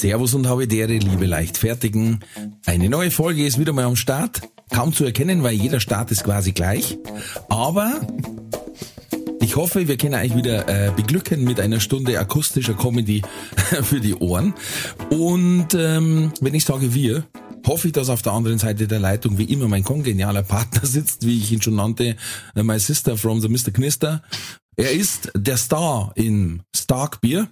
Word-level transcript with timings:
Servus 0.00 0.34
und 0.34 0.48
Habitäre, 0.48 0.96
liebe 0.96 1.26
Leichtfertigen. 1.26 2.20
Eine 2.66 2.88
neue 2.88 3.10
Folge 3.10 3.46
ist 3.46 3.58
wieder 3.58 3.72
mal 3.72 3.84
am 3.84 3.96
Start. 3.96 4.40
Kaum 4.70 4.92
zu 4.92 5.04
erkennen, 5.04 5.42
weil 5.42 5.54
jeder 5.54 5.80
Start 5.80 6.10
ist 6.10 6.24
quasi 6.24 6.52
gleich. 6.52 6.98
Aber 7.48 8.00
ich 9.40 9.56
hoffe, 9.56 9.86
wir 9.88 9.96
können 9.96 10.14
euch 10.14 10.34
wieder 10.34 10.68
äh, 10.68 10.90
beglücken 10.92 11.44
mit 11.44 11.60
einer 11.60 11.78
Stunde 11.78 12.18
akustischer 12.18 12.74
Comedy 12.74 13.22
für 13.82 14.00
die 14.00 14.14
Ohren. 14.14 14.54
Und 15.10 15.74
ähm, 15.74 16.32
wenn 16.40 16.54
ich 16.54 16.64
sage 16.64 16.94
wir, 16.94 17.24
hoffe 17.66 17.88
ich, 17.88 17.92
dass 17.92 18.08
auf 18.08 18.22
der 18.22 18.32
anderen 18.32 18.58
Seite 18.58 18.88
der 18.88 18.98
Leitung 18.98 19.36
wie 19.38 19.44
immer 19.44 19.68
mein 19.68 19.84
kongenialer 19.84 20.42
Partner 20.42 20.80
sitzt, 20.86 21.26
wie 21.26 21.38
ich 21.38 21.52
ihn 21.52 21.60
schon 21.60 21.76
nannte, 21.76 22.16
äh, 22.54 22.62
my 22.62 22.78
sister 22.78 23.16
from 23.16 23.40
the 23.40 23.48
Mr. 23.48 23.72
Knister. 23.72 24.22
Er 24.76 24.92
ist 24.92 25.30
der 25.34 25.58
Star 25.58 26.12
in 26.14 26.62
Stark 26.74 27.20
Beer. 27.20 27.48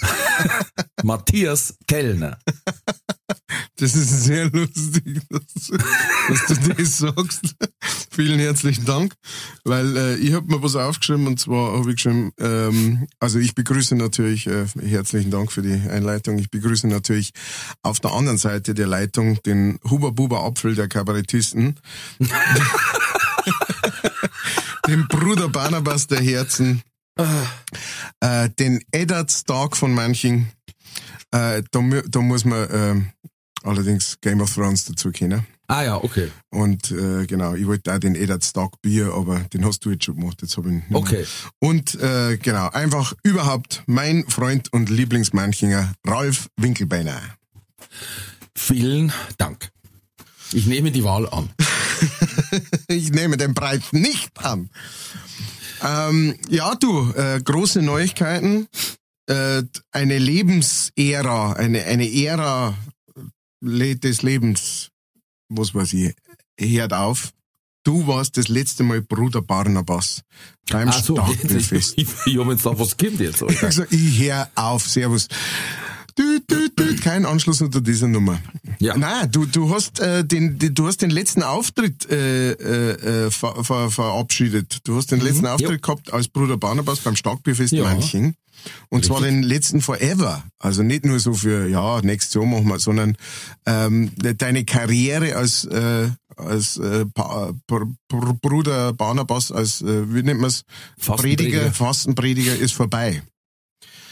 Matthias 1.02 1.76
Kellner. 1.86 2.38
Das 3.76 3.94
ist 3.94 4.24
sehr 4.24 4.50
lustig, 4.50 5.20
dass, 5.30 5.70
dass 6.28 6.46
du 6.46 6.74
das 6.74 6.98
sagst. 6.98 7.54
Vielen 8.10 8.38
herzlichen 8.38 8.84
Dank, 8.84 9.14
weil 9.64 9.96
äh, 9.96 10.16
ich 10.16 10.34
habe 10.34 10.46
mir 10.46 10.62
was 10.62 10.76
aufgeschrieben 10.76 11.26
und 11.26 11.40
zwar 11.40 11.78
habe 11.78 11.88
ich 11.90 11.96
geschrieben, 11.96 12.32
ähm, 12.38 13.06
also 13.18 13.38
ich 13.38 13.54
begrüße 13.54 13.96
natürlich, 13.96 14.46
äh, 14.46 14.66
herzlichen 14.82 15.30
Dank 15.30 15.50
für 15.52 15.62
die 15.62 15.72
Einleitung, 15.88 16.38
ich 16.38 16.50
begrüße 16.50 16.88
natürlich 16.88 17.32
auf 17.82 18.00
der 18.00 18.12
anderen 18.12 18.36
Seite 18.38 18.74
der 18.74 18.86
Leitung 18.86 19.40
den 19.44 19.78
Huber 19.88 20.12
Buber 20.12 20.44
Apfel 20.44 20.74
der 20.74 20.88
Kabarettisten, 20.88 21.80
den 24.86 25.08
Bruder 25.08 25.48
Barnabas 25.48 26.06
der 26.06 26.20
Herzen, 26.20 26.82
äh, 28.20 28.50
den 28.58 28.84
Eddard 28.92 29.30
Stark 29.30 29.76
von 29.76 29.94
manchen, 29.94 30.50
äh, 31.30 31.62
da, 31.70 31.80
da 32.08 32.20
muss 32.20 32.44
man 32.44 32.68
äh, 32.68 32.94
allerdings 33.62 34.18
Game 34.20 34.40
of 34.40 34.54
Thrones 34.54 34.84
dazu 34.84 35.10
kennen. 35.10 35.46
Ah 35.68 35.84
ja, 35.84 36.02
okay. 36.02 36.32
Und 36.50 36.90
äh, 36.90 37.26
genau, 37.26 37.54
ich 37.54 37.64
wollte 37.64 37.94
auch 37.94 37.98
den 37.98 38.16
Eddard 38.16 38.44
Stark 38.44 38.82
Bier, 38.82 39.14
aber 39.14 39.38
den 39.52 39.64
hast 39.64 39.84
du 39.84 39.90
jetzt 39.92 40.04
schon 40.04 40.16
gemacht, 40.16 40.42
jetzt 40.42 40.56
habe 40.56 40.68
ich 40.68 40.74
ihn 40.74 40.78
nicht 40.80 40.90
mehr. 40.90 41.00
Okay. 41.00 41.26
Und 41.60 41.94
äh, 42.00 42.38
genau, 42.38 42.70
einfach 42.70 43.14
überhaupt 43.22 43.84
mein 43.86 44.24
Freund 44.28 44.72
und 44.72 44.90
Lieblingsmanchinger, 44.90 45.92
Ralf 46.04 46.48
Winkelbeiner. 46.56 47.20
Vielen 48.56 49.12
Dank. 49.38 49.70
Ich 50.52 50.66
nehme 50.66 50.90
die 50.90 51.04
Wahl 51.04 51.28
an. 51.28 51.50
Ich 52.88 53.10
nehme 53.10 53.36
den 53.36 53.54
Preis 53.54 53.92
nicht 53.92 54.30
an. 54.42 54.70
Ähm, 55.84 56.34
ja, 56.48 56.74
du, 56.74 57.12
äh, 57.12 57.40
große 57.40 57.82
Neuigkeiten. 57.82 58.66
Äh, 59.30 59.62
eine 59.92 60.18
Lebensära, 60.18 61.52
eine, 61.52 61.84
eine 61.84 62.12
Ära 62.12 62.76
des 63.62 64.22
Lebens, 64.22 64.90
was 65.48 65.72
weiß 65.72 65.92
ich, 65.92 66.14
hört 66.58 66.92
auf. 66.92 67.32
Du 67.84 68.08
warst 68.08 68.36
das 68.36 68.48
letzte 68.48 68.82
Mal 68.82 69.02
Bruder 69.02 69.40
Barnabas 69.40 70.22
beim 70.68 70.88
Ach 70.88 71.04
so, 71.04 71.14
Starkbierfest. 71.14 71.94
ich, 71.96 72.08
ich 72.26 72.38
habe 72.38 72.50
jetzt 72.50 72.64
gedacht, 72.64 72.80
was 72.80 72.96
kommt 72.96 73.20
jetzt? 73.20 73.36
Ich 73.36 73.42
Alter? 73.42 73.62
hab 73.62 73.68
gesagt, 73.68 73.92
ich 73.92 74.20
hör 74.20 74.50
auf, 74.56 74.88
servus. 74.88 75.28
Düt, 76.20 76.50
düt, 76.50 76.78
düt, 76.78 77.00
kein 77.02 77.24
Anschluss 77.24 77.62
unter 77.62 77.80
dieser 77.80 78.06
Nummer. 78.06 78.38
Ja. 78.78 78.94
Nein, 78.96 79.30
du, 79.32 79.46
du 79.46 79.74
hast 79.74 80.00
äh, 80.00 80.22
den, 80.22 80.58
du 80.58 80.86
hast 80.86 80.98
den 80.98 81.08
letzten 81.10 81.42
Auftritt 81.42 82.10
äh, 82.10 82.52
äh, 82.52 83.26
äh, 83.26 83.30
ver, 83.30 83.64
ver, 83.64 83.90
verabschiedet. 83.90 84.80
Du 84.84 84.96
hast 84.96 85.10
den 85.10 85.20
letzten 85.20 85.46
Auftritt 85.46 85.80
gehabt 85.82 86.12
als 86.12 86.28
Bruder 86.28 86.58
Barnabas 86.58 87.00
beim 87.00 87.16
Starkbierfest 87.16 87.72
Mhm. 87.72 87.78
Ja. 87.78 87.84
Manching. 87.84 88.34
Und 88.90 89.06
zwar 89.06 89.22
den 89.22 89.42
letzten 89.42 89.80
Forever. 89.80 90.44
Also 90.58 90.82
nicht 90.82 91.06
nur 91.06 91.18
so 91.18 91.32
für, 91.32 91.66
ja, 91.68 92.02
nächstes 92.02 92.34
Jahr 92.34 92.44
machen 92.44 92.68
wir, 92.68 92.78
sondern 92.78 93.16
ähm, 93.64 94.10
deine 94.18 94.64
Karriere 94.64 95.36
als, 95.36 95.64
äh, 95.64 96.10
als 96.36 96.76
äh, 96.76 97.06
pa 97.06 97.52
Br 97.66 97.86
Br 98.08 98.34
Bruder 98.34 98.92
Barnabas, 98.92 99.50
als, 99.50 99.80
äh, 99.80 100.12
wie 100.14 100.22
nennt 100.22 100.40
man's? 100.40 100.64
Fastenprediger. 100.98 101.58
Prediger, 101.60 101.72
Fastenprediger 101.72 102.56
ist 102.56 102.74
vorbei. 102.74 103.22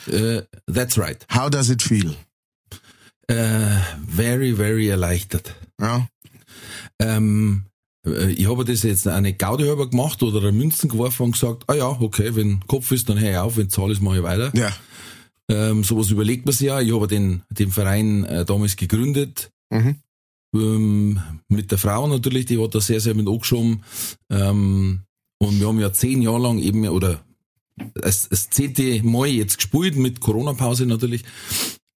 Äh, 0.08 0.42
that's 0.72 0.98
right. 0.98 1.26
How 1.34 1.50
does 1.50 1.70
it 1.70 1.82
feel? 1.82 2.14
Äh, 3.28 3.76
very, 4.06 4.54
very 4.56 4.88
erleichtert. 4.88 5.54
Ja, 5.80 6.08
Ähm, 6.98 7.64
äh, 8.06 8.32
ich 8.32 8.48
habe 8.48 8.64
das 8.64 8.82
jetzt 8.82 9.06
eine 9.06 9.32
Gaudi 9.34 9.64
halber 9.64 9.88
gemacht 9.88 10.22
oder 10.22 10.40
eine 10.40 10.52
Münzen 10.52 10.88
geworfen 10.88 11.24
und 11.24 11.32
gesagt, 11.32 11.64
ah 11.68 11.74
ja, 11.74 11.88
okay, 11.88 12.34
wenn 12.34 12.60
Kopf 12.66 12.90
ist, 12.90 13.08
dann 13.08 13.20
höre 13.20 13.30
ich 13.30 13.36
auf, 13.36 13.56
wenn 13.56 13.70
Zahl 13.70 13.90
ist, 13.90 14.00
mache 14.02 14.18
ich 14.18 14.22
weiter. 14.22 14.50
ja. 14.56 14.72
Ähm, 15.50 15.82
sowas 15.82 16.10
überlegt 16.10 16.44
man 16.44 16.52
sich 16.52 16.66
ja. 16.66 16.78
Ich 16.82 16.92
habe 16.92 17.06
den, 17.08 17.40
den 17.48 17.70
Verein 17.70 18.24
äh, 18.24 18.44
damals 18.44 18.76
gegründet. 18.76 19.50
Mhm. 19.70 19.96
Ähm, 20.54 21.20
mit 21.48 21.70
der 21.70 21.78
Frau 21.78 22.06
natürlich, 22.06 22.44
die 22.44 22.62
hat 22.62 22.74
da 22.74 22.82
sehr, 22.82 23.00
sehr 23.00 23.14
mit 23.14 23.26
angeschoben. 23.26 23.82
Ähm, 24.30 25.00
und 25.38 25.58
wir 25.58 25.68
haben 25.68 25.80
ja 25.80 25.90
zehn 25.90 26.20
Jahre 26.20 26.40
lang 26.42 26.58
eben, 26.58 26.86
oder 26.88 27.24
das, 27.94 28.28
das 28.28 28.50
zehnte 28.50 29.02
Mal 29.02 29.26
jetzt 29.28 29.56
gespielt, 29.56 29.96
mit 29.96 30.20
Corona-Pause 30.20 30.86
natürlich. 30.86 31.24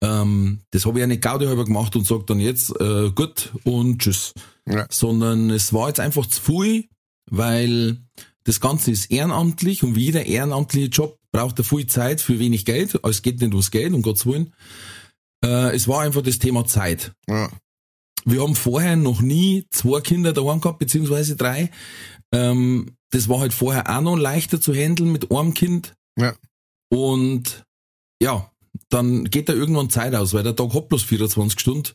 Ähm, 0.03 0.61
das 0.71 0.87
habe 0.87 0.99
ich 0.99 1.01
ja 1.01 1.07
nicht 1.07 1.23
Gaudi 1.23 1.47
halber 1.47 1.65
gemacht 1.65 1.95
und 1.97 2.07
sage 2.07 2.25
dann 2.27 2.41
jetzt, 2.41 2.71
äh, 2.81 3.11
gut 3.11 3.53
und 3.65 4.01
tschüss. 4.01 4.33
Ja. 4.67 4.87
Sondern 4.91 5.51
es 5.51 5.73
war 5.73 5.89
jetzt 5.89 6.01
einfach 6.01 6.27
zu 6.27 6.41
viel, 6.41 6.89
weil 7.31 7.99
das 8.45 8.61
Ganze 8.61 8.91
ist 8.91 9.11
ehrenamtlich 9.11 9.83
und 9.83 9.95
wie 9.97 10.05
jeder 10.05 10.25
ehrenamtliche 10.25 10.89
Job 10.89 11.19
braucht 11.33 11.59
er 11.59 11.65
viel 11.65 11.87
Zeit 11.87 12.21
für 12.21 12.39
wenig 12.39 12.65
Geld. 12.65 12.99
Es 13.05 13.23
geht 13.23 13.41
nicht 13.41 13.53
ums 13.53 13.71
Geld, 13.71 13.93
um 13.93 14.03
Gottes 14.03 14.27
Willen. 14.27 14.55
Äh, 15.45 15.75
es 15.75 15.87
war 15.87 16.01
einfach 16.01 16.23
das 16.23 16.39
Thema 16.39 16.65
Zeit. 16.67 17.13
ja. 17.29 17.51
Wir 18.25 18.43
haben 18.43 18.55
vorher 18.55 18.97
noch 18.97 19.23
nie 19.23 19.67
zwei 19.71 20.01
Kinder 20.01 20.33
daheim 20.33 20.61
gehabt, 20.61 20.79
beziehungsweise 20.79 21.37
drei. 21.37 21.71
Ähm, 22.33 22.97
das 23.11 23.29
war 23.29 23.41
halt 23.41 23.53
vorher 23.53 23.89
auch 23.95 24.01
noch 24.03 24.17
leichter 24.17 24.61
zu 24.61 24.73
handeln 24.75 25.13
mit 25.13 25.31
einem 25.31 25.55
Kind. 25.55 25.95
Ja. 26.19 26.35
Und 26.91 27.65
ja, 28.23 28.51
dann 28.89 29.25
geht 29.25 29.49
da 29.49 29.53
irgendwann 29.53 29.91
Zeit 29.91 30.15
aus, 30.15 30.33
weil 30.35 30.43
der 30.43 30.55
Tag 30.57 30.73
hat 30.75 30.89
bloß 30.89 31.03
24 31.03 31.59
Stunden. 31.61 31.91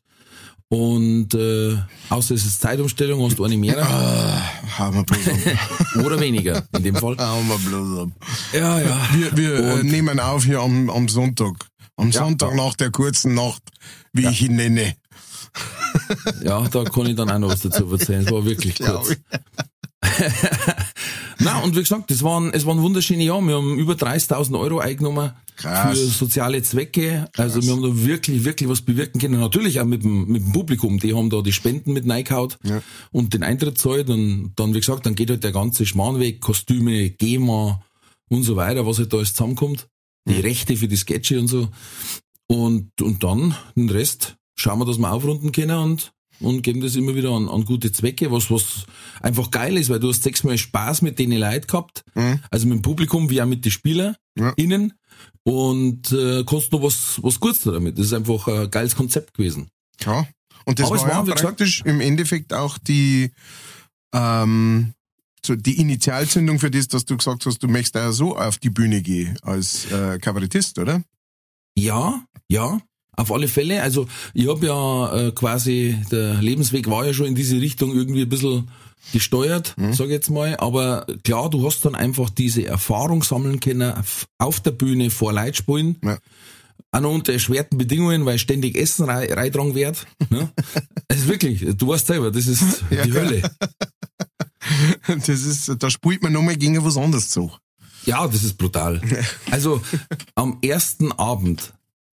Und 0.68 1.36
äh, 1.36 1.78
außer 2.09 2.34
es 2.34 2.44
ist 2.46 2.59
Zeitumstellung, 2.59 3.22
hast 3.24 3.38
du 3.38 3.44
eine 3.44 3.56
mehr 3.56 3.78
Ah, 3.86 4.42
hauen 4.80 4.96
wir 4.96 5.03
bloß 5.03 5.28
ab. 5.28 5.96
oder 6.06 6.20
weniger 6.20 6.66
in 6.76 6.84
dem 6.84 6.96
Fall. 6.96 7.16
hauen 7.20 7.47
wir 7.47 7.58
bloß 7.59 8.00
ab. 8.00 8.09
Ja, 8.52 8.80
ja. 8.82 9.09
Wir, 9.14 9.38
wir 9.38 9.53
äh, 9.59 9.74
Und- 9.74 9.86
nehmen 9.86 10.20
auf 10.20 10.44
hier 10.44 10.59
am, 10.62 10.90
am 10.90 11.08
Sonntag. 11.08 11.68
Am 11.97 12.09
Ja. 12.09 12.20
Sonntag 12.24 12.56
nach 12.56 12.74
der 12.76 12.90
kurzen 12.92 13.36
Nacht, 13.36 13.62
wie 14.12 14.26
ich 14.28 14.42
ihn 14.42 14.56
nenne. 14.56 14.96
Ja, 16.44 16.68
da 16.68 16.84
kann 16.84 17.06
ich 17.06 17.16
dann 17.16 17.30
auch 17.30 17.40
noch 17.40 17.50
was 17.52 17.62
dazu 17.62 17.90
erzählen. 17.92 18.26
Es 18.26 18.32
war 18.32 18.44
wirklich 18.44 18.76
kurz. 18.80 19.16
Na 21.40 21.59
und 21.59 21.75
wie 21.75 21.79
gesagt, 21.81 22.12
es 22.12 22.23
waren, 22.23 22.51
es 22.53 22.66
waren 22.66 22.81
wunderschöne 22.81 23.23
Jahre. 23.23 23.41
Wir 23.47 23.56
haben 23.56 23.78
über 23.78 23.94
30.000 23.94 24.59
Euro 24.59 24.79
eingenommen 24.79 25.31
Krass. 25.57 25.97
für 25.97 26.06
soziale 26.06 26.62
Zwecke. 26.63 27.29
Also 27.38 27.62
wir 27.63 27.72
haben 27.72 27.81
da 27.81 28.06
wirklich, 28.06 28.44
wirklich 28.46 28.69
was 28.69 28.81
bewirken 28.81 29.19
können. 29.19 29.40
Natürlich 29.40 29.79
auch 29.79 29.85
mit 29.85 30.03
dem, 30.03 30.28
mit 30.28 30.41
dem 30.43 30.52
Publikum. 30.52 30.99
Die 30.99 31.14
haben 31.14 31.29
da 31.29 31.41
die 31.41 31.53
Spenden 31.53 31.93
mit 31.93 32.09
reingehauen 32.09 32.53
Ja. 32.64 32.82
und 33.11 33.34
den 33.34 33.43
Eintritt 33.43 33.78
zahlt. 33.78 34.09
Und 34.09 34.53
dann, 34.55 34.73
wie 34.73 34.79
gesagt, 34.79 35.05
dann 35.05 35.16
geht 35.16 35.29
halt 35.29 35.43
der 35.43 35.52
ganze 35.52 35.85
Schmarrn 35.85 36.20
weg. 36.20 36.41
Kostüme, 36.41 37.09
GEMA 37.09 37.82
und 38.29 38.43
so 38.43 38.55
weiter, 38.55 38.85
was 38.85 38.97
halt 38.99 39.14
da 39.14 39.17
alles 39.17 39.34
zusammenkommt. 39.34 39.87
Die 40.28 40.40
Rechte 40.40 40.76
für 40.76 40.87
die 40.87 40.96
Sketche 40.97 41.40
und 41.40 41.47
so. 41.47 41.70
Und, 42.47 42.90
und 43.02 43.23
dann 43.23 43.55
den 43.76 43.90
Rest 43.90 44.35
schauen 44.55 44.79
wir, 44.79 44.85
dass 44.85 44.97
wir 44.97 45.11
aufrunden 45.11 45.52
können 45.52 45.78
und, 45.78 46.11
und 46.40 46.61
geben 46.61 46.82
das 46.82 46.96
immer 46.96 47.16
wieder 47.16 47.32
an, 47.32 47.47
an 47.49 47.66
gute 47.66 47.91
Zwecke, 47.91 48.32
was, 48.32 48.49
was 48.52 48.85
einfach 49.22 49.52
geil 49.52 49.78
ist, 49.78 49.90
weil 49.90 49.99
du 49.99 50.09
hast 50.09 50.23
sechsmal 50.23 50.58
Spaß 50.58 51.02
mit 51.02 51.17
denen 51.20 51.40
Leuten 51.40 51.67
gehabt, 51.67 52.03
Mhm. 52.16 52.40
also 52.52 52.67
mit 52.67 52.78
dem 52.78 52.82
Publikum 52.82 53.29
wie 53.29 53.41
auch 53.41 53.46
mit 53.46 53.64
den 53.66 53.72
Spielern 53.72 54.16
Ja. 54.37 54.52
innen 54.58 54.93
und 55.43 56.11
äh, 56.11 56.43
kannst 56.46 56.72
noch 56.72 56.82
was, 56.82 57.20
was 57.23 57.40
Gutes 57.40 57.61
damit. 57.61 57.97
Das 57.97 58.08
ist 58.08 58.14
einfach 58.14 58.47
ein 58.47 58.70
geiles 58.72 58.96
Konzept 58.96 59.34
gewesen. 59.34 59.70
Ja. 60.03 60.28
Und 60.66 60.79
das 60.79 60.87
Aber 60.91 60.99
war, 60.99 61.08
war, 61.08 61.14
ja 61.14 61.22
wie 61.22 61.32
gesagt- 61.32 61.41
praktisch 61.43 61.82
im 61.85 62.02
Endeffekt 62.02 62.53
auch 62.53 62.78
die, 62.78 63.32
ähm, 64.14 64.93
so 65.46 65.55
die 65.55 65.79
Initialzündung 65.79 66.59
für 66.59 66.72
das, 66.72 66.87
dass 66.87 67.05
du 67.05 67.16
gesagt 67.17 67.46
hast, 67.46 67.59
du 67.61 67.67
möchtest 67.67 67.97
auch 67.97 68.11
so 68.11 68.35
auf 68.37 68.58
die 68.58 68.72
Bühne 68.72 69.02
gehen 69.02 69.37
als 69.43 69.90
äh, 69.91 70.17
Kabarettist, 70.20 70.79
oder? 70.79 71.03
Ja, 71.78 72.23
ja. 72.49 72.82
Auf 73.17 73.32
alle 73.32 73.47
Fälle. 73.47 73.82
Also 73.82 74.08
ich 74.34 74.47
habe 74.47 74.66
ja 74.66 75.16
äh, 75.16 75.32
quasi, 75.32 75.97
der 76.12 76.35
Lebensweg 76.41 76.90
war 76.90 77.06
ja 77.06 77.14
schon 77.14 77.28
in 77.28 77.35
diese 77.35 77.59
Richtung 77.62 77.94
irgendwie 77.94 78.23
ein 78.23 78.29
bisschen 78.29 78.67
gesteuert, 79.14 79.73
mhm. 79.78 79.94
sag 79.94 80.08
ich 80.08 80.12
jetzt 80.12 80.29
mal. 80.29 80.56
Aber 80.58 81.06
klar, 81.23 81.50
du 81.50 81.66
hast 81.66 81.85
dann 81.85 81.96
einfach 81.96 82.29
diese 82.29 82.66
Erfahrung 82.66 83.23
sammeln 83.23 83.59
können 83.59 83.94
auf 84.38 84.59
der 84.59 84.72
Bühne 84.72 85.09
vor 85.09 85.34
Leitspielen. 85.34 85.97
Ja. 86.03 86.17
Auch 86.91 87.02
noch 87.02 87.14
unter 87.14 87.34
erschwerten 87.34 87.78
Bedingungen, 87.78 88.26
weil 88.26 88.40
ständig 88.40 88.78
Essen 88.78 89.09
reintragen 89.09 89.76
wird. 89.76 90.06
Ne? 90.29 90.50
ist 91.09 91.28
wirklich, 91.28 91.66
du 91.78 91.88
weißt 91.88 92.08
selber, 92.08 92.32
das 92.32 92.47
ist 92.47 92.84
ja, 92.90 93.03
die 93.03 93.14
Hölle. 93.14 93.41
Das 95.08 95.29
ist, 95.29 95.72
da 95.78 95.91
spielt 95.91 96.23
man 96.23 96.34
nochmal 96.34 96.56
gegen 96.56 96.84
was 96.84 96.97
anderes 96.97 97.29
zu. 97.29 97.52
Ja, 98.06 98.28
das 98.28 98.44
ist 98.44 98.58
brutal. 98.58 99.00
Also 99.52 99.79
am 100.34 100.58
ersten 100.64 101.11
Abend 101.11 101.74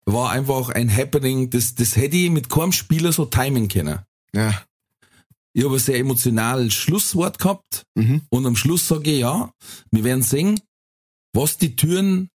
war 0.07 0.31
einfach 0.31 0.71
ein 0.71 0.95
Happening, 0.95 1.51
das, 1.51 1.75
das 1.75 1.97
hätte 1.97 2.17
ich 2.17 2.31
mit 2.31 2.49
keinem 2.49 2.73
Spieler 2.73 3.13
so 3.13 3.27
timen 3.27 3.69
können. 3.69 4.01
Ja. 4.33 4.63
Ich 5.53 5.65
habe 5.65 5.77
ein 5.77 5.81
sehr 5.81 5.99
emotionales 5.99 6.75
Schlusswort 6.75 7.39
gehabt 7.39 7.85
mhm. 7.95 8.23
und 8.29 8.47
am 8.47 8.57
Schluss 8.57 8.87
sage 8.87 9.11
ich, 9.11 9.21
ja, 9.21 9.51
wir 9.91 10.05
werden 10.05 10.23
sehen, 10.23 10.61
was 11.35 11.59
die 11.59 11.77
Türen 11.77 12.29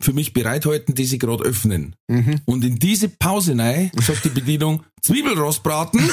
für 0.00 0.12
mich 0.12 0.32
bereithalten, 0.32 0.94
die 0.94 1.04
sie 1.04 1.18
gerade 1.18 1.44
öffnen. 1.44 1.96
Mhm. 2.08 2.40
Und 2.44 2.64
in 2.64 2.78
diese 2.78 3.08
Pause 3.08 3.58
rein 3.58 3.90
sagt 4.00 4.24
die 4.24 4.30
Bedienung, 4.30 4.84
Zwiebelrostbraten. 5.02 6.00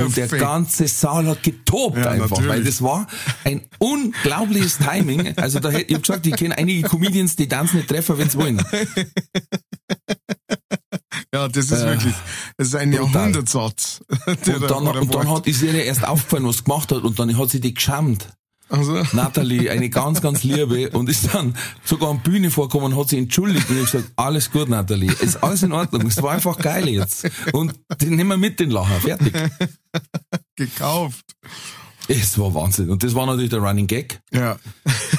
Und 0.00 0.16
der 0.16 0.28
ganze 0.28 0.88
Saal 0.88 1.26
hat 1.26 1.42
getobt 1.42 1.98
ja, 1.98 2.10
einfach, 2.10 2.30
natürlich. 2.30 2.50
weil 2.50 2.64
das 2.64 2.82
war 2.82 3.06
ein 3.44 3.62
unglaubliches 3.78 4.78
Timing. 4.78 5.36
Also 5.36 5.60
da 5.60 5.70
ich 5.70 5.94
hab 5.94 6.02
gesagt, 6.02 6.26
ich 6.26 6.36
kenne 6.36 6.56
einige 6.56 6.88
Comedians, 6.88 7.36
die 7.36 7.48
tanzen 7.48 7.76
nicht 7.78 7.88
treffen, 7.88 8.18
wenn 8.18 8.30
sie 8.30 8.38
wollen. 8.38 8.62
Ja, 11.34 11.48
das 11.48 11.70
ist 11.70 11.72
äh, 11.72 11.86
wirklich, 11.86 12.14
das 12.58 12.68
ist 12.68 12.74
ein 12.74 12.90
brutal. 12.90 13.14
Jahrhundertsatz. 13.14 14.02
Und 14.26 14.46
dann, 14.46 14.86
und 14.86 15.14
dann 15.14 15.30
hat, 15.30 15.46
ist 15.46 15.62
ihr 15.62 15.72
erst 15.72 16.06
aufgefallen, 16.06 16.44
was 16.46 16.58
sie 16.58 16.64
gemacht 16.64 16.92
hat, 16.92 17.02
und 17.02 17.18
dann 17.18 17.36
hat 17.38 17.50
sie 17.50 17.60
die 17.60 17.72
geschämt. 17.72 18.28
Also. 18.72 18.94
Nathalie, 19.12 19.70
eine 19.70 19.90
ganz, 19.90 20.22
ganz 20.22 20.42
liebe 20.44 20.88
und 20.90 21.10
ist 21.10 21.34
dann 21.34 21.54
sogar 21.84 22.08
am 22.08 22.22
Bühne 22.22 22.50
vorgekommen 22.50 22.92
und 22.92 22.98
hat 22.98 23.10
sich 23.10 23.18
entschuldigt 23.18 23.68
und 23.68 23.76
ich 23.76 23.90
gesagt, 23.90 24.12
alles 24.16 24.50
gut, 24.50 24.70
Nathalie, 24.70 25.12
ist 25.12 25.36
alles 25.44 25.62
in 25.62 25.72
Ordnung, 25.72 26.06
es 26.06 26.22
war 26.22 26.32
einfach 26.32 26.58
geil 26.58 26.88
jetzt. 26.88 27.28
Und 27.52 27.74
den 28.00 28.16
nehmen 28.16 28.30
wir 28.30 28.36
mit, 28.38 28.58
den 28.60 28.70
Lacher, 28.70 28.98
fertig. 29.00 29.34
Gekauft. 30.56 31.24
Es 32.08 32.38
war 32.38 32.54
Wahnsinn. 32.54 32.88
Und 32.88 33.04
das 33.04 33.14
war 33.14 33.26
natürlich 33.26 33.50
der 33.50 33.60
Running 33.60 33.86
Gag. 33.86 34.20
Ja. 34.32 34.58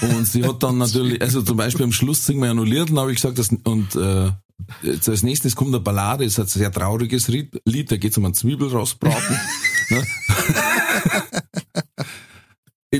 Und 0.01 0.27
sie 0.27 0.43
hat 0.43 0.63
dann 0.63 0.77
natürlich, 0.79 1.21
also 1.21 1.43
zum 1.43 1.57
Beispiel 1.57 1.85
am 1.85 1.91
Schluss 1.91 2.25
singen 2.25 2.41
wir 2.41 2.53
noch 2.55 2.65
Lied, 2.65 2.89
habe 2.95 3.11
ich 3.11 3.17
gesagt, 3.17 3.37
das, 3.37 3.49
und 3.49 3.95
äh, 3.95 4.31
jetzt 4.81 5.07
als 5.07 5.21
nächstes 5.21 5.55
kommt 5.55 5.69
eine 5.69 5.79
Ballade, 5.79 6.23
das 6.23 6.33
ist 6.33 6.39
ein 6.39 6.47
sehr 6.47 6.71
trauriges 6.71 7.27
Lied, 7.27 7.91
da 7.91 7.97
geht 7.97 8.11
es 8.11 8.17
um 8.17 8.25
einen 8.25 8.33
Zwiebelrostbraten. 8.33 9.39
ne? 9.89 10.03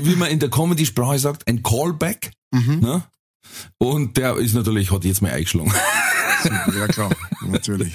Wie 0.02 0.16
man 0.16 0.30
in 0.30 0.40
der 0.40 0.50
Comedy-Sprache 0.50 1.18
sagt, 1.18 1.46
ein 1.46 1.62
Callback. 1.62 2.32
Mhm. 2.50 2.80
Ne? 2.80 3.04
Und 3.78 4.16
der 4.16 4.36
ist 4.36 4.54
natürlich, 4.54 4.90
hat 4.90 5.04
jetzt 5.04 5.22
mal 5.22 5.32
eingeschlagen. 5.32 5.72
Ja 6.76 6.86
klar, 6.88 7.10
natürlich. 7.48 7.90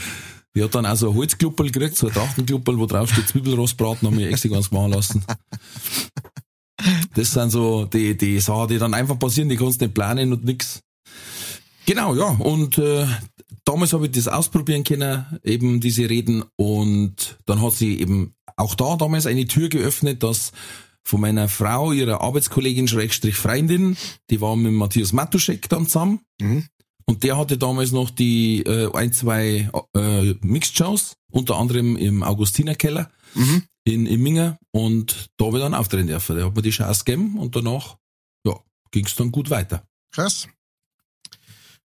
Die 0.56 0.64
hat 0.64 0.74
dann 0.74 0.88
auch 0.88 0.96
so 0.96 1.12
ein 1.12 1.16
Holzkluppel 1.16 1.70
gekriegt, 1.70 1.96
so 1.96 2.08
ein 2.08 2.14
Trachtenkluppel, 2.14 2.80
wo 2.80 2.88
drauf 2.88 3.12
steht 3.12 3.28
Zwiebelrostbraten, 3.28 4.08
haben 4.08 4.18
wir 4.18 4.28
extra 4.28 4.50
ganz 4.50 4.72
machen 4.72 4.92
lassen. 4.92 5.24
Das 7.14 7.32
sind 7.32 7.52
so 7.52 7.86
die, 7.86 8.18
die 8.18 8.40
Sachen, 8.40 8.70
die 8.70 8.80
dann 8.80 8.96
einfach 8.96 9.20
passieren, 9.20 9.50
die 9.50 9.56
kannst 9.56 9.82
du 9.82 9.86
nicht 9.86 9.94
planen 9.94 10.34
und 10.34 10.46
nix. 10.46 10.82
Genau, 11.86 12.16
ja. 12.16 12.30
Und 12.30 12.78
äh, 12.78 13.06
damals 13.66 13.94
habe 13.94 14.06
ich 14.06 14.12
das 14.12 14.28
ausprobieren 14.28 14.84
können, 14.84 15.26
eben 15.44 15.80
diese 15.80 16.10
Reden. 16.10 16.44
Und 16.56 17.38
dann 17.46 17.62
hat 17.62 17.74
sie 17.74 18.00
eben 18.00 18.34
auch 18.56 18.76
da 18.76 18.96
damals 18.96 19.26
eine 19.26 19.46
Tür 19.46 19.70
geöffnet, 19.70 20.24
dass 20.24 20.52
von 21.04 21.22
meiner 21.22 21.50
Frau, 21.50 21.92
ihrer 21.92 22.22
Arbeitskollegin, 22.22 22.88
Schrägstrich 22.88 23.36
Freundin, 23.36 23.98
die 24.30 24.42
war 24.42 24.56
mit 24.56 24.74
Matthias 24.74 25.14
Matuschek 25.14 25.70
dann 25.70 25.86
zusammen. 25.86 26.22
Mhm. 26.40 26.66
Und 27.06 27.24
der 27.24 27.38
hatte 27.38 27.58
damals 27.58 27.92
noch 27.92 28.12
die 28.12 28.62
äh, 28.62 28.94
ein, 28.94 29.12
zwei 29.12 29.70
äh, 29.96 30.34
Mixed-Shows, 30.42 31.16
unter 31.32 31.58
anderem 31.58 31.96
im 31.96 32.22
Augustinerkeller 32.22 33.10
mhm. 33.34 33.64
in 33.84 34.06
Imminger. 34.06 34.60
Und 34.72 35.30
da 35.38 35.46
habe 35.46 35.58
ich 35.58 35.64
dann 35.64 35.74
auftreten 35.74 36.08
dürfen. 36.08 36.36
Der 36.36 36.46
hat 36.46 36.56
mir 36.56 36.62
die 36.62 36.70
Chance 36.70 37.06
gegeben 37.06 37.40
und 37.40 37.56
danach 37.56 37.98
ja, 38.46 38.60
ging 38.92 39.08
es 39.08 39.16
dann 39.16 39.32
gut 39.32 39.50
weiter. 39.50 39.84
Krass. 40.12 40.48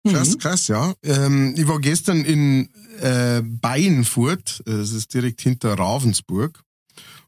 Krass, 0.08 0.30
mhm. 0.30 0.38
krass, 0.38 0.68
ja. 0.68 0.94
Ähm, 1.02 1.54
ich 1.54 1.68
war 1.68 1.78
gestern 1.80 2.24
in 2.24 2.70
äh, 3.00 3.42
Beinfurt, 3.44 4.62
das 4.64 4.92
ist 4.92 5.12
direkt 5.12 5.42
hinter 5.42 5.74
Ravensburg. 5.74 6.62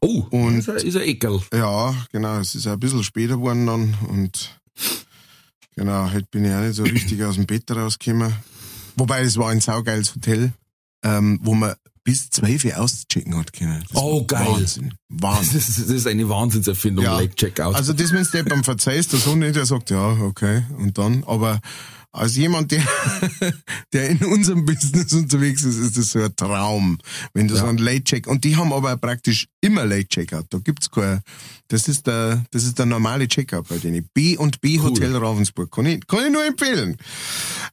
Oh, 0.03 0.27
und 0.31 0.57
ist 0.57 0.69
ein, 0.69 0.75
ist 0.75 0.97
ein 0.97 1.03
Ekel. 1.03 1.39
Ja, 1.53 1.95
genau, 2.11 2.39
es 2.39 2.55
ist 2.55 2.67
ein 2.67 2.77
bisschen 2.77 3.03
später 3.03 3.37
geworden 3.37 3.65
dann 3.65 3.95
und 4.09 4.59
genau, 5.77 6.11
heute 6.11 6.27
bin 6.29 6.43
ich 6.43 6.53
auch 6.53 6.59
nicht 6.59 6.75
so 6.75 6.83
richtig 6.83 7.23
aus 7.23 7.35
dem 7.35 7.45
Bett 7.45 7.71
rausgekommen. 7.71 8.33
Wobei, 8.97 9.21
es 9.21 9.37
war 9.37 9.49
ein 9.49 9.61
saugeiles 9.61 10.13
Hotel, 10.13 10.51
ähm, 11.05 11.39
wo 11.41 11.53
man 11.53 11.75
bis 12.03 12.29
12 12.31 12.65
Uhr 12.65 12.79
auschecken 12.79 13.37
hat 13.37 13.53
können. 13.53 13.81
Das 13.89 14.01
oh, 14.01 14.25
geil. 14.25 14.45
Wahnsinn. 14.45 14.93
Wahnsinn. 15.07 15.53
Das 15.53 15.69
ist, 15.69 15.79
das 15.79 15.89
ist 15.89 16.07
eine 16.07 16.27
Wahnsinnserfindung, 16.27 17.05
ja. 17.05 17.17
Late 17.17 17.35
Checkout. 17.35 17.73
Also 17.73 17.93
das, 17.93 18.11
wenn 18.11 18.25
du 18.29 18.49
beim 18.49 18.65
verzeihst, 18.65 19.13
der 19.13 19.19
Sohn 19.19 19.39
nicht, 19.39 19.55
der 19.55 19.65
sagt, 19.65 19.89
ja, 19.89 20.11
okay, 20.19 20.63
und 20.77 20.97
dann, 20.97 21.23
aber 21.23 21.61
als 22.13 22.35
jemand, 22.35 22.71
der, 22.71 22.83
der 23.93 24.09
in 24.09 24.19
unserem 24.19 24.65
Business 24.65 25.11
unterwegs 25.13 25.63
ist, 25.63 25.77
ist 25.77 25.97
das 25.97 26.11
so 26.11 26.19
ein 26.19 26.35
Traum, 26.35 26.99
wenn 27.33 27.47
du 27.47 27.55
ja. 27.55 27.61
so 27.61 27.67
einen 27.67 27.79
Late-Check, 27.79 28.27
und 28.27 28.43
die 28.43 28.55
haben 28.55 28.71
aber 28.71 28.95
praktisch 28.97 29.47
immer 29.61 29.85
Late-Checkout, 29.85 30.45
da 30.49 30.59
gibt's 30.59 30.91
kein, 30.91 31.21
das 31.69 31.87
ist 31.87 32.05
der, 32.05 32.45
das 32.51 32.65
ist 32.65 32.77
der 32.77 32.85
normale 32.85 33.27
Checkout 33.27 33.67
bei 33.67 33.77
denen. 33.77 34.07
B 34.13 34.37
und 34.37 34.61
B 34.61 34.77
cool. 34.77 34.91
Hotel 34.91 35.15
Ravensburg, 35.15 35.71
kann 35.71 35.87
ich, 35.87 36.05
kann 36.05 36.25
ich 36.25 36.31
nur 36.31 36.45
empfehlen. 36.45 36.97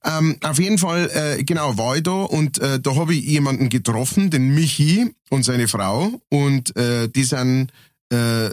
Ähm, 0.05 0.37
auf 0.43 0.59
jeden 0.59 0.79
Fall, 0.79 1.11
äh, 1.13 1.45
genau, 1.45 1.77
war 1.77 1.97
ich 1.97 2.03
da 2.03 2.23
und 2.23 2.59
äh, 2.61 2.81
da 2.81 2.95
habe 2.97 3.15
ich 3.15 3.25
jemanden 3.25 3.69
getroffen, 3.69 4.31
den 4.31 4.55
Michi 4.55 5.15
und 5.29 5.45
seine 5.45 5.69
Frau 5.69 6.21
und 6.31 6.75
äh, 6.77 7.09
die 7.09 7.25
sind 7.25 7.73
äh, 8.11 8.51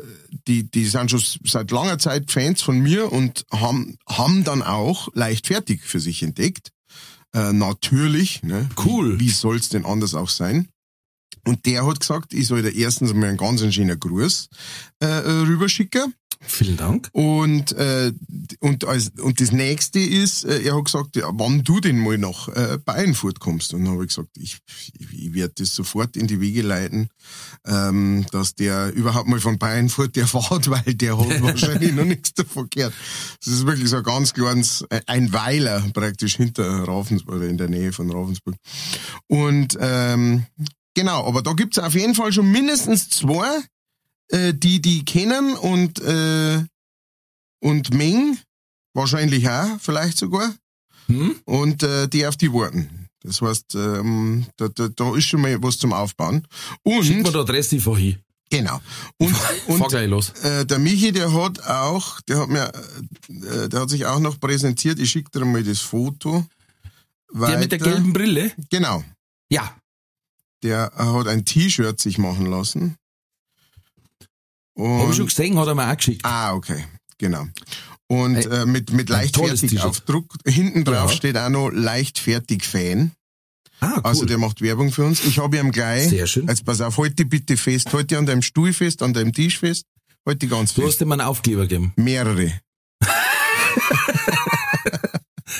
die, 0.47 0.69
die 0.69 0.85
sind 0.85 1.11
schon 1.11 1.21
seit 1.45 1.71
langer 1.71 1.99
Zeit 1.99 2.31
Fans 2.31 2.61
von 2.61 2.79
mir 2.79 3.11
und 3.11 3.45
haben, 3.51 3.97
haben 4.07 4.43
dann 4.43 4.61
auch 4.61 5.09
leichtfertig 5.13 5.81
für 5.81 5.99
sich 5.99 6.23
entdeckt. 6.23 6.71
Äh, 7.33 7.53
natürlich, 7.53 8.43
ne? 8.43 8.69
Cool. 8.83 9.19
Wie, 9.19 9.25
wie 9.25 9.29
soll's 9.29 9.69
denn 9.69 9.85
anders 9.85 10.15
auch 10.15 10.29
sein? 10.29 10.69
Und 11.47 11.65
der 11.65 11.85
hat 11.85 11.99
gesagt, 11.99 12.33
ich 12.33 12.47
soll 12.47 12.61
da 12.61 12.69
erstens 12.69 13.13
mal 13.13 13.29
einen 13.29 13.37
ganz 13.37 13.61
schönen 13.73 13.99
Gruß 13.99 14.49
äh, 14.99 15.05
rüberschicken. 15.05 16.13
Vielen 16.39 16.77
Dank. 16.77 17.09
Und, 17.13 17.71
äh, 17.73 18.13
und, 18.59 18.85
als, 18.85 19.11
und 19.19 19.41
das 19.41 19.51
nächste 19.51 19.99
ist, 19.99 20.45
äh, 20.45 20.61
er 20.61 20.77
hat 20.77 20.85
gesagt, 20.85 21.15
ja, 21.15 21.29
wann 21.33 21.63
du 21.63 21.79
denn 21.79 21.97
mal 21.97 22.17
nach 22.17 22.47
äh, 22.49 22.77
Bayernfurt 22.83 23.39
kommst. 23.39 23.73
Und 23.73 23.85
dann 23.85 23.93
habe 23.93 24.03
ich 24.03 24.09
gesagt, 24.09 24.29
ich, 24.37 24.59
ich, 24.99 25.33
werde 25.33 25.53
das 25.57 25.73
sofort 25.73 26.15
in 26.15 26.27
die 26.27 26.39
Wege 26.39 26.61
leiten, 26.61 27.09
ähm, 27.65 28.25
dass 28.31 28.53
der 28.53 28.93
überhaupt 28.93 29.27
mal 29.27 29.39
von 29.39 29.57
Bayernfurt 29.57 30.15
erfahrt, 30.15 30.69
weil 30.69 30.93
der 30.93 31.17
hat 31.17 31.41
wahrscheinlich 31.41 31.93
noch 31.93 32.05
nichts 32.05 32.33
davon 32.33 32.67
gehört. 32.69 32.93
Das 33.43 33.53
ist 33.53 33.65
wirklich 33.65 33.89
so 33.89 33.97
ein 33.97 34.03
ganz 34.03 34.33
kleines, 34.33 34.83
äh, 34.89 35.01
ein 35.07 35.33
Weiler 35.33 35.83
praktisch 35.93 36.37
hinter 36.37 36.87
Ravensburg 36.87 37.37
oder 37.37 37.47
in 37.47 37.57
der 37.57 37.69
Nähe 37.69 37.91
von 37.91 38.11
Ravensburg. 38.11 38.55
Und 39.27 39.77
ähm, 39.81 40.45
genau, 40.97 41.25
aber 41.27 41.43
da 41.43 41.53
gibt's 41.53 41.77
auf 41.77 41.93
jeden 41.93 42.15
Fall 42.15 42.33
schon 42.33 42.51
mindestens 42.51 43.09
zwei, 43.09 43.61
äh, 44.29 44.53
die 44.53 44.81
die 44.81 45.05
kennen 45.05 45.55
und 45.55 45.99
äh, 45.99 46.63
und 47.59 47.93
Ming 47.93 48.37
wahrscheinlich 48.93 49.47
auch, 49.47 49.79
vielleicht 49.79 50.17
sogar. 50.17 50.53
Hm? 51.05 51.35
Und 51.45 51.83
äh, 51.83 52.07
die 52.07 52.25
auf 52.25 52.35
die 52.35 52.51
warten. 52.51 53.07
Das 53.23 53.41
heißt, 53.41 53.75
ähm, 53.75 54.45
da, 54.57 54.67
da, 54.69 54.87
da 54.89 55.15
ist 55.15 55.25
schon 55.25 55.41
mal 55.41 55.61
was 55.61 55.77
zum 55.77 55.93
Aufbauen. 55.93 56.47
Und 56.83 57.03
Schick 57.05 57.23
mir 57.23 57.31
die 57.31 57.37
Adresse 57.37 57.79
vorhin. 57.79 58.17
Genau. 58.49 58.79
Und, 59.17 59.35
und. 59.67 60.43
Äh, 60.43 60.65
der 60.65 60.79
Michi, 60.79 61.11
der 61.11 61.33
hat 61.33 61.59
auch, 61.67 62.21
der 62.21 62.39
hat 62.39 62.49
mir, 62.49 62.71
äh, 63.29 63.69
der 63.69 63.81
hat 63.81 63.89
sich 63.89 64.05
auch 64.05 64.19
noch 64.19 64.39
präsentiert. 64.39 64.99
Ich 64.99 65.11
schicke 65.11 65.31
dir 65.31 65.45
mal 65.45 65.63
das 65.63 65.79
Foto. 65.79 66.45
Weiter. 67.29 67.51
Der 67.51 67.59
mit 67.59 67.71
der 67.71 67.79
gelben 67.79 68.13
Brille? 68.13 68.51
Genau. 68.69 69.03
Ja. 69.49 69.75
Der 70.63 70.91
hat 70.95 71.27
ein 71.27 71.45
T-Shirt 71.45 71.99
sich 71.99 72.17
machen 72.17 72.47
lassen. 72.47 72.95
Und, 74.73 75.01
Hab 75.01 75.09
ich 75.09 75.15
schon 75.15 75.27
gesehen, 75.27 75.57
hat 75.57 75.67
er 75.67 75.75
mir 75.75 75.91
auch 75.91 75.97
geschickt. 75.97 76.23
Ah, 76.23 76.53
okay, 76.53 76.85
genau. 77.17 77.45
Und 78.07 78.45
äh, 78.45 78.65
mit, 78.65 78.91
mit 78.91 79.09
leichtfertig 79.09 79.81
Aufdruck. 79.81 80.35
Hinten 80.45 80.85
drauf 80.85 81.11
ja. 81.11 81.17
steht 81.17 81.37
auch 81.37 81.49
noch 81.49 81.69
leichtfertig 81.71 82.63
Fan. 82.63 83.11
Ah, 83.79 83.93
cool. 83.97 84.01
Also 84.03 84.25
der 84.25 84.37
macht 84.37 84.61
Werbung 84.61 84.91
für 84.91 85.03
uns. 85.03 85.25
Ich 85.25 85.39
habe 85.39 85.57
ihm 85.57 85.71
gleich. 85.71 86.09
Sehr 86.09 86.27
schön. 86.27 86.47
Jetzt 86.47 86.65
pass 86.65 86.81
auf, 86.81 86.97
heute 86.97 87.25
bitte 87.25 87.57
fest. 87.57 87.91
Heute 87.93 88.17
an 88.17 88.25
deinem 88.25 88.41
Stuhl 88.41 88.73
fest, 88.73 89.03
an 89.03 89.13
deinem 89.13 89.33
Tisch 89.33 89.59
fest. 89.59 89.85
Heute 90.25 90.47
ganz 90.47 90.71
fest. 90.71 90.83
Du 90.83 90.87
hast 90.87 91.01
ihm 91.01 91.11
einen 91.11 91.21
Aufkleber 91.21 91.63
gegeben. 91.63 91.93
Mehrere. 91.95 92.53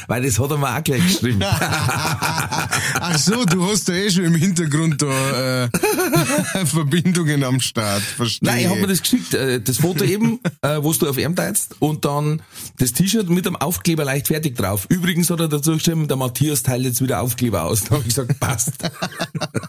weil 0.07 0.23
das 0.23 0.39
hat 0.39 0.51
er 0.51 0.57
mir 0.57 0.77
auch 0.77 0.83
gleich 0.83 1.03
geschrieben. 1.03 1.41
Ach 3.09 3.17
so, 3.17 3.45
du 3.45 3.65
hast 3.65 3.87
da 3.87 3.93
eh 3.93 4.09
schon 4.09 4.25
im 4.25 4.35
Hintergrund 4.35 5.01
da 5.01 5.63
äh, 5.63 5.69
Verbindungen 6.65 7.41
am 7.45 7.61
Start. 7.61 8.01
Verstehe. 8.01 8.49
Nein, 8.49 8.59
ich 8.59 8.67
hab 8.67 8.77
mir 8.77 8.87
das 8.87 9.01
geschickt, 9.01 9.33
äh, 9.33 9.61
das 9.61 9.77
Foto 9.77 10.03
eben, 10.03 10.41
äh, 10.61 10.79
wo 10.81 10.91
du 10.91 11.07
auf 11.07 11.17
ihm 11.17 11.33
teilst 11.33 11.77
und 11.79 12.03
dann 12.03 12.41
das 12.79 12.91
T-Shirt 12.91 13.29
mit 13.29 13.45
dem 13.45 13.55
Aufkleber 13.55 14.03
leicht 14.03 14.27
fertig 14.27 14.57
drauf. 14.57 14.87
Übrigens 14.89 15.29
hat 15.29 15.39
er 15.39 15.47
dazu 15.47 15.73
geschrieben, 15.73 16.09
der 16.09 16.17
Matthias 16.17 16.63
teilt 16.63 16.83
jetzt 16.83 17.01
wieder 17.01 17.21
Aufkleber 17.21 17.63
aus. 17.63 17.85
Da 17.85 17.91
habe 17.91 18.01
ich 18.01 18.09
gesagt, 18.09 18.37
passt. 18.41 18.73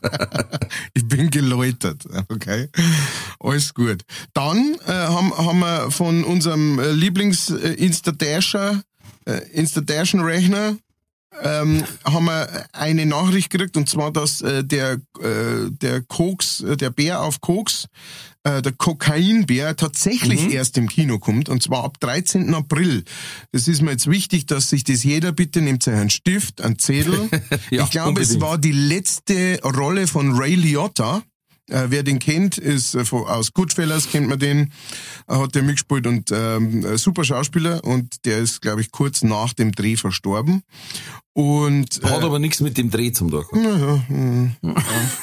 ich 0.94 1.06
bin 1.06 1.30
geläutert, 1.30 2.06
okay. 2.28 2.68
Alles 3.38 3.72
gut. 3.72 4.02
Dann 4.34 4.74
äh, 4.84 4.92
haben, 4.92 5.32
haben 5.36 5.60
wir 5.60 5.92
von 5.92 6.24
unserem 6.24 6.80
äh, 6.80 6.90
Lieblings-Insta-Dasher, 6.90 8.82
äh, 9.26 9.40
Insta-Dashen-Rechner, 9.52 10.76
ähm, 11.42 11.84
haben 12.04 12.24
wir 12.24 12.66
eine 12.72 13.06
Nachricht 13.06 13.50
gekriegt 13.50 13.76
und 13.76 13.88
zwar, 13.88 14.12
dass 14.12 14.40
äh, 14.40 14.64
der 14.64 14.94
äh, 15.20 15.70
der 15.70 16.02
Koks, 16.02 16.60
äh, 16.60 16.76
der 16.76 16.90
Bär 16.90 17.22
auf 17.22 17.40
Koks, 17.40 17.86
äh, 18.44 18.62
der 18.62 18.72
Kokainbär 18.72 19.76
tatsächlich 19.76 20.44
Mhm. 20.46 20.50
erst 20.52 20.78
im 20.78 20.88
Kino 20.88 21.18
kommt 21.18 21.48
und 21.48 21.62
zwar 21.62 21.84
ab 21.84 21.98
13. 22.00 22.54
April. 22.54 23.04
Das 23.52 23.68
ist 23.68 23.82
mir 23.82 23.92
jetzt 23.92 24.08
wichtig, 24.08 24.46
dass 24.46 24.70
sich 24.70 24.84
das 24.84 25.04
jeder 25.04 25.32
bitte 25.32 25.60
nimmt 25.60 25.82
sich 25.82 25.94
einen 25.94 26.10
Stift, 26.10 26.60
einen 26.60 26.78
Zettel. 26.78 27.28
Ja, 27.70 27.84
ich 27.84 27.90
glaube, 27.90 28.20
es 28.20 28.40
war 28.40 28.58
die 28.58 28.72
letzte 28.72 29.60
Rolle 29.62 30.06
von 30.06 30.34
Ray 30.36 30.54
Liotta. 30.54 31.22
Äh, 31.68 31.86
wer 31.88 32.02
den 32.02 32.18
kennt, 32.18 32.58
ist 32.58 32.94
äh, 32.94 33.04
aus 33.10 33.52
Goodfellas 33.52 34.10
kennt 34.10 34.28
man 34.28 34.38
den, 34.38 34.72
hat 35.26 35.54
der 35.54 35.62
mitgespielt 35.62 36.06
und 36.06 36.30
ähm, 36.32 36.84
äh, 36.84 36.98
super 36.98 37.24
Schauspieler 37.24 37.84
und 37.84 38.24
der 38.24 38.38
ist, 38.38 38.62
glaube 38.62 38.80
ich, 38.80 38.90
kurz 38.90 39.22
nach 39.22 39.52
dem 39.52 39.72
Dreh 39.72 39.96
verstorben. 39.96 40.62
Und 41.34 42.00
Hat 42.02 42.22
äh, 42.22 42.24
aber 42.24 42.40
nichts 42.40 42.60
mit 42.60 42.76
dem 42.78 42.90
Dreh 42.90 43.12
zum 43.12 43.30
tun. 43.30 43.44
naja, 43.52 44.04
hm, 44.08 44.56
ja. 44.60 44.74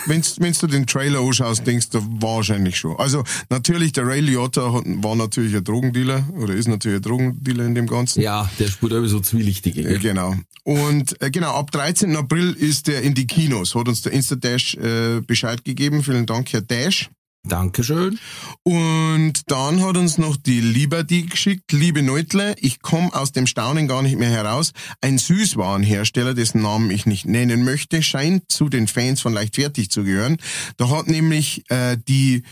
wenn's, 0.06 0.40
wenn's 0.40 0.60
du 0.60 0.68
den 0.68 0.88
Trailer 0.88 1.20
anschaust, 1.20 1.68
denkst 1.68 1.90
du 1.90 2.00
wahrscheinlich 2.22 2.78
schon. 2.78 2.96
Also 2.98 3.24
natürlich, 3.50 3.92
der 3.92 4.08
Ray 4.08 4.22
Liotta 4.22 4.72
hat, 4.72 4.84
war 4.86 5.16
natürlich 5.16 5.56
ein 5.56 5.64
Drogendealer 5.64 6.30
oder 6.38 6.54
ist 6.54 6.70
natürlich 6.70 7.00
ein 7.00 7.02
Drogendealer 7.02 7.66
in 7.66 7.76
dem 7.76 7.88
Ganzen. 7.88 8.22
Ja, 8.22 8.50
der 8.60 8.68
spielt 8.68 8.94
aber 8.94 9.08
so 9.10 9.20
zwielichtige. 9.20 9.82
Äh? 9.82 10.00
Genau. 10.00 10.36
Und 10.64 11.22
äh, 11.22 11.32
genau, 11.32 11.54
ab 11.54 11.72
13. 11.72 12.16
April 12.16 12.54
ist 12.54 12.88
der 12.88 13.02
in 13.02 13.14
die 13.14 13.28
Kinos, 13.28 13.76
hat 13.76 13.88
uns 13.88 14.02
der 14.02 14.14
Instadash 14.14 14.76
äh, 14.76 15.20
Bescheid 15.20 15.66
gegeben. 15.66 16.02
Vielen 16.02 16.26
Dank, 16.26 16.54
Herr 16.54 16.62
Dash. 16.62 17.10
Dankeschön. 17.48 18.20
Und 18.64 19.34
dann 19.52 19.82
hat 19.84 19.98
uns 19.98 20.18
noch 20.18 20.36
die 20.38 20.62
Liberty 20.62 21.24
geschickt. 21.24 21.72
Liebe 21.72 22.02
Neutle, 22.02 22.56
ich 22.60 22.82
komme 22.82 23.14
aus 23.14 23.32
dem 23.32 23.46
Staunen 23.48 23.88
gar 23.88 24.02
nicht 24.02 24.18
mehr 24.18 24.30
heraus. 24.32 24.72
Ein 25.02 25.18
Süßwarenhersteller, 25.18 26.34
dessen 26.34 26.62
Namen 26.62 26.90
ich 26.92 27.06
nicht 27.06 27.25
nennen 27.25 27.64
möchte, 27.64 28.02
scheint 28.02 28.52
zu 28.52 28.68
den 28.70 28.88
Fans 28.88 29.22
von 29.22 29.34
Leichtfertig 29.34 29.92
zu 29.92 30.04
gehören. 30.04 30.38
Da 30.78 30.90
hat 30.90 31.08
nämlich 31.08 31.64
äh, 31.70 31.98
die 32.08 32.44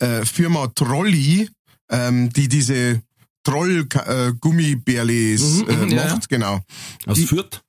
äh, 0.00 0.24
Firma 0.24 0.68
Trolli, 0.68 1.50
ähm, 1.90 2.30
die 2.32 2.48
diese 2.48 3.02
Troll-Gummibärlis 3.44 5.42
Mhm, 5.42 5.60
mhm, 5.62 5.68
äh, 5.92 5.94
ja, 5.96 6.06
ja. 6.06 6.14
macht, 6.14 6.28
genau. 6.28 6.60
Aus 7.06 7.16
Die- 7.18 7.26
Fürth? 7.26 7.60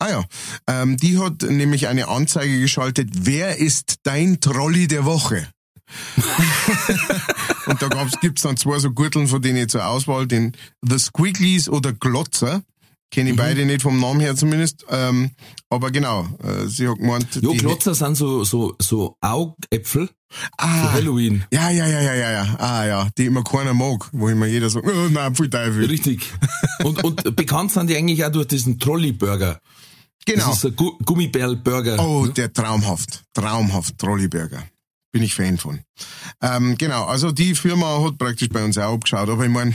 Ah 0.00 0.08
ja, 0.10 0.24
ähm, 0.66 0.96
die 0.96 1.18
hat 1.18 1.42
nämlich 1.42 1.86
eine 1.86 2.08
Anzeige 2.08 2.58
geschaltet, 2.60 3.10
wer 3.14 3.58
ist 3.58 4.00
dein 4.02 4.40
Trolli 4.40 4.88
der 4.88 5.04
Woche? 5.04 5.48
und 7.66 7.80
da 7.82 7.88
gab's, 7.88 8.18
gibt's 8.20 8.42
dann 8.42 8.56
zwei 8.56 8.78
so 8.78 8.90
Gürteln 8.92 9.26
von 9.28 9.42
denen 9.42 9.68
zur 9.68 9.86
Auswahl, 9.86 10.26
den 10.26 10.52
The 10.82 10.98
Squigglies 10.98 11.68
oder 11.68 11.92
Glotzer. 11.92 12.62
Kenne 13.10 13.30
Mhm. 13.30 13.34
ich 13.34 13.36
beide 13.36 13.64
nicht 13.66 13.82
vom 13.82 14.00
Namen 14.00 14.20
her 14.20 14.34
zumindest. 14.34 14.84
Ähm, 14.90 15.30
aber 15.70 15.90
genau, 15.90 16.26
äh, 16.42 16.66
sie 16.66 16.88
hat 16.88 16.98
gemeint, 16.98 17.28
Jo, 17.40 17.52
Glotzer 17.54 17.94
sind 17.94 18.16
so, 18.16 18.42
so, 18.44 18.74
so 18.80 19.16
Augäpfel 19.20 20.08
für 20.08 20.48
ah, 20.58 20.92
Halloween. 20.92 21.44
ja, 21.52 21.70
ja, 21.70 21.86
ja, 21.86 22.00
ja, 22.00 22.14
ja, 22.14 22.30
ja, 22.32 22.56
ah 22.58 22.84
ja, 22.86 23.08
die 23.16 23.26
immer 23.26 23.44
keiner 23.44 23.72
mag, 23.72 24.08
wo 24.12 24.28
immer 24.28 24.46
jeder 24.46 24.68
sagt, 24.68 24.86
oh, 24.88 25.08
nein, 25.10 25.34
viel 25.36 25.48
Teufel. 25.48 25.84
Richtig. 25.86 26.28
Und, 26.82 27.04
und 27.04 27.36
bekannt 27.36 27.70
sind 27.70 27.88
die 27.88 27.96
eigentlich 27.96 28.24
auch 28.24 28.32
durch 28.32 28.48
diesen 28.48 28.80
Trolley-Burger. 28.80 29.60
Genau. 30.26 30.48
Das 30.48 30.64
ist 30.64 30.76
Gu 30.76 30.96
Gummibärl-Burger. 31.04 31.98
Oh, 32.00 32.26
der 32.26 32.52
traumhaft, 32.52 33.22
traumhaft, 33.34 33.98
Trolliburger. 33.98 34.64
Bin 35.14 35.22
ich 35.22 35.36
Fan 35.36 35.58
von. 35.58 35.78
Ähm, 36.42 36.76
genau, 36.76 37.04
also 37.04 37.30
die 37.30 37.54
Firma 37.54 38.02
hat 38.04 38.18
praktisch 38.18 38.48
bei 38.48 38.64
uns 38.64 38.76
auch 38.78 38.94
abgeschaut, 38.94 39.28
aber 39.28 39.44
ich 39.44 39.50
meine, 39.50 39.72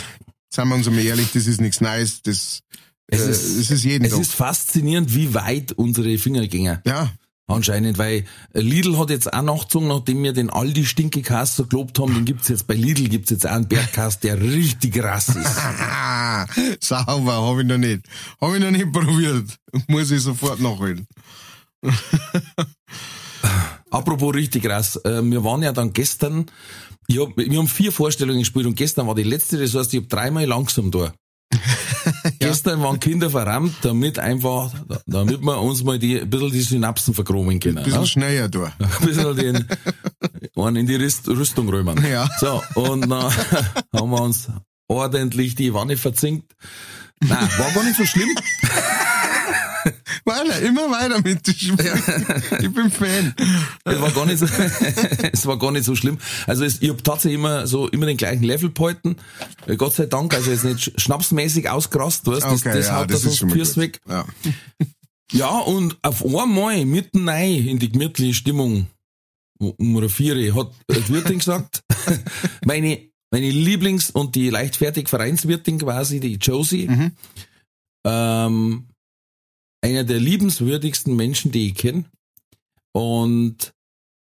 seien 0.53 0.67
wir 0.67 0.75
uns 0.75 0.85
einmal 0.85 1.05
ehrlich, 1.05 1.31
das 1.31 1.47
ist 1.47 1.61
nichts 1.61 1.79
Neues, 1.79 2.21
das, 2.23 2.59
Es 3.07 3.21
äh, 3.21 3.29
ist- 3.31 3.43
es 3.57 3.71
ist 3.71 3.85
jeden 3.85 4.03
Es 4.03 4.11
Tag. 4.11 4.19
ist 4.19 4.33
faszinierend, 4.33 5.15
wie 5.15 5.33
weit 5.33 5.71
unsere 5.71 6.17
Finger 6.17 6.45
gingen. 6.47 6.79
ja, 6.85 7.09
Anscheinend, 7.47 7.97
weil 7.97 8.25
Lidl 8.53 8.97
hat 8.99 9.09
jetzt 9.11 9.31
auch 9.33 9.41
nachgezogen, 9.41 9.87
nachdem 9.87 10.21
wir 10.23 10.33
den 10.33 10.49
Aldi 10.49 10.85
Stinkekas 10.85 11.55
so 11.55 11.65
gelobt 11.67 11.97
haben, 11.99 12.13
den 12.13 12.25
gibt's 12.25 12.49
jetzt 12.49 12.67
bei 12.67 12.75
Lidl 12.75 13.07
gibt's 13.07 13.29
jetzt 13.31 13.47
auch 13.47 13.53
einen 13.53 13.67
Bergkast, 13.67 14.23
der 14.25 14.39
richtig 14.41 15.01
rass 15.01 15.29
ist. 15.29 15.55
sauber, 16.85 17.33
habe 17.41 17.61
ich 17.61 17.67
noch 17.67 17.77
nicht. 17.79 18.01
Habe 18.41 18.57
ich 18.57 18.63
noch 18.63 18.69
nicht 18.71 18.91
probiert. 18.91 19.57
Muss 19.87 20.11
ich 20.11 20.21
sofort 20.21 20.59
nachholen. 20.59 21.07
Apropos 23.91 24.33
richtig 24.33 24.63
krass, 24.63 24.97
äh, 24.97 25.21
wir 25.23 25.43
waren 25.43 25.63
ja 25.63 25.71
dann 25.71 25.93
gestern, 25.93 26.45
ich 27.07 27.19
hab, 27.19 27.35
wir 27.35 27.57
haben 27.57 27.67
vier 27.67 27.91
Vorstellungen 27.91 28.39
gespielt 28.39 28.65
und 28.65 28.75
gestern 28.75 29.07
war 29.07 29.15
die 29.15 29.23
letzte, 29.23 29.57
das 29.57 29.73
heißt, 29.73 29.93
ich 29.93 30.01
hab 30.01 30.09
dreimal 30.09 30.45
langsam 30.45 30.91
da. 30.91 31.13
Gestern 32.39 32.81
waren 32.83 32.99
Kinder 32.99 33.29
verrammt, 33.29 33.75
damit 33.81 34.19
einfach, 34.19 34.71
damit 35.07 35.41
wir 35.41 35.61
uns 35.61 35.83
mal 35.83 35.97
die, 35.97 36.19
ein 36.19 36.29
bisschen 36.29 36.51
die 36.51 36.61
Synapsen 36.61 37.13
verchromen 37.13 37.59
können. 37.59 37.79
Ein 37.79 37.83
bisschen 37.83 38.01
ne? 38.01 38.07
schneller 38.07 38.49
da. 38.49 38.73
ein 38.79 39.05
bisschen 39.05 39.35
den, 39.35 39.65
einen 40.55 40.75
in 40.75 40.87
die 40.87 40.95
Rüst, 40.95 41.27
Rüstung 41.27 41.69
römern. 41.69 42.03
Ja. 42.05 42.29
So, 42.39 42.61
und 42.75 43.09
dann 43.09 43.33
haben 43.95 44.09
wir 44.11 44.21
uns 44.21 44.49
ordentlich 44.87 45.55
die 45.55 45.73
Wanne 45.73 45.97
verzinkt. 45.97 46.53
Nein, 47.21 47.49
war 47.57 47.71
gar 47.71 47.83
nicht 47.83 47.97
so 47.97 48.05
schlimm. 48.05 48.29
Weiter, 50.25 50.61
immer 50.61 50.89
weiter 50.91 51.21
mit. 51.21 51.47
Ich 52.61 52.71
bin 52.73 52.91
Fan. 52.91 53.33
Es 53.85 54.01
war 54.01 54.11
gar 54.11 54.25
nicht 54.25 54.39
so, 54.39 54.45
es 55.33 55.45
war 55.45 55.57
gar 55.59 55.71
nicht 55.71 55.85
so 55.85 55.95
schlimm. 55.95 56.17
Also 56.47 56.63
es, 56.65 56.81
ich 56.81 56.89
habe 56.89 57.01
tatsächlich 57.03 57.39
immer 57.39 57.67
so 57.67 57.87
immer 57.87 58.05
den 58.05 58.17
gleichen 58.17 58.43
Level 58.43 58.71
gehalten. 58.71 59.15
Äh, 59.65 59.75
Gott 59.77 59.93
sei 59.95 60.05
Dank, 60.07 60.33
also 60.33 60.51
jetzt 60.51 60.63
nicht 60.65 60.79
sch- 60.79 60.99
schnapsmäßig 60.99 61.69
ausgerast, 61.69 62.25
weißt, 62.27 62.43
das, 62.43 62.61
Okay, 62.65 62.73
das 62.73 62.87
ja, 62.87 62.97
haut 62.97 63.11
das 63.11 63.21
das 63.23 63.41
mal 63.41 63.53
Pierce 63.53 63.77
weg. 63.77 64.01
Ja. 64.09 64.25
Ja, 65.31 65.59
und 65.59 65.97
auf 66.01 66.25
einmal, 66.25 66.85
mitten 66.85 67.29
rein 67.29 67.67
in 67.67 67.79
die 67.79 67.91
gemütliche 67.91 68.33
Stimmung, 68.33 68.87
um 69.59 70.09
vier 70.09 70.55
hat 70.55 70.71
die 70.89 71.09
Wirtin 71.13 71.37
gesagt, 71.39 71.83
meine, 72.65 72.99
meine 73.31 73.49
Lieblings- 73.51 74.09
und 74.11 74.35
die 74.35 74.49
leichtfertig 74.49 75.07
Vereinswirtin 75.07 75.77
quasi, 75.79 76.19
die 76.19 76.35
Josie, 76.35 76.87
Mhm. 76.87 77.11
ähm, 78.05 78.85
einer 79.81 80.03
der 80.03 80.19
liebenswürdigsten 80.19 81.15
Menschen, 81.15 81.51
die 81.51 81.67
ich 81.67 81.75
kenne. 81.75 82.05
Und 82.91 83.73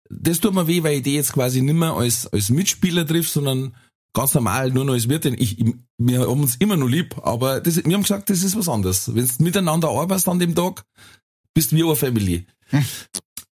das 0.09 0.39
tut 0.39 0.53
mir 0.53 0.67
weh, 0.67 0.83
weil 0.83 0.97
ich 0.97 1.03
die 1.03 1.15
jetzt 1.15 1.33
quasi 1.33 1.61
nicht 1.61 1.75
mehr 1.75 1.93
als, 1.93 2.27
als 2.27 2.49
Mitspieler 2.49 3.05
triff, 3.05 3.29
sondern 3.29 3.75
ganz 4.13 4.33
normal 4.33 4.71
nur 4.71 4.85
noch 4.85 4.93
als 4.93 5.09
Wirtin. 5.09 5.35
Ich, 5.37 5.59
ich, 5.59 5.73
wir 5.97 6.21
haben 6.21 6.41
uns 6.41 6.55
immer 6.55 6.77
noch 6.77 6.87
lieb, 6.87 7.15
aber 7.23 7.61
das, 7.61 7.83
wir 7.83 7.93
haben 7.93 8.03
gesagt, 8.03 8.29
das 8.29 8.43
ist 8.43 8.57
was 8.57 8.69
anderes. 8.69 9.13
Wenn 9.13 9.27
du 9.27 9.43
miteinander 9.43 9.89
arbeitest 9.89 10.29
an 10.29 10.39
dem 10.39 10.55
Tag, 10.55 10.83
bist 11.53 11.73
wie 11.73 11.83
eine 11.83 11.95
Family. 11.95 12.45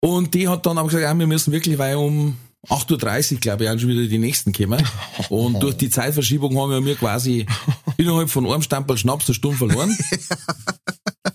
Und 0.01 0.33
die 0.33 0.47
hat 0.47 0.65
dann 0.65 0.77
aber 0.77 0.87
gesagt, 0.87 1.03
ja, 1.03 1.17
wir 1.17 1.27
müssen 1.27 1.51
wirklich, 1.51 1.77
weil 1.77 1.95
um 1.95 2.37
8.30 2.67 3.33
Uhr, 3.33 3.39
glaube 3.39 3.63
ich, 3.63 3.69
auch 3.69 3.79
schon 3.79 3.89
wieder 3.89 4.07
die 4.07 4.17
nächsten 4.17 4.51
kommen. 4.53 4.83
Und 5.29 5.59
durch 5.61 5.77
die 5.77 5.89
Zeitverschiebung 5.89 6.57
haben 6.59 6.71
wir 6.71 6.81
mir 6.81 6.95
quasi 6.95 7.45
innerhalb 7.97 8.29
von 8.29 8.45
einem 8.45 8.61
Stempel 8.61 8.97
Schnaps 8.97 9.27
eine 9.27 9.35
Stunde 9.35 9.57
verloren. 9.57 9.97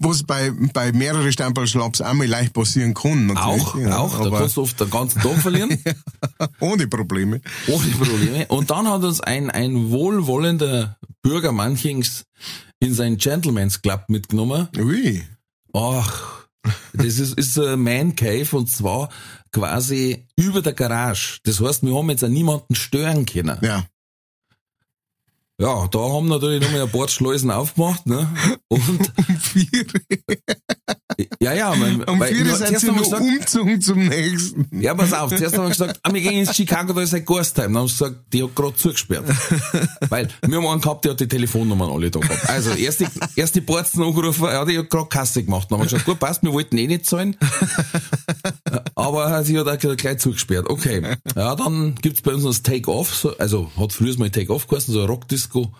Was 0.00 0.22
bei, 0.22 0.52
bei 0.72 0.92
mehreren 0.92 1.32
Stempelschlaps 1.32 2.00
einmal 2.00 2.28
leicht 2.28 2.52
passieren 2.52 2.94
kann. 2.94 3.26
Natürlich. 3.26 3.62
Auch, 3.62 3.76
ja, 3.78 3.98
auch. 3.98 4.30
Da 4.30 4.38
kannst 4.38 4.56
du 4.56 4.62
oft 4.62 4.78
den 4.80 4.90
ganzen 4.90 5.20
Tag 5.20 5.36
verlieren. 5.38 5.82
ohne 6.60 6.86
Probleme. 6.86 7.40
Ohne 7.66 7.86
Probleme. 7.88 8.46
Und 8.46 8.70
dann 8.70 8.88
hat 8.88 9.02
uns 9.02 9.20
ein, 9.20 9.50
ein 9.50 9.90
wohlwollender 9.90 10.96
Bürger 11.22 11.52
manchings 11.52 12.24
in 12.80 12.94
sein 12.94 13.16
Gentleman's 13.16 13.82
Club 13.82 14.04
mitgenommen. 14.08 14.68
Ui. 14.78 15.24
Ach, 15.72 16.46
das 16.92 17.18
ist, 17.18 17.36
ist 17.38 17.58
ein 17.58 17.80
Man 17.80 18.14
Cave 18.14 18.56
und 18.56 18.70
zwar 18.70 19.08
quasi 19.52 20.26
über 20.36 20.62
der 20.62 20.74
Garage. 20.74 21.40
Das 21.44 21.60
heißt, 21.60 21.82
wir 21.82 21.94
haben 21.94 22.10
jetzt 22.10 22.24
auch 22.24 22.28
niemanden 22.28 22.74
stören 22.74 23.26
können. 23.26 23.58
Ja. 23.62 23.84
Ja, 25.60 25.88
da 25.88 25.98
haben 25.98 26.28
natürlich 26.28 26.62
nochmal 26.62 26.82
ein 26.82 26.88
paar 26.90 27.08
Schleusen 27.08 27.50
aufgemacht, 27.50 28.06
ne? 28.06 28.28
Und 28.68 28.80
Vier. 29.40 29.84
Ja, 31.40 31.52
ja, 31.52 31.74
mein, 31.74 32.04
Um 32.04 32.20
weil- 32.20 32.32
vier 32.32 32.44
nur- 32.44 32.56
sind 32.56 32.78
sie 32.78 32.86
noch 32.86 32.98
gesagt, 32.98 33.22
umgezogen 33.22 33.80
zum 33.80 34.06
nächsten. 34.06 34.68
Ja, 34.80 34.94
pass 34.94 35.12
auf, 35.12 35.34
zuerst 35.34 35.56
haben 35.56 35.64
wir 35.64 35.70
gesagt, 35.70 35.98
ah, 36.04 36.12
wir 36.12 36.20
gehen 36.20 36.34
ins 36.34 36.54
Chicago, 36.54 36.92
da 36.92 37.00
ist 37.00 37.12
ein 37.12 37.24
Ghosttime. 37.24 37.66
Dann 37.68 37.78
haben 37.78 37.88
sie 37.88 37.94
gesagt, 37.98 38.16
die 38.32 38.44
hat 38.44 38.54
gerade 38.54 38.76
zugesperrt. 38.76 39.24
Weil 40.08 40.28
wir 40.46 40.58
haben 40.58 40.66
einen 40.66 40.80
gehabt, 40.80 41.04
der 41.04 41.12
hat 41.12 41.20
die 41.20 41.26
Telefonnummern 41.26 41.90
alle 41.90 42.10
da 42.10 42.20
gehabt. 42.20 42.48
Also 42.48 42.70
erst 42.70 43.00
die, 43.00 43.06
erst 43.34 43.56
die 43.56 43.60
Borzen 43.60 44.02
angerufen, 44.04 44.44
ja, 44.44 44.64
die 44.64 44.78
hat 44.78 44.90
gerade 44.90 45.08
Kasse 45.08 45.42
gemacht. 45.42 45.66
Dann 45.70 45.78
haben 45.80 45.86
wir 45.86 45.90
gesagt, 45.90 46.04
gut, 46.06 46.20
passt, 46.20 46.42
wir 46.44 46.52
wollten 46.52 46.78
eh 46.78 46.86
nicht 46.86 47.06
zahlen. 47.06 47.36
Aber 48.94 49.42
sie 49.42 49.58
hat 49.58 49.66
auch 49.66 49.96
gleich 49.96 50.18
zugesperrt. 50.18 50.68
Okay. 50.70 51.16
Ja, 51.34 51.56
dann 51.56 51.96
gibt's 51.96 52.20
bei 52.22 52.32
uns 52.34 52.44
noch 52.44 52.50
das 52.50 52.62
Take-Off, 52.62 53.12
so, 53.14 53.36
also 53.38 53.70
hat 53.76 53.92
früher 53.92 54.16
mal 54.18 54.30
Take-Off 54.30 54.68
geheißen, 54.68 54.92
so 54.94 55.00
ein 55.00 55.06
Rockdisco. 55.48 55.72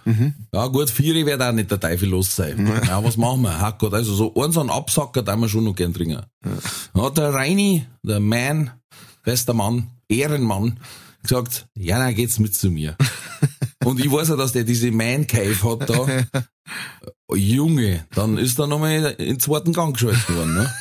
Ja 0.53 0.67
gut, 0.67 0.91
Vieri 0.91 1.27
wird 1.27 1.43
auch 1.43 1.53
nicht 1.53 1.71
der 1.71 1.81
Teufel 1.81 2.09
los 2.09 2.35
sein. 2.35 2.67
Ja, 2.89 3.03
was 3.05 3.17
machen 3.17 3.43
wir? 3.43 3.61
Hackert, 3.61 3.95
also 3.95 4.15
so 4.15 4.35
einen 4.35 4.53
so 4.53 4.61
einen 4.61 4.71
Absacker, 4.71 5.23
da 5.23 5.37
wir 5.37 5.49
schon 5.49 5.65
noch 5.65 5.75
gern 5.75 5.93
trinken. 5.93 6.23
Dann 6.95 7.03
hat 7.03 7.19
der 7.19 7.35
Reini, 7.35 7.87
der 8.03 8.21
Man, 8.21 8.71
bester 9.25 9.55
Mann, 9.55 9.89
Ehrenmann, 10.09 10.81
gesagt, 11.23 11.67
ja, 11.75 11.99
dann 11.99 12.15
geht's 12.15 12.39
mit 12.39 12.55
zu 12.55 12.71
mir. 12.71 12.97
Und 13.85 14.01
ich 14.01 14.11
weiß 14.11 14.29
ja, 14.29 14.37
dass 14.37 14.53
der 14.53 14.65
diese 14.65 14.91
Man 14.91 15.27
Cave 15.27 15.63
hat 15.63 15.91
da. 15.91 16.45
Junge, 17.35 18.07
dann 18.15 18.39
ist 18.39 18.59
er 18.59 18.67
nochmal 18.67 19.15
in 19.19 19.27
den 19.27 19.41
zweiten 19.41 19.73
Gang 19.73 19.95
geschaltet 19.95 20.35
worden, 20.35 20.55
ne? 20.55 20.75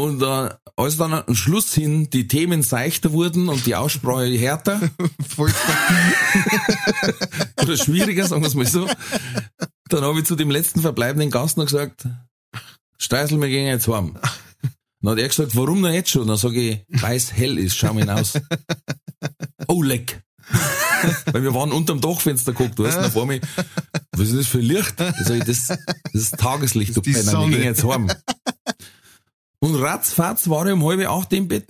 Und 0.00 0.22
äh, 0.22 0.48
als 0.76 0.96
dann 0.96 1.12
am 1.12 1.34
Schluss 1.34 1.74
hin 1.74 2.08
die 2.08 2.26
Themen 2.26 2.62
seichter 2.62 3.12
wurden 3.12 3.50
und 3.50 3.66
die 3.66 3.76
Aussprache 3.76 4.26
härter 4.38 4.80
oder 7.62 7.76
schwieriger, 7.76 8.26
sagen 8.26 8.40
wir 8.40 8.48
es 8.48 8.54
mal 8.54 8.66
so, 8.66 8.88
dann 9.88 10.04
habe 10.04 10.20
ich 10.20 10.24
zu 10.24 10.36
dem 10.36 10.50
letzten 10.50 10.80
verbleibenden 10.80 11.30
Gast 11.30 11.58
noch 11.58 11.66
gesagt, 11.66 12.08
Streisel, 12.96 13.38
wir 13.40 13.48
gehen 13.48 13.66
jetzt 13.66 13.88
heim. 13.88 14.16
Dann 15.02 15.12
hat 15.12 15.18
er 15.18 15.28
gesagt, 15.28 15.54
warum 15.54 15.82
denn 15.82 15.92
jetzt 15.92 16.10
schon? 16.10 16.26
Dann 16.26 16.38
sage 16.38 16.60
ich, 16.60 16.80
weil 16.88 17.16
es 17.16 17.34
hell 17.34 17.58
ist, 17.58 17.76
schau 17.76 17.92
mal 17.92 18.00
hinaus. 18.00 18.38
Oh, 19.68 19.82
leck. 19.82 20.22
Weil 21.32 21.44
wir 21.44 21.54
waren 21.54 21.72
unterm 21.72 22.00
Dachfenster 22.00 22.52
geguckt, 22.52 22.78
du 22.78 22.86
hast 22.86 23.00
noch 23.00 23.12
vor 23.12 23.24
mir, 23.24 23.40
was 24.12 24.28
ist 24.28 24.36
das 24.36 24.46
für 24.48 24.58
Licht? 24.58 24.98
Da 24.98 25.14
sag 25.22 25.38
ich, 25.38 25.44
das, 25.44 25.68
das 25.68 25.78
ist 26.12 26.36
Tageslicht, 26.36 26.94
du 26.96 27.00
die 27.00 27.12
Penner, 27.12 27.48
wir 27.48 27.56
gehen 27.56 27.62
jetzt 27.62 27.84
heim. 27.84 28.10
Und 29.60 29.76
ratzfatz 29.76 30.48
war 30.48 30.66
ich 30.66 30.72
um 30.72 30.84
halb 30.84 31.08
acht 31.08 31.32
im 31.32 31.46
Bett. 31.48 31.66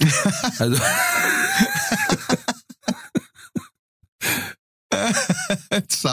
Also, 0.58 0.76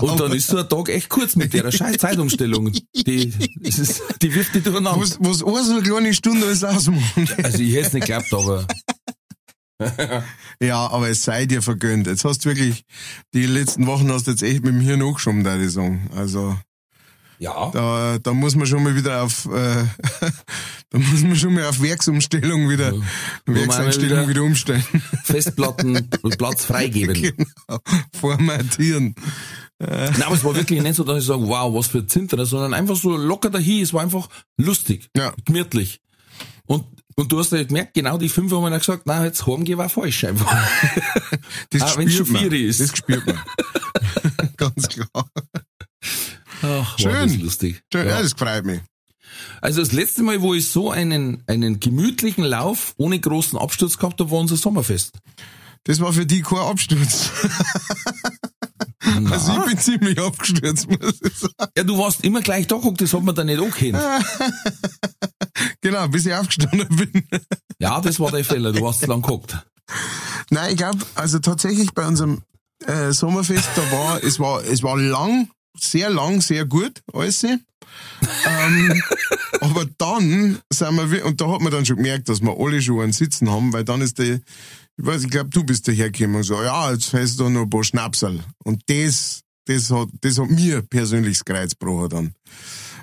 und 0.01 0.19
dann 0.19 0.33
ist 0.33 0.47
so 0.47 0.57
ein 0.57 0.69
Tag 0.69 0.89
echt 0.89 1.09
kurz 1.09 1.35
mit 1.35 1.53
der 1.53 1.71
scheiß 1.71 1.97
Zeitumstellung. 1.97 2.71
Die, 2.95 3.33
ist, 3.61 4.01
die 4.21 4.33
wirft 4.33 4.55
die 4.55 4.61
durcheinander. 4.61 5.01
Was, 5.01 5.19
was 5.19 5.43
eine 5.43 5.63
so 5.63 5.73
eine 5.73 5.83
kleine 5.83 6.13
Stunde 6.13 6.47
alles 6.47 6.63
ausmacht. 6.63 7.43
Also 7.43 7.59
ich 7.59 7.75
hätte 7.75 7.87
es 7.87 7.93
nicht 7.93 8.07
geglaubt, 8.07 8.33
aber 8.33 8.65
Ja, 10.61 10.87
aber 10.87 11.09
es 11.09 11.23
sei 11.23 11.45
dir 11.45 11.61
vergönnt. 11.61 12.07
Jetzt 12.07 12.25
hast 12.25 12.43
du 12.43 12.49
wirklich, 12.49 12.83
die 13.33 13.45
letzten 13.45 13.85
Wochen 13.85 14.11
hast 14.11 14.27
du 14.27 14.31
jetzt 14.31 14.43
echt 14.43 14.63
mit 14.63 14.73
dem 14.73 14.81
Hirn 14.81 15.01
angeschoben, 15.01 15.43
da 15.43 15.59
ich 15.59 15.71
sagen. 15.71 16.09
Also, 16.15 16.57
ja. 17.39 17.69
da, 17.71 18.17
da 18.19 18.33
muss 18.33 18.55
man 18.55 18.65
schon 18.67 18.83
mal 18.83 18.95
wieder 18.95 19.23
auf, 19.23 19.45
äh, 19.45 19.49
da 20.89 20.97
muss 20.99 21.21
man 21.23 21.35
schon 21.35 21.53
mal 21.53 21.65
auf 21.65 21.81
Werksumstellung 21.81 22.69
wieder, 22.69 22.93
Ja. 22.93 23.01
Werkseinstellung 23.45 24.19
wieder- 24.19 24.27
wieder 24.29 24.43
umstellen. 24.43 24.83
Festplatten 25.23 26.09
und 26.21 26.37
Platz 26.37 26.65
freigeben. 26.65 27.13
genau. 27.13 27.79
Formatieren. 28.19 29.15
Nein, 29.79 30.23
aber 30.23 30.33
es 30.35 30.43
war 30.43 30.55
wirklich 30.55 30.81
nicht 30.81 30.95
so, 30.95 31.03
dass 31.03 31.19
ich 31.19 31.27
sage, 31.27 31.47
wow, 31.47 31.71
was 31.73 31.87
für 31.87 32.05
Zinter, 32.07 32.43
sondern 32.47 32.73
einfach 32.73 32.95
so 32.95 33.15
locker 33.15 33.51
dahin. 33.51 33.83
Es 33.83 33.93
war 33.93 34.01
einfach 34.01 34.27
lustig, 34.57 35.09
Ja. 35.15 35.33
gemütlich. 35.45 36.01
Und, 36.65 36.83
und 37.15 37.31
du 37.31 37.39
hast 37.39 37.51
ja 37.51 37.63
gemerkt, 37.63 37.93
genau 37.93 38.17
die 38.17 38.27
fünf 38.29 38.51
haben 38.51 38.63
mir 38.63 38.77
gesagt, 38.79 39.03
na, 39.05 39.23
jetzt 39.23 39.45
heimgehen 39.45 39.77
war 39.77 39.89
falsch 39.89 40.23
einfach. 40.23 40.51
Das 41.69 41.81
Ah, 41.81 41.93
wenn's 41.97 42.13
schon 42.15 42.25
spürt 42.25 42.41
man. 42.41 42.51
vier 42.51 42.67
ist. 42.69 42.79
Das 42.81 42.97
spürt 42.97 43.25
man. 43.25 43.39
Ganz 44.57 44.87
klar. 44.89 45.29
Ach, 46.61 46.97
Schön. 46.99 47.11
Das 47.13 47.37
lustig. 47.37 47.81
Schön, 47.91 48.07
ja. 48.07 48.21
Das 48.21 48.33
freut 48.33 48.65
mich. 48.65 48.81
Also 49.61 49.81
das 49.81 49.91
letzte 49.91 50.23
Mal, 50.23 50.41
wo 50.41 50.53
ich 50.53 50.69
so 50.69 50.91
einen, 50.91 51.43
einen 51.47 51.79
gemütlichen 51.79 52.43
Lauf 52.43 52.93
ohne 52.97 53.19
großen 53.19 53.57
Absturz 53.57 53.97
gehabt 53.97 54.19
habe, 54.19 54.31
war 54.31 54.39
unser 54.39 54.57
Sommerfest. 54.57 55.17
Das 55.83 55.99
war 55.99 56.11
für 56.13 56.25
die 56.25 56.41
kein 56.41 56.59
Absturz. 56.59 57.31
Also 59.31 59.53
ich 59.53 59.65
bin 59.65 59.77
ziemlich 59.79 60.19
abgestürzt, 60.19 60.89
muss 60.89 61.21
ich 61.23 61.33
sagen. 61.37 61.71
Ja, 61.77 61.83
du 61.83 61.97
warst 61.97 62.23
immer 62.23 62.41
gleich 62.41 62.67
da 62.67 62.75
geguckt, 62.75 62.99
das 63.01 63.13
hat 63.13 63.23
man 63.23 63.35
dann 63.35 63.47
nicht 63.47 63.59
angekannt. 63.59 64.03
Genau, 65.81 66.07
bis 66.07 66.25
ich 66.25 66.33
aufgestanden 66.33 66.87
bin. 66.89 67.23
Ja, 67.79 68.01
das 68.01 68.19
war 68.19 68.31
der 68.31 68.43
Fehler, 68.43 68.73
du 68.73 68.81
warst 68.81 68.99
zu 68.99 69.07
lang 69.07 69.21
geguckt. 69.21 69.57
Nein, 70.49 70.71
ich 70.71 70.77
glaube, 70.77 70.99
also 71.15 71.39
tatsächlich 71.39 71.93
bei 71.93 72.05
unserem 72.05 72.41
äh, 72.85 73.11
Sommerfest, 73.11 73.69
da 73.75 73.91
war, 73.91 74.23
es 74.23 74.39
war, 74.39 74.63
es 74.63 74.83
war 74.83 74.97
lang, 74.97 75.49
sehr 75.79 76.09
lang, 76.09 76.41
sehr 76.41 76.65
gut, 76.65 77.01
alles. 77.13 77.43
ähm, 77.43 79.03
aber 79.61 79.85
dann 79.97 80.59
sind 80.71 81.11
wir, 81.11 81.25
und 81.25 81.41
da 81.41 81.51
hat 81.51 81.61
man 81.61 81.71
dann 81.71 81.85
schon 81.85 81.97
gemerkt, 81.97 82.29
dass 82.29 82.41
wir 82.41 82.55
alle 82.57 82.81
schon 82.81 83.01
einen 83.01 83.13
Sitzen 83.13 83.49
haben, 83.49 83.73
weil 83.73 83.83
dann 83.83 84.01
ist 84.01 84.19
der, 84.19 84.35
ich 84.35 84.41
weiß, 85.05 85.23
ich 85.23 85.29
glaube, 85.29 85.49
du 85.49 85.63
bist 85.63 85.87
dahergekommen 85.87 86.37
und 86.37 86.43
so, 86.43 86.61
ja, 86.61 86.91
jetzt 86.91 87.05
fällst 87.05 87.39
du 87.39 87.49
noch 87.49 87.61
ein 87.63 87.69
paar 87.69 87.83
Schnapsal. 87.83 88.39
Und 88.63 88.81
das, 88.87 89.41
das 89.65 89.89
hat, 89.91 90.09
das 90.21 90.37
hat 90.39 90.49
mir 90.49 90.81
persönlich 90.81 91.37
das 91.39 91.45
Kreuz 91.45 91.71
gebrochen 91.77 92.09
dann. 92.09 92.33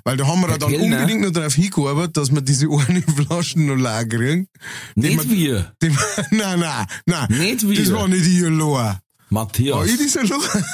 Weil 0.06 0.16
da 0.18 0.26
haben 0.26 0.40
wir 0.42 0.48
Der 0.48 0.58
dann 0.58 0.70
Kellner? 0.70 0.96
unbedingt 0.98 1.22
noch 1.22 1.30
darauf 1.30 1.54
hingearbeitet, 1.54 2.16
dass 2.18 2.30
wir 2.30 2.42
diese 2.42 2.68
eine 2.68 3.00
Flaschen 3.26 3.66
noch 3.66 3.76
leer 3.76 4.04
kriegen. 4.06 4.48
Nicht 4.96 5.30
wir- 5.30 5.30
wir, 5.30 5.72
die, 5.82 5.88
nein, 6.36 6.60
nein, 6.60 6.86
nein. 7.06 7.26
Nicht 7.30 7.66
wir. 7.68 7.78
Das 7.82 7.92
war 7.92 8.06
nicht 8.08 8.26
ich 8.26 8.44
allein. 8.44 8.58
War 8.60 9.00
Matthias. 9.30 9.88
ich 9.88 10.12
das 10.12 10.16
allein? 10.30 10.64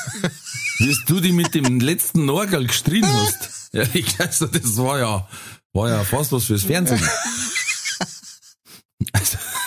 Wie 0.81 0.97
du 1.07 1.21
die 1.21 1.33
mit 1.33 1.55
dem 1.55 1.79
letzten 1.79 2.25
Norgal 2.25 2.66
gestrien 2.66 3.07
hast. 3.07 3.71
Ja, 3.73 3.85
ich 3.93 4.19
also, 4.19 4.47
das 4.47 4.77
war 4.79 4.99
ja, 4.99 5.29
war 5.75 5.88
ja 5.90 6.03
fast 6.05 6.33
was 6.33 6.45
fürs 6.45 6.64
Fernsehen. 6.64 7.07
Also, 9.12 9.38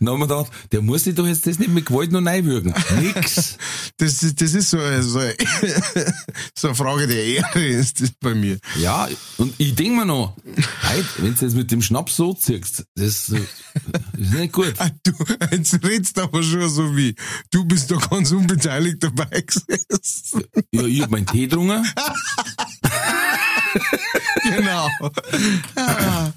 dann 0.00 0.08
haben 0.10 0.20
wir 0.20 0.26
gedacht, 0.28 0.52
der 0.72 0.82
muss 0.82 1.04
sich 1.04 1.14
doch 1.14 1.26
jetzt 1.26 1.46
das 1.46 1.58
nicht 1.58 1.70
mit 1.70 1.86
Gewalt 1.86 2.12
noch 2.12 2.24
reinwürgen. 2.24 2.74
Nix. 3.00 3.56
Das, 3.98 4.22
ist- 4.22 4.40
das 4.40 4.54
ist 4.54 4.70
so, 4.70 4.78
eine- 4.78 5.02
so, 5.02 5.20
so 6.58 6.68
eine 6.68 6.74
Frage 6.76 7.06
der 7.06 7.24
Ehre 7.24 7.64
ist 7.64 8.00
das 8.00 8.10
bei 8.20 8.34
mir. 8.34 8.58
Ja, 8.78 9.08
und 9.38 9.54
ich 9.58 9.74
denk 9.74 9.94
mir 9.96 10.04
noch, 10.06 10.36
heute, 10.82 11.06
wenn 11.18 11.34
du 11.34 11.44
jetzt 11.44 11.54
mit 11.54 11.70
dem 11.70 11.82
Schnaps 11.82 12.16
so 12.16 12.32
ziehst, 12.34 12.84
das, 12.96 13.28
äh, 13.30 13.40
ist 14.18 14.32
nicht 14.32 14.52
gut. 14.52 14.74
Ah, 14.78 14.90
Du, 15.04 15.12
jetzt 15.52 15.82
redst 15.84 16.16
du 16.16 16.22
aber 16.22 16.42
schon 16.42 16.68
so 16.68 16.96
wie, 16.96 17.14
du 17.50 17.64
bist 17.64 17.90
da 17.90 17.96
ganz 17.96 18.32
unbeteiligt 18.32 19.02
dabei 19.04 19.42
gesessen. 19.46 20.44
Ja, 20.72 20.82
ich 20.84 21.02
hab 21.02 21.10
meinen 21.10 21.26
Tee 21.26 21.46
getrunken. 21.46 21.86
genau. 24.56 24.88
Ah, 25.76 26.32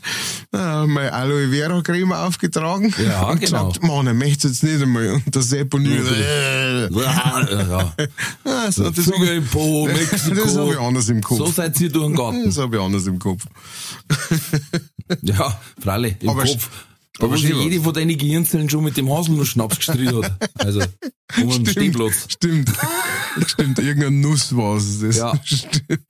ah, 0.52 0.86
meine 0.88 1.12
Aloe 1.12 1.50
Vera 1.50 1.82
Creme 1.82 2.13
aufgetragen. 2.13 2.93
Ja, 3.04 3.24
und 3.24 3.39
genau. 3.41 3.67
gesagt, 3.69 3.84
Mann, 3.84 4.08
er 4.08 4.13
möchte 4.13 4.48
jetzt 4.48 4.63
nicht 4.63 4.82
einmal. 4.82 5.10
Und 5.10 5.34
der 5.36 5.41
Seppo. 5.41 5.78
Ja, 5.80 6.89
ja. 6.89 7.93
Ah, 8.45 8.71
so, 8.71 8.89
das 8.89 9.06
Finger 9.06 9.32
im 9.32 9.45
Po, 9.45 9.88
Mexiko. 9.88 10.36
Das 10.45 10.58
habe 10.58 10.74
ich 10.74 10.80
anders 10.80 11.10
im 11.10 11.21
Kopf. 11.21 11.38
So 11.38 11.48
seid 11.48 11.80
ihr 11.82 11.89
durch 11.89 12.06
den 12.06 12.15
Garten. 12.15 12.45
Das 12.45 12.58
habe 12.58 12.76
ich 12.76 12.82
anders 12.82 13.08
im 13.08 13.19
Kopf. 13.19 13.43
Ja, 15.21 15.60
freilich, 15.80 16.15
im 16.21 16.30
Aber 16.30 16.43
Kopf. 16.43 16.69
Da 17.17 17.26
aber 17.26 17.34
wo 17.34 17.38
sich 17.38 17.56
jede 17.56 17.82
von 17.82 17.93
deinen 17.93 18.17
Gehirnzellen 18.17 18.69
schon 18.69 18.84
mit 18.84 18.98
dem 18.98 19.10
Haselnuss-Schnaps 19.10 19.78
gestritten 19.78 20.24
hat. 20.24 20.38
Also, 20.58 20.82
um 21.41 21.50
einen 21.52 21.65
Stehplatz. 21.65 22.28
Stimmt. 22.28 22.71
Stimmt, 23.48 23.80
irgendeine 23.80 24.15
Nuss 24.15 24.56
war 24.56 24.76
es. 24.76 25.00
Das 25.00 25.17
Ja. 25.17 25.34
Stimmt. 25.43 26.02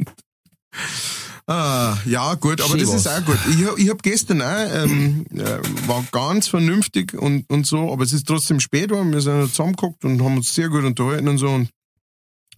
Ah, 1.47 1.97
ja, 2.05 2.33
gut, 2.35 2.59
aber 2.59 2.71
Schön 2.71 2.79
das 2.79 2.93
ist 2.93 3.05
war's. 3.05 3.21
auch 3.21 3.25
gut. 3.25 3.37
Ich, 3.51 3.65
hab- 3.65 3.77
ich 3.77 3.89
habe 3.89 3.99
gestern 4.01 4.41
auch, 4.41 4.73
ähm, 4.83 5.25
äh, 5.31 5.59
war 5.87 6.03
ganz 6.11 6.47
vernünftig 6.47 7.13
und, 7.13 7.47
und 7.51 7.67
so, 7.67 7.91
aber 7.93 8.03
es 8.03 8.13
ist 8.13 8.27
trotzdem 8.27 8.59
spät 8.59 8.89
geworden. 8.89 9.11
Wir 9.13 9.21
sind 9.21 9.49
zusammengeguckt 9.49 10.03
und 10.05 10.23
haben 10.23 10.37
uns 10.37 10.53
sehr 10.55 10.69
gut 10.69 10.83
unterhalten 10.83 11.27
und 11.27 11.37
so. 11.37 11.49
Und, 11.49 11.69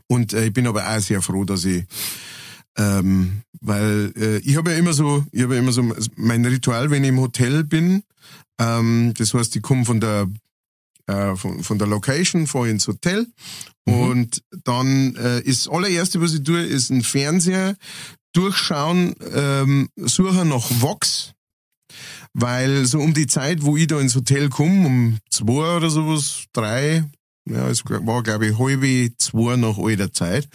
und 0.07 0.31
äh, 0.33 0.45
ich 0.45 0.53
bin 0.53 0.67
aber 0.67 0.87
auch 0.87 0.99
sehr 1.01 1.21
froh, 1.21 1.43
dass 1.43 1.65
ich, 1.65 1.83
ähm, 2.77 3.41
weil 3.59 4.13
äh, 4.15 4.37
ich 4.37 4.55
habe 4.55 4.71
ja 4.71 4.77
immer 4.77 4.93
so, 4.93 5.25
ich 5.33 5.41
habe 5.43 5.55
ja 5.55 5.59
immer 5.59 5.73
so 5.73 5.83
mein 6.15 6.45
Ritual, 6.45 6.89
wenn 6.89 7.03
ich 7.03 7.09
im 7.09 7.19
Hotel 7.19 7.65
bin. 7.65 8.03
Ähm, 8.57 9.13
das 9.17 9.33
heißt, 9.33 9.53
ich 9.57 9.61
komme 9.61 9.83
von 9.83 9.99
der 9.99 10.27
äh, 11.07 11.35
von, 11.35 11.63
von 11.63 11.77
der 11.79 11.87
Location 11.87 12.47
vor 12.47 12.67
ins 12.67 12.87
Hotel. 12.87 13.27
Und 13.85 14.43
dann 14.65 15.15
äh, 15.15 15.39
ist 15.41 15.65
das 15.65 15.73
allererste, 15.73 16.21
was 16.21 16.33
ich 16.33 16.43
tue, 16.43 16.61
ist 16.61 16.89
ein 16.89 17.03
Fernseher 17.03 17.75
durchschauen, 18.33 19.15
ähm, 19.33 19.89
suchen 19.95 20.49
nach 20.49 20.69
Vox, 20.81 21.33
weil 22.33 22.85
so 22.85 22.99
um 22.99 23.13
die 23.13 23.27
Zeit, 23.27 23.63
wo 23.63 23.77
ich 23.77 23.87
da 23.87 23.99
ins 23.99 24.15
Hotel 24.15 24.49
komme, 24.49 24.85
um 24.85 25.17
zwei 25.29 25.77
oder 25.77 25.89
sowas, 25.89 26.43
drei, 26.51 27.05
ja, 27.49 27.69
es 27.69 27.83
war 27.85 28.23
glaube 28.23 28.47
ich 28.47 28.57
halbe 28.57 29.11
zwei 29.17 29.55
nach 29.55 29.77
alter 29.77 30.11
Zeit. 30.11 30.47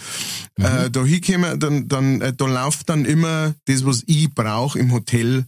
Mhm. 0.58 0.64
Äh, 0.64 0.90
da 0.90 1.04
hinkommen, 1.04 1.58
dann, 1.58 1.88
dann, 1.88 2.20
äh, 2.20 2.32
da 2.32 2.46
läuft 2.46 2.88
dann 2.88 3.04
immer 3.04 3.54
das, 3.66 3.84
was 3.84 4.02
ich 4.06 4.32
brauche 4.34 4.78
im 4.78 4.92
Hotel 4.92 5.44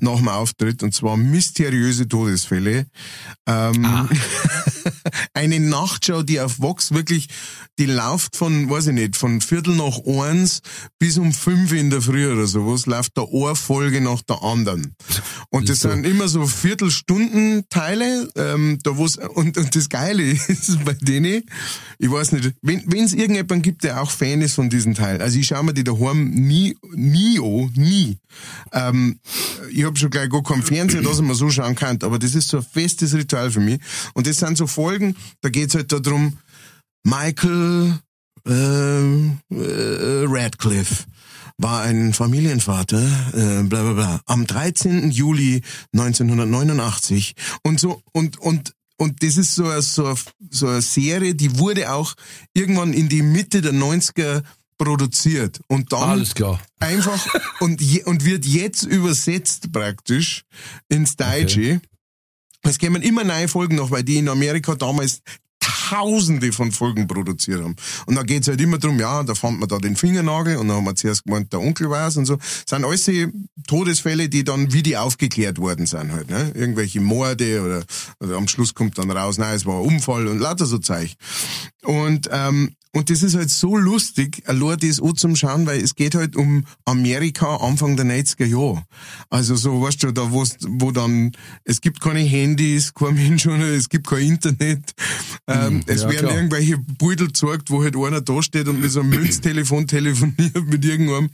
nach 0.00 0.16
dem 0.16 0.28
Auftritt, 0.28 0.82
und 0.82 0.94
zwar 0.94 1.16
mysteriöse 1.16 2.08
Todesfälle. 2.08 2.86
Ähm, 3.46 3.84
Ah. 3.84 4.08
eine 5.32 5.60
Nachtshow, 5.60 6.22
die 6.22 6.40
auf 6.40 6.60
Vox 6.60 6.92
wirklich, 6.92 7.28
die 7.78 7.86
läuft 7.86 8.36
von, 8.36 8.70
weiß 8.70 8.88
ich 8.88 8.94
nicht, 8.94 9.16
von 9.16 9.40
Viertel 9.40 9.76
nach 9.76 9.98
eins 10.06 10.60
bis 10.98 11.18
um 11.18 11.32
fünf 11.32 11.72
in 11.72 11.90
der 11.90 12.02
Früh 12.02 12.30
oder 12.32 12.46
sowas, 12.46 12.86
läuft 12.86 13.16
da 13.16 13.22
eine 13.22 13.54
Folge 13.54 14.00
nach 14.00 14.22
der 14.22 14.42
anderen. 14.42 14.94
Und 15.50 15.68
das 15.68 15.80
sind 15.80 16.06
immer 16.06 16.28
so 16.28 16.46
Viertelstundenteile, 16.46 18.28
ähm, 18.36 18.78
da 18.82 18.96
wo's, 18.96 19.16
und, 19.16 19.56
und 19.56 19.74
das 19.74 19.88
Geile 19.88 20.22
ist 20.48 20.84
bei 20.84 20.94
denen, 20.94 21.42
ich 21.98 22.10
weiß 22.10 22.32
nicht, 22.32 22.52
wenn 22.62 23.04
es 23.04 23.12
irgendjemanden 23.12 23.62
gibt, 23.62 23.84
der 23.84 24.02
auch 24.02 24.10
Fan 24.10 24.42
ist 24.42 24.54
von 24.54 24.70
diesen 24.70 24.94
Teilen, 24.94 25.20
also 25.20 25.38
ich 25.38 25.46
schaue 25.46 25.64
mir 25.64 25.74
die 25.74 25.84
daheim 25.84 26.30
nie, 26.30 26.76
nie 26.94 27.38
an, 27.38 27.72
nie. 27.76 28.18
Ähm, 28.72 29.20
ich 29.70 29.84
habe 29.84 29.98
schon 29.98 30.10
gleich 30.10 30.28
gar 30.28 30.42
keinen 30.42 30.62
Fernseher, 30.62 31.02
dass 31.02 31.18
ich 31.18 31.24
mir 31.24 31.34
so 31.34 31.50
schauen 31.50 31.74
kann, 31.74 31.98
aber 32.02 32.18
das 32.18 32.34
ist 32.34 32.48
so 32.48 32.58
ein 32.58 32.62
festes 32.62 33.14
Ritual 33.14 33.50
für 33.50 33.60
mich. 33.60 33.80
Und 34.14 34.26
das 34.26 34.38
sind 34.38 34.58
so 34.58 34.66
Folgen, 34.66 35.03
da 35.40 35.48
geht's 35.48 35.74
halt 35.74 35.92
darum, 35.92 36.38
Michael 37.04 37.98
äh, 38.46 38.50
äh, 38.50 40.24
Radcliffe 40.26 41.04
war 41.58 41.82
ein 41.82 42.12
Familienvater, 42.12 43.00
äh, 43.00 43.62
bla 43.62 43.82
bla 43.82 43.92
bla, 43.92 44.20
am 44.26 44.46
13. 44.46 45.10
Juli 45.10 45.62
1989 45.92 47.34
und 47.62 47.78
so 47.78 48.02
und 48.12 48.38
und 48.38 48.72
und 48.96 49.22
das 49.22 49.36
ist 49.36 49.54
so 49.54 49.66
eine, 49.66 49.82
so, 49.82 50.06
eine, 50.06 50.16
so 50.50 50.68
eine 50.68 50.82
Serie, 50.82 51.34
die 51.34 51.58
wurde 51.58 51.92
auch 51.92 52.14
irgendwann 52.54 52.92
in 52.92 53.08
die 53.08 53.22
Mitte 53.22 53.60
der 53.60 53.72
90er 53.72 54.42
produziert 54.78 55.60
und 55.68 55.92
dann 55.92 56.10
Alles 56.10 56.34
klar. 56.34 56.60
einfach 56.78 57.26
und, 57.60 57.80
je, 57.80 58.04
und 58.04 58.24
wird 58.24 58.44
jetzt 58.44 58.84
übersetzt 58.84 59.72
praktisch 59.72 60.44
ins 60.88 61.16
Deutsche. 61.16 61.80
Es 62.64 62.78
kämen 62.78 63.02
immer 63.02 63.24
neue 63.24 63.48
Folgen 63.48 63.76
noch, 63.76 63.90
weil 63.90 64.02
die 64.02 64.16
in 64.16 64.28
Amerika 64.28 64.74
damals 64.74 65.22
tausende 65.64 66.52
von 66.52 66.72
Folgen 66.72 67.06
produziert 67.06 67.62
haben. 67.62 67.76
Und 68.06 68.16
da 68.16 68.22
geht's 68.22 68.48
halt 68.48 68.60
immer 68.60 68.78
drum, 68.78 68.98
ja, 68.98 69.22
da 69.22 69.34
fand 69.34 69.60
man 69.60 69.68
da 69.68 69.78
den 69.78 69.96
Fingernagel 69.96 70.56
und 70.56 70.68
dann 70.68 70.78
haben 70.78 70.84
wir 70.84 70.94
zuerst 70.94 71.24
gemeint, 71.24 71.52
der 71.52 71.60
Onkel 71.60 71.90
war's 71.90 72.16
und 72.16 72.26
so. 72.26 72.36
Das 72.36 72.64
sind 72.66 72.84
alles 72.84 73.04
die 73.04 73.28
Todesfälle, 73.66 74.28
die 74.28 74.44
dann 74.44 74.72
wie 74.72 74.82
die 74.82 74.96
aufgeklärt 74.96 75.58
worden 75.58 75.86
sind 75.86 76.12
halt, 76.12 76.30
ne? 76.30 76.52
Irgendwelche 76.54 77.00
Morde 77.00 77.62
oder, 77.62 77.84
oder 78.20 78.36
am 78.36 78.48
Schluss 78.48 78.74
kommt 78.74 78.98
dann 78.98 79.10
raus, 79.10 79.38
nein, 79.38 79.56
es 79.56 79.66
war 79.66 79.80
ein 79.80 79.86
Unfall 79.86 80.26
und 80.26 80.38
lauter 80.38 80.66
so 80.66 80.78
Zeug. 80.78 81.14
Und, 81.82 82.28
ähm, 82.32 82.74
und 82.94 83.10
das 83.10 83.24
ist 83.24 83.34
halt 83.34 83.50
so 83.50 83.76
lustig, 83.76 84.42
allein 84.46 84.78
das 84.78 85.00
auch 85.00 85.14
zum 85.14 85.34
Schauen, 85.34 85.66
weil 85.66 85.80
es 85.80 85.96
geht 85.96 86.14
halt 86.14 86.36
um 86.36 86.64
Amerika 86.84 87.56
Anfang 87.56 87.96
der 87.96 88.06
90er 88.06 88.46
Jahre. 88.46 88.84
Also 89.30 89.56
so, 89.56 89.82
weißt 89.82 90.04
du, 90.04 90.12
da 90.12 90.30
wo's, 90.30 90.56
wo 90.60 90.92
dann, 90.92 91.32
es 91.64 91.80
gibt 91.80 92.00
keine 92.00 92.20
Handys, 92.20 92.94
kein 92.94 93.14
Mensch, 93.14 93.46
es 93.46 93.88
gibt 93.88 94.06
kein 94.06 94.22
Internet. 94.22 94.94
Ähm, 95.54 95.82
es 95.86 96.02
ja, 96.02 96.10
werden 96.10 96.26
klar. 96.26 96.36
irgendwelche 96.36 96.78
Beutel 96.78 97.28
gezeigt, 97.28 97.70
wo 97.70 97.82
halt 97.82 97.96
einer 97.96 98.20
da 98.20 98.42
steht 98.42 98.68
und 98.68 98.80
mit 98.80 98.90
so 98.90 99.00
einem 99.00 99.10
Münztelefon 99.20 99.86
telefoniert 99.86 100.66
mit 100.66 100.84
irgendeinem. 100.84 101.30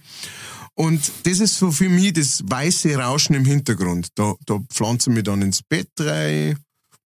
Und 0.74 1.12
das 1.24 1.40
ist 1.40 1.58
so 1.58 1.70
für 1.72 1.88
mich 1.88 2.14
das 2.14 2.42
weiße 2.44 2.94
Rauschen 2.96 3.34
im 3.34 3.44
Hintergrund. 3.44 4.08
Da, 4.14 4.34
da 4.46 4.58
pflanze 4.70 5.10
ich 5.10 5.14
mich 5.16 5.24
dann 5.24 5.42
ins 5.42 5.62
Bett 5.62 5.90
rein, 5.98 6.58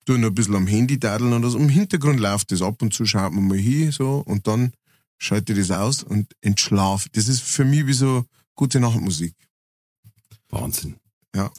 noch 0.07 0.15
ein 0.15 0.35
bisschen 0.35 0.55
am 0.55 0.67
Handy 0.67 0.99
dadeln 0.99 1.33
oder 1.33 1.49
so. 1.49 1.57
Im 1.57 1.69
Hintergrund 1.69 2.19
läuft 2.19 2.51
das 2.51 2.61
ab 2.61 2.81
und 2.81 2.93
zu, 2.93 3.05
schaut 3.05 3.33
man 3.33 3.47
mal 3.47 3.57
hin, 3.57 3.91
so, 3.91 4.23
und 4.25 4.45
dann 4.47 4.71
schalte 5.17 5.53
ich 5.53 5.67
das 5.67 5.71
aus 5.71 6.03
und 6.03 6.31
entschlaf. 6.41 7.07
Das 7.13 7.27
ist 7.27 7.41
für 7.41 7.65
mich 7.65 7.87
wie 7.87 7.93
so 7.93 8.25
gute 8.55 8.79
Nachtmusik. 8.79 9.33
Wahnsinn. 10.49 10.97
Ja. 11.35 11.51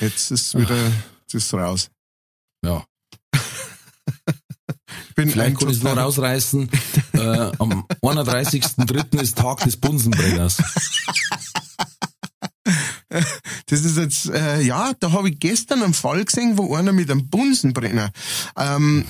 Jetzt 0.00 0.30
ist 0.30 0.58
wieder, 0.58 0.90
jetzt 1.20 1.34
ist 1.34 1.54
raus. 1.54 1.90
Ja. 2.64 2.84
Ich 5.08 5.14
bin 5.14 5.30
Vielleicht 5.30 5.58
kann 5.58 5.68
ich 5.68 5.78
es 5.78 5.82
noch 5.82 5.96
rausreißen. 5.96 6.70
äh, 7.14 7.18
am 7.58 7.84
31.03. 8.02 9.20
ist 9.20 9.38
Tag 9.38 9.60
des 9.64 9.76
Bunsenbrenners. 9.76 10.58
Das 13.66 13.84
ist 13.84 13.96
jetzt, 13.96 14.30
äh, 14.30 14.60
ja, 14.62 14.92
da 14.98 15.12
habe 15.12 15.30
ich 15.30 15.38
gestern 15.40 15.82
einen 15.82 15.94
Fall 15.94 16.24
gesehen, 16.24 16.56
wo 16.56 16.74
einer 16.74 16.92
mit 16.92 17.10
einem 17.10 17.28
Bunsenbrenner. 17.28 18.10
Ähm, 18.56 19.04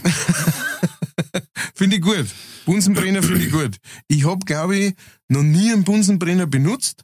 finde 1.74 1.96
ich 1.96 2.02
gut. 2.02 2.26
Bunsenbrenner 2.64 3.22
finde 3.22 3.44
ich 3.44 3.52
gut. 3.52 3.76
Ich 4.08 4.26
habe, 4.26 4.44
glaube 4.44 4.76
ich, 4.76 4.94
noch 5.28 5.42
nie 5.42 5.72
einen 5.72 5.84
Bunsenbrenner 5.84 6.46
benutzt. 6.46 7.02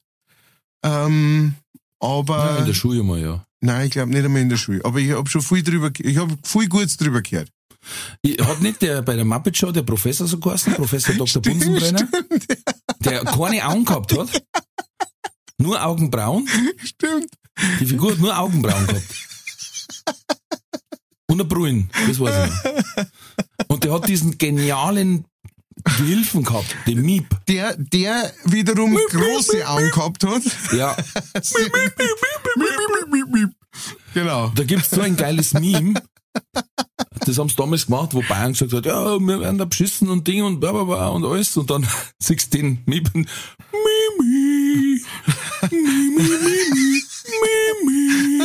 Ähm, 0.83 1.55
aber 2.01 2.37
Ja, 2.39 2.57
in 2.59 2.67
der 2.67 2.75
Schule 2.75 3.03
mal, 3.03 3.21
ja. 3.21 3.45
nein, 3.61 3.87
ich 3.87 3.93
glaube 3.93 4.11
nicht 4.11 4.25
einmal 4.25 4.43
in 4.43 4.49
der 4.49 4.57
Schule. 4.57 4.85
Aber 4.85 4.99
ich 4.99 5.11
habe 5.13 5.29
schon 5.29 5.43
viel 5.43 5.63
drüber, 5.63 5.91
ich 5.99 6.17
habe 6.17 6.37
viel 6.45 6.69
Gutes 6.69 6.97
drüber 6.97 7.23
gehört. 7.23 7.51
Hat 8.41 8.61
nicht 8.61 8.83
der 8.83 9.03
bei 9.03 9.15
der 9.17 9.25
Muppet 9.25 9.57
Show 9.57 9.71
der 9.73 9.83
Professor 9.83 10.27
so 10.27 10.39
geheißen, 10.39 10.75
Professor 10.75 11.15
Dr. 11.15 11.41
Bunsenbrenner, 11.43 12.09
der 13.05 13.25
keine 13.25 13.67
Augen 13.67 13.85
gehabt 13.85 14.17
hat? 14.19 14.43
Nur 15.59 15.83
Augenbrauen? 15.85 16.49
Stimmt. 16.85 17.31
Die 17.81 17.87
Figur 17.87 18.13
hat 18.13 18.19
nur 18.19 18.39
Augenbrauen 18.39 18.87
gehabt. 18.87 19.05
Und 21.31 21.41
ein 21.41 21.49
Brüllen, 21.49 21.91
das 22.07 22.19
weiß 22.21 22.49
ich 22.49 22.53
noch. 22.97 23.05
Und 23.69 23.85
der 23.85 23.93
hat 23.93 24.09
diesen 24.09 24.39
genialen 24.39 25.25
Gehilfen 25.85 26.43
gehabt, 26.45 26.75
den 26.87 27.03
Miep. 27.03 27.27
Der, 27.49 27.77
der 27.77 28.33
wiederum 28.45 28.95
große 29.11 29.67
Augen 29.69 29.91
gehabt 29.91 30.25
hat. 30.25 30.43
Ja, 30.73 30.97
Genau. 34.15 34.49
da 34.55 34.65
gibt's 34.65 34.91
so 34.91 35.01
ein 35.01 35.17
geiles 35.17 35.53
Meme. 35.55 35.95
Das 37.25 37.39
haben 37.39 37.49
sie 37.49 37.57
damals 37.57 37.87
gemacht, 37.87 38.15
wo 38.15 38.23
Bayern 38.23 38.53
gesagt 38.53 38.73
hat, 38.73 38.87
ja, 38.87 39.19
wir 39.19 39.41
werden 39.41 39.59
da 39.59 39.65
beschissen 39.65 40.09
und 40.09 40.27
Ding 40.27 40.43
und 40.43 40.61
bla 40.61 40.73
bla 40.73 40.85
bla 40.85 41.09
und 41.09 41.25
alles. 41.25 41.57
Und 41.57 41.71
dann 41.71 41.87
siehst 42.19 42.53
du 42.55 42.59
den 42.59 42.83
Miep 42.87 43.11
und 43.15 43.29
Mimi, 43.73 45.03
Mimi, 45.71 46.23
Mimi, 46.23 47.03
Mimi. 47.85 48.43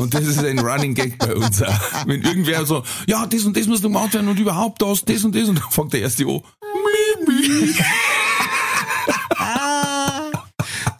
Und 0.00 0.14
das 0.14 0.26
ist 0.26 0.38
ein 0.38 0.58
Running 0.58 0.94
Gag 0.94 1.18
bei 1.18 1.34
uns 1.34 1.62
auch. 1.62 2.06
Wenn 2.06 2.22
irgendwer 2.22 2.64
so, 2.66 2.82
ja, 3.06 3.26
das 3.26 3.44
und 3.44 3.56
das 3.56 3.66
muss 3.66 3.82
noch 3.82 3.90
gemacht 3.90 4.14
werden 4.14 4.28
und 4.28 4.38
überhaupt 4.38 4.82
das, 4.82 5.04
das 5.04 5.24
und 5.24 5.34
das 5.34 5.48
und 5.48 5.58
dann 5.58 5.70
fängt 5.70 5.92
der 5.92 6.00
erste 6.00 6.24
an, 6.24 6.40
Mimi. 7.26 7.74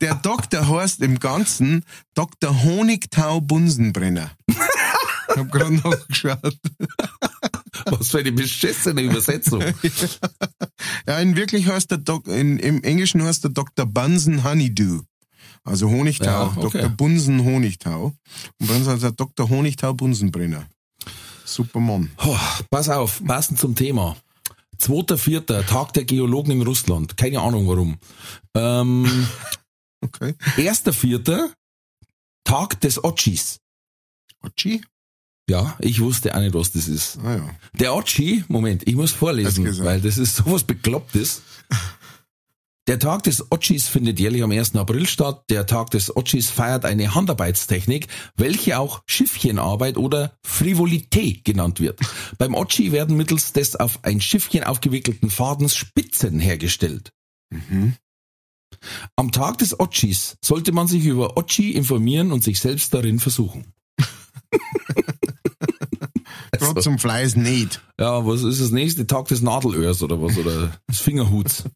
Der 0.01 0.15
Doktor 0.17 0.69
heißt 0.69 1.01
im 1.01 1.21
Ganzen 1.21 1.85
Dr. 2.15 2.63
Honigtau 2.65 3.41
Bunsenbrenner. 3.41 4.33
Ich 5.33 5.39
hab 5.39 5.51
gerade 5.51 5.75
nachgeschaut. 5.75 6.59
Was 7.87 8.09
für 8.11 8.19
eine 8.19 8.33
beschissene 8.33 9.03
Übersetzung. 9.03 9.63
Ja, 11.07 11.19
in 11.21 11.37
wirklich 11.37 11.67
heißt 11.69 11.91
der 11.91 11.99
Dok 11.99 12.27
in, 12.27 12.59
im 12.59 12.83
Englischen 12.83 13.23
heißt 13.23 13.45
der 13.45 13.51
Dr. 13.51 13.87
Bunsen 13.87 14.45
Honeydew. 14.45 15.03
Also 15.65 15.89
Honigtau. 15.89 16.25
Ja, 16.27 16.45
okay. 16.57 16.81
Dr. 16.81 16.89
Bunsen 16.91 17.45
Honigtau. 17.45 18.15
Und 18.59 18.67
bei 18.67 18.75
uns 18.77 18.89
heißt 18.89 19.03
er 19.05 19.13
Dr. 19.13 19.49
Honigtau 19.49 19.95
Bunsenbrenner. 19.95 20.67
Super 21.45 21.81
Mann. 21.81 22.11
Oh, 22.25 22.37
pass 22.71 22.89
auf, 22.89 23.23
passend 23.25 23.59
zum 23.59 23.75
Thema. 23.75 24.17
2.4. 24.81 25.65
Tag 25.67 25.93
der 25.93 26.05
Geologen 26.05 26.51
in 26.53 26.63
Russland. 26.63 27.17
Keine 27.17 27.41
Ahnung 27.41 27.69
warum. 27.69 27.99
Ähm, 28.55 29.29
Okay. 30.03 30.35
1.4. 30.57 31.51
Tag 32.45 32.81
des 32.81 33.03
Otschis. 33.03 33.61
Ochi? 34.43 34.83
Ja, 35.49 35.77
ich 35.81 36.01
wusste 36.01 36.35
auch 36.35 36.41
nicht, 36.41 36.55
was 36.55 36.73
das 36.73 36.89
ist. 36.89 37.19
Ah 37.23 37.37
ja. 37.37 37.51
Der 37.79 37.95
Otschi, 37.95 38.45
Moment, 38.49 38.87
ich 38.87 38.95
muss 38.95 39.13
vorlesen, 39.13 39.85
weil 39.85 40.01
das 40.01 40.19
ist 40.19 40.37
sowas 40.37 40.65
Beklopptes. 40.65 41.43
Der 42.89 42.99
Tag 42.99 43.23
des 43.23 43.53
Otschis 43.53 43.87
findet 43.87 44.19
jährlich 44.19 44.43
am 44.43 44.51
1. 44.51 44.75
April 44.75 45.07
statt. 45.07 45.45
Der 45.51 45.67
Tag 45.67 45.91
des 45.93 46.17
Otschis 46.17 46.51
feiert 46.51 46.85
eine 46.85 47.15
Handarbeitstechnik, 47.15 48.09
welche 48.35 48.79
auch 48.79 49.03
Schiffchenarbeit 49.07 49.97
oder 49.97 50.37
Frivolité 50.45 51.43
genannt 51.45 51.79
wird. 51.79 52.01
Beim 52.39 52.55
Otschi 52.55 52.91
werden 52.91 53.17
mittels 53.17 53.53
des 53.53 53.77
auf 53.77 54.01
ein 54.03 54.21
Schiffchen 54.21 54.65
aufgewickelten 54.65 55.31
Fadens 55.31 55.77
Spitzen 55.77 56.41
hergestellt. 56.41 57.13
Mhm. 57.51 57.95
Am 59.15 59.31
Tag 59.31 59.59
des 59.59 59.79
Otschis 59.79 60.37
sollte 60.45 60.73
man 60.73 60.89
sich 60.89 61.05
über 61.05 61.37
Otschi 61.37 61.73
informieren 61.73 62.33
und 62.33 62.43
sich 62.43 62.59
selbst 62.59 62.93
darin 62.95 63.21
versuchen. 63.21 63.73
Gerade 66.63 66.81
zum 66.81 66.99
Fleiß 66.99 67.37
nicht. 67.37 67.81
Ja, 67.99 68.27
was 68.27 68.43
ist 68.43 68.61
das 68.61 68.71
nächste? 68.71 69.07
Tag 69.07 69.29
des 69.29 69.43
Nadelöhrs 69.43 70.03
oder 70.03 70.21
was? 70.23 70.37
Oder 70.39 70.73
des 70.89 71.01
Fingerhuts? 71.01 71.65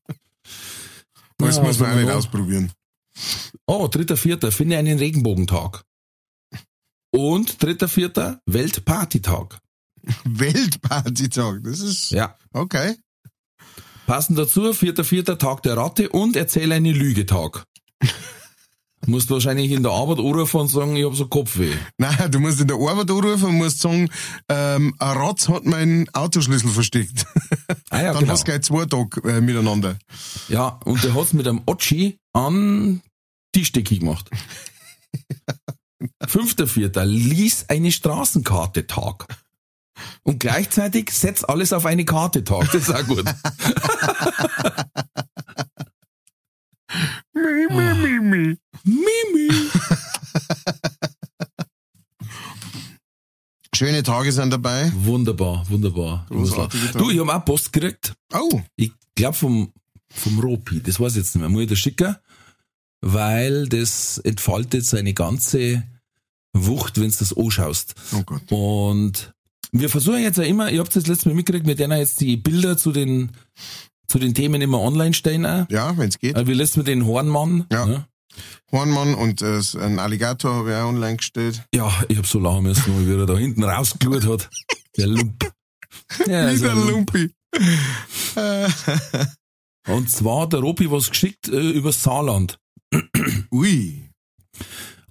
Das 1.39 1.57
Ja, 1.57 1.63
muss 1.65 1.79
man 1.79 1.91
auch 1.93 1.97
nicht 2.01 2.11
ausprobieren. 2.11 2.73
Oh, 3.67 3.89
dritter, 3.89 4.17
vierter, 4.17 4.51
finde 4.53 4.79
einen 4.79 4.99
Regenbogentag. 4.99 5.83
Und 7.13 7.63
dritter, 7.63 7.89
vierter, 7.89 8.41
Weltpartytag. 8.47 9.59
Weltpartytag, 10.25 11.63
das 11.63 11.81
ist, 11.81 12.11
Ja. 12.11 12.37
okay. 12.55 12.97
Passend 14.07 14.39
dazu, 14.39 14.73
vierter, 14.73 15.05
vierter 15.05 15.37
Tag 15.37 15.63
der 15.63 15.77
Ratte 15.77 16.09
und 16.09 16.37
erzähl 16.37 16.73
eine 16.73 16.93
Lüge-Tag. 19.07 19.09
Musst 19.09 19.31
wahrscheinlich 19.31 19.71
in 19.71 19.83
der 19.83 19.93
Arbeit 19.93 20.19
anrufen 20.19 20.61
und 20.61 20.69
sagen, 20.69 20.97
ich 20.97 21.05
hab 21.05 21.15
so 21.15 21.27
Kopfweh. 21.27 21.73
Nein, 21.99 22.31
du 22.31 22.41
musst 22.41 22.61
in 22.61 22.69
der 22.69 22.77
Arbeit 22.77 23.11
anrufen 23.11 23.47
und 23.47 23.57
musst 23.57 23.81
sagen, 23.81 24.09
ähm, 24.49 24.95
ein 24.99 25.17
Ratz 25.17 25.49
hat 25.49 25.65
meinen 25.65 26.09
Autoschlüssel 26.15 26.71
versteckt. 26.71 27.27
Ah 27.91 28.03
ja, 28.03 28.13
Dann 28.13 28.21
genau. 28.21 28.33
hast 28.33 28.43
du 28.43 28.53
gleich 28.53 28.63
zwei 28.63 28.87
Tage 28.87 29.29
äh, 29.29 29.41
miteinander. 29.41 29.99
Ja, 30.49 30.81
und 30.85 31.03
der 31.03 31.15
hat's 31.15 31.33
mit 31.33 31.47
einem 31.47 31.63
Otschi 31.67 32.19
an 32.33 33.03
Tischdecke 33.53 33.99
gemacht. 33.99 34.31
Fünfter, 36.27 36.67
vierter, 36.67 37.05
lies 37.07 37.69
eine 37.69 37.91
Straßenkarte 37.91 38.87
Tag. 38.87 39.27
Und 40.23 40.41
gleichzeitig 40.41 41.11
setz 41.11 41.43
alles 41.43 41.73
auf 41.73 41.87
eine 41.87 42.05
Karte 42.05 42.45
Tag. 42.45 42.71
Das 42.71 42.89
ist 42.89 42.95
auch 42.95 43.07
gut. 43.07 43.25
Mimi. 47.35 48.59
Mimi. 48.87 49.51
Schöne 53.75 54.03
Tage 54.03 54.33
sind 54.33 54.51
dabei. 54.53 54.91
Wunderbar, 54.95 55.69
wunderbar. 55.69 56.27
Großartige 56.31 56.87
Tage. 56.93 56.99
Du, 56.99 57.11
ich 57.11 57.19
hab 57.19 57.29
auch 57.29 57.45
Post 57.45 57.73
gekriegt. 57.73 58.15
Oh, 58.33 58.61
Ich 58.77 58.93
glaub 59.15 59.35
vom, 59.35 59.71
vom 60.09 60.39
Ropi. 60.39 60.81
Das 60.81 60.99
weiß 60.99 61.13
ich 61.13 61.19
jetzt 61.19 61.35
nicht 61.35 61.41
mehr. 61.43 61.51
Muss 61.51 61.63
ich 61.63 61.69
das 61.69 61.79
schicken? 61.79 62.17
Weil 63.03 63.69
das 63.69 64.17
entfaltet 64.19 64.87
seine 64.87 65.13
ganze 65.13 65.83
Wucht, 66.55 66.99
wenn 66.99 67.11
du 67.11 67.17
das 67.19 67.37
anschaust. 67.37 67.95
oh 68.15 68.23
Gott. 68.23 68.51
Und 68.51 69.35
wir 69.73 69.91
versuchen 69.91 70.23
jetzt 70.23 70.39
ja 70.39 70.45
immer, 70.45 70.71
ihr 70.71 70.81
habt 70.81 70.97
das 70.97 71.07
letzte 71.07 71.29
Mal 71.29 71.35
mitgekriegt, 71.35 71.67
wir 71.67 71.77
werden 71.77 71.93
jetzt 71.99 72.21
die 72.23 72.39
Bilder 72.39 72.79
zu 72.79 72.93
den, 72.93 73.33
zu 74.09 74.19
den 74.19 74.33
Themen 74.33 74.63
immer 74.63 74.81
online 74.81 75.13
stellen. 75.13 75.45
Auch. 75.45 75.67
Ja, 75.69 75.95
wenn's 75.99 76.19
geht. 76.19 76.35
Äh, 76.35 76.47
Wir 76.47 76.55
lassen 76.55 76.79
mit 76.79 76.89
den 76.89 77.05
Hornmann. 77.05 77.67
Ja. 77.71 77.85
ne? 77.85 78.07
Hornmann 78.73 79.15
und 79.15 79.43
äh, 79.43 79.61
ein 79.81 79.99
Alligator 79.99 80.55
habe 80.55 80.71
ich 80.71 80.77
auch 80.77 80.89
online 80.89 81.17
gestellt. 81.17 81.63
ja 81.75 81.93
ich 82.09 82.19
hab 82.19 82.27
so 82.27 82.39
lachen 82.39 82.65
müssen, 82.65 83.07
wie 83.07 83.13
er 83.13 83.27
da 83.27 83.37
hinten 83.37 83.65
rausgeschaut 83.65 84.27
hat. 84.27 84.51
Der 84.97 85.07
Lump. 85.07 85.53
Ja, 86.27 86.53
Wie 86.53 86.61
der. 86.61 86.75
Lumpi. 86.75 87.33
Und 89.89 90.11
zwar 90.11 90.43
hat 90.43 90.53
der 90.53 90.61
Ropi 90.61 90.91
was 90.91 91.11
geschickt 91.11 91.49
äh, 91.49 91.71
über 91.71 91.93
Saarland. 91.93 92.59
Ui. 93.53 94.11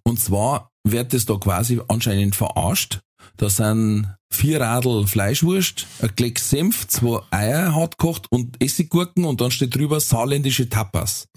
Und 0.04 0.20
zwar 0.20 0.70
wird 0.88 1.14
das 1.14 1.26
da 1.26 1.36
quasi 1.36 1.82
anscheinend 1.88 2.36
verarscht. 2.36 3.00
Da 3.38 3.50
sind 3.50 4.14
vier 4.32 4.62
Radl 4.62 5.08
Fleischwurst, 5.08 5.88
ein 6.02 6.16
Kleck 6.16 6.40
Senf, 6.40 6.88
zwei 6.88 7.22
Eier 7.32 7.74
hart 7.74 7.98
gekocht 7.98 8.28
und 8.30 8.62
Essiggurken 8.62 9.26
und 9.26 9.42
dann 9.42 9.52
steht 9.52 9.76
drüber 9.76 10.00
saarländische 10.00 10.70
Tapas. 10.70 11.28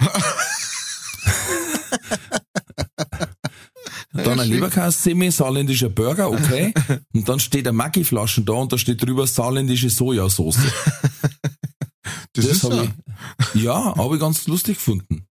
Dann 4.31 4.41
ein 4.41 4.49
Leberkassemi, 4.49 5.31
saarländischer 5.31 5.89
Burger, 5.89 6.31
okay. 6.31 6.73
Und 7.15 7.29
dann 7.29 7.41
steht 7.41 7.67
ein 7.67 7.75
Maggi-Flaschen 7.77 8.45
da 8.45 8.55
und 8.55 8.73
da 8.73 8.79
steht 8.79 9.03
drüber 9.03 9.27
saarländische 9.27 9.91
Sojasauce. 9.91 10.59
Das, 12.33 12.45
ist 12.45 12.63
hab 12.63 12.73
so. 12.73 12.83
ich, 13.55 13.63
ja, 13.63 13.97
habe 13.97 14.15
ich 14.15 14.21
ganz 14.21 14.47
lustig 14.47 14.77
gefunden. 14.77 15.27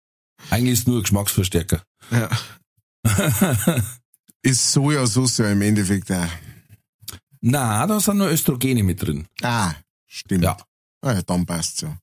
Eigentlich 0.49 0.79
ist 0.79 0.87
nur 0.87 0.97
ein 0.97 1.03
Geschmacksverstärker. 1.03 1.83
Ja. 2.09 2.29
ist 4.41 4.71
Sojasauce 4.71 5.37
ja 5.37 5.51
im 5.51 5.61
Endeffekt 5.61 6.11
auch. 6.11 6.27
Na, 7.41 7.85
da 7.85 7.99
sind 7.99 8.17
nur 8.17 8.31
Östrogene 8.31 8.81
mit 8.81 9.03
drin. 9.03 9.27
Ah, 9.43 9.73
stimmt. 10.07 10.45
Ja. 10.45 10.57
Ah, 11.01 11.13
ja, 11.13 11.21
dann 11.21 11.45
passt's 11.45 11.81
ja. 11.81 11.95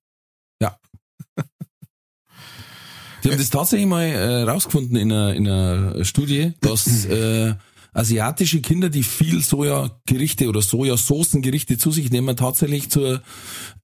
Die 3.22 3.30
haben 3.30 3.38
das 3.38 3.50
tatsächlich 3.50 3.88
mal 3.88 4.02
äh, 4.04 4.42
rausgefunden 4.42 4.96
in 4.96 5.12
einer, 5.12 5.34
in 5.34 5.48
einer 5.48 6.04
Studie, 6.04 6.52
dass 6.60 7.04
äh, 7.06 7.54
asiatische 7.92 8.60
Kinder, 8.60 8.88
die 8.88 9.02
viel 9.02 9.42
Sojagerichte 9.42 10.48
oder 10.48 10.62
Sojasoßengerichte 10.62 11.78
zu 11.78 11.90
sich 11.90 12.10
nehmen, 12.10 12.36
tatsächlich 12.36 12.90
zur 12.90 13.22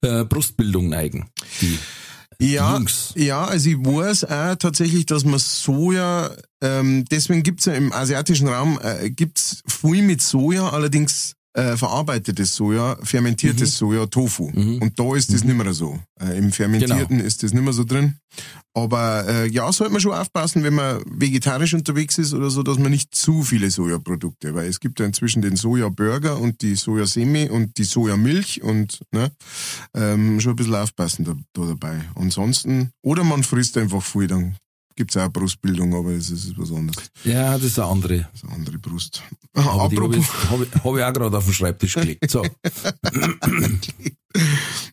äh, 0.02 0.24
Brustbildung 0.24 0.88
neigen. 0.88 1.28
Die 1.60 1.78
Ja, 2.40 2.74
Jungs. 2.76 3.12
ja, 3.16 3.44
also 3.44 3.70
ich 3.70 3.76
weiß 3.76 4.24
auch 4.24 4.54
tatsächlich, 4.56 5.06
dass 5.06 5.24
man 5.24 5.38
Soja, 5.38 6.30
ähm, 6.62 7.04
deswegen 7.10 7.42
gibt's 7.42 7.66
ja 7.66 7.74
im 7.74 7.92
asiatischen 7.92 8.48
Raum, 8.48 8.78
äh, 8.82 9.10
gibt's 9.10 9.62
viel 9.66 10.02
mit 10.02 10.22
Soja, 10.22 10.70
allerdings 10.70 11.34
äh, 11.58 11.76
verarbeitetes 11.76 12.54
Soja, 12.54 12.96
fermentiertes 13.02 13.72
Mhm. 13.74 13.76
Soja, 13.86 14.06
Tofu. 14.06 14.44
Und 14.46 14.92
da 14.98 15.16
ist 15.16 15.32
das 15.32 15.42
nicht 15.44 15.56
mehr 15.56 15.72
so. 15.74 15.98
Äh, 16.20 16.38
Im 16.38 16.52
Fermentierten 16.52 17.16
Genau. 17.18 17.24
ist 17.26 17.42
das 17.42 17.52
nicht 17.52 17.62
mehr 17.64 17.72
so 17.72 17.84
drin. 17.84 18.16
Aber 18.74 19.26
äh, 19.26 19.48
ja, 19.48 19.70
sollte 19.72 19.92
man 19.92 20.00
schon 20.00 20.12
aufpassen, 20.12 20.62
wenn 20.62 20.74
man 20.74 21.02
vegetarisch 21.06 21.74
unterwegs 21.74 22.16
ist 22.18 22.32
oder 22.32 22.50
so, 22.50 22.62
dass 22.62 22.78
man 22.78 22.90
nicht 22.92 23.12
zu 23.14 23.42
viele 23.42 23.70
Sojaprodukte, 23.70 24.54
weil 24.54 24.68
es 24.68 24.78
gibt 24.78 25.00
ja 25.00 25.06
inzwischen 25.06 25.42
den 25.42 25.56
Sojaburger 25.56 26.38
und 26.38 26.62
die 26.62 26.76
Sojasemi 26.76 27.48
und 27.48 27.76
die 27.78 27.84
Sojamilch 27.84 28.62
und 28.62 29.00
ne, 29.10 29.32
ähm, 29.94 30.40
schon 30.40 30.52
ein 30.52 30.56
bisschen 30.56 30.74
aufpassen 30.76 31.24
da, 31.24 31.34
da 31.54 31.66
dabei. 31.66 32.00
Ansonsten, 32.14 32.90
oder 33.02 33.24
man 33.24 33.42
frisst 33.42 33.76
einfach 33.78 34.02
viel, 34.02 34.28
dann 34.28 34.56
gibt's 34.98 35.16
auch 35.16 35.30
Brustbildung, 35.30 35.94
aber 35.94 36.10
es 36.10 36.30
ist 36.30 36.52
was 36.58 36.70
anderes. 36.72 37.04
Ja, 37.24 37.54
das 37.54 37.64
ist 37.64 37.78
eine 37.78 37.88
andere. 37.88 38.18
Das 38.32 38.42
ist 38.42 38.44
eine 38.44 38.54
andere 38.54 38.78
Brust. 38.78 39.22
Aber 39.54 39.88
die 39.88 39.96
habe 39.96 40.06
Apropos, 40.06 40.16
ich, 40.16 40.50
hab 40.50 40.60
ich, 40.96 41.04
auch 41.04 41.12
gerade 41.12 41.36
auf 41.38 41.44
den 41.44 41.54
Schreibtisch 41.54 41.94
gelegt. 41.94 42.30
So. 42.30 42.42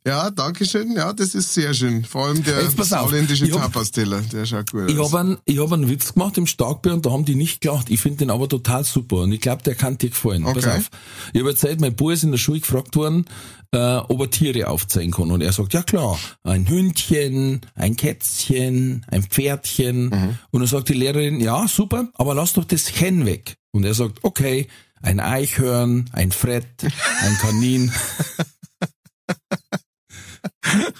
ja, 0.05 0.29
danke 0.31 0.65
schön. 0.65 0.93
Ja, 0.93 1.13
das 1.13 1.35
ist 1.35 1.53
sehr 1.53 1.73
schön. 1.73 2.03
Vor 2.05 2.27
allem 2.27 2.43
der 2.43 2.53
pass 2.75 2.91
hab- 2.91 3.09
Tapasteller, 3.11 4.21
der 4.21 4.45
schaut 4.45 4.71
gut 4.71 4.89
Ich 4.89 4.97
aus. 4.97 5.11
habe 5.11 5.19
einen, 5.21 5.37
ich 5.45 5.59
hab 5.59 5.71
einen 5.71 5.89
Witz 5.89 6.13
gemacht 6.13 6.37
im 6.37 6.47
Starkbier 6.47 6.93
und 6.93 7.05
da 7.05 7.11
haben 7.11 7.25
die 7.25 7.35
nicht 7.35 7.61
gelacht. 7.61 7.89
Ich 7.89 7.99
finde 7.99 8.19
den 8.19 8.29
aber 8.29 8.47
total 8.47 8.83
super 8.83 9.17
und 9.17 9.31
ich 9.33 9.41
glaube, 9.41 9.63
der 9.63 9.75
kann 9.75 9.97
dir 9.97 10.09
gefallen. 10.09 10.43
Pass 10.43 10.57
Okay. 10.57 10.77
auf. 10.77 10.89
Ich 11.33 11.39
habe 11.41 11.49
erzählt, 11.49 11.81
mein 11.81 11.95
Bub 11.95 12.11
ist 12.11 12.23
in 12.23 12.31
der 12.31 12.37
Schule 12.37 12.59
gefragt 12.59 12.95
worden, 12.95 13.25
äh, 13.75 13.97
ob 14.07 14.21
er 14.21 14.29
Tiere 14.31 14.67
aufzeigen 14.69 15.11
kann. 15.11 15.29
Und 15.31 15.41
er 15.41 15.53
sagt, 15.53 15.73
ja 15.73 15.83
klar, 15.83 16.17
ein 16.43 16.67
Hündchen, 16.67 17.61
ein 17.75 17.95
Kätzchen, 17.95 19.05
ein 19.11 19.21
Pferdchen. 19.23 20.05
Mhm. 20.09 20.37
Und 20.51 20.61
dann 20.61 20.67
sagt 20.67 20.89
die 20.89 20.93
Lehrerin, 20.93 21.39
ja, 21.39 21.67
super, 21.67 22.09
aber 22.15 22.33
lass 22.33 22.53
doch 22.53 22.63
das 22.65 22.99
Hen 22.99 23.25
weg. 23.25 23.57
Und 23.71 23.83
er 23.83 23.93
sagt, 23.93 24.23
okay, 24.23 24.67
ein 25.01 25.19
Eichhörn, 25.19 26.09
ein 26.13 26.31
Frett, 26.31 26.83
ein 26.83 27.37
Kanin. 27.41 27.91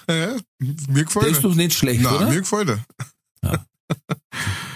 Ja, 0.08 0.36
mir 0.88 1.04
gefällt 1.04 1.26
ist 1.26 1.38
er. 1.38 1.42
doch 1.42 1.54
nicht 1.54 1.74
schlecht, 1.74 2.02
Nein, 2.02 2.14
oder? 2.14 2.28
mir 2.28 2.40
gefällt 2.40 2.68
er. 2.70 3.66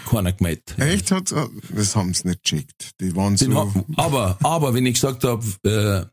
Keiner 0.08 0.32
gemeint. 0.32 0.76
Echt? 0.78 1.10
Hat, 1.12 1.32
das 1.70 1.94
haben 1.96 2.12
sie 2.14 2.28
nicht 2.28 2.42
gecheckt. 2.42 3.00
Die 3.00 3.14
waren 3.14 3.36
Den 3.36 3.52
so. 3.52 3.58
ha- 3.74 3.84
aber, 3.96 4.38
aber 4.42 4.74
wenn 4.74 4.84
ich 4.86 4.94
gesagt 4.94 5.22
habe, 5.24 5.44
äh, 5.64 6.06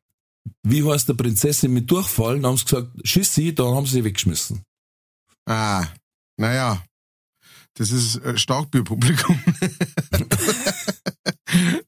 wie 0.63 0.83
heißt 0.83 1.09
der 1.09 1.13
Prinzessin 1.13 1.73
mit 1.73 1.89
Durchfall, 1.89 2.35
dann 2.35 2.47
haben 2.47 2.57
sie 2.57 2.65
gesagt, 2.65 2.87
Schissi, 3.03 3.53
dann 3.53 3.75
haben 3.75 3.85
sie 3.85 3.95
sie 3.95 4.03
weggeschmissen. 4.03 4.63
Ah, 5.45 5.87
naja. 6.37 6.83
Das 7.75 7.91
ist 7.91 8.17
äh, 8.17 8.37
Starkbierpublikum. 8.37 9.39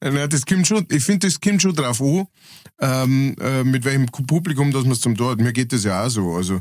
Na, 0.00 0.26
das 0.26 0.46
kommt 0.46 0.66
schon, 0.66 0.86
ich 0.90 1.04
finde, 1.04 1.26
das 1.26 1.40
kommt 1.40 1.60
schon 1.62 1.74
drauf 1.74 2.00
an, 2.00 2.26
ähm, 2.80 3.36
äh, 3.40 3.64
mit 3.64 3.84
welchem 3.84 4.06
Publikum 4.06 4.72
das 4.72 4.84
man 4.84 4.92
es 4.92 5.00
zum 5.00 5.16
Tor 5.16 5.32
hat. 5.32 5.40
Mir 5.40 5.52
geht 5.52 5.72
das 5.72 5.84
ja 5.84 6.04
auch 6.04 6.08
so. 6.08 6.34
Also 6.34 6.60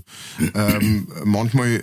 ähm, 0.56 1.08
manchmal 1.24 1.76
äh, 1.76 1.82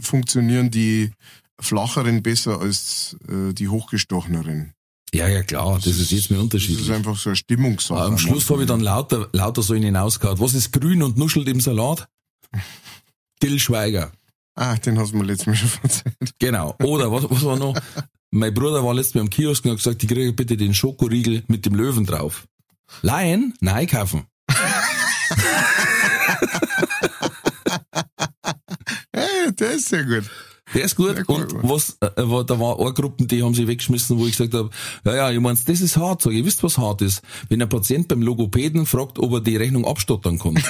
funktionieren 0.00 0.70
die 0.70 1.10
flacheren 1.58 2.22
besser 2.22 2.60
als 2.60 3.16
äh, 3.28 3.52
die 3.54 3.68
hochgestocheneren. 3.68 4.72
Ja, 5.14 5.28
ja, 5.28 5.42
klar, 5.42 5.76
das 5.76 5.86
ist 5.86 6.10
jetzt 6.10 6.30
mir 6.30 6.36
Das 6.36 6.38
ist 6.38 6.42
unterschiedlich. 6.42 6.92
einfach 6.92 7.16
so 7.16 7.30
eine 7.30 7.36
Stimmungssache. 7.36 8.02
Am 8.02 8.18
Schluss 8.18 8.50
habe 8.50 8.62
ich 8.62 8.68
dann 8.68 8.80
lauter, 8.80 9.28
lauter 9.32 9.62
so 9.62 9.72
in 9.74 9.82
hinausgehauen. 9.84 10.38
Was 10.40 10.52
ist 10.54 10.72
grün 10.72 11.02
und 11.02 11.16
nuschelt 11.16 11.48
im 11.48 11.60
Salat? 11.60 12.08
Till 13.40 13.58
Schweiger. 13.60 14.12
Ah, 14.54 14.76
den 14.76 14.98
hast 14.98 15.12
du 15.12 15.18
mir 15.18 15.24
letztes 15.24 15.46
Mal 15.46 15.56
schon 15.56 15.70
erzählt. 15.82 16.34
Genau. 16.38 16.74
Oder 16.82 17.12
was, 17.12 17.28
was 17.30 17.44
war 17.44 17.56
noch? 17.56 17.78
Mein 18.30 18.52
Bruder 18.52 18.82
war 18.84 18.94
letztes 18.94 19.14
Mal 19.14 19.20
am 19.22 19.30
Kiosk 19.30 19.64
und 19.64 19.70
hat 19.72 19.78
gesagt, 19.78 20.02
ich 20.02 20.08
kriege 20.08 20.32
bitte 20.32 20.56
den 20.56 20.74
Schokoriegel 20.74 21.44
mit 21.46 21.64
dem 21.66 21.74
Löwen 21.74 22.04
drauf. 22.04 22.46
Laien? 23.02 23.54
Nein, 23.60 23.86
kaufen. 23.86 24.24
Hey, 29.12 29.52
der 29.52 29.72
ist 29.72 29.88
sehr 29.88 30.04
gut. 30.04 30.24
Der 30.74 30.82
ist 30.84 30.96
gut. 30.96 31.24
Cool, 31.28 31.44
und 31.44 31.68
was, 31.68 31.96
äh, 32.00 32.08
war, 32.16 32.44
da 32.44 32.58
war 32.58 32.78
eine 32.80 32.92
Gruppen, 32.92 33.28
die 33.28 33.42
haben 33.42 33.54
sie 33.54 33.66
weggeschmissen, 33.68 34.18
wo 34.18 34.26
ich 34.26 34.32
gesagt 34.36 34.52
habe, 34.54 34.70
ja, 35.04 35.14
ja, 35.14 35.30
ich 35.30 35.38
mein's, 35.40 35.64
das 35.64 35.80
ist 35.80 35.96
hart. 35.96 36.22
Sag, 36.22 36.32
ich, 36.32 36.38
ihr 36.38 36.44
wisst, 36.44 36.62
was 36.64 36.76
hart 36.78 37.02
ist. 37.02 37.22
Wenn 37.48 37.62
ein 37.62 37.68
Patient 37.68 38.08
beim 38.08 38.20
Logopäden 38.22 38.84
fragt, 38.86 39.18
ob 39.18 39.32
er 39.32 39.40
die 39.40 39.56
Rechnung 39.56 39.84
abstottern 39.86 40.38
kann. 40.38 40.56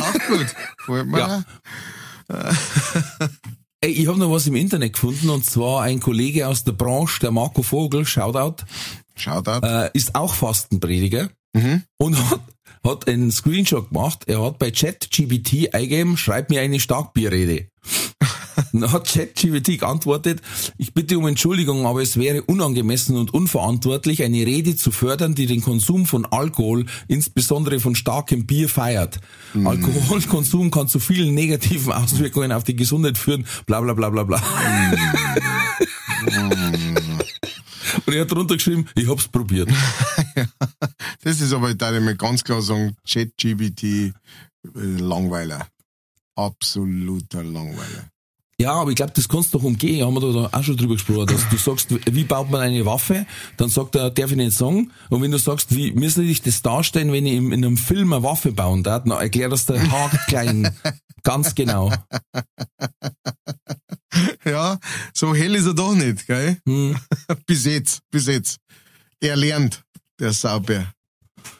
Auch 0.00 0.12
gut. 0.28 0.46
Freut 0.78 1.06
mich 1.06 1.18
Ja. 1.18 1.42
auch. 2.28 2.34
Ey, 3.80 3.90
ich 3.92 4.06
habe 4.06 4.18
noch 4.18 4.30
was 4.30 4.46
im 4.46 4.54
Internet 4.56 4.94
gefunden 4.94 5.28
und 5.28 5.44
zwar 5.44 5.82
ein 5.82 6.00
Kollege 6.00 6.48
aus 6.48 6.64
der 6.64 6.72
Branche, 6.72 7.20
der 7.20 7.30
Marco 7.32 7.62
Vogel, 7.62 8.06
Shoutout, 8.06 8.64
Shoutout. 9.14 9.66
äh, 9.66 9.90
ist 9.92 10.14
auch 10.14 10.32
Fastenprediger 10.32 11.28
und 11.98 12.30
hat, 12.30 12.40
hat 12.84 13.08
einen 13.08 13.30
Screenshot 13.30 13.88
gemacht. 13.88 14.24
Er 14.26 14.42
hat 14.42 14.58
bei 14.58 14.70
ChatGPT 14.70 15.74
eingegeben, 15.74 16.16
schreib 16.16 16.50
mir 16.50 16.60
eine 16.60 16.78
Starkbierrede. 16.78 17.68
Dann 18.72 18.92
hat 18.92 19.08
ChatGPT 19.08 19.80
geantwortet, 19.80 20.40
ich 20.78 20.94
bitte 20.94 21.18
um 21.18 21.26
Entschuldigung, 21.26 21.86
aber 21.86 22.02
es 22.02 22.16
wäre 22.16 22.42
unangemessen 22.42 23.16
und 23.16 23.34
unverantwortlich, 23.34 24.22
eine 24.22 24.46
Rede 24.46 24.76
zu 24.76 24.90
fördern, 24.90 25.34
die 25.34 25.46
den 25.46 25.60
Konsum 25.60 26.06
von 26.06 26.24
Alkohol, 26.24 26.86
insbesondere 27.08 27.80
von 27.80 27.94
starkem 27.94 28.46
Bier, 28.46 28.68
feiert. 28.68 29.20
Alkoholkonsum 29.64 30.70
kann 30.70 30.88
zu 30.88 31.00
vielen 31.00 31.34
negativen 31.34 31.92
Auswirkungen 31.92 32.52
auf 32.52 32.64
die 32.64 32.76
Gesundheit 32.76 33.18
führen, 33.18 33.46
bla 33.66 33.80
bla 33.80 33.94
bla 33.94 34.10
bla 34.10 34.24
bla. 34.24 34.40
Und 38.06 38.14
er 38.14 38.22
hat 38.22 38.30
drunter 38.30 38.54
geschrieben, 38.54 38.86
ich 38.94 39.08
hab's 39.08 39.28
probiert. 39.28 39.70
Das 41.22 41.40
ist 41.40 41.52
aber, 41.54 41.74
da 41.74 41.96
ich 41.96 42.02
mir 42.02 42.16
ganz 42.16 42.44
klar 42.44 42.60
sagen, 42.60 42.96
ChatGPT, 43.08 43.82
äh, 43.82 44.12
Langweiler. 44.74 45.66
Absoluter 46.34 47.42
Langweiler. 47.42 48.10
Ja, 48.58 48.74
aber 48.74 48.90
ich 48.90 48.96
glaube, 48.96 49.12
das 49.14 49.28
kannst 49.28 49.52
du 49.52 49.58
doch 49.58 49.64
umgehen. 49.64 50.06
Haben 50.06 50.14
wir 50.14 50.32
da 50.32 50.56
auch 50.56 50.62
schon 50.62 50.76
drüber 50.76 50.94
gesprochen, 50.94 51.26
dass 51.26 51.48
du 51.48 51.56
sagst, 51.56 51.88
wie 51.90 52.24
baut 52.24 52.50
man 52.50 52.60
eine 52.60 52.86
Waffe? 52.86 53.26
Dann 53.56 53.68
sagt 53.68 53.96
er, 53.96 54.10
darf 54.10 54.30
ich 54.30 54.36
nicht 54.36 54.52
sagen. 54.52 54.92
Und 55.10 55.22
wenn 55.22 55.30
du 55.30 55.38
sagst, 55.38 55.74
wie 55.74 55.92
müsste 55.92 56.22
ich 56.22 56.42
das 56.42 56.62
darstellen, 56.62 57.12
wenn 57.12 57.26
ich 57.26 57.34
in 57.34 57.52
einem 57.52 57.76
Film 57.76 58.12
eine 58.12 58.22
Waffe 58.22 58.52
bauen 58.52 58.82
darf, 58.82 59.04
dann 59.04 59.18
erklär 59.18 59.48
das 59.48 59.66
der 59.66 59.90
Hart 59.90 60.16
klein. 60.28 60.74
Ganz 61.22 61.54
genau. 61.54 61.92
Ja, 64.44 64.78
so 65.12 65.34
hell 65.34 65.56
ist 65.56 65.66
er 65.66 65.74
doch 65.74 65.94
nicht, 65.94 66.26
gell? 66.28 66.58
Hm. 66.66 66.96
bis 67.46 67.64
jetzt, 67.64 67.98
bis 68.12 68.26
jetzt. 68.26 68.58
Er 69.20 69.34
lernt, 69.34 69.82
der 70.20 70.32
Sauber. 70.32 70.92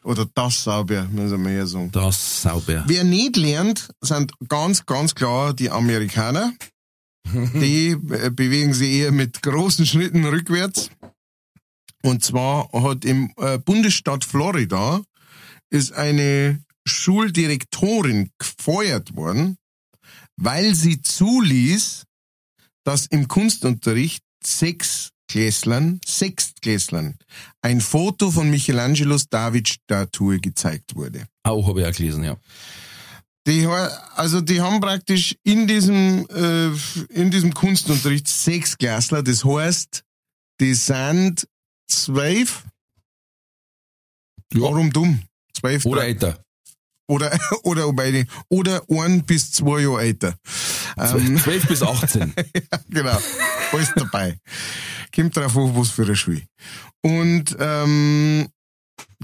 Oder 0.03 0.27
das 0.35 0.63
Sauber, 0.63 1.09
muss 1.11 1.31
man 1.31 1.47
eher 1.47 1.67
sagen. 1.67 1.91
Das 1.93 2.43
sauber. 2.43 2.85
Wer 2.87 3.05
nicht 3.05 3.37
lernt, 3.37 3.89
sind 4.01 4.33
ganz, 4.49 4.87
ganz 4.87 5.15
klar 5.15 5.53
die 5.55 5.71
Amerikaner. 5.71 6.53
Die 7.33 7.91
äh, 7.91 8.31
bewegen 8.31 8.75
sich 8.75 8.93
eher 8.93 9.13
mit 9.13 9.43
großen 9.43 9.87
Schritten 9.87 10.25
rückwärts. 10.25 10.91
Und 12.03 12.23
zwar 12.23 12.71
hat 12.73 13.05
im 13.05 13.33
äh, 13.39 13.59
Bundesstaat 13.59 14.25
Florida 14.25 15.03
ist 15.71 15.93
eine 15.93 16.63
Schuldirektorin 16.87 18.31
gefeuert 18.39 19.17
worden, 19.17 19.57
weil 20.37 20.75
sie 20.75 21.01
zuließ, 21.01 22.05
dass 22.85 23.07
im 23.07 23.27
Kunstunterricht 23.27 24.23
sechs 24.45 25.11
Klässlern, 25.29 26.01
Sechstklässlern, 26.05 27.17
ein 27.63 27.81
Foto 27.81 28.31
von 28.31 28.51
Michelangelos 28.51 29.29
David-Statue 29.31 30.39
gezeigt 30.39 30.95
wurde. 30.95 31.27
Auch 31.43 31.67
habe 31.67 31.81
ich 31.81 31.87
auch 31.87 31.93
gelesen, 31.93 32.25
ja. 32.25 32.37
Die, 33.47 33.67
also 34.15 34.41
die 34.41 34.61
haben 34.61 34.81
praktisch 34.81 35.37
in 35.43 35.67
diesem, 35.67 36.27
äh, 36.31 36.69
in 37.13 37.31
diesem 37.31 37.53
Kunstunterricht 37.53 38.27
sechs 38.27 38.79
Klassler, 38.79 39.23
das 39.23 39.45
heißt, 39.45 40.03
die 40.61 40.73
sind 40.75 41.47
zwölf, 41.87 42.65
Ja. 44.53 44.63
warum 44.63 44.91
dumm? 44.93 45.21
Zwölf, 45.53 45.85
Oder 45.85 46.05
älter. 46.05 46.43
oder, 47.07 47.39
oder 47.65 47.93
beide, 47.93 48.27
oder 48.49 48.83
ein 48.89 49.25
bis 49.25 49.53
zwei 49.53 49.81
Jahre 49.81 50.03
älter. 50.03 50.39
Ähm, 50.97 51.39
12 51.43 51.67
bis 51.69 51.83
18. 51.83 52.33
genau, 52.89 53.19
alles 53.73 53.93
dabei. 53.95 54.39
Kommt 55.15 55.37
drauf 55.37 55.57
an, 55.57 55.77
was 55.77 55.91
für 55.91 56.05
eine 56.05 56.17
Schule. 56.17 56.43
Und 57.03 57.55
ähm, 57.61 58.49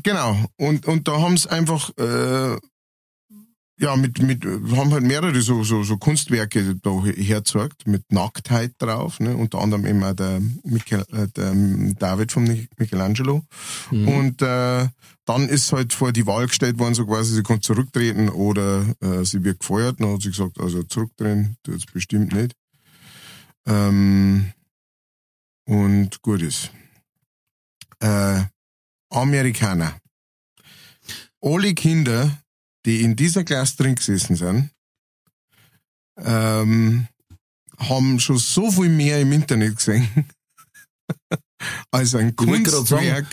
genau, 0.02 0.44
und, 0.58 0.86
und 0.86 1.08
da 1.08 1.20
haben 1.20 1.36
sie 1.38 1.50
einfach 1.50 1.90
äh, 1.96 2.58
ja 3.80 3.96
mit 3.96 4.20
mit 4.22 4.44
haben 4.44 4.92
halt 4.92 5.04
mehrere 5.04 5.40
so 5.40 5.64
so, 5.64 5.82
so 5.82 5.96
Kunstwerke 5.96 6.76
da 6.76 6.90
hergezeigt 7.04 7.86
mit 7.86 8.12
Nacktheit 8.12 8.74
drauf, 8.78 9.18
ne? 9.20 9.36
unter 9.36 9.58
anderem 9.60 9.86
eben 9.86 10.04
auch 10.04 10.14
der, 10.14 10.40
Michael, 10.64 11.04
äh, 11.12 11.28
der 11.28 11.52
ähm, 11.52 11.94
David 11.98 12.30
von 12.32 12.44
Mich- 12.44 12.68
Michelangelo. 12.76 13.44
Und 13.90 14.42
äh, 14.42 14.88
dann 15.24 15.48
ist 15.48 15.72
halt 15.72 15.92
vor 15.92 16.12
die 16.12 16.26
Wahl 16.26 16.46
gestellt 16.46 16.78
worden, 16.78 16.94
so 16.94 17.06
quasi, 17.06 17.34
sie 17.34 17.42
kann 17.42 17.62
zurücktreten 17.62 18.28
oder 18.28 18.84
äh, 19.00 19.24
sie 19.24 19.44
wird 19.44 19.60
gefeuert. 19.60 20.00
Dann 20.00 20.12
hat 20.14 20.22
sie 20.22 20.30
gesagt, 20.30 20.60
also 20.60 20.82
zurücktreten 20.82 21.56
tut's 21.62 21.86
bestimmt 21.86 22.32
nicht. 22.32 22.54
Ähm, 23.66 24.52
und 25.66 26.20
gut 26.22 26.42
ist. 26.42 26.70
Äh, 28.00 28.42
Amerikaner. 29.10 29.98
Alle 31.42 31.74
Kinder, 31.74 32.38
die 32.86 33.02
in 33.02 33.16
dieser 33.16 33.44
Klasse 33.44 33.76
drin 33.76 33.94
gesessen 33.94 34.36
sind, 34.36 34.70
ähm, 36.18 37.06
haben 37.78 38.20
schon 38.20 38.38
so 38.38 38.70
viel 38.70 38.88
mehr 38.88 39.20
im 39.20 39.32
Internet 39.32 39.76
gesehen 39.76 40.08
als 41.90 42.14
ein 42.14 42.34
sagen, 42.34 42.36
Kunstwerk. 42.36 43.26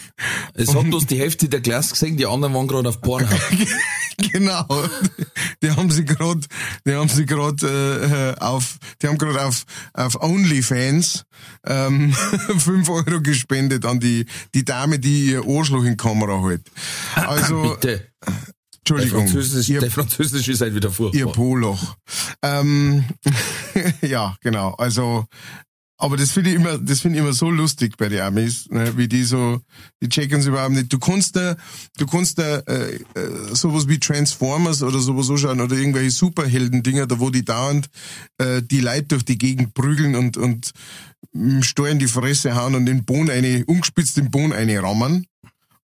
Es 0.54 0.74
hat 0.74 0.84
bloß 0.86 1.06
die 1.06 1.20
Hälfte 1.20 1.50
der 1.50 1.62
Klasse 1.62 1.92
gesehen, 1.92 2.18
die 2.18 2.26
anderen 2.26 2.54
waren 2.54 2.68
gerade 2.68 2.90
auf 2.90 3.02
Pornhub. 3.02 3.40
Genau. 4.32 4.66
Die 5.62 5.70
haben 5.70 5.92
sie 5.92 6.04
gerade, 6.04 6.42
die 6.88 6.94
haben 6.96 7.08
sie 7.08 7.28
gerade 7.28 8.36
äh, 8.36 8.44
auf, 8.44 8.80
die 9.00 9.08
haben 9.08 9.18
gerade 9.20 9.46
auf 9.46 9.64
auf 9.94 10.20
OnlyFans 10.20 11.24
ähm, 11.66 12.14
5 12.58 12.90
Euro 12.90 13.22
gespendet 13.22 13.86
an 13.86 14.00
die 14.00 14.26
die 14.56 14.66
Dame, 14.66 14.98
die 14.98 15.32
ihr 15.32 15.44
Arschloch 15.48 15.84
in 15.84 15.98
Kamera 15.98 16.42
hält. 16.42 16.64
Also 17.14 17.76
Bitte. 17.76 18.08
Der 18.88 19.04
Entschuldigung, 19.04 19.28
Französisch, 19.28 19.70
ihr, 19.70 19.80
der 19.80 19.92
Französisch 19.92 20.48
ist 20.48 20.62
halt 20.62 20.76
wieder 20.76 20.90
ihr 20.90 20.94
furchtbar. 20.94 21.34
Poloch. 21.34 21.96
Ähm, 22.42 23.04
ja, 24.02 24.36
genau. 24.42 24.74
Also 24.76 25.26
aber 26.00 26.16
das 26.16 26.32
finde 26.32 26.52
ich 26.52 26.56
immer, 26.58 26.78
das 26.78 27.00
finde 27.02 27.18
ich 27.18 27.24
immer 27.24 27.34
so 27.34 27.50
lustig 27.50 27.98
bei 27.98 28.08
den 28.08 28.22
Amis, 28.22 28.70
ne, 28.70 28.96
wie 28.98 29.08
die 29.08 29.24
so, 29.24 29.62
die 30.02 30.10
checken 30.10 30.40
es 30.40 30.46
überhaupt 30.46 30.74
nicht. 30.74 30.94
Du 30.94 31.00
kannst 31.00 31.36
da, 31.36 31.56
du 31.98 32.06
kannst 32.06 32.38
da 32.38 32.60
äh, 32.60 32.96
äh, 32.96 33.00
sowas 33.54 33.88
wie 33.88 34.00
Transformers 34.00 34.84
oder 34.84 35.00
sowas 35.00 35.30
anschauen 35.30 35.60
oder 35.60 35.76
irgendwelche 35.76 36.12
Superhelden-Dinger, 36.12 37.08
da 37.08 37.20
wo 37.20 37.32
die 37.32 37.44
dauernd 37.44 37.90
äh, 38.38 38.62
die 38.62 38.80
Leute 38.80 39.08
durch 39.08 39.26
die 39.26 39.40
Gegend 39.40 39.74
prügeln 39.74 40.16
und 40.16 40.38
und 40.38 40.72
im 41.34 41.64
Steuer 41.64 41.92
in 41.92 42.00
die 42.00 42.08
Fresse 42.08 42.56
hauen 42.56 42.76
und 42.76 42.86
den 42.86 43.04
Bohnen 43.04 43.32
eine, 43.32 43.66
ungespitzt 43.66 44.18
den 44.18 44.30
Bohnen 44.30 44.54
eine 44.54 44.82
rammen. 44.82 45.26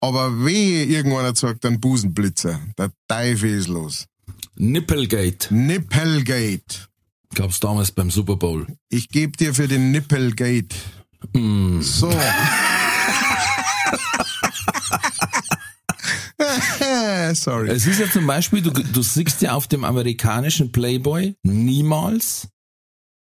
Aber 0.01 0.45
wehe, 0.45 0.85
irgendwann 0.85 1.35
sagt 1.35 1.65
dann 1.65 1.81
Busenblitzer. 1.81 2.61
Der 2.79 2.91
Teufel 3.09 3.51
ist 3.59 3.69
los. 3.69 4.07
Nippelgate 4.57 5.49
Nippelgate. 5.53 6.89
gab's 7.35 7.61
damals 7.61 7.91
beim 7.93 8.11
Super 8.11 8.37
Bowl. 8.37 8.67
Ich 8.91 9.09
gebe 9.09 9.37
dir 9.37 9.55
für 9.55 9.67
den 9.69 9.91
Nippelgate. 9.91 10.75
So. 11.81 12.13
Sorry. 17.35 17.69
Es 17.71 17.87
ist 17.87 17.99
ja 18.01 18.11
zum 18.11 18.27
Beispiel, 18.27 18.63
du, 18.63 18.71
du 18.71 19.03
siehst 19.03 19.43
ja 19.43 19.53
auf 19.55 19.67
dem 19.67 19.85
amerikanischen 19.85 20.71
Playboy 20.73 21.35
niemals 21.43 22.49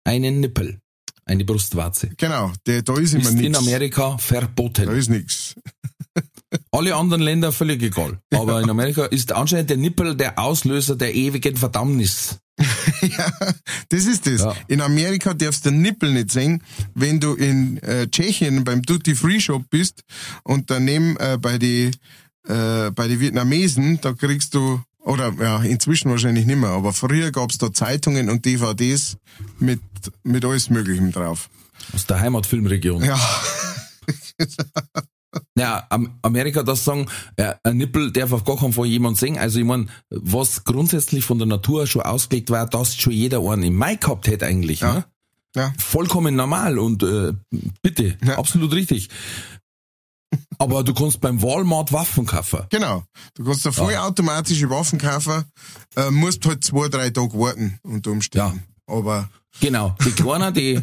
einen 0.04 0.40
Nippel, 0.40 0.78
eine 1.24 1.44
Brustwarze. 1.44 2.10
Genau, 2.16 2.52
der, 2.66 2.82
da 2.82 2.96
ist 2.98 3.14
immer 3.14 3.22
Ist 3.24 3.30
in 3.30 3.37
nichts. 3.38 3.58
Amerika 3.58 4.10
Da 4.10 4.18
verboten. 4.18 4.88
ist 4.90 5.08
nichts. 5.08 5.54
Alle 6.70 6.94
anderen 6.94 7.22
Länder 7.22 7.53
völlig 7.53 7.83
egal. 7.83 8.18
Aber 8.33 8.61
in 8.61 8.70
Amerika 8.70 9.05
ist 9.07 9.33
anscheinend 9.33 9.70
der 9.70 9.77
Nippel 9.77 10.16
der 10.16 10.38
Auslöser 10.38 10.96
der 10.96 11.14
ewigen 11.14 11.57
Verdammnis. 11.57 12.38
ja, 13.00 13.33
das 13.88 14.07
ist 14.07 14.27
das. 14.27 14.42
Ja. 14.42 14.55
In 14.68 14.81
Amerika 14.81 15.35
darfst 15.35 15.66
du 15.66 15.70
den 15.70 15.83
Nippel 15.83 16.12
nicht 16.12 16.31
sehen, 16.31 16.62
wenn 16.94 17.18
du 17.18 17.35
in 17.35 17.79
äh, 17.79 18.09
Tschechien 18.09 18.62
beim 18.62 18.83
Duty 18.83 19.14
Free 19.16 19.40
Shop 19.40 19.64
bist 19.70 20.03
und 20.44 20.70
daneben 20.70 21.16
äh, 21.16 21.37
bei 21.40 21.59
die 21.59 21.90
äh, 22.46 22.90
bei 22.90 23.09
die 23.09 23.18
Vietnamesen, 23.18 24.00
da 24.00 24.12
kriegst 24.12 24.55
du 24.55 24.81
oder 25.00 25.33
ja, 25.40 25.62
inzwischen 25.62 26.11
wahrscheinlich 26.11 26.46
nicht 26.46 26.59
mehr, 26.59 26.70
aber 26.70 26.92
früher 26.92 27.33
gab's 27.33 27.59
da 27.59 27.72
Zeitungen 27.72 28.31
und 28.31 28.44
DVDs 28.44 29.16
mit 29.59 29.81
mit 30.22 30.44
alles 30.44 30.70
Möglichem 30.70 31.11
drauf. 31.11 31.50
Aus 31.92 32.07
der 32.07 32.20
Heimatfilmregion. 32.20 33.03
Ja, 33.03 33.18
Ja, 35.59 35.87
Am- 35.90 36.18
Amerika 36.22 36.62
das 36.62 36.85
sagen, 36.85 37.07
äh, 37.37 37.55
ein 37.62 37.76
Nippel 37.76 38.12
darf 38.12 38.32
auf 38.32 38.45
gar 38.45 38.57
keinen 38.57 38.72
Fall 38.72 38.87
jemand 38.87 39.16
sehen. 39.18 39.39
Also 39.39 39.59
ich 39.59 39.64
mein, 39.64 39.91
was 40.11 40.64
grundsätzlich 40.64 41.24
von 41.24 41.39
der 41.39 41.47
Natur 41.47 41.87
schon 41.87 42.03
ausgelegt 42.03 42.51
war, 42.51 42.66
dass 42.66 42.95
schon 42.97 43.12
jeder 43.12 43.41
einen 43.51 43.62
im 43.64 43.76
Mai 43.76 43.97
gehabt 43.97 44.26
hätte 44.26 44.47
eigentlich. 44.47 44.80
Ja. 44.80 44.95
Ne? 44.95 45.05
ja, 45.57 45.72
Vollkommen 45.78 46.35
normal 46.37 46.78
und 46.78 47.03
äh, 47.03 47.32
bitte, 47.82 48.16
Ja. 48.24 48.39
absolut 48.39 48.72
richtig. 48.72 49.09
Aber 50.59 50.82
du 50.82 50.93
kannst 50.95 51.20
beim 51.20 51.41
Walmart 51.43 51.93
Waffen 51.93 52.26
kaufen. 52.26 52.61
genau. 52.70 53.05
Du 53.35 53.45
kannst 53.45 53.64
da 53.66 53.70
vollautomatische 53.72 54.68
Waffen 54.70 54.99
kaufen, 54.99 55.45
äh, 55.97 56.11
musst 56.11 56.45
halt 56.47 56.64
zwei, 56.64 56.89
drei 56.89 57.11
Tage 57.11 57.39
warten 57.39 57.78
unter 57.82 58.11
Ja, 58.11 58.14
Umständen. 58.14 58.64
aber 58.87 59.28
Genau, 59.61 59.94
die 60.05 60.11
Kleinen, 60.11 60.52
die, 60.52 60.80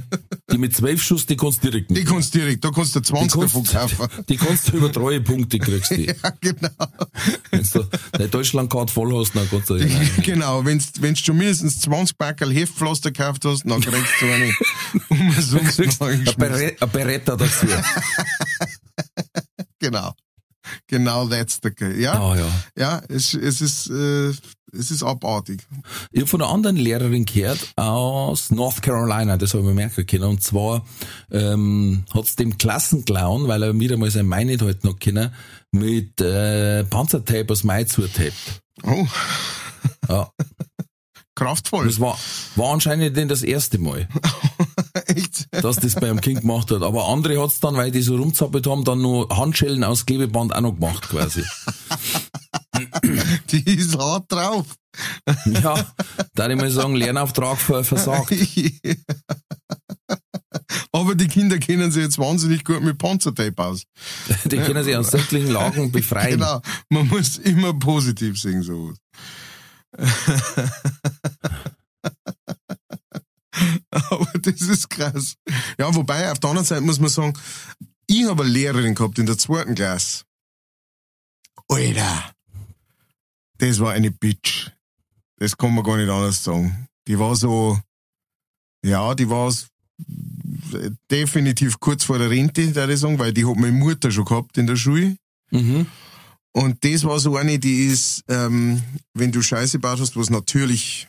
die 0.52 0.58
mit 0.58 0.76
zwölf 0.76 1.04
Schuss, 1.04 1.26
die 1.26 1.36
kannst 1.36 1.64
du 1.64 1.70
direkt 1.70 1.90
die 1.90 1.94
mitnehmen. 1.96 2.16
kannst 2.16 2.34
du 2.34 2.40
direkt, 2.40 2.64
da 2.64 2.72
kannst 2.72 2.96
du 2.96 3.00
Die 3.02 3.06
20 3.12 3.42
davon 3.42 3.64
kaufen. 3.66 4.08
die 4.30 4.38
kannst 4.38 4.70
du 4.70 4.78
über 4.78 4.90
drei 4.90 5.20
Punkte 5.20 5.60
kriegst 5.60 5.92
die. 5.92 6.06
Ja, 6.24 6.30
genau. 6.40 6.70
Wenn 7.52 7.64
du 7.64 7.88
deine 8.14 8.28
Deutschlandkarte 8.30 8.92
voll 8.94 9.14
hast, 9.20 9.36
dann 9.36 9.48
kannst 9.50 9.70
du 9.70 9.76
die 9.78 9.84
rein. 9.94 10.10
genau, 10.24 10.66
wenn 10.66 10.80
du 10.80 11.16
schon 11.16 11.38
mindestens 11.38 11.82
20 11.82 12.18
Packerl 12.18 12.52
Heftpflaster 12.54 13.12
gekauft 13.12 13.44
hast, 13.46 13.64
dann 13.70 13.82
kriegst 13.82 14.14
du 14.22 14.26
eine 14.26 14.54
umsonst 15.10 15.76
kriegst 15.78 16.00
noch 16.02 16.08
ein, 16.08 16.14
eingeschmissen. 16.20 16.42
Bere- 16.42 16.82
ein 16.82 16.90
Beretta 16.92 17.36
dazu. 17.36 17.68
Genau. 19.80 20.14
Genau, 20.88 21.28
that's 21.28 21.60
the 21.64 21.72
case. 21.72 22.00
Ja, 22.00 22.14
Ah, 22.14 22.36
ja. 22.38 22.48
ja, 22.78 23.02
es, 23.10 23.34
es 23.34 23.62
ist, 23.62 23.90
äh, 23.90 24.32
es 24.74 24.92
ist 24.92 25.04
abartig. 25.04 25.62
Ich 26.12 26.22
habe 26.22 26.28
von 26.28 26.42
einer 26.42 26.52
anderen 26.52 26.76
Lehrerin 26.78 27.26
gehört 27.26 27.74
aus 27.76 28.52
North 28.52 28.82
Carolina, 28.82 29.38
das 29.38 29.54
habe 29.54 29.64
ich 29.64 29.70
mir 29.70 29.76
merken 29.76 30.06
können. 30.06 30.24
Und 30.24 30.44
zwar 30.44 30.86
ähm, 31.32 32.04
hat's 32.14 32.36
dem 32.36 32.58
Klassenclown, 32.58 33.48
weil 33.48 33.64
er 33.64 33.80
wieder 33.80 33.98
mal 33.98 34.12
sein 34.12 34.30
Bein 34.30 34.48
nicht 34.48 34.62
halten 34.62 34.90
hat 34.90 35.00
können, 35.00 35.34
mit 35.72 36.20
äh, 36.22 36.84
Panzertape 36.86 37.52
aus 37.52 37.64
Mai 37.64 37.84
zutaped. 37.86 38.62
Oh, 38.84 39.06
Ja. 40.10 40.30
kraftvoll. 41.36 41.88
Das 41.88 42.00
war, 42.00 42.18
war 42.56 42.74
anscheinend 42.74 43.18
denn 43.18 43.28
das 43.28 43.42
erste 43.42 43.80
Mal, 43.80 44.08
Echt? 45.08 45.48
dass 45.52 45.78
das 45.78 45.96
bei 45.96 46.10
einem 46.10 46.22
Kind 46.22 46.42
gemacht 46.42 46.70
hat. 46.70 46.84
Aber 46.84 47.08
andere 47.08 47.42
hat's 47.42 47.60
dann, 47.60 47.76
weil 47.76 47.90
die 47.90 48.02
so 48.02 48.16
rumzappelt 48.16 48.68
haben, 48.68 48.84
dann 48.84 49.02
noch 49.02 49.28
Handschellen 49.30 49.84
aus 49.84 50.06
Klebeband 50.06 50.54
auch 50.54 50.62
noch 50.62 50.76
gemacht 50.76 51.10
quasi. 51.10 51.44
Die 53.52 53.64
ist 53.76 53.98
hart 53.98 54.32
drauf. 54.32 54.66
ja, 55.46 55.94
da 56.34 56.50
ich 56.50 56.56
mal 56.58 56.70
sagen, 56.72 56.96
Lernauftrag 56.96 57.58
ver- 57.58 57.84
versagt. 57.84 58.32
Aber 60.94 61.16
die 61.16 61.28
Kinder 61.28 61.58
kennen 61.60 61.92
sich 61.92 62.04
jetzt 62.04 62.18
wahnsinnig 62.18 62.64
gut 62.66 62.82
mit 62.82 62.98
Panzertape 62.98 63.64
aus. 63.64 63.84
Die 64.46 64.58
können 64.58 64.84
sich 64.84 64.96
aus 64.96 65.12
sämtlichen 65.12 65.50
Lagen 65.52 65.92
befreien. 65.94 66.40
Genau. 66.40 66.62
Man 66.90 67.08
muss 67.08 67.38
immer 67.38 67.74
positiv 67.74 68.38
sehen, 68.40 68.62
sowas. 68.62 68.98
Aber 73.92 74.28
das 74.42 74.62
ist 74.62 74.90
krass. 74.90 75.36
Ja, 75.78 75.94
wobei, 75.94 76.32
auf 76.32 76.40
der 76.40 76.50
anderen 76.50 76.66
Seite 76.68 76.82
muss 76.82 77.00
man 77.00 77.10
sagen, 77.10 77.34
ich 78.08 78.26
habe 78.26 78.44
eine 78.44 78.52
Lehrerin 78.52 78.96
gehabt 78.96 79.20
in 79.20 79.26
der 79.26 79.38
zweiten 79.38 79.76
Klasse. 79.76 80.24
Alter, 81.68 82.32
das 83.62 83.80
war 83.80 83.94
eine 83.94 84.10
Bitch. 84.12 84.72
Das 85.38 85.56
kann 85.56 85.74
man 85.74 85.84
gar 85.84 85.98
nicht 85.98 86.10
anders 86.10 86.44
sagen. 86.44 86.88
Die 87.08 87.18
war 87.18 87.36
so, 87.36 87.80
ja, 88.84 89.14
die 89.14 89.30
war 89.30 89.54
definitiv 91.12 91.80
kurz 91.80 92.04
vor 92.04 92.18
der 92.18 92.30
Rente, 92.30 92.76
würde 92.76 92.94
ich 92.94 93.00
sagen, 93.00 93.20
weil 93.20 93.34
die 93.34 93.46
hat 93.46 93.56
meine 93.56 93.72
Mutter 93.72 94.12
schon 94.12 94.26
gehabt 94.26 94.58
in 94.58 94.66
der 94.66 94.76
Schule. 94.76 95.16
Mhm. 95.52 95.86
Und 96.54 96.84
das 96.84 97.04
war 97.04 97.20
so 97.20 97.38
eine, 97.38 97.60
die 97.60 97.86
ist, 97.86 98.24
ähm, 98.28 98.82
wenn 99.14 99.32
du 99.32 99.42
Scheiße 99.42 99.78
baut 99.80 100.00
hast, 100.00 100.18
was 100.18 100.30
natürlich, 100.30 101.08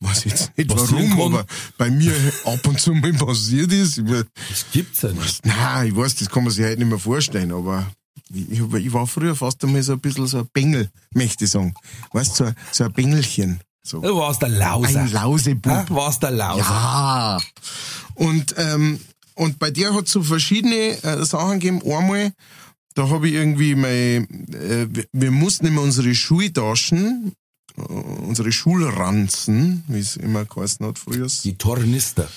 weiß 0.00 0.24
jetzt 0.24 0.56
nicht 0.56 0.70
Passieren 0.70 1.10
warum, 1.16 1.34
aber 1.34 1.46
bei 1.76 1.90
mir 1.90 2.14
ab 2.44 2.66
und 2.66 2.80
zu 2.80 2.94
mal 2.94 3.12
passiert 3.12 3.72
ist. 3.72 3.98
Ich, 3.98 4.04
Das 4.04 4.66
gibt's 4.72 5.02
ja 5.02 5.12
nicht. 5.12 5.44
nein, 5.44 5.88
ich 5.88 5.96
weiß, 5.96 6.16
das 6.16 6.30
kann 6.30 6.44
man 6.44 6.52
sich 6.52 6.64
heute 6.64 6.78
nicht 6.78 6.88
mehr 6.88 6.98
vorstellen, 6.98 7.52
aber 7.52 7.86
ich, 8.32 8.50
ich, 8.50 8.60
ich 8.74 8.92
war 8.92 9.06
früher 9.06 9.34
fast 9.36 9.62
einmal 9.64 9.82
so 9.82 9.92
ein 9.92 10.00
bisschen 10.00 10.26
so 10.26 10.38
ein 10.38 10.48
Bengel, 10.52 10.90
möchte 11.14 11.44
ich 11.44 11.50
sagen. 11.50 11.74
Weißt 12.12 12.32
du, 12.32 12.34
so, 12.36 12.44
ein- 12.44 12.56
so 12.72 12.84
ein 12.84 12.92
Bengelchen. 12.92 13.60
So. 13.82 14.00
Du 14.00 14.14
warst 14.16 14.42
der 14.42 14.50
Lauser. 14.50 15.00
Ein 15.02 15.12
Lausebub. 15.12 15.72
Ha? 15.72 15.86
Warst 15.88 16.22
der 16.22 16.30
Lauser. 16.32 16.60
Ja. 16.60 17.38
Und, 18.14 18.54
ähm, 18.58 19.00
und 19.34 19.58
bei 19.58 19.70
dir 19.70 19.94
hat 19.94 20.04
es 20.06 20.12
so 20.12 20.22
verschiedene 20.22 21.02
äh, 21.02 21.24
Sachen 21.24 21.58
gegeben. 21.60 21.80
Einmal, 21.90 22.32
da 22.94 23.08
habe 23.08 23.28
ich 23.28 23.34
irgendwie 23.34 23.74
mein, 23.74 24.24
äh, 24.52 24.86
wir- 24.90 25.06
wir 25.12 25.30
mussten 25.30 25.66
immer 25.66 25.80
unsere 25.80 26.14
Schultaschen, 26.14 27.32
äh, 27.78 27.80
unsere 27.80 28.52
Schulranzen, 28.52 29.82
wie 29.88 30.00
es 30.00 30.16
immer 30.16 30.44
geheißen 30.44 30.84
hat 30.86 30.98
früher, 30.98 31.26
Die 31.44 31.56
Tornister. 31.56 32.28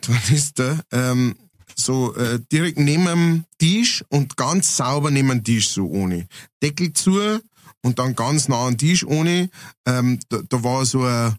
Tornister, 0.00 0.80
ähm, 0.90 1.36
so 1.80 2.14
äh, 2.16 2.40
direkt 2.52 2.78
neben 2.78 3.06
dem 3.06 3.44
Tisch 3.58 4.04
und 4.08 4.36
ganz 4.36 4.76
sauber 4.76 5.10
neben 5.10 5.28
dem 5.28 5.44
Tisch, 5.44 5.68
so 5.68 5.86
ohne. 5.86 6.26
Deckel 6.62 6.92
zu 6.92 7.40
und 7.82 7.98
dann 7.98 8.14
ganz 8.14 8.48
nah 8.48 8.66
an 8.66 8.72
den 8.72 8.78
Tisch 8.78 9.04
ohne. 9.04 9.50
Ähm, 9.86 10.18
da, 10.28 10.40
da 10.48 10.62
war 10.62 10.84
so 10.84 11.04
ein, 11.04 11.36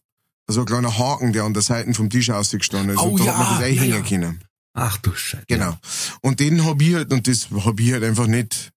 so 0.47 0.61
ein 0.61 0.65
kleiner 0.65 0.97
Haken, 0.97 1.33
der 1.33 1.43
an 1.43 1.53
der 1.53 1.63
Seite 1.63 1.93
vom 1.93 2.09
Tisch 2.09 2.29
ausgestanden 2.29 2.95
ist. 2.95 3.01
Oh 3.01 3.09
und 3.09 3.19
da 3.19 3.25
ja, 3.25 3.31
hat 3.31 3.37
man 3.37 3.47
das 3.49 3.59
ja, 3.59 3.65
einhängen 3.65 4.03
ja. 4.03 4.09
können. 4.09 4.43
Ach 4.73 4.97
du 4.97 5.13
Scheiße. 5.13 5.45
Genau. 5.47 5.77
Und 6.21 6.39
den 6.39 6.65
hab 6.65 6.81
ich 6.81 6.95
halt, 6.95 7.11
und 7.11 7.27
das 7.27 7.49
hab 7.51 7.79
ich 7.79 7.91
halt 7.91 8.03
einfach 8.03 8.27
nicht, 8.27 8.71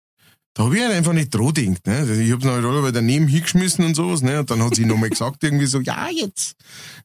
da 0.54 0.64
hab 0.64 0.72
ich 0.72 0.80
halt 0.82 0.92
einfach 0.92 1.12
nicht 1.12 1.32
dran 1.34 1.54
gedacht, 1.54 1.86
ne. 1.86 1.96
Also 1.96 2.12
Ich 2.14 2.32
hab's 2.32 2.44
noch 2.44 2.52
halt 2.52 2.64
alle 2.64 2.92
daneben 2.92 3.28
hingeschmissen 3.28 3.84
und 3.84 3.94
sowas, 3.94 4.20
ne. 4.22 4.40
Und 4.40 4.50
dann 4.50 4.62
hat 4.62 4.74
sie 4.74 4.84
nochmal 4.84 5.10
gesagt, 5.10 5.42
irgendwie 5.42 5.66
so, 5.66 5.80
ja, 5.80 6.08
jetzt 6.10 6.54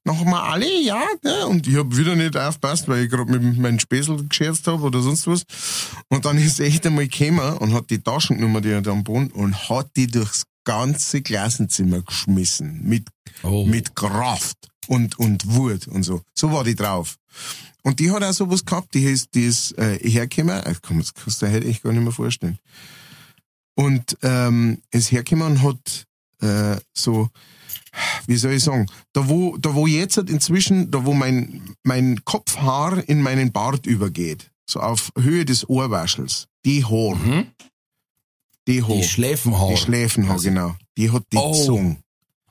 machen 0.04 0.26
wir 0.30 0.44
alle, 0.44 0.82
ja, 0.82 1.04
ne. 1.24 1.48
Und 1.48 1.68
ich 1.68 1.76
hab 1.76 1.96
wieder 1.96 2.16
nicht 2.16 2.36
aufgepasst, 2.36 2.88
weil 2.88 3.04
ich 3.06 3.12
gerade 3.12 3.32
mit 3.32 3.58
meinem 3.58 3.80
Späßel 3.80 4.28
gescherzt 4.28 4.68
hab 4.68 4.82
oder 4.82 5.02
sonst 5.02 5.28
was. 5.28 5.44
Und 6.10 6.26
dann 6.26 6.38
ist 6.38 6.58
sie 6.58 6.64
echt 6.64 6.86
einmal 6.88 7.08
gekommen 7.08 7.58
und 7.58 7.74
hat 7.74 7.90
die 7.90 8.02
Taschen 8.02 8.38
genommen, 8.38 8.64
die 8.64 8.74
hat 8.74 8.88
am 8.88 9.04
Boden, 9.04 9.32
und 9.32 9.70
hat 9.70 9.90
die 9.96 10.08
durchs 10.08 10.44
ganze 10.64 11.22
Klassenzimmer 11.22 12.02
geschmissen. 12.02 12.82
Mit 12.84 13.08
Oh. 13.44 13.66
mit 13.66 13.96
Kraft 13.96 14.58
und, 14.88 15.20
und 15.20 15.46
Wut 15.54 15.88
und 15.88 16.04
so. 16.04 16.22
So 16.34 16.52
war 16.52 16.64
die 16.64 16.74
drauf. 16.74 17.16
Und 17.84 18.00
die 18.00 18.10
hat 18.12 18.24
auch 18.24 18.32
sowas 18.34 18.64
gehabt, 18.66 18.94
die 18.94 19.04
ist, 19.04 19.36
die 19.36 19.46
ist 19.46 19.78
äh, 19.78 20.00
hergekommen, 20.00 20.64
komm, 20.82 21.00
das 21.00 21.14
kannst 21.14 21.42
du 21.42 21.46
dir 21.46 21.52
heute 21.52 21.68
echt 21.68 21.84
gar 21.84 21.92
nicht 21.92 22.02
mehr 22.02 22.12
vorstellen. 22.14 22.58
Und 23.76 24.18
ähm, 24.24 24.82
ist 24.92 25.12
hergekommen 25.12 25.62
hat 25.62 26.06
äh, 26.42 26.78
so, 26.94 27.30
wie 28.28 28.38
soll 28.38 28.54
ich 28.54 28.64
sagen, 28.64 28.88
da 29.14 29.28
wo, 29.28 29.58
da 29.58 29.74
wo 29.74 29.86
jetzt 29.88 30.18
halt 30.18 30.30
inzwischen, 30.30 30.92
da 30.92 31.06
wo 31.06 31.14
mein, 31.14 31.62
mein 31.84 32.24
Kopfhaar 32.26 33.08
in 33.10 33.22
meinen 33.22 33.52
Bart 33.52 33.86
übergeht, 33.86 34.50
so 34.66 34.80
auf 34.80 35.12
Höhe 35.18 35.46
des 35.46 35.68
Ohrwaschels, 35.70 36.48
die 36.66 36.84
Haare, 36.86 37.16
Mhm. 37.18 37.46
die 38.68 38.82
Haare, 38.82 38.98
Die 38.98 39.04
Schläfenhaare. 39.04 39.72
die 39.74 39.78
Schläfenhaare, 39.78 40.34
Also- 40.36 40.50
genau, 40.50 40.76
die 40.98 41.12
hat 41.12 41.24
die 41.32 41.38
Oh. 41.38 41.52
gezogen. 41.52 41.98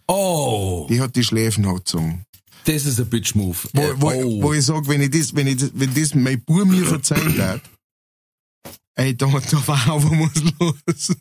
Oh, 0.06 0.86
Die 0.90 1.00
hat 1.00 1.16
die 1.16 1.24
Schläfenhaare 1.24 1.76
gezogen. 1.78 2.24
das 2.66 2.84
ist 2.86 2.98
ein 3.00 3.06
Bitch-Move. 3.08 3.56
Wo, 3.72 3.82
wo, 3.96 4.10
oh. 4.10 4.42
wo 4.42 4.52
ich 4.54 4.64
sag, 4.64 4.86
wenn 4.88 5.00
ich 5.00 5.10
das, 5.10 5.34
wenn 5.34 5.46
ich 5.46 5.56
das, 5.56 5.70
wenn 5.74 5.92
das 5.94 6.14
mein 6.14 6.42
Bub 6.44 6.66
mir 6.66 6.84
verzeihen 6.86 7.36
darf, 7.36 7.60
ey, 8.96 9.16
da, 9.16 9.26
da 9.26 9.66
war 9.66 9.86
aber 9.88 10.10
was 10.10 10.42
los. 10.60 11.16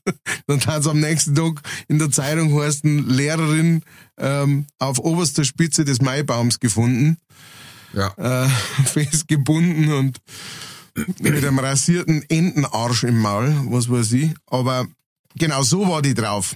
Dann 0.47 0.65
hat's 0.65 0.87
am 0.87 0.99
nächsten 0.99 1.35
Tag 1.35 1.61
in 1.87 1.99
der 1.99 2.11
Zeitung 2.11 2.59
heißen, 2.59 3.07
Lehrerin 3.09 3.83
ähm, 4.17 4.65
auf 4.79 4.99
oberster 4.99 5.43
Spitze 5.43 5.85
des 5.85 6.01
Maibaums 6.01 6.59
gefunden, 6.59 7.17
ja. 7.93 8.13
äh, 8.17 8.49
festgebunden 8.85 9.91
und 9.93 10.17
mit 11.19 11.33
einem 11.35 11.57
rasierten 11.59 12.23
Entenarsch 12.29 13.03
im 13.03 13.19
Maul, 13.19 13.55
was 13.69 13.89
weiß 13.89 14.11
ich. 14.13 14.31
Aber 14.47 14.85
genau 15.35 15.63
so 15.63 15.87
war 15.89 16.01
die 16.03 16.13
drauf. 16.13 16.55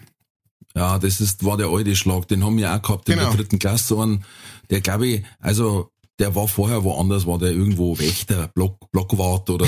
ja, 0.75 0.99
das 0.99 1.19
ist, 1.21 1.43
war 1.43 1.57
der 1.57 1.67
alte 1.69 1.95
Schlag. 1.95 2.27
Den 2.27 2.43
haben 2.43 2.57
wir 2.57 2.71
auch 2.71 2.81
gehabt 2.81 3.09
in 3.09 3.15
Genau. 3.17 3.29
der 3.29 3.37
dritten 3.37 3.57
Klasse. 3.57 3.87
So 3.87 4.01
einen, 4.01 4.23
der 4.69 4.81
glaube 4.81 5.07
ich, 5.07 5.23
also, 5.39 5.89
der 6.19 6.35
war 6.35 6.47
vorher 6.47 6.83
woanders, 6.83 7.25
war 7.25 7.39
der 7.39 7.49
irgendwo 7.51 7.97
Wächter, 7.97 8.47
Block, 8.49 8.91
Blockwart 8.91 9.49
oder, 9.49 9.67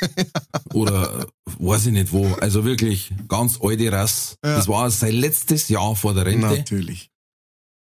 oder, 0.74 1.20
äh, 1.20 1.26
weiß 1.58 1.86
ich 1.86 1.92
nicht 1.92 2.12
wo. 2.12 2.26
Also 2.40 2.64
wirklich, 2.64 3.12
ganz 3.28 3.58
alte 3.62 3.90
Rass. 3.92 4.36
Ja. 4.44 4.56
Das 4.56 4.68
war 4.68 4.90
sein 4.90 5.14
letztes 5.14 5.68
Jahr 5.68 5.94
vor 5.96 6.14
der 6.14 6.26
Rente. 6.26 6.46
Natürlich. 6.46 7.10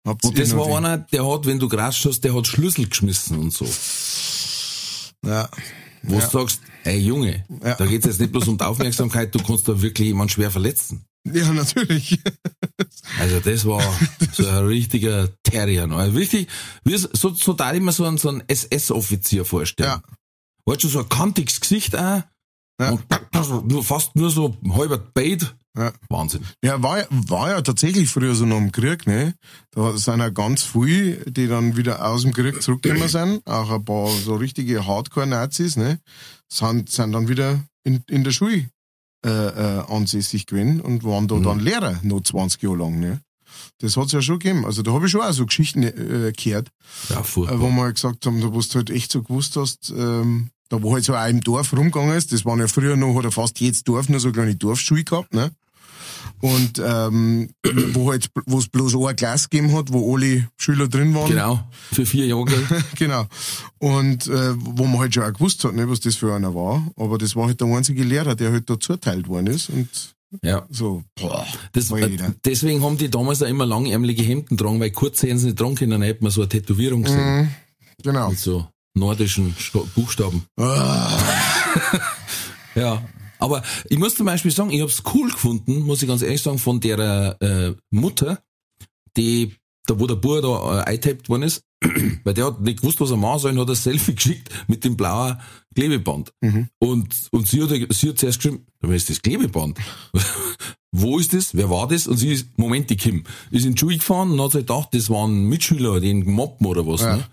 Habt 0.07 0.25
Und 0.25 0.39
ihr 0.39 0.45
das 0.45 0.57
war 0.57 0.67
die- 0.69 0.75
einer, 0.75 0.99
der 0.99 1.27
hat, 1.29 1.47
wenn 1.47 1.59
du 1.59 1.69
geratscht 1.69 2.05
hast, 2.07 2.21
der 2.21 2.35
hat 2.35 2.47
Schlüssel 2.47 2.89
geschmissen 2.89 3.39
und 3.39 3.53
so. 3.53 3.65
Ja. 5.25 5.49
Wo 6.03 6.19
Ja. 6.19 6.25
du 6.25 6.31
sagst, 6.31 6.61
ey 6.85 6.99
Junge, 6.99 7.45
Ja. 7.65 7.75
da 7.75 7.87
geht's 7.87 8.07
jetzt 8.07 8.21
nicht 8.21 8.31
bloß 8.33 8.47
um 8.49 8.59
die 8.59 8.65
Aufmerksamkeit, 8.65 9.35
du 9.35 9.41
kannst 9.43 9.67
da 9.69 9.81
wirklich 9.83 10.07
jemanden 10.09 10.31
schwer 10.33 10.51
verletzen. 10.51 11.05
ja, 11.25 11.53
natürlich. 11.53 12.21
Also 13.21 13.41
das 13.41 13.65
war 13.65 13.83
so 14.33 14.47
ein 14.47 14.67
richtiger 14.67 15.29
Terrier. 15.45 15.89
Also 15.91 16.17
richtig, 16.19 16.49
so, 17.13 17.33
so 17.33 17.53
da 17.53 17.73
ich 17.73 17.81
mir 17.81 17.93
so 17.93 18.05
einen, 18.05 18.19
so 18.19 18.29
einen 18.29 18.43
SS-Offizier 18.49 19.45
vorstellen. 19.45 19.89
Ja. 19.91 20.03
Hat 20.69 20.81
schon 20.83 20.91
so 20.91 20.99
ein 21.01 21.09
kantiges 21.09 21.61
Gesicht 21.61 21.95
auch. 21.97 22.23
Ja. 22.81 22.91
Und 22.91 23.69
nur, 23.71 23.83
fast 23.85 24.15
nur 24.17 24.31
so 24.31 24.57
halber 24.71 24.99
Bait. 24.99 25.55
Ja. 25.79 25.93
Wahnsinn. 26.09 26.43
Ja, 26.65 26.83
war, 26.83 26.99
ja- 27.01 27.07
war 27.11 27.51
ja 27.51 27.61
tatsächlich 27.63 28.09
früher 28.09 28.35
so 28.35 28.47
nach 28.47 28.57
dem 28.57 28.73
Krieg, 28.73 29.07
ne? 29.07 29.35
Da 29.73 29.97
sind 29.97 30.21
ja 30.21 30.31
ganz 30.31 30.63
viele, 30.63 31.17
die 31.31 31.49
dann 31.49 31.77
wieder 31.77 32.05
aus 32.07 32.23
dem 32.23 32.33
Krieg 32.33 32.63
zurückgekommen 32.63 33.09
sind. 33.09 33.47
Auch 33.47 33.71
ein 33.71 33.85
paar 33.85 34.09
so 34.09 34.37
richtige 34.37 34.87
Hardcore-Nazis, 34.87 35.77
ne? 35.77 36.01
Sind, 36.51 36.91
sind 36.91 37.13
dann 37.13 37.29
wieder 37.29 37.61
in, 37.85 38.03
in 38.09 38.25
der 38.25 38.31
Schule 38.33 38.69
äh, 39.25 39.29
äh, 39.31 39.85
ansässig 39.89 40.47
gewesen 40.47 40.81
und 40.81 41.05
waren 41.05 41.29
da 41.29 41.37
Mhm. 41.37 41.43
dann 41.45 41.61
Lehrer, 41.61 41.99
noch 42.03 42.21
20 42.23 42.63
Jahre 42.63 42.77
lang, 42.77 42.99
ne? 42.99 43.21
Das 43.79 43.97
hat's 43.99 44.13
ja 44.13 44.23
schon 44.23 44.39
gegeben. 44.39 44.65
Also 44.65 44.83
da 44.83 44.93
habe 44.93 45.07
ich 45.07 45.13
schon 45.13 45.21
auch 45.23 45.33
so 45.33 45.45
Geschichten 45.47 45.83
äh, 45.83 46.33
gehört, 46.37 46.71
Ja, 47.11 47.21
äh, 47.21 47.25
furchtbar. 47.25 47.61
wo 47.61 47.69
wir 47.71 47.83
halt 47.83 47.95
gesagt 47.97 48.25
haben, 48.27 48.41
da 48.41 48.53
wo 48.53 48.61
du 48.61 48.75
halt 48.75 48.91
echt 48.91 49.13
so 49.13 49.23
gewusst 49.23 49.57
hast, 49.57 49.91
ähm, 49.97 50.51
da 50.69 50.83
wo 50.83 50.93
halt 50.95 51.05
so 51.05 51.15
auch 51.15 51.29
im 51.29 51.41
Dorf 51.41 51.73
rumgegangen 51.73 52.17
ist, 52.17 52.33
das 52.33 52.45
waren 52.45 52.59
ja 52.61 52.69
früher 52.69 52.97
noch, 52.97 53.17
hat 53.17 53.25
ja 53.25 53.31
fast 53.31 53.61
jedes 53.61 53.85
Dorf 53.85 54.09
nur 54.09 54.21
so 54.21 54.29
eine 54.29 54.33
kleine 54.35 54.57
Dorfschule 54.57 55.05
gehabt, 55.05 55.35
ne? 55.35 55.51
Und 56.41 56.83
ähm, 56.85 57.49
wo 57.95 58.11
halt, 58.11 58.29
wo 58.47 58.59
es 58.59 58.69
bloß 58.69 58.95
ein 58.97 59.17
Glas 59.17 59.49
gegeben 59.49 59.73
hat, 59.75 59.93
wo 59.93 60.15
alle 60.15 60.49
Schüler 60.57 60.89
drin 60.89 61.15
waren. 61.15 61.29
Genau, 61.31 61.61
für 61.93 62.05
vier 62.05 62.27
Jahre. 62.27 62.47
genau. 62.97 63.27
Und 63.79 64.27
äh, 64.27 64.55
wo 64.57 64.85
man 64.85 64.99
halt 64.99 65.15
schon 65.15 65.23
auch 65.25 65.33
gewusst 65.33 65.65
hat, 65.65 65.75
ne, 65.75 65.89
was 65.89 66.01
das 66.01 66.17
für 66.17 66.35
einer 66.35 66.55
war. 66.55 66.87
Aber 66.97 67.17
das 67.19 67.37
war 67.37 67.47
halt 67.47 67.61
der 67.61 67.69
einzige 67.69 68.03
Lehrer, 68.03 68.35
der 68.35 68.53
halt 68.53 68.69
da 68.69 68.79
zuteilt 68.79 69.29
worden 69.29 69.47
ist. 69.47 69.71
Und 69.71 69.89
Ja. 70.43 70.67
so, 70.69 71.05
boah, 71.19 71.47
Das, 71.73 71.91
äh, 71.93 72.19
deswegen 72.45 72.83
haben 72.83 72.99
die 72.99 73.09
damals 73.09 73.43
auch 73.43 73.49
immer 73.49 73.65
langärmelige 73.65 74.23
Hemden 74.23 74.57
getragen, 74.57 74.81
weil 74.81 74.91
kurz 74.91 75.23
hätten 75.23 75.39
sie 75.39 75.47
nicht 75.47 75.59
tragen 75.59 75.75
können, 75.77 75.93
dann 75.93 76.03
hätte 76.03 76.23
man 76.23 76.33
so 76.33 76.43
eine 76.43 76.49
Tätowierung 76.49 77.03
gesehen. 77.05 77.43
Mhm, 77.43 77.49
genau. 78.03 78.31
Mit 78.31 78.39
so 78.39 78.67
nordischen 78.97 79.55
Sta- 79.59 79.85
Buchstaben. 79.95 80.45
Ah, 80.59 81.19
Ja. 82.75 83.03
Aber 83.39 83.63
ich 83.91 83.99
muss 83.99 84.15
zum 84.15 84.25
Beispiel 84.27 84.51
sagen, 84.51 84.71
ich 84.71 84.81
hab's 84.81 85.03
cool 85.15 85.31
gefunden, 85.31 85.81
muss 85.83 86.01
ich 86.03 86.09
ganz 86.09 86.23
ehrlich 86.23 86.43
sagen, 86.43 86.59
von 86.59 86.81
der 86.81 87.37
äh, 87.41 87.75
Mutter, 87.91 88.41
die, 89.17 89.55
da 89.87 90.01
wo 90.01 90.07
der 90.07 90.15
Bub 90.17 90.41
da 90.41 90.81
äh, 90.81 90.85
eingetaped 90.85 91.29
worden 91.29 91.43
ist, 91.43 91.63
weil 92.25 92.33
der 92.33 92.47
hat 92.47 92.63
nicht 92.63 92.81
gewusst, 92.81 92.99
was 93.01 93.11
er 93.11 93.19
machen 93.19 93.41
soll, 93.41 93.53
und 93.53 93.59
hat 93.61 93.69
ein 93.69 93.75
Selfie 93.75 94.15
geschickt 94.15 94.49
mit 94.69 94.85
dem 94.85 94.97
blauen 94.97 95.39
Klebeband. 95.75 96.33
Und, 96.79 97.15
und 97.31 97.47
sie 97.47 97.63
hat, 97.63 97.69
sie 97.71 98.09
hat 98.09 98.19
zuerst 98.19 98.39
geschrieben, 98.39 98.67
wer 98.81 98.97
ist 98.97 99.11
das 99.11 99.21
Klebeband? 99.21 99.79
wo 100.93 101.19
ist 101.19 101.35
das? 101.35 101.55
Wer 101.55 101.69
war 101.69 101.87
das? 101.89 102.07
Und 102.07 102.17
sie 102.17 102.33
ist, 102.33 102.57
Moment, 102.57 102.89
die 102.89 102.97
Kim, 102.97 103.25
ist 103.51 103.67
in 103.67 103.75
die 103.75 103.79
Schule 103.79 103.99
gefahren 103.99 104.31
und 104.33 104.41
hat 104.41 104.53
sich 104.53 104.61
gedacht, 104.63 104.89
das 104.93 105.11
waren 105.11 105.45
Mitschüler, 105.45 106.01
die 106.01 106.09
ihn 106.09 106.25
mobben 106.31 106.67
oder 106.67 106.87
was. 106.87 107.03
Ja. 107.03 107.17
Ne? 107.17 107.25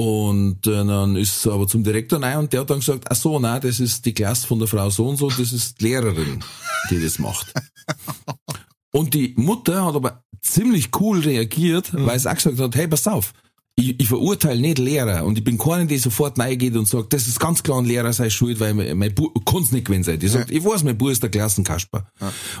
Und 0.00 0.66
äh, 0.66 0.82
dann 0.86 1.14
ist 1.14 1.46
aber 1.46 1.66
zum 1.66 1.84
Direktor 1.84 2.22
rein 2.22 2.38
und 2.38 2.52
der 2.54 2.60
hat 2.60 2.70
dann 2.70 2.78
gesagt, 2.78 3.04
ach 3.10 3.16
so, 3.16 3.38
nein, 3.38 3.60
das 3.60 3.80
ist 3.80 4.06
die 4.06 4.14
Klasse 4.14 4.46
von 4.46 4.58
der 4.58 4.66
Frau 4.66 4.88
so 4.88 5.06
und 5.06 5.18
so, 5.18 5.28
das 5.28 5.52
ist 5.52 5.78
die 5.78 5.88
Lehrerin, 5.88 6.42
die 6.88 7.02
das 7.02 7.18
macht. 7.18 7.52
Und 8.92 9.14
die 9.14 9.34
Mutter 9.36 9.84
hat 9.84 9.94
aber 9.94 10.24
ziemlich 10.40 10.88
cool 10.98 11.20
reagiert, 11.20 11.92
weil 11.92 12.18
sie 12.18 12.28
auch 12.28 12.34
gesagt 12.34 12.58
hat, 12.58 12.74
hey, 12.74 12.88
pass 12.88 13.06
auf, 13.06 13.32
ich, 13.76 14.00
ich 14.00 14.08
verurteile 14.08 14.60
nicht 14.60 14.78
Lehrer 14.78 15.24
und 15.24 15.38
ich 15.38 15.44
bin 15.44 15.58
keiner, 15.58 15.84
die 15.84 15.98
sofort 15.98 16.36
reingeht 16.40 16.74
und 16.74 16.88
sagt, 16.88 17.12
das 17.12 17.28
ist 17.28 17.38
ganz 17.38 17.62
klar 17.62 17.78
ein 17.78 17.84
Lehrer 17.84 18.12
sei 18.12 18.30
schuld, 18.30 18.58
weil 18.58 18.74
mein, 18.74 18.98
mein 18.98 19.14
Bub 19.14 19.32
kann's 19.46 19.70
nicht 19.70 19.86
gewesen 19.86 20.02
sein. 20.02 20.18
Die 20.18 20.26
sagt, 20.26 20.50
ich 20.50 20.64
weiß, 20.64 20.82
mein 20.82 20.98
Bub 20.98 21.10
ist 21.10 21.22
der 21.22 21.30
Klassenkasper. 21.30 22.10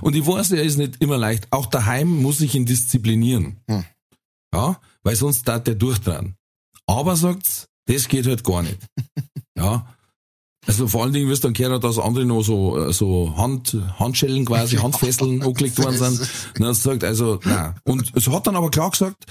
Und 0.02 0.14
ich 0.14 0.24
weiß, 0.24 0.52
er 0.52 0.62
ist 0.62 0.76
nicht 0.76 1.02
immer 1.02 1.18
leicht. 1.18 1.48
Auch 1.50 1.66
daheim 1.66 2.22
muss 2.22 2.40
ich 2.40 2.54
ihn 2.54 2.64
disziplinieren. 2.64 3.56
Ja, 4.54 4.80
weil 5.02 5.16
sonst 5.16 5.48
darf 5.48 5.64
der 5.64 5.74
durchdrehen. 5.74 6.36
Aber 6.90 7.16
sagt's, 7.16 7.68
das 7.86 8.08
geht 8.08 8.26
halt 8.26 8.44
gar 8.44 8.62
nicht. 8.62 8.78
Ja. 9.56 9.86
Also 10.66 10.88
vor 10.88 11.02
allen 11.02 11.12
Dingen 11.12 11.28
wirst 11.28 11.44
du 11.44 11.48
dann 11.48 11.54
gehört, 11.54 11.84
dass 11.84 11.98
andere 11.98 12.24
noch 12.24 12.40
so, 12.42 12.90
so 12.92 13.36
Hand, 13.36 13.76
Handschellen 13.98 14.46
quasi, 14.46 14.76
Handfesseln 14.76 15.42
angelegt 15.42 15.76
worden 15.78 15.98
sind. 15.98 16.20
Und 16.20 16.60
dann 16.60 16.72
sie 16.72 16.82
gesagt, 16.82 17.04
also, 17.04 17.40
nein. 17.44 17.74
Und 17.84 18.10
es 18.14 18.26
hat 18.28 18.46
dann 18.46 18.56
aber 18.56 18.70
klar 18.70 18.90
gesagt, 18.90 19.26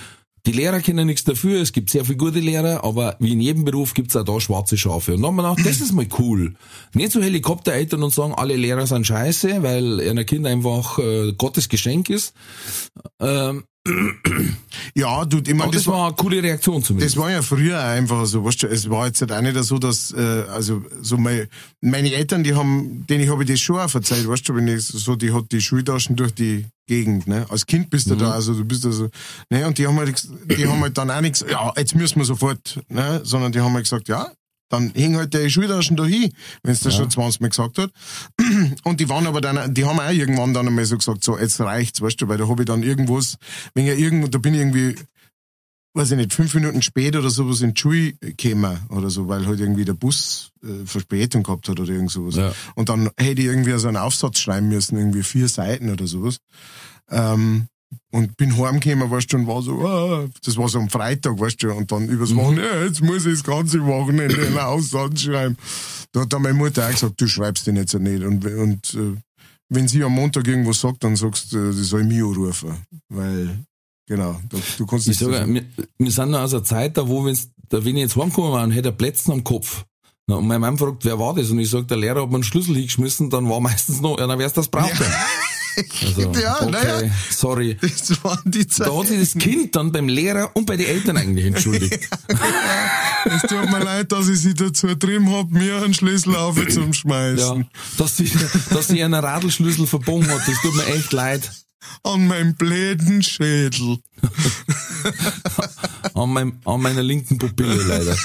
die 0.45 0.51
Lehrer 0.51 0.81
können 0.81 1.07
nichts 1.07 1.23
dafür, 1.23 1.61
es 1.61 1.71
gibt 1.71 1.89
sehr 1.89 2.05
viele 2.05 2.17
gute 2.17 2.39
Lehrer, 2.39 2.83
aber 2.83 3.15
wie 3.19 3.33
in 3.33 3.41
jedem 3.41 3.65
Beruf 3.65 3.93
gibt's 3.93 4.15
auch 4.15 4.23
da 4.23 4.39
schwarze 4.39 4.77
Schafe. 4.77 5.15
Und 5.15 5.21
dann 5.21 5.29
haben 5.31 5.35
wir 5.37 5.55
gedacht, 5.55 5.67
das 5.67 5.81
ist 5.81 5.93
mal 5.93 6.07
cool. 6.19 6.55
Nicht 6.93 7.11
so 7.11 7.21
Helikoptereltern 7.21 8.03
und 8.03 8.13
sagen, 8.13 8.33
alle 8.35 8.55
Lehrer 8.55 8.85
sind 8.85 9.07
scheiße, 9.07 9.63
weil 9.63 9.99
einer 9.99 10.25
Kind 10.25 10.45
einfach 10.45 10.99
äh, 10.99 11.33
Gottes 11.33 11.69
Geschenk 11.69 12.09
ist. 12.09 12.33
Ähm, 13.19 13.63
ja, 14.93 15.25
du, 15.25 15.37
ich 15.37 15.47
meine, 15.49 15.63
aber 15.63 15.71
das, 15.71 15.87
war 15.87 16.07
eine 16.07 16.15
coole 16.15 16.43
Reaktion 16.43 16.83
zumindest. 16.83 17.15
Das 17.15 17.21
war 17.21 17.31
ja 17.31 17.41
früher 17.41 17.81
einfach 17.81 18.25
so, 18.25 18.43
weißt 18.43 18.63
du, 18.63 18.67
es 18.67 18.89
war 18.89 19.07
jetzt 19.07 19.21
halt 19.21 19.31
auch 19.31 19.41
nicht 19.41 19.57
so, 19.63 19.77
dass, 19.79 20.11
äh, 20.11 20.43
also, 20.51 20.83
so 21.01 21.17
mein, 21.17 21.47
meine 21.81 22.11
Eltern, 22.13 22.43
die 22.43 22.53
haben, 22.53 23.05
denen 23.07 23.29
habe 23.29 23.43
ich 23.43 23.49
das 23.49 23.59
schon 23.59 23.79
auch 23.79 23.89
verzeiht, 23.89 24.27
weißt 24.27 24.47
du, 24.49 24.55
wenn 24.55 24.67
ich 24.67 24.85
so, 24.85 25.15
die 25.15 25.31
hat 25.31 25.51
die 25.51 25.61
Schultaschen 25.61 26.15
durch 26.15 26.33
die 26.33 26.65
Gegend, 26.87 27.27
ne, 27.27 27.45
als 27.49 27.65
Kind 27.65 27.89
bist 27.89 28.09
du 28.09 28.15
da, 28.15 28.31
also, 28.31 28.53
du 28.53 28.65
bist 28.65 28.85
also, 28.85 29.09
ne, 29.49 29.65
und 29.65 29.77
die 29.77 29.87
haben 29.87 29.97
halt, 29.97 30.27
die 30.45 30.67
haben 30.67 30.81
halt 30.81 30.97
dann 30.97 31.09
auch 31.09 31.21
nichts, 31.21 31.45
ja, 31.49 31.71
jetzt 31.77 31.95
müssen 31.95 32.19
wir 32.19 32.25
sofort, 32.25 32.81
ne, 32.89 33.21
sondern 33.23 33.51
die 33.51 33.61
haben 33.61 33.73
halt 33.73 33.85
gesagt, 33.85 34.07
ja, 34.09 34.31
dann 34.69 34.91
hing 34.95 35.17
halt 35.17 35.33
der 35.33 35.49
Schultaschen 35.49 35.97
da 35.97 36.05
hin, 36.05 36.31
wenn 36.63 36.71
es 36.71 36.79
das 36.81 36.95
schon 36.95 37.09
20 37.09 37.41
Mal 37.41 37.49
gesagt 37.49 37.77
hat. 37.77 37.91
Und 38.83 38.99
die 38.99 39.09
waren 39.09 39.27
aber 39.27 39.41
dann, 39.41 39.73
die 39.73 39.85
haben 39.85 39.99
auch 39.99 40.11
irgendwann 40.11 40.53
dann 40.53 40.67
einmal 40.67 40.85
so 40.85 40.97
gesagt, 40.97 41.23
so, 41.23 41.37
jetzt 41.37 41.59
reicht's, 41.59 42.01
weißt 42.01 42.21
du, 42.21 42.27
weil 42.27 42.37
da 42.37 42.47
habe 42.47 42.61
ich 42.61 42.67
dann 42.67 42.83
irgendwas, 42.83 43.37
wenn 43.73 43.85
ja 43.85 43.93
irgendwo, 43.93 44.27
da 44.27 44.37
bin 44.37 44.53
ich 44.53 44.61
irgendwie, 44.61 44.95
weiß 45.93 46.11
ich 46.11 46.17
nicht, 46.17 46.33
fünf 46.33 46.53
Minuten 46.53 46.81
später 46.81 47.19
oder 47.19 47.31
sowas 47.31 47.61
in 47.61 47.73
die 47.73 47.81
Schule 47.81 48.13
gekommen 48.13 48.79
oder 48.89 49.09
so, 49.09 49.27
weil 49.27 49.45
halt 49.47 49.59
irgendwie 49.59 49.85
der 49.85 49.93
Bus 49.93 50.51
äh, 50.63 50.85
Verspätung 50.85 51.43
gehabt 51.43 51.67
hat 51.67 51.79
oder 51.79 51.91
irgend 51.91 52.11
sowas. 52.11 52.35
Ja. 52.35 52.53
Und 52.75 52.89
dann 52.89 53.09
hätte 53.17 53.41
ich 53.41 53.47
irgendwie 53.47 53.77
so 53.79 53.87
einen 53.87 53.97
Aufsatz 53.97 54.39
schreiben 54.39 54.69
müssen, 54.69 54.97
irgendwie 54.97 55.23
vier 55.23 55.47
Seiten 55.47 55.89
oder 55.89 56.05
sowas. 56.05 56.37
Ähm, 57.09 57.67
und 58.11 58.37
bin 58.37 58.57
heimgekommen, 58.57 59.09
weißt 59.11 59.31
du, 59.33 59.37
und 59.37 59.47
war 59.47 59.61
so, 59.61 59.79
ah, 59.87 60.27
das 60.43 60.57
war 60.57 60.67
so 60.69 60.79
am 60.79 60.89
Freitag, 60.89 61.39
weißt 61.39 61.61
du, 61.63 61.71
und 61.73 61.91
dann 61.91 62.07
übers 62.09 62.35
Wochenende, 62.35 62.65
ja, 62.65 62.83
jetzt 62.85 63.01
muss 63.01 63.25
ich 63.25 63.33
das 63.33 63.43
ganze 63.43 63.85
Wochenende 63.85 64.35
einen 64.45 64.57
Aussatz 64.57 65.21
schreiben. 65.21 65.57
Da 66.11 66.21
hat 66.21 66.33
dann 66.33 66.41
meine 66.41 66.55
Mutter 66.55 66.85
auch 66.87 66.91
gesagt, 66.91 67.19
du 67.21 67.27
schreibst 67.27 67.67
den 67.67 67.75
jetzt 67.75 67.93
nicht. 67.93 68.23
Und, 68.23 68.45
und 68.45 68.93
äh, 68.95 69.15
wenn 69.69 69.87
sie 69.87 70.03
am 70.03 70.13
Montag 70.13 70.47
irgendwas 70.47 70.79
sagt, 70.81 71.03
dann 71.03 71.15
sagst 71.15 71.53
du, 71.53 71.71
die 71.71 71.83
soll 71.83 72.03
mich 72.03 72.21
anrufen. 72.23 72.73
Weil, 73.09 73.59
genau, 74.07 74.39
du, 74.49 74.57
du 74.77 74.85
kannst 74.87 75.05
Ich 75.07 75.19
nicht 75.19 75.31
sage, 75.31 75.45
so- 75.45 75.53
wir, 75.53 75.63
wir 75.99 76.11
sind 76.11 76.31
noch 76.31 76.39
aus 76.39 76.53
einer 76.53 76.63
Zeit, 76.63 76.97
da 76.97 77.07
wo 77.07 77.25
wenn's, 77.25 77.49
da 77.69 77.85
wenn 77.85 77.95
ich 77.95 78.01
jetzt 78.01 78.15
heimgekommen 78.15 78.51
war 78.51 78.63
und 78.63 78.71
hätte 78.71 78.89
ein 78.89 78.97
Plätzchen 78.97 79.33
am 79.33 79.43
Kopf. 79.43 79.85
Na, 80.27 80.35
und 80.35 80.47
mein 80.47 80.61
Mann 80.61 80.77
fragt, 80.77 81.05
wer 81.05 81.17
war 81.19 81.33
das? 81.35 81.49
Und 81.51 81.59
ich 81.59 81.69
sag, 81.69 81.87
der 81.87 81.97
Lehrer 81.97 82.21
hat 82.23 82.29
mir 82.29 82.35
einen 82.35 82.43
Schlüssel 82.43 82.75
hingeschmissen, 82.75 83.29
dann 83.29 83.47
war 83.49 83.59
meistens 83.59 84.01
noch, 84.01 84.17
ja, 84.19 84.25
dann 84.27 84.37
wär's 84.39 84.53
das 84.53 84.67
braucht. 84.67 84.93
Also, 85.79 86.31
Ja, 86.41 86.61
okay, 86.61 86.71
naja. 86.71 87.11
sorry. 87.29 87.77
Das 87.81 88.23
waren 88.23 88.39
die 88.51 88.67
Zeit. 88.67 88.87
Da 88.87 88.97
hat 88.97 89.07
sich 89.07 89.19
das 89.19 89.33
Kind 89.41 89.75
dann 89.75 89.91
beim 89.91 90.07
Lehrer 90.07 90.51
und 90.55 90.65
bei 90.65 90.77
den 90.77 90.87
Eltern 90.87 91.17
eigentlich 91.17 91.45
entschuldigt. 91.45 92.07
Es 93.25 93.41
tut 93.41 93.69
mir 93.69 93.79
leid, 93.83 94.11
dass 94.13 94.29
ich 94.29 94.39
sie 94.39 94.53
dazu 94.53 94.87
getrieben 94.87 95.29
hab, 95.31 95.51
mir 95.51 95.81
einen 95.83 95.93
Schlüssel 95.93 96.35
auf 96.37 96.55
zum 96.69 96.87
Ja, 96.87 96.93
Schmeißen. 96.93 97.67
dass 97.97 98.15
sie, 98.15 98.31
dass 98.69 98.87
sie 98.87 99.03
einen 99.03 99.13
Radlschlüssel 99.13 99.85
verbogen 99.87 100.29
hat, 100.29 100.41
das 100.47 100.55
tut 100.61 100.73
mir 100.75 100.85
echt 100.85 101.11
leid. 101.11 101.51
An 102.03 102.27
meinem 102.27 102.55
bläden 102.55 103.21
Schädel. 103.21 103.97
An, 106.13 106.29
meinem, 106.29 106.59
an 106.63 106.81
meiner 106.81 107.03
linken 107.03 107.37
Pupille 107.37 107.83
leider. 107.83 108.15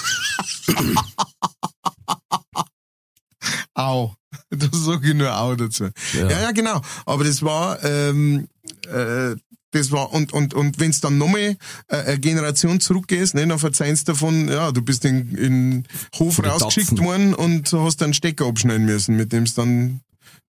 Au. 3.74 4.14
Da 4.56 4.68
sag 4.72 5.04
ich 5.04 5.14
nur 5.14 5.36
Au 5.36 5.54
dazu. 5.56 5.88
Ja. 6.12 6.30
Ja, 6.30 6.40
ja, 6.42 6.50
genau. 6.52 6.80
Aber 7.06 7.24
das 7.24 7.42
war, 7.42 7.82
ähm, 7.82 8.46
äh, 8.86 9.34
das 9.72 9.90
war, 9.90 10.12
und, 10.12 10.32
und, 10.32 10.54
und 10.54 10.78
wenn's 10.78 11.00
dann 11.00 11.18
nochmal 11.18 11.56
äh, 11.88 11.96
eine 11.96 12.18
Generation 12.18 12.80
zurückgehst, 12.80 13.34
ne, 13.34 13.46
dann 13.46 13.58
verzeihst 13.58 14.06
du 14.06 14.12
davon, 14.12 14.48
ja, 14.48 14.70
du 14.70 14.82
bist 14.82 15.04
in, 15.04 15.36
in 15.36 15.84
Hof 16.18 16.44
rausgeschickt 16.44 16.98
worden 16.98 17.34
und 17.34 17.72
hast 17.72 18.02
einen 18.02 18.14
Stecker 18.14 18.46
abschneiden 18.46 18.86
müssen, 18.86 19.16
mit 19.16 19.32
dem's 19.32 19.54
dann 19.54 20.00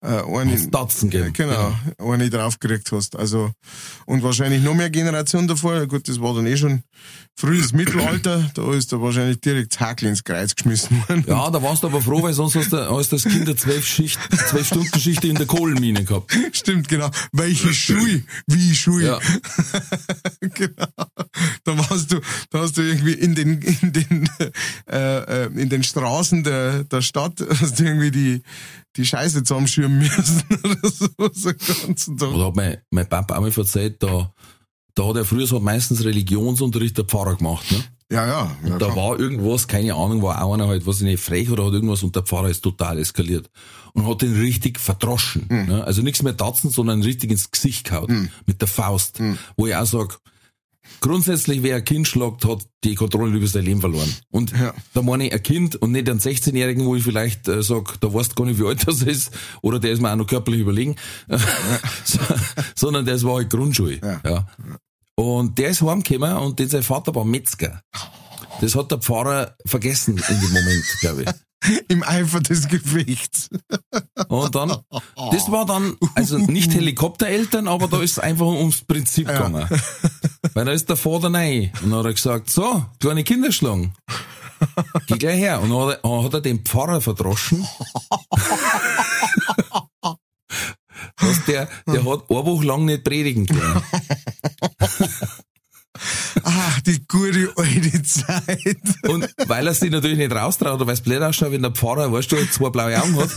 äh, 0.02 0.08
Hat's 0.08 0.70
Tatzen 0.70 1.10
gegeben. 1.10 1.32
Genau, 1.32 1.74
eine 1.98 2.30
draufgekriegt 2.30 2.90
hast. 2.92 3.16
Also, 3.16 3.50
und 4.06 4.22
wahrscheinlich 4.22 4.62
noch 4.62 4.74
mehr 4.74 4.90
Generation 4.90 5.48
davor. 5.48 5.86
Gut, 5.86 6.08
das 6.08 6.20
war 6.20 6.34
dann 6.34 6.46
eh 6.46 6.56
schon 6.56 6.82
frühes 7.34 7.72
Mittelalter. 7.72 8.50
Da 8.54 8.72
ist 8.74 8.92
da 8.92 9.00
wahrscheinlich 9.00 9.40
direkt 9.40 9.78
Hakel 9.80 10.08
ins 10.08 10.22
Kreuz 10.24 10.54
geschmissen 10.54 11.02
worden. 11.08 11.24
Ja, 11.26 11.50
da 11.50 11.62
warst 11.62 11.82
du 11.82 11.88
aber 11.88 12.00
froh, 12.00 12.22
weil 12.22 12.34
sonst 12.34 12.56
hast 12.56 12.72
du 12.72 12.78
hast 12.78 13.12
das 13.12 13.22
Kind 13.22 13.42
eine 13.42 13.56
zwölf 13.56 13.86
Schicht, 13.86 14.18
zwölf 14.48 14.66
Stunden 14.66 15.00
Schicht 15.00 15.24
in 15.24 15.34
der 15.34 15.46
Kohlenmine 15.46 16.04
gehabt. 16.04 16.36
Stimmt, 16.52 16.88
genau. 16.88 17.10
Welche 17.32 17.72
Schuhe? 17.72 18.22
Wie 18.46 18.74
Schuhe? 18.74 19.02
Ja. 19.02 19.18
genau. 20.40 20.86
Da 21.64 21.78
warst 21.78 22.12
du, 22.12 22.20
da 22.50 22.60
hast 22.60 22.76
du 22.76 22.82
irgendwie 22.82 23.12
in 23.12 23.34
den, 23.34 23.60
in 23.60 23.92
den, 23.92 24.30
äh, 24.90 25.44
äh, 25.44 25.46
in 25.60 25.68
den 25.68 25.82
Straßen 25.82 26.44
der, 26.44 26.84
der 26.84 27.02
Stadt 27.02 27.44
hast 27.60 27.78
du 27.78 27.84
irgendwie 27.84 28.10
die, 28.10 28.42
die 28.96 29.06
Scheiße 29.06 29.42
zusammenschirmen 29.44 29.98
müssen 29.98 30.42
oder 30.64 30.90
so, 30.90 31.08
so 31.32 31.50
ganzen 31.84 32.16
Tag. 32.18 32.32
Oder 32.32 32.46
hat 32.46 32.56
mein, 32.56 32.78
mein 32.90 33.08
Papa 33.08 33.36
auch 33.36 33.40
mal 33.40 33.52
erzählt, 33.54 34.02
da, 34.02 34.32
da 34.94 35.06
hat 35.06 35.16
er 35.16 35.24
früher 35.24 35.46
so 35.46 35.60
meistens 35.60 36.04
Religionsunterricht 36.04 36.96
der 36.96 37.04
Pfarrer 37.04 37.36
gemacht, 37.36 37.70
ne? 37.70 37.84
Ja, 38.10 38.24
ja. 38.24 38.56
ja 38.64 38.78
Da 38.78 38.86
klar. 38.86 38.96
war 38.96 39.18
irgendwas, 39.18 39.66
keine 39.66 39.94
Ahnung, 39.94 40.22
war 40.22 40.42
auch 40.42 40.54
einer 40.54 40.68
halt, 40.68 40.86
was 40.86 40.98
ich 40.98 41.02
nicht, 41.02 41.22
frech 41.22 41.50
oder 41.50 41.64
hat 41.66 41.72
irgendwas 41.72 42.02
und 42.02 42.14
der 42.14 42.22
Pfarrer 42.22 42.48
ist 42.48 42.62
total 42.62 42.98
eskaliert. 42.98 43.50
Und 43.94 44.06
hat 44.06 44.22
den 44.22 44.38
richtig 44.38 44.78
verdroschen. 44.78 45.46
Ne? 45.48 45.82
Also 45.84 46.02
nichts 46.02 46.22
mehr 46.22 46.36
tatzen, 46.36 46.70
sondern 46.70 47.02
richtig 47.02 47.30
ins 47.30 47.50
Gesicht 47.50 47.88
gehauen. 47.88 48.30
Mit 48.44 48.60
der 48.60 48.68
Faust. 48.68 49.20
Wo 49.56 49.66
ich 49.66 49.74
auch 49.74 49.86
sag, 49.86 50.20
grundsätzlich, 51.00 51.62
wer 51.62 51.76
ein 51.76 51.84
Kind 51.84 52.08
schlagt, 52.08 52.44
hat 52.44 52.66
die 52.84 52.94
Kontrolle 52.94 53.36
über 53.36 53.46
sein 53.46 53.64
Leben 53.64 53.80
verloren. 53.80 54.12
Und 54.30 54.52
Ja. 54.52 54.74
da 54.94 55.02
meine 55.02 55.26
ich 55.26 55.32
ein 55.32 55.42
Kind 55.42 55.76
und 55.76 55.92
nicht 55.92 56.08
einen 56.08 56.20
16-Jährigen, 56.20 56.84
wo 56.86 56.96
ich 56.96 57.02
vielleicht 57.04 57.48
äh, 57.48 57.62
sag, 57.62 58.00
da 58.00 58.12
weißt 58.12 58.36
gar 58.36 58.44
nicht, 58.46 58.58
wie 58.60 58.66
alt 58.66 58.86
das 58.86 59.02
ist, 59.02 59.30
oder 59.62 59.78
der 59.78 59.92
ist 59.92 60.00
mir 60.00 60.10
auch 60.12 60.16
noch 60.16 60.26
körperlich 60.26 60.60
überlegen, 60.60 60.96
so, 62.04 62.18
sondern 62.74 63.06
das 63.06 63.24
war 63.24 63.36
halt 63.36 63.50
Grundschule. 63.50 64.00
Ja. 64.02 64.20
Ja. 64.24 64.46
Und 65.14 65.56
der 65.58 65.70
ist 65.70 65.82
heimgekommen 65.82 66.36
und 66.36 66.58
den 66.58 66.68
sein 66.68 66.82
Vater 66.82 67.14
war 67.14 67.24
Metzger. 67.24 67.80
Das 68.60 68.74
hat 68.74 68.90
der 68.90 68.98
Pfarrer 68.98 69.54
vergessen 69.66 70.16
in 70.28 70.40
dem 70.40 70.52
Moment, 70.52 70.84
glaube 71.00 71.22
ich. 71.22 71.28
Im 71.88 72.02
Eifer 72.02 72.40
des 72.40 72.68
Gefechts. 72.68 73.48
Und 74.28 74.54
dann, 74.54 74.76
das 75.32 75.50
war 75.50 75.64
dann, 75.66 75.96
also 76.14 76.36
nicht 76.38 76.72
Helikoptereltern, 76.74 77.66
aber 77.66 77.88
da 77.88 78.02
ist 78.02 78.12
es 78.12 78.18
einfach 78.18 78.46
ums 78.46 78.82
Prinzip 78.84 79.26
gegangen. 79.26 79.66
Weil 80.54 80.64
da 80.64 80.72
ist 80.72 80.88
der 80.88 80.96
Vater 80.96 81.32
rein. 81.32 81.70
Und 81.82 81.90
dann 81.90 81.98
hat 82.00 82.06
er 82.06 82.14
gesagt, 82.14 82.50
so, 82.50 82.84
kleine 83.00 83.24
Kinder 83.24 83.52
schlagen. 83.52 83.94
Geh 85.06 85.18
gleich 85.18 85.38
her. 85.38 85.60
Und 85.60 85.70
dann 85.70 85.88
hat 85.88 86.00
er, 86.02 86.24
hat 86.24 86.34
er 86.34 86.40
den 86.40 86.64
Pfarrer 86.64 87.00
verdroschen. 87.00 87.66
Was 91.18 91.44
der, 91.44 91.68
der 91.86 92.04
hat 92.04 92.30
eine 92.30 92.44
Woche 92.46 92.66
lang 92.66 92.84
nicht 92.84 93.04
predigen 93.04 93.46
können. 93.46 93.82
Ach, 96.42 96.80
die 96.86 97.06
gute 97.06 97.52
alte 97.56 98.02
Zeit. 98.02 98.78
Und 99.08 99.28
weil 99.46 99.66
er 99.66 99.74
sich 99.74 99.90
natürlich 99.90 100.18
nicht 100.18 100.32
raustraut, 100.32 100.74
oder 100.74 100.86
weil 100.86 100.94
es 100.94 101.00
blöd 101.00 101.22
ausschaut, 101.22 101.52
wenn 101.52 101.62
der 101.62 101.72
Pfarrer, 101.72 102.12
weißt 102.12 102.32
du, 102.32 102.50
zwei 102.50 102.70
blaue 102.70 103.00
Augen 103.00 103.16
hat, 103.16 103.30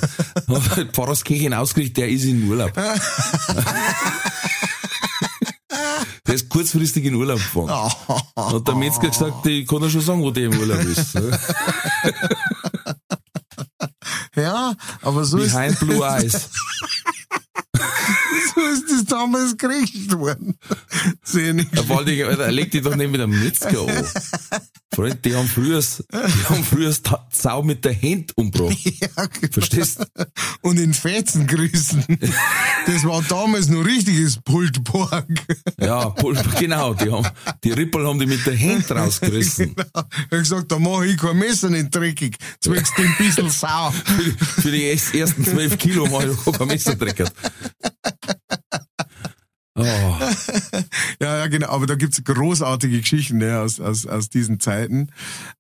hat 0.48 0.78
der 0.78 0.86
Pfarrerskirche 0.86 1.44
hinausgekriegt, 1.44 1.98
der 1.98 2.10
ist 2.10 2.26
in 2.26 2.48
Urlaub. 2.50 2.74
Der 6.28 6.36
ist 6.36 6.50
kurzfristig 6.50 7.06
in 7.06 7.16
Urlaub 7.16 7.38
gefahren. 7.38 7.70
Hat 8.36 8.68
der 8.68 8.76
Metzger 8.76 9.10
gesagt, 9.10 9.46
ich 9.46 9.68
kann 9.68 9.82
ja 9.82 9.90
schon 9.90 10.02
sagen, 10.02 10.22
wo 10.22 10.32
der 10.32 10.46
im 10.46 10.60
Urlaub 10.60 10.84
ist. 10.84 11.18
Ja, 14.36 14.76
aber 15.02 15.26
so 15.26 15.38
ist, 15.38 15.54
Behind 15.54 15.80
Blue 15.80 16.06
Eyes. 16.06 16.34
so 18.56 18.62
ist 18.62 18.86
das 18.90 19.06
damals 19.06 19.58
gekriegt 19.58 20.18
worden. 20.18 20.58
Sehe 21.24 21.54
nicht. 21.54 21.76
Der 21.76 21.88
Waldiger, 21.90 22.28
Alter, 22.30 22.52
leg 22.52 22.72
dich 22.72 22.82
doch 22.82 22.96
nicht 22.96 23.12
mit 23.12 23.20
einem 23.20 23.38
Metzger 23.38 23.82
an. 23.82 24.06
Freund, 24.92 25.24
die 25.24 25.36
haben 25.36 25.48
früher, 25.48 25.80
die 25.82 26.46
haben 26.50 26.64
früher 26.64 26.92
die 26.92 27.10
Sau 27.32 27.62
mit 27.62 27.86
der 27.86 27.94
Hand 28.02 28.36
umgebracht. 28.36 28.76
Ja, 29.02 29.26
genau. 29.28 29.54
Verstehst? 29.54 30.06
Und 30.62 30.80
in 30.80 30.94
Fetzen 30.94 31.46
grüßen. 31.48 32.04
Das 32.86 33.04
war 33.06 33.22
damals 33.30 33.68
noch 33.70 33.86
richtiges 33.86 34.38
Pultborg. 34.42 35.26
Ja, 35.80 36.10
Pul- 36.10 36.38
genau, 36.60 36.94
die 36.96 37.12
haben, 37.12 37.28
die 37.64 37.72
Rippel 37.72 38.06
haben 38.08 38.20
die 38.20 38.26
mit 38.26 38.46
der 38.46 38.60
Hand 38.60 38.90
rausgerissen. 38.92 39.76
Genau. 39.76 39.88
Er 39.94 40.04
hat 40.04 40.30
gesagt, 40.32 40.72
da 40.72 40.80
mache 40.80 41.06
ich 41.08 41.18
kein 41.18 41.38
Messer 41.38 41.70
nicht 41.70 41.94
dreckig. 41.96 42.38
Jetzt 42.54 42.72
wächst 42.72 42.94
ein 42.98 43.16
bisschen 43.18 43.50
sau. 43.50 43.92
Für 43.92 44.72
die 44.72 44.84
erst- 44.84 45.14
ersten 45.14 45.46
zwölf 45.46 45.78
Kilo 45.78 46.08
mach 46.08 46.24
ich 46.24 46.58
kein 46.58 46.68
Messer 46.68 46.96
dreckert. 46.96 47.32
Oh, 49.80 50.20
Ja, 51.22 51.38
ja, 51.38 51.48
genau. 51.48 51.70
Aber 51.70 51.86
da 51.86 51.96
gibt's 51.96 52.24
großartige 52.24 53.00
Geschichten 53.00 53.38
ne, 53.38 53.60
aus, 53.60 53.80
aus, 53.80 54.06
aus 54.06 54.30
diesen 54.30 54.60
Zeiten. 54.60 55.10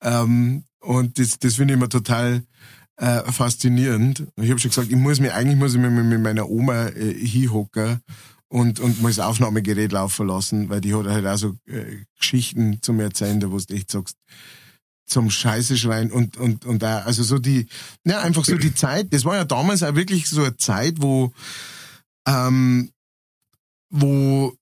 Ähm, 0.01 0.63
und 0.79 1.19
das, 1.19 1.39
das 1.39 1.55
finde 1.55 1.73
ich 1.73 1.77
immer 1.77 1.89
total 1.89 2.43
äh, 2.97 3.31
faszinierend. 3.31 4.27
Ich 4.35 4.49
habe 4.49 4.59
schon 4.59 4.69
gesagt, 4.69 4.89
ich 4.89 4.95
muss 4.95 5.19
mir 5.19 5.33
eigentlich 5.33 5.57
muss 5.57 5.73
ich 5.73 5.79
mich 5.79 5.91
mit, 5.91 6.21
meiner 6.21 6.49
Oma 6.49 6.87
äh, 6.87 7.13
hinhocken 7.13 8.01
und, 8.49 8.79
und 8.79 9.01
mal 9.01 9.09
das 9.09 9.19
Aufnahmegerät 9.19 9.91
laufen 9.91 10.27
lassen, 10.27 10.69
weil 10.69 10.81
die 10.81 10.93
hat 10.93 11.05
halt 11.05 11.25
auch 11.25 11.37
so 11.37 11.55
äh, 11.67 12.03
Geschichten 12.17 12.81
zum 12.81 12.99
Erzählen, 12.99 13.39
da 13.39 13.51
wo 13.51 13.57
du 13.57 13.73
echt 13.73 13.91
sagst, 13.91 14.17
zum 15.05 15.29
Scheiße 15.29 15.77
schreien 15.77 16.11
und, 16.11 16.37
und, 16.37 16.65
und 16.65 16.83
auch, 16.83 17.05
also 17.05 17.23
so 17.23 17.39
die, 17.39 17.67
ja, 18.05 18.21
einfach 18.21 18.45
so 18.45 18.57
die 18.57 18.75
Zeit, 18.75 19.11
das 19.11 19.25
war 19.25 19.35
ja 19.35 19.43
damals 19.43 19.81
auch 19.81 19.95
wirklich 19.95 20.29
so 20.29 20.43
eine 20.43 20.57
Zeit, 20.57 20.95
wo, 20.97 21.33
ähm, 22.27 22.91
wo 23.89 24.53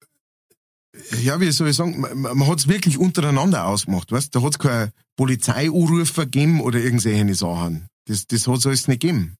ja, 1.21 1.39
wie 1.39 1.51
soll 1.51 1.67
ich 1.69 1.75
sagen, 1.75 1.99
man, 1.99 2.17
man 2.37 2.47
hat 2.47 2.59
es 2.59 2.67
wirklich 2.67 2.97
untereinander 2.97 3.67
ausgemacht, 3.67 4.11
weißt 4.11 4.33
Da 4.35 4.41
hat 4.41 4.53
es 4.53 4.59
keine 4.59 4.91
Polizeianrufe 5.15 6.21
gegeben 6.21 6.59
oder 6.61 6.79
irgendwelche 6.79 7.35
Sachen. 7.35 7.87
Das, 8.05 8.25
das 8.25 8.47
hat 8.47 8.57
es 8.59 8.65
alles 8.65 8.87
nicht 8.87 9.01
gegeben. 9.01 9.35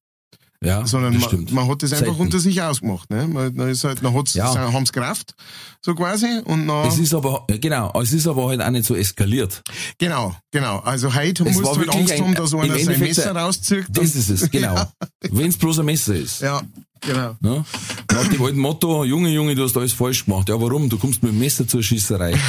ja, 0.63 0.85
Sondern 0.85 1.13
man, 1.13 1.21
stimmt. 1.23 1.51
man 1.51 1.67
hat 1.67 1.81
das 1.81 1.93
einfach 1.93 2.05
Selten. 2.07 2.21
unter 2.21 2.39
sich 2.39 2.61
ausgemacht. 2.61 3.09
Ne? 3.09 3.27
Man, 3.27 3.55
dann 3.55 3.69
ist 3.69 3.83
halt, 3.85 4.03
dann 4.03 4.13
hat's, 4.13 4.35
Ja. 4.35 4.53
ja. 4.53 4.71
haben's 4.71 4.91
Kraft, 4.93 5.33
so 5.81 5.95
quasi. 5.95 6.27
Und 6.45 6.67
dann, 6.67 6.87
Es 6.87 6.99
ist 6.99 7.13
aber, 7.15 7.47
genau, 7.59 7.91
es 8.01 8.13
ist 8.13 8.27
aber 8.27 8.49
halt 8.49 8.61
auch 8.61 8.69
nicht 8.69 8.85
so 8.85 8.95
eskaliert. 8.95 9.63
genau, 9.97 10.35
genau. 10.51 10.77
Also 10.79 11.15
heute 11.15 11.43
Es 11.47 11.55
musst 11.57 11.75
du 11.75 11.79
halt 11.79 11.89
Angst 11.89 12.13
ein- 12.13 12.21
haben, 12.23 12.35
dass 12.35 12.53
einer 12.53 12.77
sein 12.77 12.99
Messer 12.99 13.31
rauszieht. 13.35 13.85
Das 13.89 14.15
ist 14.15 14.29
es, 14.29 14.51
genau. 14.51 14.75
Ja, 14.75 14.91
Wenn's 15.31 15.57
bloß 15.57 15.79
ein 15.79 15.85
Messer 15.85 16.13
ist. 16.15 16.41
ja 16.41 16.61
genau. 17.01 17.35
Ne? 17.41 17.65
Nach 18.11 18.27
dem 18.27 18.41
alten 18.41 18.59
Motto, 18.59 19.03
Junge, 19.05 19.29
Junge, 19.29 19.55
du 19.55 19.63
hast 19.63 19.75
alles 19.77 19.93
falsch 19.93 20.25
gemacht. 20.25 20.49
Ja, 20.49 20.59
warum? 20.61 20.89
Du 20.89 20.97
kommst 20.97 21.21
mit 21.23 21.31
dem 21.31 21.39
Messer 21.39 21.67
zur 21.67 21.81
Schießerei. 21.83 22.35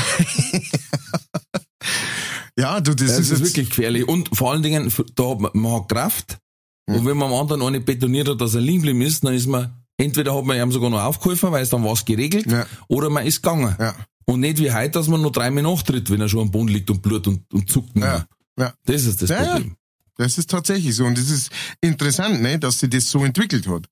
Ja, 2.58 2.80
du, 2.80 2.94
das, 2.94 3.06
Das 3.06 3.18
ist, 3.20 3.30
ist 3.30 3.44
wirklich 3.44 3.68
gefährlich. 3.70 4.08
Und 4.08 4.36
vor 4.36 4.50
allen 4.52 4.62
Dingen, 4.62 4.92
da 5.14 5.30
hat 5.30 5.40
man, 5.40 5.50
man 5.54 5.72
hat 5.80 5.88
Kraft. 5.88 6.38
Und 6.86 7.04
wenn 7.06 7.16
man 7.16 7.30
am 7.30 7.38
anderen 7.38 7.62
auch 7.62 7.70
nicht 7.70 7.84
betoniert 7.84 8.28
hat, 8.28 8.40
dass 8.40 8.54
er 8.54 8.60
liegen 8.62 8.78
geblieben 8.78 9.02
ist, 9.02 9.22
dann 9.22 9.34
ist 9.34 9.46
man, 9.46 9.70
entweder 9.96 10.34
hat 10.34 10.44
man 10.44 10.56
ihm 10.56 10.72
sogar 10.72 10.90
noch 10.90 11.02
aufgeholfen, 11.02 11.52
weil 11.52 11.62
es 11.62 11.68
dann 11.68 11.84
was 11.84 12.04
geregelt, 12.04 12.50
Ja. 12.50 12.66
oder 12.88 13.10
man 13.10 13.26
ist 13.26 13.42
gegangen. 13.42 13.76
Ja. 13.78 13.94
Und 14.24 14.40
nicht 14.40 14.58
wie 14.58 14.72
heute, 14.72 14.90
dass 14.90 15.06
man 15.06 15.20
noch 15.22 15.30
dreimal 15.30 15.62
nachtritt, 15.62 16.10
wenn 16.10 16.20
er 16.20 16.28
schon 16.28 16.40
am 16.40 16.50
Boden 16.50 16.68
liegt 16.68 16.90
und 16.90 17.00
blut 17.02 17.26
und, 17.28 17.42
und 17.52 17.70
zuckt. 17.70 17.96
Ja. 17.96 18.26
Ja. 18.58 18.72
Das 18.86 19.04
ist 19.04 19.22
das 19.22 19.28
Ja, 19.30 19.42
ja. 19.44 19.52
Problem. 19.52 19.74
Das 20.18 20.36
ist 20.36 20.50
tatsächlich 20.50 20.94
so. 20.94 21.04
Und 21.04 21.16
das 21.16 21.30
ist 21.30 21.50
interessant, 21.80 22.42
ne, 22.42 22.58
dass 22.58 22.80
sich 22.80 22.90
das 22.90 23.08
so 23.08 23.24
entwickelt 23.24 23.66
hat. 23.68 23.86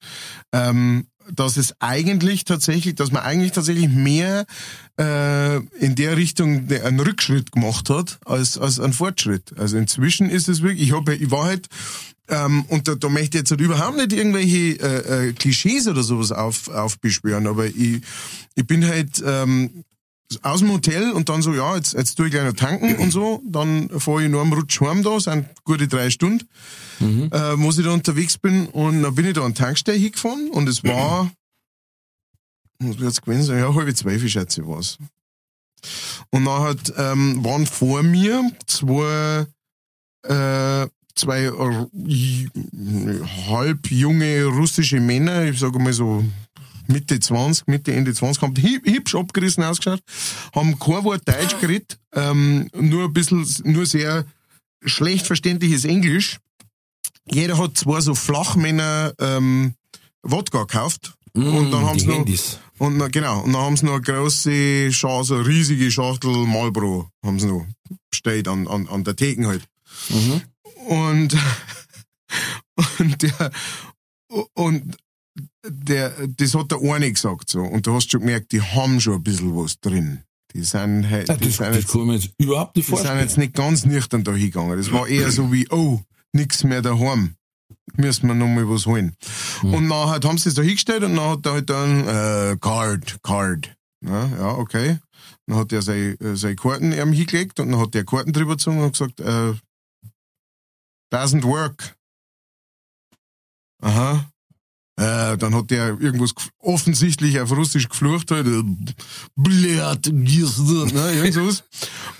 Ähm, 0.52 1.06
dass 1.34 1.56
es 1.56 1.74
eigentlich 1.80 2.44
tatsächlich, 2.44 2.94
dass 2.94 3.10
man 3.10 3.22
eigentlich 3.22 3.52
tatsächlich 3.52 3.88
mehr 3.88 4.46
äh, 4.98 5.56
in 5.56 5.94
der 5.96 6.16
Richtung 6.16 6.68
einen 6.70 7.00
Rückschritt 7.00 7.50
gemacht 7.52 7.90
hat, 7.90 8.18
als, 8.24 8.58
als 8.58 8.78
einen 8.78 8.92
Fortschritt. 8.92 9.56
Also 9.58 9.76
inzwischen 9.76 10.30
ist 10.30 10.48
es 10.48 10.62
wirklich, 10.62 10.88
ich, 10.88 10.94
hab, 10.94 11.08
ich 11.08 11.30
war 11.30 11.44
halt, 11.44 11.66
ähm, 12.28 12.64
und 12.68 12.86
da, 12.86 12.94
da 12.94 13.08
möchte 13.08 13.36
ich 13.36 13.42
jetzt 13.42 13.50
halt 13.50 13.60
überhaupt 13.60 13.96
nicht 13.96 14.12
irgendwelche 14.12 14.80
äh, 14.80 15.28
äh, 15.28 15.32
Klischees 15.32 15.88
oder 15.88 16.02
sowas 16.02 16.32
auf, 16.32 16.68
aufbeschwören, 16.68 17.46
aber 17.46 17.66
ich, 17.66 18.02
ich 18.54 18.66
bin 18.66 18.86
halt 18.86 19.22
ähm, 19.24 19.84
aus 20.42 20.60
dem 20.60 20.72
Hotel 20.72 21.12
und 21.12 21.28
dann 21.28 21.42
so, 21.42 21.54
ja, 21.54 21.76
jetzt, 21.76 21.94
jetzt 21.94 22.16
tue 22.16 22.26
ich 22.26 22.32
gleich 22.32 22.44
noch 22.44 22.52
tanken 22.52 22.96
und 22.96 23.10
so. 23.10 23.42
Dann 23.46 23.88
fahre 23.98 24.24
ich 24.24 24.30
nur 24.30 24.40
am 24.40 24.52
Rutsch 24.52 24.80
heim 24.80 25.02
da, 25.02 25.18
sind 25.20 25.46
gute 25.64 25.88
drei 25.88 26.10
Stunden, 26.10 26.48
äh, 27.00 27.54
wo 27.56 27.70
ich 27.70 27.76
da 27.76 27.90
unterwegs 27.92 28.38
bin. 28.38 28.66
Und 28.66 29.02
dann 29.02 29.14
bin 29.14 29.26
ich 29.26 29.34
da 29.34 29.44
an 29.44 29.54
die 29.54 29.60
Tankstelle 29.60 29.98
hingefahren 29.98 30.50
und 30.50 30.68
es 30.68 30.82
war, 30.84 31.30
was 32.78 32.98
wird 32.98 33.12
es 33.12 33.22
gewesen 33.22 33.44
sein? 33.44 33.58
Ja, 33.58 33.74
halbe 33.74 33.94
zwölf, 33.94 34.28
schätze 34.28 34.62
ich 34.62 34.68
was. 34.68 34.98
Und 36.30 36.44
dann 36.44 36.62
hat, 36.62 36.92
ähm, 36.96 37.44
waren 37.44 37.66
vor 37.66 38.02
mir 38.02 38.50
zwei, 38.66 39.46
äh, 40.24 40.86
zwei 41.14 41.44
äh, 41.44 43.20
halb 43.48 43.90
junge 43.90 44.44
russische 44.44 45.00
Männer, 45.00 45.44
ich 45.44 45.58
sage 45.58 45.78
mal 45.78 45.92
so 45.92 46.24
Mitte 46.88 47.18
20, 47.20 47.66
Mitte, 47.68 47.92
Ende 47.94 48.14
20, 48.14 48.42
haben 48.42 48.54
hüb- 48.54 48.84
hübsch 48.86 49.14
abgerissen 49.14 49.62
ausgeschaut, 49.64 50.00
haben 50.54 50.78
kein 50.78 51.04
Wort 51.04 51.22
Deutsch 51.26 51.58
geredet, 51.60 51.98
ähm, 52.14 52.68
nur 52.74 53.04
ein 53.04 53.12
bisschen, 53.12 53.46
nur 53.64 53.86
sehr 53.86 54.24
schlecht 54.84 55.26
verständliches 55.26 55.84
Englisch. 55.84 56.38
Jeder 57.30 57.58
hat 57.58 57.76
zwei 57.76 58.00
so 58.00 58.14
Flachmänner 58.14 59.12
ähm, 59.20 59.74
Wodka 60.22 60.60
gekauft. 60.62 61.14
und 61.34 61.70
dann 61.70 61.84
haben 61.86 61.96
Mm, 61.96 61.98
sie 61.98 62.06
noch, 62.06 62.16
Handys. 62.18 62.58
und 62.78 63.12
genau, 63.12 63.40
und 63.42 63.52
dann 63.52 63.62
haben 63.62 63.76
sie 63.76 63.84
noch 63.86 63.94
eine 63.94 64.02
große 64.02 64.88
Chance, 64.90 65.34
eine 65.34 65.46
riesige 65.46 65.90
Schachtel 65.90 66.30
Marlboro, 66.46 67.10
haben 67.24 67.38
sie 67.40 67.46
noch 67.48 67.66
bestellt 68.10 68.48
an, 68.48 68.66
an, 68.68 68.86
an 68.88 69.04
der 69.04 69.16
Theken 69.16 69.46
halt. 69.46 69.64
Mhm. 70.08 70.42
Und, 70.86 71.36
und 72.98 73.22
der, 73.22 73.50
und 74.54 74.96
der, 75.66 76.10
das 76.28 76.54
hat 76.54 76.70
der 76.70 76.80
eine 76.80 77.10
gesagt 77.12 77.48
so. 77.50 77.60
Und 77.60 77.86
du 77.86 77.94
hast 77.94 78.10
schon 78.10 78.20
gemerkt, 78.20 78.52
die 78.52 78.62
haben 78.62 79.00
schon 79.00 79.14
ein 79.14 79.22
bisschen 79.22 79.54
was 79.56 79.78
drin. 79.80 80.22
Die 80.54 80.62
sind 80.62 81.08
halt, 81.10 81.28
Ja, 81.28 81.36
die 81.36 81.44
das, 81.46 81.56
sind 81.56 81.66
das 81.68 81.76
jetzt, 81.76 81.88
kann 81.92 82.06
mir 82.06 82.14
jetzt 82.14 82.30
überhaupt 82.38 82.76
nicht 82.76 82.86
die 82.88 82.90
sind 82.90 82.98
vorstellen. 82.98 83.20
jetzt 83.20 83.38
nicht 83.38 83.54
ganz 83.54 83.84
nüchtern 83.84 84.24
da 84.24 84.32
hingegangen. 84.32 84.76
Das 84.76 84.90
war 84.92 85.06
eher 85.06 85.30
so 85.30 85.52
wie, 85.52 85.68
oh, 85.70 86.00
nix 86.32 86.64
mehr 86.64 86.82
daheim. 86.82 87.34
Müssen 87.96 88.28
wir 88.28 88.34
noch 88.34 88.46
mal 88.48 88.68
was 88.68 88.86
holen. 88.86 89.14
Und 89.62 89.88
dann 89.88 90.08
hat, 90.10 90.24
haben 90.24 90.38
sie 90.38 90.48
es 90.48 90.54
da 90.54 90.62
hingestellt 90.62 91.02
und 91.04 91.16
dann 91.16 91.30
hat 91.30 91.46
er 91.46 91.52
halt 91.52 91.70
dann, 91.70 92.08
äh, 92.08 92.56
Card, 92.60 93.22
Card. 93.22 93.76
Ja, 94.04 94.26
ja, 94.38 94.48
okay. 94.56 94.98
Dann 95.46 95.56
hat 95.58 95.72
er 95.72 95.82
seine, 95.82 96.18
äh, 96.20 96.36
seine 96.36 96.56
Karten 96.56 96.92
ihm 96.92 97.12
hingelegt 97.12 97.60
und 97.60 97.72
dann 97.72 97.80
hat 97.80 97.94
der 97.94 98.04
Karten 98.04 98.32
drüber 98.32 98.52
gezogen 98.56 98.80
und 98.80 98.92
gesagt, 98.92 99.20
äh, 99.20 99.54
doesn't 101.12 101.44
work. 101.44 101.96
Aha. 103.82 104.30
Äh, 104.98 105.36
dann 105.36 105.54
hat 105.54 105.70
der 105.70 106.00
irgendwas 106.00 106.32
offensichtlich 106.58 107.38
auf 107.38 107.52
Russisch 107.52 107.88
geflucht 107.88 108.30
halt. 108.30 108.46
äh, 108.46 108.62
Blöd, 109.36 110.06
ne, 110.12 111.12
irgend 111.12 111.34
sowas. 111.34 111.64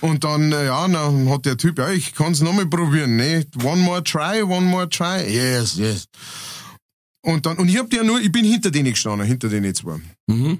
Und 0.01 0.23
dann, 0.23 0.51
äh, 0.51 0.65
ja, 0.65 0.87
dann 0.87 1.27
hat 1.29 1.45
der 1.45 1.57
Typ, 1.57 1.79
ja, 1.79 1.89
ich 1.89 2.13
kann's 2.13 2.41
nochmal 2.41 2.67
probieren, 2.67 3.15
ne? 3.15 3.45
One 3.63 3.81
more 3.81 4.03
try, 4.03 4.43
one 4.43 4.67
more 4.67 4.87
try. 4.87 5.23
Yes, 5.27 5.77
yes. 5.77 6.05
Und 7.25 7.47
dann, 7.47 7.57
und 7.57 7.67
ich 7.67 7.77
hab 7.77 7.89
der 7.89 8.03
nur, 8.03 8.21
ich 8.21 8.31
bin 8.31 8.45
hinter 8.45 8.69
denen 8.69 8.91
gestanden, 8.91 9.25
hinter 9.25 9.49
denen 9.49 9.73
zwei. 9.73 9.99
Mhm. 10.27 10.59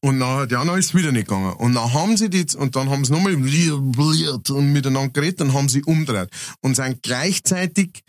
Und 0.00 0.18
nachher, 0.18 0.48
ja, 0.48 0.64
dann 0.64 0.78
ist 0.78 0.86
es 0.86 0.94
wieder 0.94 1.10
nicht 1.10 1.26
gegangen. 1.26 1.54
Und 1.54 1.74
dann 1.74 1.92
haben 1.92 2.16
sie 2.16 2.30
die, 2.30 2.46
und 2.56 2.76
dann 2.76 2.88
haben 2.88 3.04
sie 3.04 3.12
nochmal 3.12 3.34
und 3.34 4.72
miteinander 4.72 5.08
geredet, 5.08 5.40
dann 5.40 5.54
haben 5.54 5.68
sie 5.68 5.82
umgedreht. 5.82 6.30
Und 6.60 6.76
sind 6.76 7.02
gleichzeitig 7.02 8.04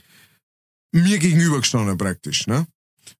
mir 0.91 1.17
gegenüber 1.17 1.59
gestanden 1.59 1.97
praktisch, 1.97 2.45
ne? 2.45 2.67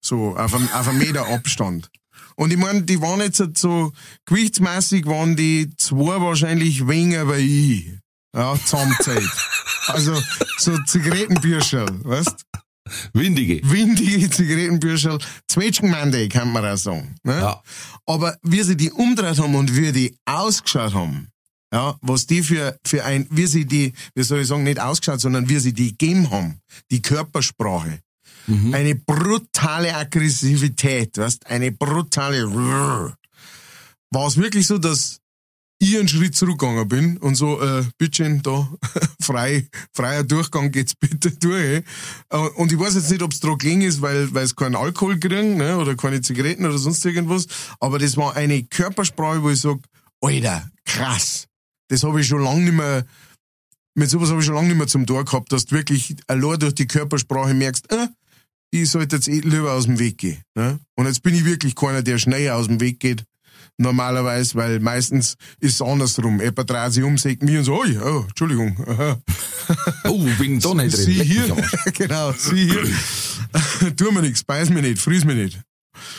So, 0.00 0.36
auf 0.36 0.54
einem, 0.54 0.68
auf 0.72 0.88
einem 0.88 0.98
Meter 0.98 1.26
Abstand. 1.28 1.90
Und 2.36 2.52
ich 2.52 2.58
meine, 2.58 2.82
die 2.82 3.00
waren 3.00 3.20
jetzt 3.20 3.40
halt 3.40 3.58
so, 3.58 3.92
gewichtsmäßig 4.24 5.06
waren 5.06 5.36
die 5.36 5.70
zwei 5.76 6.20
wahrscheinlich 6.20 6.86
weniger 6.88 7.28
wie 7.28 7.74
ich. 7.74 7.92
Ja, 8.34 8.56
zusammenzählt. 8.64 9.30
also, 9.88 10.20
so 10.58 10.78
Zigarettenbürscherl, 10.84 12.04
weißt? 12.04 12.46
Windige. 13.12 13.60
windige 13.62 14.30
Zigarettenbürscherl, 14.30 15.18
Zwetschgenmande, 15.48 16.28
kann 16.28 16.52
man 16.52 16.64
auch 16.64 16.76
sagen. 16.76 17.14
Ne? 17.24 17.34
Ja. 17.34 17.62
Aber 18.06 18.36
wie 18.42 18.62
sie 18.62 18.76
die 18.76 18.90
umdreht 18.90 19.38
haben 19.38 19.54
und 19.54 19.76
wie 19.76 19.92
die 19.92 20.16
ausgeschaut 20.24 20.94
haben, 20.94 21.28
ja, 21.72 21.96
was 22.00 22.26
die 22.26 22.42
für, 22.42 22.78
für 22.84 23.04
ein, 23.04 23.26
wie 23.30 23.46
sie 23.46 23.64
die, 23.64 23.92
wie 24.14 24.22
soll 24.22 24.40
ich 24.40 24.48
sagen, 24.48 24.64
nicht 24.64 24.80
ausgeschaut, 24.80 25.20
sondern 25.20 25.48
wie 25.48 25.58
sie 25.58 25.72
die 25.72 25.90
gegeben 25.90 26.30
haben, 26.30 26.60
die 26.90 27.02
Körpersprache. 27.02 28.00
Eine 28.72 28.94
brutale 28.94 29.94
Aggressivität, 29.94 31.16
weißt, 31.18 31.46
eine 31.46 31.72
brutale, 31.72 32.46
war 34.10 34.26
es 34.26 34.36
wirklich 34.36 34.66
so, 34.66 34.78
dass 34.78 35.20
ich 35.82 35.96
einen 35.98 36.08
Schritt 36.08 36.36
zurückgegangen 36.36 36.88
bin 36.88 37.16
und 37.18 37.36
so, 37.36 37.60
äh, 37.62 37.84
bitteschön, 37.96 38.42
da, 38.42 38.68
frei, 39.22 39.66
freier 39.94 40.24
Durchgang 40.24 40.70
geht's 40.72 40.94
bitte 40.94 41.30
durch. 41.40 41.82
Äh, 42.28 42.36
Und 42.56 42.70
ich 42.70 42.78
weiß 42.78 42.96
jetzt 42.96 43.10
nicht, 43.10 43.22
ob's 43.22 43.40
dran 43.40 43.56
gelegen 43.56 43.80
ist, 43.82 44.02
weil, 44.02 44.32
weil 44.34 44.44
es 44.44 44.54
keinen 44.54 44.76
Alkohol 44.76 45.18
kriegen, 45.18 45.56
ne, 45.56 45.78
oder 45.78 45.96
keine 45.96 46.20
Zigaretten 46.20 46.66
oder 46.66 46.76
sonst 46.76 47.04
irgendwas, 47.06 47.46
aber 47.78 47.98
das 47.98 48.16
war 48.16 48.36
eine 48.36 48.62
Körpersprache, 48.64 49.42
wo 49.42 49.50
ich 49.50 49.60
sag, 49.60 49.78
Alter, 50.20 50.70
krass. 50.84 51.46
Das 51.88 52.02
habe 52.02 52.20
ich 52.20 52.26
schon 52.26 52.42
lange 52.44 52.62
nicht 52.62 52.74
mehr, 52.74 53.06
mit 53.94 54.10
sowas 54.10 54.28
habe 54.28 54.40
ich 54.40 54.46
schon 54.46 54.54
lange 54.54 54.68
nicht 54.68 54.76
mehr 54.76 54.86
zum 54.86 55.06
Tor 55.06 55.24
gehabt, 55.24 55.50
dass 55.50 55.64
du 55.64 55.76
wirklich 55.76 56.14
allein 56.26 56.58
durch 56.58 56.74
die 56.74 56.86
Körpersprache 56.86 57.54
merkst, 57.54 57.90
äh, 57.90 58.08
ich 58.70 58.90
sollte 58.90 59.16
jetzt 59.16 59.28
eh 59.28 59.40
lieber 59.40 59.72
aus 59.72 59.84
dem 59.84 59.98
Weg 59.98 60.18
gehen. 60.18 60.42
Ne? 60.54 60.78
Und 60.96 61.06
jetzt 61.06 61.22
bin 61.22 61.34
ich 61.34 61.44
wirklich 61.44 61.74
keiner, 61.74 62.02
der 62.02 62.18
schneller 62.18 62.56
aus 62.56 62.68
dem 62.68 62.80
Weg 62.80 63.00
geht, 63.00 63.24
normalerweise, 63.78 64.54
weil 64.54 64.80
meistens 64.80 65.36
ist 65.58 65.74
es 65.74 65.82
andersrum. 65.82 66.40
Jemand 66.40 66.70
dreht 66.70 66.92
sich 66.92 67.02
um, 67.02 67.18
sagt 67.18 67.42
mich 67.42 67.58
und 67.58 67.64
so, 67.64 67.80
oi, 67.80 67.98
oh, 67.98 68.24
Entschuldigung. 68.28 68.76
Oh, 70.04 70.18
bin 70.38 70.60
da 70.60 70.74
nicht 70.74 70.96
drin. 70.96 71.04
Sie 71.04 71.24
hier, 71.24 71.56
genau, 71.94 72.32
sie 72.32 72.70
hier. 72.70 73.92
tu 73.96 74.10
mir 74.12 74.22
nichts, 74.22 74.44
beiß 74.44 74.70
mir 74.70 74.82
nicht, 74.82 75.00
fries 75.00 75.24
mir 75.24 75.34
nicht. 75.34 75.60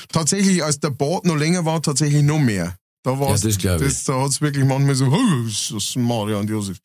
Tatsächlich, 0.09 0.63
als 0.63 0.79
der 0.79 0.89
Bart 0.89 1.25
noch 1.25 1.37
länger 1.37 1.65
war, 1.65 1.81
tatsächlich 1.81 2.23
noch 2.23 2.39
mehr. 2.39 2.75
Da 3.03 3.19
war 3.19 3.29
Ja, 3.29 3.37
das 3.37 3.57
glaub 3.57 3.81
ich. 3.81 3.87
das, 3.87 4.03
da 4.03 4.21
hat's 4.21 4.41
wirklich 4.41 4.63
manchmal 4.63 4.93
so, 4.93 5.05
oh, 5.07 5.43
das 5.45 5.71
ist 5.71 5.95
Maria 5.95 6.37
und 6.37 6.49
Josef. 6.49 6.77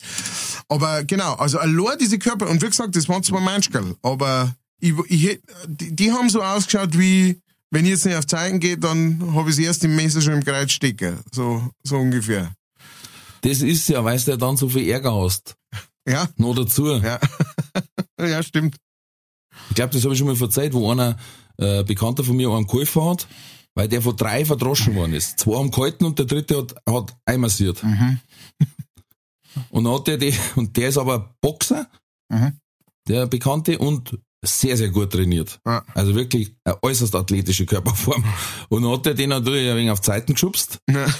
Aber 0.68 1.04
genau, 1.04 1.34
also 1.34 1.58
allein 1.58 1.98
diese 2.00 2.18
Körper, 2.18 2.48
und 2.48 2.62
wie 2.62 2.66
gesagt, 2.66 2.96
das 2.96 3.08
waren 3.08 3.22
zwei 3.22 3.40
Menschkerl, 3.40 3.94
aber 4.02 4.54
ich, 4.80 4.94
ich, 5.08 5.40
die, 5.66 5.94
die 5.96 6.12
haben 6.12 6.28
so 6.30 6.42
ausgeschaut 6.42 6.98
wie, 6.98 7.40
wenn 7.70 7.84
ich 7.84 7.92
jetzt 7.92 8.04
nicht 8.06 8.16
auf 8.16 8.26
Zeigen 8.26 8.60
gehe, 8.60 8.78
dann 8.78 9.34
habe 9.34 9.50
ich 9.50 9.56
das 9.56 9.64
erste 9.64 9.88
Messer 9.88 10.20
schon 10.20 10.34
im 10.34 10.44
Kreuz 10.44 10.72
stecken. 10.72 11.18
So, 11.32 11.70
so 11.82 11.96
ungefähr. 11.96 12.52
Das 13.42 13.60
ist 13.62 13.88
ja, 13.88 14.04
weil 14.04 14.18
du 14.18 14.30
ja 14.30 14.36
dann 14.36 14.56
so 14.56 14.68
viel 14.68 14.88
Ärger 14.88 15.14
hast. 15.14 15.54
Ja, 16.08 16.28
Noch 16.36 16.54
dazu. 16.54 16.86
ja. 16.96 17.18
ja, 18.20 18.42
stimmt. 18.42 18.76
Ich 19.70 19.74
glaube, 19.76 19.92
das 19.92 20.02
habe 20.04 20.12
ich 20.14 20.18
schon 20.18 20.28
mal 20.28 20.36
verzeiht, 20.36 20.72
wo 20.72 20.90
einer 20.90 21.16
äh, 21.58 21.82
Bekannter 21.84 22.22
von 22.24 22.36
mir 22.36 22.50
einen 22.50 22.66
geholfen 22.66 23.04
hat, 23.04 23.26
weil 23.74 23.88
der 23.88 24.02
von 24.02 24.16
drei 24.16 24.44
verdroschen 24.44 24.94
worden 24.94 25.14
ist. 25.14 25.38
Zwei 25.40 25.56
haben 25.58 25.70
gehalten 25.70 26.04
und 26.04 26.18
der 26.18 26.26
dritte 26.26 26.56
hat, 26.58 26.74
hat 26.88 27.16
einmassiert. 27.24 27.82
Und 29.70 29.84
dann 29.84 29.92
hat 29.94 30.06
der 30.06 30.18
die, 30.18 30.34
und 30.56 30.76
der 30.76 30.88
ist 30.90 30.98
aber 30.98 31.34
Boxer, 31.40 31.88
Mhm. 32.28 32.58
der 33.08 33.26
Bekannte, 33.26 33.78
und 33.78 34.18
sehr, 34.45 34.76
sehr 34.76 34.91
gut 34.91 35.12
trainiert. 35.12 35.59
Ja. 35.66 35.82
Also 35.95 36.14
wirklich 36.14 36.55
eine 36.64 36.76
äußerst 36.82 37.14
athletische 37.14 37.66
Körperform. 37.66 38.24
Und 38.68 38.82
dann 38.82 38.93
hat 38.93 39.07
der 39.07 39.14
den 39.14 39.30
natürlich 39.30 39.68
ein 39.70 39.76
wenig 39.76 39.91
auf 39.91 40.01
die 40.01 40.07
Seiten 40.07 40.34
geschubst. 40.34 40.78
Ja. 40.89 41.05
Dann 41.07 41.14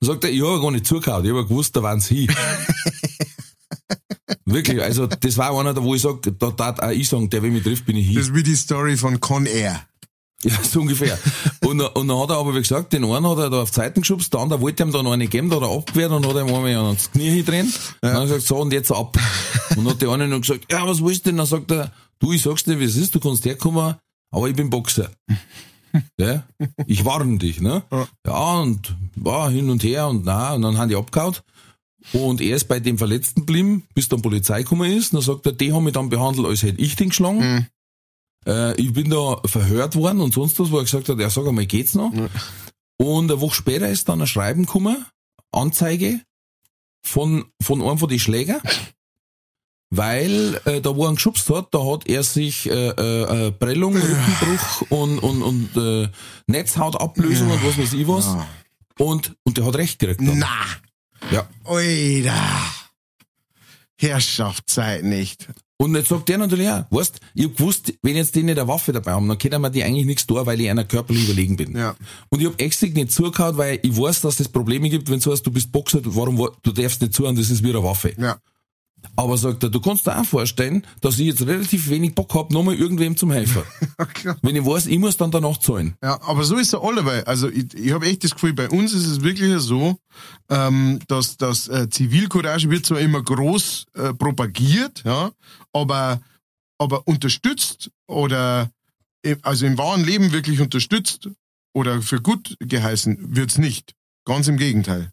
sagt 0.00 0.24
er, 0.24 0.30
ich 0.30 0.42
habe 0.42 0.60
gar 0.60 0.70
nicht 0.70 0.86
zugehauen, 0.86 1.24
ich 1.24 1.30
habe 1.30 1.44
gewusst, 1.46 1.74
da 1.76 1.82
waren 1.82 2.00
sie. 2.00 2.28
Wirklich, 4.44 4.80
also 4.82 5.06
das 5.06 5.36
war 5.36 5.58
einer, 5.58 5.74
da 5.74 5.82
wo 5.82 5.94
ich 5.94 6.02
sag, 6.02 6.22
da 6.38 6.50
tat 6.50 6.82
auch 6.82 6.90
ich 6.90 7.08
sagen, 7.08 7.28
der, 7.28 7.42
wenn 7.42 7.52
mich 7.52 7.62
trifft, 7.62 7.84
bin 7.86 7.96
ich 7.96 8.06
hier. 8.06 8.18
Das 8.18 8.28
ist 8.28 8.34
wie 8.34 8.42
die 8.42 8.54
Story 8.56 8.96
von 8.96 9.20
Con 9.20 9.46
Air. 9.46 9.82
Ja, 10.44 10.52
so 10.62 10.80
ungefähr. 10.80 11.18
Und, 11.66 11.78
dann- 11.78 11.88
und 11.94 12.06
dann 12.08 12.18
hat 12.18 12.30
er 12.30 12.36
aber, 12.36 12.54
wie 12.54 12.60
gesagt, 12.60 12.92
den 12.92 13.04
einen 13.04 13.26
hat 13.28 13.38
er 13.38 13.50
da 13.50 13.62
auf 13.62 13.70
die 13.70 13.76
Seiten 13.76 14.00
geschubst, 14.02 14.32
der 14.32 14.40
andere 14.40 14.60
wollte 14.60 14.84
ihm 14.84 14.92
da 14.92 15.02
noch 15.02 15.12
eine 15.12 15.26
geben, 15.26 15.50
da 15.50 15.56
hat 15.56 15.62
er 15.64 15.70
abgewehrt 15.76 16.12
und 16.12 16.24
hat 16.26 16.34
ihm 16.36 16.54
einmal 16.54 16.76
ans 16.76 17.10
Knie 17.10 17.28
hindrehen. 17.30 17.72
Dann 18.00 18.12
hat 18.12 18.20
er 18.20 18.24
gesagt, 18.26 18.42
so, 18.42 18.56
und 18.58 18.72
jetzt 18.72 18.92
ab. 18.92 19.18
Und 19.70 19.78
dann 19.84 19.88
hat 19.94 20.00
der 20.02 20.10
eine 20.10 20.28
noch 20.28 20.40
gesagt, 20.40 20.70
ja, 20.70 20.86
was 20.86 21.02
willst 21.04 21.26
du 21.26 21.30
denn? 21.30 21.38
Dann 21.38 21.46
sagt 21.46 21.70
er, 21.72 21.92
du, 22.18 22.32
ich 22.32 22.42
sag's 22.42 22.64
dir, 22.64 22.78
wie 22.78 22.84
es 22.84 22.96
ist, 22.96 23.14
du 23.14 23.20
kannst 23.20 23.44
herkommen, 23.44 23.96
aber 24.30 24.48
ich 24.48 24.56
bin 24.56 24.70
Boxer. 24.70 25.10
Ja, 26.18 26.46
ich 26.86 27.06
warne 27.06 27.38
dich, 27.38 27.62
ne? 27.62 27.82
Ja, 28.26 28.60
und 28.60 28.94
war 29.16 29.50
hin 29.50 29.70
und 29.70 29.82
her 29.82 30.06
und 30.08 30.22
na, 30.26 30.52
und 30.52 30.60
dann 30.60 30.76
haben 30.76 30.90
die 30.90 30.94
abgehauen. 30.96 31.36
Und 32.12 32.42
er 32.42 32.56
ist 32.56 32.68
bei 32.68 32.78
dem 32.78 32.98
Verletzten 32.98 33.40
geblieben, 33.40 33.84
bis 33.94 34.06
dann 34.06 34.20
Polizei 34.20 34.62
gekommen 34.62 34.92
ist. 34.92 35.14
Dann 35.14 35.22
sagt 35.22 35.46
er, 35.46 35.52
die 35.52 35.72
haben 35.72 35.84
mich 35.84 35.94
dann 35.94 36.10
behandelt, 36.10 36.46
als 36.46 36.62
hätte 36.62 36.80
ich 36.80 36.94
den 36.94 37.08
geschlagen. 37.08 37.40
Äh, 38.46 38.78
ich 38.80 38.92
bin 38.92 39.08
da 39.08 39.40
verhört 39.46 39.96
worden 39.96 40.20
und 40.20 40.34
sonst 40.34 40.60
was, 40.60 40.70
wo 40.70 40.76
er 40.76 40.84
gesagt 40.84 41.08
hat, 41.08 41.18
ja, 41.18 41.30
sag 41.30 41.46
einmal, 41.46 41.66
geht's 41.66 41.94
noch? 41.94 42.12
Und 42.98 43.30
eine 43.30 43.40
Woche 43.40 43.54
später 43.54 43.88
ist 43.88 44.08
dann 44.10 44.20
ein 44.20 44.26
Schreiben 44.26 44.66
gekommen, 44.66 45.06
Anzeige 45.52 46.20
von, 47.02 47.46
von 47.62 47.80
einem 47.82 47.98
von 47.98 48.08
den 48.10 48.18
Schläger, 48.18 48.60
weil 49.90 50.60
äh, 50.64 50.80
da 50.80 50.94
wo 50.96 51.04
er 51.06 51.10
ihn 51.10 51.14
geschubst 51.14 51.48
hat, 51.50 51.68
da 51.72 51.78
hat 51.84 52.06
er 52.08 52.22
sich 52.22 52.68
äh, 52.68 52.88
äh, 52.90 53.46
äh, 53.48 53.52
Prellung, 53.52 53.94
Rückenbruch 53.96 54.82
und, 54.90 55.18
und, 55.20 55.42
und 55.42 55.76
äh, 55.76 56.08
Netzhautablösung 56.46 57.50
und 57.50 57.64
was 57.64 57.78
weiß 57.78 57.92
ich 57.94 58.06
was. 58.08 58.36
Und, 58.98 59.34
und 59.44 59.56
der 59.56 59.64
hat 59.64 59.76
recht 59.76 59.98
gekriegt. 59.98 60.20
Dann. 60.20 60.38
Na, 60.38 60.48
Ja. 61.30 61.48
oida. 61.64 62.34
Herrschaftszeit 64.00 65.02
nicht. 65.04 65.48
Und 65.80 65.94
jetzt 65.94 66.08
sagt 66.08 66.28
der 66.28 66.38
natürlich 66.38 66.68
auch, 66.68 66.84
weißt, 66.90 67.20
ich 67.34 67.44
hab 67.44 67.56
gewusst, 67.56 67.92
wenn 68.02 68.16
jetzt 68.16 68.34
die 68.34 68.42
nicht 68.42 68.58
eine 68.58 68.66
Waffe 68.66 68.92
dabei 68.92 69.12
haben, 69.12 69.28
dann 69.28 69.38
können 69.38 69.60
wir 69.60 69.70
die 69.70 69.84
eigentlich 69.84 70.06
nichts 70.06 70.26
tun, 70.26 70.44
weil 70.44 70.60
ich 70.60 70.68
einer 70.68 70.84
körperlich 70.84 71.24
überlegen 71.24 71.56
bin. 71.56 71.76
Ja. 71.76 71.94
Und 72.30 72.40
ich 72.40 72.46
hab 72.46 72.60
extra 72.60 72.86
nicht 72.88 73.12
zugehauen, 73.12 73.56
weil 73.56 73.78
ich 73.82 73.96
weiß, 73.96 74.20
dass 74.22 74.36
das 74.36 74.48
Probleme 74.48 74.88
gibt, 74.90 75.08
wenn 75.08 75.20
du 75.20 75.30
sagst, 75.30 75.46
du 75.46 75.52
bist 75.52 75.70
Boxer, 75.70 76.00
warum, 76.04 76.36
wa- 76.38 76.50
du 76.62 76.72
darfst 76.72 77.00
nicht 77.00 77.14
zuhauen, 77.14 77.36
das 77.36 77.50
ist 77.50 77.62
wie 77.62 77.70
eine 77.70 77.82
Waffe. 77.82 78.12
Ja. 78.18 78.38
Aber 79.16 79.36
sagt 79.36 79.62
er, 79.64 79.70
du 79.70 79.80
kannst 79.80 80.06
dir 80.06 80.18
auch 80.18 80.24
vorstellen, 80.24 80.86
dass 81.00 81.18
ich 81.18 81.26
jetzt 81.26 81.44
relativ 81.44 81.88
wenig 81.88 82.14
Bock 82.14 82.32
hab, 82.34 82.52
nochmal 82.52 82.76
irgendwem 82.76 83.16
zum 83.16 83.32
helfen. 83.32 83.62
Okay. 84.00 84.34
wenn 84.42 84.54
ich 84.54 84.64
weiß, 84.64 84.86
ich 84.86 84.98
muss 84.98 85.16
dann 85.16 85.32
danach 85.32 85.58
zahlen. 85.58 85.96
Ja, 86.02 86.20
aber 86.22 86.44
so 86.44 86.56
ist 86.56 86.68
es 86.68 86.74
allebei. 86.74 87.26
Also 87.26 87.48
ich, 87.48 87.74
ich 87.74 87.92
habe 87.92 88.06
echt 88.06 88.22
das 88.22 88.32
Gefühl, 88.32 88.52
bei 88.52 88.68
uns 88.68 88.92
ist 88.92 89.06
es 89.06 89.22
wirklich 89.22 89.52
so, 89.60 89.96
ähm, 90.48 91.00
dass 91.08 91.36
das 91.36 91.66
äh, 91.66 91.90
Zivilcourage 91.90 92.70
wird 92.70 92.86
zwar 92.86 93.00
immer 93.00 93.22
groß 93.22 93.86
äh, 93.94 94.14
propagiert, 94.14 95.02
ja, 95.04 95.32
aber 95.72 96.20
aber 96.78 97.08
unterstützt 97.08 97.90
oder 98.06 98.70
also 99.42 99.66
im 99.66 99.76
wahren 99.78 100.04
Leben 100.04 100.32
wirklich 100.32 100.60
unterstützt 100.60 101.28
oder 101.74 102.00
für 102.02 102.20
gut 102.20 102.56
geheißen 102.60 103.36
wird's 103.36 103.58
nicht. 103.58 103.94
Ganz 104.24 104.48
im 104.48 104.56
Gegenteil. 104.56 105.12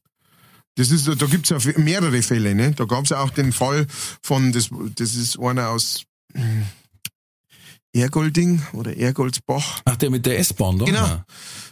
Das 0.75 0.91
ist, 0.91 1.07
da 1.07 1.25
gibt's 1.25 1.49
ja 1.49 1.57
mehrere 1.77 2.21
Fälle, 2.21 2.53
ne? 2.53 2.71
Da 2.71 2.85
gab's 2.85 3.09
ja 3.09 3.21
auch 3.21 3.29
den 3.29 3.53
Fall 3.53 3.87
von, 4.21 4.51
das, 4.51 4.69
das 4.95 5.15
ist 5.15 5.39
einer 5.39 5.69
aus 5.69 6.03
hm, 6.33 6.65
Ergolding 7.93 8.61
oder 8.73 8.95
Ergoldsbach. 8.95 9.81
Ach, 9.85 9.95
der 9.95 10.09
mit 10.09 10.25
der 10.25 10.37
S-Bahn, 10.39 10.77
da? 10.79 10.85
Genau. 10.85 11.05
Ja. 11.05 11.25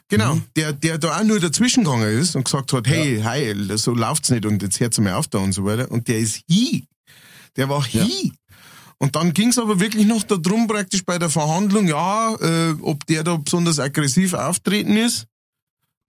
Genau, 0.09 0.39
der, 0.55 0.73
der 0.73 0.99
da 0.99 1.17
auch 1.17 1.23
nur 1.23 1.39
dazwischen 1.39 1.85
gegangen 1.85 2.19
ist 2.19 2.35
und 2.35 2.45
gesagt 2.45 2.71
hat, 2.71 2.87
hey, 2.87 3.19
hey, 3.23 3.55
so 3.77 3.95
läuft's 3.95 4.29
nicht 4.29 4.45
und 4.45 4.61
jetzt 4.61 4.79
hört's 4.79 4.99
mir 4.99 5.17
auf 5.17 5.27
da 5.27 5.39
und 5.39 5.53
so 5.53 5.65
weiter. 5.65 5.89
Und 5.89 6.07
der 6.07 6.19
ist 6.19 6.41
hi. 6.49 6.85
Der 7.55 7.67
war 7.67 7.83
hi. 7.83 8.31
Und 8.99 9.15
dann 9.15 9.33
ging's 9.33 9.57
aber 9.57 9.79
wirklich 9.79 10.05
noch 10.05 10.23
darum, 10.23 10.67
praktisch 10.67 11.03
bei 11.03 11.17
der 11.17 11.29
Verhandlung, 11.29 11.87
ja, 11.87 12.35
äh, 12.35 12.75
ob 12.81 13.05
der 13.07 13.23
da 13.23 13.37
besonders 13.37 13.79
aggressiv 13.79 14.33
auftreten 14.33 14.95
ist. 14.97 15.25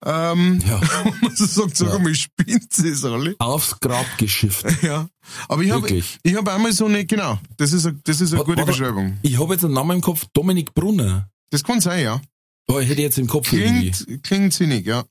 Ähm, 0.07 0.61
Ja. 0.67 0.77
und 1.05 1.23
man 1.23 1.35
sagt, 1.37 1.77
sag 1.77 1.93
Ja. 1.93 1.99
mal, 1.99 2.15
spinnt 2.15 2.79
es 2.79 3.05
alle? 3.05 3.35
Aufs 3.39 3.79
Grab 3.81 4.07
geschifft. 4.19 4.67
Ja. 4.83 5.09
Aber 5.49 5.63
ich 5.63 5.71
habe 5.71 5.89
ich 5.91 6.19
hab 6.37 6.47
einmal 6.49 6.73
so 6.73 6.85
eine, 6.87 7.05
genau, 7.07 7.39
das 7.57 7.73
ist 7.73 7.87
eine, 7.87 7.99
das 8.05 8.21
ist 8.21 8.33
eine 8.33 8.41
Wa- 8.41 8.45
gute 8.45 8.65
Beschreibung. 8.67 9.19
Ich 9.23 9.39
habe 9.41 9.55
jetzt 9.55 9.65
einen 9.65 9.73
Namen 9.75 9.97
im 9.97 10.01
Kopf, 10.03 10.27
Dominik 10.35 10.75
Brunner. 10.75 11.29
Das 11.51 11.65
kann 11.65 11.81
sein, 11.81 12.03
ja. 12.05 12.21
Oh, 12.69 12.79
ich 12.79 12.89
hätte 12.89 13.01
jetzt 13.03 13.19
im 13.19 13.27
Kopf 13.27 13.53
irgendwie. 13.53 13.91
Klingt, 13.91 14.23
klingt 14.25 14.53
sinnig, 14.55 14.87
ja. 14.87 15.05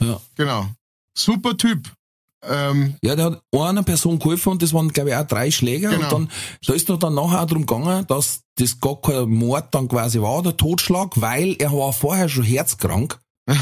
Ja. 0.00 0.20
Genau. 0.36 0.66
Super 1.16 1.56
Typ. 1.56 1.90
Ähm, 2.44 2.96
Ja, 3.02 3.14
der 3.16 3.24
hat 3.26 3.42
einer 3.52 3.82
Person 3.84 4.18
geholfen 4.18 4.50
und 4.50 4.62
das 4.62 4.72
waren, 4.72 4.92
glaube 4.92 5.10
ich, 5.10 5.16
auch 5.16 5.26
drei 5.26 5.50
Schläger. 5.50 5.90
Genau. 5.90 6.04
Und 6.06 6.12
dann, 6.12 6.30
da 6.66 6.72
ist 6.74 6.88
doch 6.88 6.98
dann 6.98 7.14
nachher 7.14 7.42
auch 7.42 7.46
darum 7.46 7.66
gegangen, 7.66 8.04
dass 8.08 8.40
das 8.56 8.78
gar 8.80 9.00
kein 9.00 9.28
Mord 9.30 9.72
dann 9.74 9.86
quasi 9.88 10.20
war, 10.20 10.42
der 10.42 10.56
Totschlag, 10.56 11.20
weil 11.20 11.54
er 11.60 11.72
war 11.72 11.92
vorher 11.92 12.28
schon 12.28 12.44
herzkrank. 12.44 13.18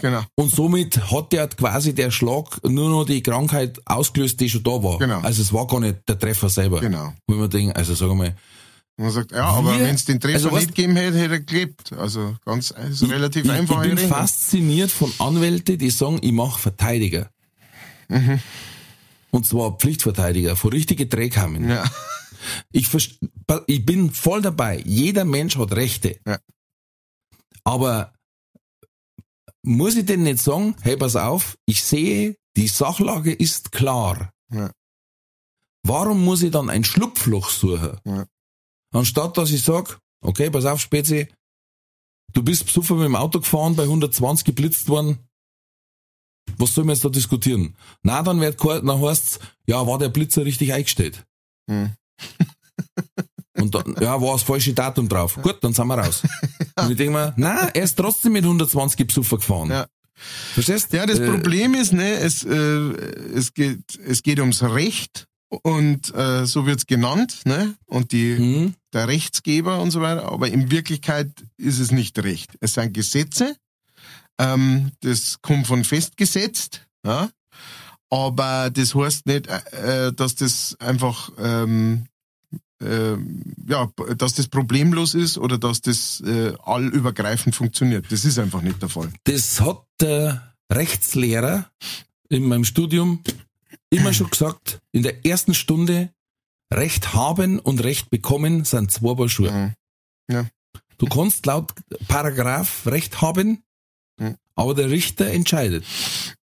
genau. 0.00 0.22
Und 0.34 0.54
somit 0.54 1.10
hat 1.10 1.32
der 1.32 1.48
quasi 1.48 1.94
der 1.94 2.10
Schlag 2.10 2.62
nur 2.64 2.88
noch 2.90 3.04
die 3.04 3.22
Krankheit 3.22 3.80
ausgelöst, 3.86 4.40
die 4.40 4.48
schon 4.48 4.62
da 4.62 4.70
war. 4.82 4.98
Genau. 4.98 5.20
Also 5.20 5.42
es 5.42 5.52
war 5.52 5.66
gar 5.66 5.80
nicht 5.80 5.98
der 6.08 6.18
Treffer 6.18 6.48
selber. 6.48 6.80
Genau. 6.80 7.12
Wo 7.26 7.34
man 7.36 7.50
denkt, 7.50 7.76
also 7.76 7.94
sag 7.94 8.14
mal, 8.14 8.34
Und 8.98 9.04
man 9.04 9.10
sagt, 9.12 9.32
ja, 9.32 9.44
aber 9.44 9.72
Wir- 9.78 9.84
wenn 9.86 9.94
es 9.94 10.04
den 10.04 10.20
Treffer 10.20 10.36
also 10.46 10.56
nicht 10.56 10.74
gegeben 10.74 10.96
hätte, 10.96 11.18
hätte 11.18 11.34
er 11.34 11.40
gelebt. 11.40 11.92
Also 11.92 12.36
ganz 12.44 12.72
also 12.72 13.06
relativ 13.06 13.44
ich, 13.44 13.50
einfach. 13.50 13.84
ich 13.84 13.94
bin 13.94 13.98
fasziniert 14.08 14.90
von 14.90 15.12
Anwälten, 15.18 15.76
die 15.78 15.90
sagen, 15.90 16.18
ich 16.22 16.32
mache 16.32 16.60
Verteidiger. 16.60 17.28
Mhm. 18.08 18.40
Und 19.30 19.44
zwar 19.46 19.72
Pflichtverteidiger, 19.76 20.56
von 20.56 20.70
richtige 20.70 21.06
Drehkamen. 21.06 21.68
Ja. 21.68 21.84
Ich, 22.70 22.88
ich 23.66 23.84
bin 23.84 24.10
voll 24.12 24.40
dabei. 24.40 24.80
Jeder 24.84 25.24
Mensch 25.24 25.58
hat 25.58 25.72
Rechte. 25.72 26.18
Ja. 26.26 26.38
Aber 27.64 28.12
muss 29.66 29.96
ich 29.96 30.06
denn 30.06 30.22
nicht 30.22 30.38
sagen, 30.38 30.76
hey, 30.82 30.96
pass 30.96 31.16
auf, 31.16 31.56
ich 31.66 31.82
sehe, 31.82 32.36
die 32.56 32.68
Sachlage 32.68 33.32
ist 33.32 33.72
klar. 33.72 34.32
Ja. 34.52 34.70
Warum 35.82 36.24
muss 36.24 36.42
ich 36.42 36.50
dann 36.50 36.70
ein 36.70 36.84
Schlupfloch 36.84 37.50
suchen? 37.50 37.98
Ja. 38.04 38.26
Anstatt 38.92 39.36
dass 39.36 39.50
ich 39.50 39.62
sag, 39.62 39.98
okay, 40.22 40.50
pass 40.50 40.64
auf, 40.64 40.80
Spezi, 40.80 41.28
du 42.32 42.42
bist 42.42 42.66
besoffen 42.66 42.98
mit 42.98 43.06
dem 43.06 43.16
Auto 43.16 43.40
gefahren, 43.40 43.76
bei 43.76 43.82
120 43.82 44.44
geblitzt 44.44 44.88
worden. 44.88 45.18
Was 46.58 46.74
sollen 46.74 46.86
wir 46.86 46.94
jetzt 46.94 47.04
da 47.04 47.08
diskutieren? 47.08 47.76
Na, 48.02 48.22
dann 48.22 48.40
wird 48.40 48.62
dann 48.64 49.00
heißt's, 49.02 49.40
ja, 49.66 49.86
war 49.86 49.98
der 49.98 50.08
Blitzer 50.08 50.44
richtig 50.44 50.72
eingestellt? 50.72 51.26
Hm. 51.68 51.94
Und 53.58 53.74
dann, 53.74 53.94
ja, 54.00 54.20
war 54.20 54.32
das 54.32 54.42
falsche 54.42 54.72
Datum 54.74 55.08
drauf. 55.08 55.38
Gut, 55.42 55.56
dann 55.62 55.72
sind 55.72 55.86
wir 55.86 55.98
raus. 55.98 56.22
Und 56.78 56.90
ich 56.90 56.96
denke 56.96 57.12
mir, 57.12 57.32
na, 57.36 57.68
er 57.68 57.82
ist 57.84 57.96
trotzdem 57.96 58.32
mit 58.32 58.44
120 58.44 59.06
besoffen 59.06 59.38
gefahren. 59.38 59.70
Ja. 59.70 59.86
Verstehst? 60.54 60.92
Ja, 60.92 61.06
das 61.06 61.18
Äh, 61.18 61.28
Problem 61.30 61.74
ist, 61.74 61.92
ne, 61.92 62.14
es, 62.14 62.42
äh, 62.44 62.56
es 62.56 63.52
geht, 63.54 63.98
es 64.06 64.22
geht 64.22 64.40
ums 64.40 64.62
Recht 64.62 65.26
und 65.62 66.14
äh, 66.14 66.44
so 66.46 66.66
wird's 66.66 66.86
genannt, 66.86 67.40
ne, 67.44 67.74
und 67.86 68.12
die, 68.12 68.34
Mhm. 68.38 68.74
der 68.92 69.08
Rechtsgeber 69.08 69.80
und 69.80 69.90
so 69.90 70.00
weiter, 70.00 70.30
aber 70.32 70.48
in 70.48 70.70
Wirklichkeit 70.70 71.30
ist 71.58 71.78
es 71.78 71.92
nicht 71.92 72.18
Recht. 72.22 72.56
Es 72.60 72.74
sind 72.74 72.94
Gesetze, 72.94 73.56
ähm, 74.38 74.90
das 75.00 75.36
kommt 75.42 75.66
von 75.66 75.84
festgesetzt, 75.84 76.86
ja, 77.04 77.28
aber 78.10 78.70
das 78.70 78.94
heißt 78.94 79.26
nicht, 79.26 79.48
äh, 79.48 80.06
äh, 80.08 80.12
dass 80.12 80.34
das 80.34 80.76
einfach, 80.80 81.30
ähm, 81.38 82.06
äh, 82.82 83.16
ja, 83.68 83.90
dass 84.16 84.34
das 84.34 84.48
problemlos 84.48 85.14
ist 85.14 85.38
oder 85.38 85.58
dass 85.58 85.80
das 85.80 86.20
äh, 86.20 86.54
allübergreifend 86.62 87.54
funktioniert. 87.54 88.06
Das 88.10 88.24
ist 88.24 88.38
einfach 88.38 88.62
nicht 88.62 88.80
der 88.82 88.88
Fall. 88.88 89.10
Das 89.24 89.60
hat 89.60 89.82
der 90.00 90.54
Rechtslehrer 90.72 91.70
in 92.28 92.44
meinem 92.48 92.64
Studium 92.64 93.22
immer 93.90 94.12
schon 94.12 94.30
gesagt, 94.30 94.80
in 94.92 95.02
der 95.02 95.24
ersten 95.24 95.54
Stunde, 95.54 96.10
Recht 96.72 97.14
haben 97.14 97.60
und 97.60 97.82
Recht 97.84 98.10
bekommen 98.10 98.64
sind 98.64 98.90
zwei 98.90 99.14
Paar 99.14 99.28
Schuhe. 99.28 99.52
Mhm. 99.52 99.74
Ja. 100.34 100.46
Du 100.98 101.06
kannst 101.06 101.46
laut 101.46 101.72
Paragraph 102.08 102.86
Recht 102.86 103.20
haben, 103.22 103.62
Mhm. 104.18 104.36
aber 104.54 104.74
der 104.74 104.90
Richter 104.90 105.26
entscheidet. 105.26 105.84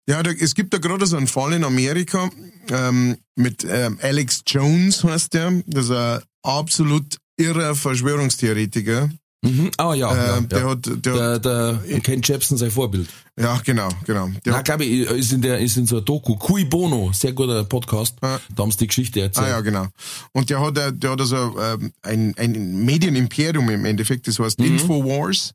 Ja, 0.08 0.22
da, 0.22 0.32
es 0.32 0.54
gibt 0.54 0.74
da 0.74 0.80
gerade 0.80 1.06
so 1.06 1.16
einen 1.16 1.28
Fall 1.28 1.54
in 1.54 1.64
Amerika 1.64 2.30
ähm, 2.70 3.18
mit 3.36 3.66
ähm, 3.70 4.00
Alex 4.02 4.44
Jones 4.46 5.04
heißt 5.04 5.34
der. 5.34 5.64
Das 5.66 5.86
ist 5.86 5.92
ein 5.92 6.22
absolut 6.44 7.18
irrer 7.38 7.76
Verschwörungstheoretiker. 7.76 9.10
Mhm. 9.44 9.72
Ah 9.78 9.94
ja, 9.94 10.16
ja, 10.16 10.38
Ähm, 10.38 10.48
der 10.50 10.60
ja. 10.60 10.70
hat, 10.70 10.86
der, 11.06 11.40
Der, 11.40 11.40
der 11.40 12.00
Ken 12.02 12.22
Jebsen 12.22 12.58
sein 12.58 12.72
Vorbild. 12.72 13.10
ja 13.38 13.60
genau, 13.64 13.90
genau. 14.06 14.30
Der 14.46 14.54
Na, 14.54 14.62
glaube 14.62 14.86
ich, 14.86 15.02
ist 15.10 15.34
in 15.34 15.42
der, 15.42 15.60
ist 15.60 15.76
in 15.78 15.86
so 15.86 15.98
einer 15.98 16.06
Doku. 16.06 16.36
Cui 16.38 16.64
Bono, 16.66 17.12
sehr 17.14 17.34
guter 17.34 17.64
Podcast. 17.66 18.16
Ja. 18.24 18.40
Da 18.56 18.64
haben 18.64 18.72
sie 18.72 18.78
die 18.78 18.88
Geschichte 18.88 19.20
erzählt. 19.22 19.48
ah 19.48 19.50
ja, 19.50 19.62
genau. 19.62 19.88
Und 20.32 20.50
der 20.50 20.62
hat, 20.62 20.78
äh, 20.78 20.94
der 20.94 21.12
hat 21.12 21.20
also 21.22 21.56
ähm, 21.60 21.92
ein, 22.04 22.34
ein 22.38 22.86
Medienimperium 22.86 23.70
im 23.70 23.86
Endeffekt, 23.86 24.28
das 24.28 24.40
heißt 24.40 24.60
Infowars. 24.60 25.54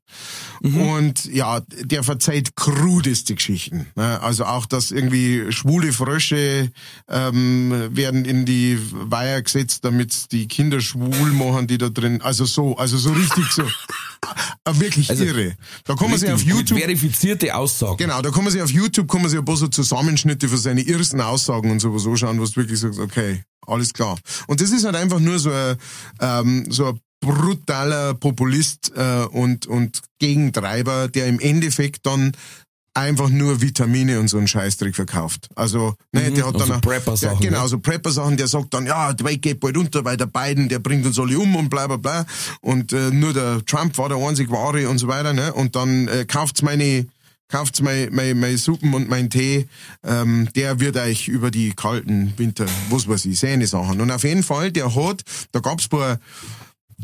Und 0.62 1.24
ja, 1.32 1.60
der 1.82 2.02
verzeiht 2.02 2.56
krudeste 2.56 3.34
Geschichten. 3.36 3.86
Ne? 3.94 4.20
Also 4.20 4.44
auch, 4.44 4.66
dass 4.66 4.90
irgendwie 4.90 5.50
schwule 5.52 5.92
Frösche 5.92 6.70
ähm, 7.08 7.72
werden 7.96 8.24
in 8.24 8.44
die 8.44 8.78
Weiher 8.92 9.40
gesetzt, 9.40 9.84
damit 9.84 10.32
die 10.32 10.48
Kinder 10.48 10.80
schwul 10.80 11.30
machen, 11.32 11.68
die 11.68 11.78
da 11.78 11.88
drin. 11.88 12.20
Also 12.22 12.44
so, 12.44 12.76
also 12.76 12.98
so 12.98 13.12
richtig 13.12 13.50
so. 13.52 13.62
Äh, 14.64 14.80
Wirklich 14.80 15.10
Also, 15.10 15.24
irre. 15.24 15.54
Da 15.84 15.94
kann 15.94 16.10
man 16.10 16.18
sich 16.18 16.30
auf 16.30 16.42
YouTube 16.42 16.78
verifizierte 16.78 17.54
Aussagen. 17.54 17.96
Genau, 17.96 18.20
da 18.22 18.30
kann 18.30 18.44
man 18.44 18.52
sich 18.52 18.60
auf 18.62 18.70
YouTube 18.70 19.10
kann 19.10 19.22
man 19.22 19.30
sich 19.30 19.38
ein 19.38 19.44
paar 19.44 19.56
so 19.56 19.68
Zusammenschnitte 19.68 20.48
von 20.48 20.58
seine 20.58 20.82
irrsten 20.82 21.20
Aussagen 21.20 21.70
und 21.70 21.80
sowas 21.80 22.06
anschauen, 22.06 22.40
was 22.40 22.52
du 22.52 22.60
wirklich 22.60 22.78
sagst, 22.80 22.98
okay, 22.98 23.42
alles 23.66 23.92
klar. 23.92 24.18
Und 24.46 24.60
das 24.60 24.70
ist 24.70 24.84
halt 24.84 24.96
einfach 24.96 25.20
nur 25.20 25.38
so 25.38 25.50
ein, 25.50 25.76
ähm, 26.20 26.66
so 26.70 26.86
ein 26.88 27.00
brutaler 27.20 28.14
Populist 28.14 28.92
äh, 28.94 29.24
und, 29.30 29.66
und 29.66 30.00
Gegentreiber, 30.18 31.08
der 31.08 31.26
im 31.26 31.40
Endeffekt 31.40 32.06
dann 32.06 32.32
einfach 32.98 33.28
nur 33.28 33.60
Vitamine 33.60 34.20
und 34.20 34.28
so 34.28 34.38
einen 34.38 34.48
Scheißdreck 34.48 34.94
verkauft. 34.94 35.48
Also, 35.54 35.94
ne, 36.12 36.30
der 36.30 36.46
hat 36.46 36.54
also 36.54 36.66
dann 36.66 36.76
auch- 36.76 36.80
Prepper-Sachen, 36.80 37.40
genau, 37.40 37.62
ne? 37.62 37.68
so 37.68 37.78
Prepper-Sachen, 37.78 38.36
der 38.36 38.48
sagt 38.48 38.74
dann, 38.74 38.86
ja, 38.86 39.12
die 39.12 39.24
Welt 39.24 39.42
geht 39.42 39.60
bald 39.60 39.76
unter, 39.76 40.04
weil 40.04 40.16
der 40.16 40.26
Biden, 40.26 40.68
der 40.68 40.78
bringt 40.78 41.06
uns 41.06 41.18
alle 41.18 41.38
um 41.38 41.56
und 41.56 41.68
bla 41.70 41.86
bla 41.86 41.96
bla. 41.96 42.26
Und 42.60 42.92
äh, 42.92 43.10
nur 43.10 43.32
der 43.32 43.64
Trump 43.64 43.96
war 43.98 44.08
der 44.08 44.18
einzig 44.18 44.50
wahre 44.50 44.88
und 44.88 44.98
so 44.98 45.08
weiter, 45.08 45.32
ne? 45.32 45.52
Und 45.52 45.76
dann 45.76 46.08
äh, 46.08 46.24
kauft's 46.26 46.62
meine 46.62 47.06
kauft's 47.50 47.80
mein, 47.80 48.10
mein, 48.12 48.38
mein 48.38 48.58
Suppen 48.58 48.92
und 48.92 49.08
mein 49.08 49.30
Tee, 49.30 49.68
ähm, 50.04 50.48
der 50.54 50.80
wird 50.80 50.96
euch 50.98 51.28
über 51.28 51.50
die 51.50 51.72
kalten 51.72 52.34
Winter, 52.36 52.66
was 52.90 53.08
weiß 53.08 53.24
ich, 53.24 53.38
seine 53.38 53.66
Sachen. 53.66 54.02
Und 54.02 54.10
auf 54.10 54.24
jeden 54.24 54.42
Fall, 54.42 54.70
der 54.70 54.94
hat, 54.94 55.22
da 55.52 55.60
gab's 55.60 55.86
vor 55.86 56.18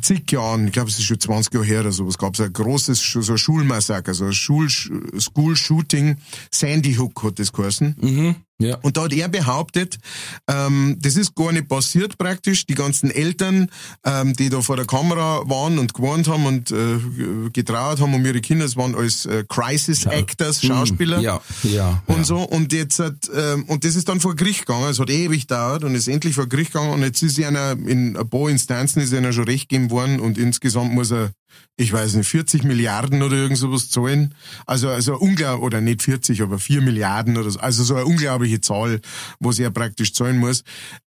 zig 0.01 0.31
Jahren, 0.33 0.67
ich 0.67 0.73
glaube, 0.73 0.91
es 0.91 0.99
ist 0.99 1.05
schon 1.05 1.21
20 1.21 1.55
Jahre 1.55 1.67
her 1.67 1.81
oder 1.81 1.93
sowas, 1.93 2.19
gab's 2.19 2.41
ein 2.41 2.53
großes, 2.53 3.01
so 3.01 3.33
ein 3.33 3.39
Schulmassaker, 3.39 4.15
so 4.15 4.27
ein 4.27 4.33
Schul 4.33 4.69
School-Shooting, 4.69 6.17
Sandy 6.51 6.95
Hook 6.95 7.23
hat 7.23 7.39
das 7.39 7.53
geheißen. 7.53 7.97
Mhm. 8.01 8.35
Ja. 8.61 8.77
Und 8.83 8.97
da 8.97 9.05
hat 9.05 9.13
er 9.13 9.29
behauptet, 9.29 9.99
ähm, 10.49 10.97
das 11.01 11.17
ist 11.17 11.35
gar 11.35 11.51
nicht 11.51 11.69
passiert 11.69 12.17
praktisch. 12.19 12.67
Die 12.67 12.75
ganzen 12.75 13.11
Eltern, 13.11 13.69
ähm, 14.05 14.35
die 14.35 14.49
da 14.49 14.61
vor 14.63 14.77
der 14.77 14.87
Kamera 14.87 15.43
waren 15.49 15.79
und 15.79 15.93
gewarnt 15.93 16.29
haben 16.29 16.47
und 16.47 16.71
äh, 16.71 17.51
getrauert 17.53 18.01
haben 18.01 18.15
um 18.15 18.25
ihre 18.25 18.41
Kinder, 18.41 18.65
das 18.65 18.77
waren 18.77 18.95
als 18.95 19.27
äh, 19.27 19.45
Crisis 19.49 20.07
Actors, 20.07 20.63
Schauspieler. 20.63 21.19
Ja, 21.21 21.41
ja. 21.65 22.03
Und 22.07 22.19
ja. 22.19 22.25
so, 22.25 22.39
und 22.39 22.73
jetzt 22.73 23.01
hat, 23.01 23.29
ähm, 23.35 23.65
und 23.65 23.85
das 23.85 23.97
ist 23.97 24.09
dann 24.09 24.21
vor 24.21 24.37
Gericht 24.37 24.67
gegangen, 24.67 24.89
es 24.89 25.01
hat 25.01 25.11
ewig 25.11 25.49
gedauert 25.49 25.83
und 25.83 25.97
ist 25.97 26.07
endlich 26.07 26.35
vor 26.35 26.47
Gericht 26.47 26.73
gegangen 26.73 26.93
und 26.93 27.03
jetzt 27.03 27.23
ist 27.23 27.43
einer, 27.43 27.73
in 27.73 28.17
ein 28.17 28.31
paar 28.31 28.49
Instanzen 28.49 29.03
ist 29.03 29.13
einer 29.13 29.33
schon 29.33 29.45
recht 29.45 29.69
gegeben 29.69 29.91
worden 29.91 30.21
und 30.21 30.39
insgesamt 30.39 30.93
muss 30.93 31.11
er, 31.11 31.33
ich 31.77 31.93
weiß 31.93 32.15
nicht, 32.15 32.29
40 32.29 32.65
Milliarden 32.65 33.23
oder 33.23 33.37
irgend 33.37 33.59
sowas 33.59 33.91
zahlen. 33.91 34.35
Also, 34.67 34.89
also 34.89 35.17
unglaublich, 35.19 35.65
oder 35.65 35.81
nicht 35.81 36.03
40, 36.03 36.43
aber 36.43 36.59
4 36.59 36.83
Milliarden 36.83 37.37
oder 37.37 37.51
so. 37.51 37.59
Also 37.59 37.83
so 37.83 37.95
eine 37.97 38.07
unglaubliche 38.07 38.61
Zahl, 38.61 39.01
was 39.41 39.59
er 39.59 39.71
praktisch 39.71 40.15
zahlen 40.15 40.39
muss. 40.39 40.63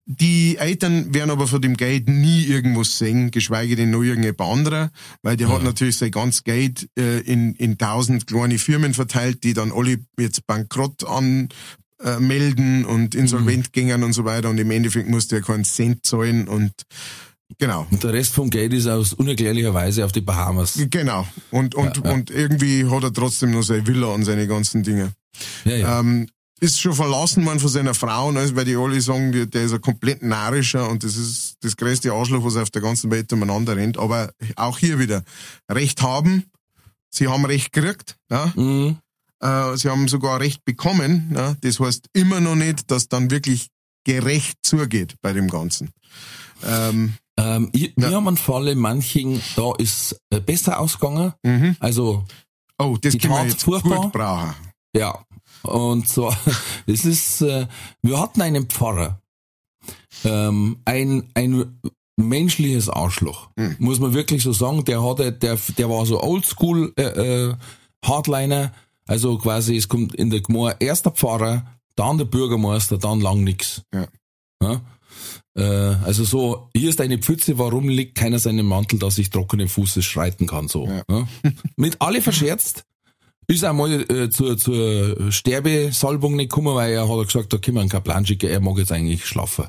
Die 0.05 0.57
Eltern 0.57 1.13
werden 1.13 1.31
aber 1.31 1.47
von 1.47 1.61
dem 1.61 1.77
Geld 1.77 2.09
nie 2.09 2.43
irgendwas 2.43 2.97
sehen, 2.97 3.31
geschweige 3.31 3.77
denn 3.77 3.91
noch 3.91 4.03
irgendjemand 4.03 4.41
anderer, 4.41 4.91
weil 5.21 5.37
der 5.37 5.47
hat 5.47 5.63
natürlich 5.63 5.97
sein 5.97 6.11
ganzes 6.11 6.43
Geld 6.43 6.89
äh, 6.99 7.19
in, 7.19 7.55
in 7.55 7.77
tausend 7.77 8.27
kleine 8.27 8.59
Firmen 8.59 8.93
verteilt, 8.93 9.45
die 9.45 9.53
dann 9.53 9.71
alle 9.71 9.99
jetzt 10.19 10.45
Bankrott 10.45 11.05
an 11.05 11.47
äh, 12.03 12.19
melden 12.19 12.83
und 12.83 13.15
insolvent 13.15 13.71
gingen 13.71 14.03
und 14.03 14.11
so 14.11 14.25
weiter 14.25 14.49
und 14.49 14.57
im 14.57 14.71
Endeffekt 14.71 15.07
musste 15.07 15.37
er 15.37 15.41
keinen 15.41 15.63
Cent 15.63 16.05
zahlen 16.05 16.49
und 16.49 16.73
genau. 17.57 17.87
Und 17.91 18.03
der 18.03 18.13
Rest 18.13 18.33
vom 18.33 18.49
Geld 18.49 18.73
ist 18.73 18.87
aus 18.87 19.13
unerklärlicher 19.13 19.73
Weise 19.73 20.05
auf 20.05 20.11
die 20.11 20.21
Bahamas. 20.21 20.79
Genau. 20.89 21.27
Und, 21.51 21.75
und, 21.75 21.97
Ja, 21.97 22.03
ja. 22.05 22.11
und 22.11 22.29
irgendwie 22.31 22.85
hat 22.89 23.03
er 23.03 23.13
trotzdem 23.13 23.51
noch 23.51 23.63
seine 23.63 23.85
Villa 23.87 24.07
und 24.07 24.25
seine 24.25 24.47
ganzen 24.47 24.83
Dinge. 24.83 25.13
Ja, 25.65 25.75
ja. 25.75 25.99
Ähm, 25.99 26.27
ist 26.59 26.79
schon 26.79 26.93
verlassen 26.93 27.45
worden 27.45 27.59
von 27.59 27.69
seiner 27.69 27.93
Frau, 27.93 28.29
und 28.29 28.37
alles, 28.37 28.55
weil 28.55 28.63
die 28.63 28.77
alle 28.77 29.01
sagen, 29.01 29.31
die- 29.33 29.49
der 29.49 29.63
ist 29.63 29.73
ein 29.73 29.81
komplett 29.81 30.23
narischer 30.23 30.89
und 30.89 31.03
das 31.03 31.17
ist 31.17 31.55
das 31.61 31.75
größte 31.75 32.13
Arschloch, 32.13 32.45
was 32.45 32.55
auf 32.55 32.69
der 32.69 32.81
ganzen 32.81 33.11
Welt 33.11 33.33
umeinander 33.33 33.75
rennt. 33.75 33.97
Aber 33.97 34.31
auch 34.55 34.77
hier 34.77 34.97
wieder, 34.97 35.23
Recht 35.69 36.01
haben, 36.01 36.45
sie 37.09 37.27
haben 37.27 37.43
Recht 37.45 37.73
gekriegt, 37.73 38.15
ja. 38.31 38.53
Mhm. 38.55 38.97
Äh, 39.41 39.75
sie 39.75 39.89
haben 39.89 40.07
sogar 40.07 40.39
Recht 40.39 40.63
bekommen, 40.63 41.33
ja. 41.35 41.53
Das 41.59 41.81
heißt 41.81 42.07
immer 42.13 42.39
noch 42.39 42.55
nicht, 42.55 42.89
dass 42.89 43.09
dann 43.09 43.29
wirklich 43.29 43.67
gerecht 44.05 44.57
zugeht 44.63 45.15
bei 45.21 45.33
dem 45.33 45.49
Ganzen. 45.49 45.89
Ähm, 46.65 47.15
Ähm, 47.39 47.69
ich, 47.73 47.93
Wir 47.95 48.11
haben 48.11 48.27
einen 48.27 48.37
Fall 48.37 48.67
in 48.67 48.79
manchen, 48.79 49.41
da 49.55 49.73
ist 49.77 50.19
äh, 50.29 50.39
besser 50.39 50.79
ausgegangen. 50.79 51.33
Mhm. 51.43 51.75
Also, 51.79 52.23
Oh, 52.79 52.97
das 52.99 53.13
Die 53.13 53.17
können 53.19 53.33
wir 53.33 53.39
Tat 53.39 53.49
jetzt 53.49 53.63
furchtbar. 53.63 54.01
gut 54.01 54.11
brauchen. 54.13 54.53
ja. 54.95 55.23
Und 55.63 56.07
zwar, 56.09 56.35
es 56.87 57.05
ist, 57.05 57.41
äh, 57.41 57.67
wir 58.01 58.19
hatten 58.19 58.41
einen 58.41 58.67
Pfarrer, 58.69 59.21
ähm, 60.25 60.77
ein, 60.85 61.29
ein 61.35 61.79
menschliches 62.17 62.89
Arschloch, 62.89 63.49
Hm. 63.57 63.75
muss 63.79 63.99
man 63.99 64.13
wirklich 64.13 64.43
so 64.43 64.51
sagen. 64.53 64.83
Der 64.85 65.03
hatte, 65.03 65.31
der, 65.31 65.57
der 65.77 65.89
war 65.89 66.05
so 66.05 66.21
oldschool, 66.21 66.93
äh, 66.97 67.03
äh, 67.03 67.55
Hardliner. 68.05 68.73
Also 69.07 69.37
quasi, 69.37 69.75
es 69.77 69.87
kommt 69.87 70.15
in 70.15 70.29
der 70.29 70.41
Gemeinde 70.41 70.77
erst 70.79 71.05
der 71.05 71.11
Pfarrer, 71.13 71.65
dann 71.95 72.17
der 72.17 72.25
Bürgermeister, 72.25 72.97
dann 72.97 73.21
lang 73.21 73.43
nix. 73.43 73.81
Ja. 73.93 74.07
Ja? 74.61 74.81
Äh, 75.55 75.63
also 75.63 76.23
so, 76.23 76.69
hier 76.75 76.89
ist 76.89 77.01
eine 77.01 77.17
Pfütze, 77.17 77.57
warum 77.57 77.89
liegt 77.89 78.15
keiner 78.15 78.39
seinen 78.39 78.65
Mantel, 78.65 78.99
dass 78.99 79.17
ich 79.17 79.29
trockenen 79.29 79.67
Fußes 79.67 80.03
schreiten 80.03 80.47
kann, 80.47 80.67
so. 80.67 80.87
Ja. 80.87 81.03
Ja? 81.09 81.27
Mit 81.75 82.01
alle 82.01 82.21
verscherzt, 82.21 82.85
ist 83.47 83.63
einmal 83.63 84.09
äh, 84.09 84.29
zur, 84.29 84.57
zur 84.57 85.31
Sterbesalbung 85.31 86.35
nicht 86.35 86.49
gekommen, 86.49 86.75
weil 86.75 86.93
er 86.93 87.07
hat 87.07 87.27
gesagt, 87.27 87.53
da 87.53 87.57
können 87.57 87.77
wir 87.77 87.81
einen 87.81 87.89
Kaplan 87.89 88.25
schicken, 88.25 88.49
er 88.49 88.59
mag 88.59 88.77
jetzt 88.77 88.91
eigentlich 88.91 89.25
schlafen. 89.25 89.65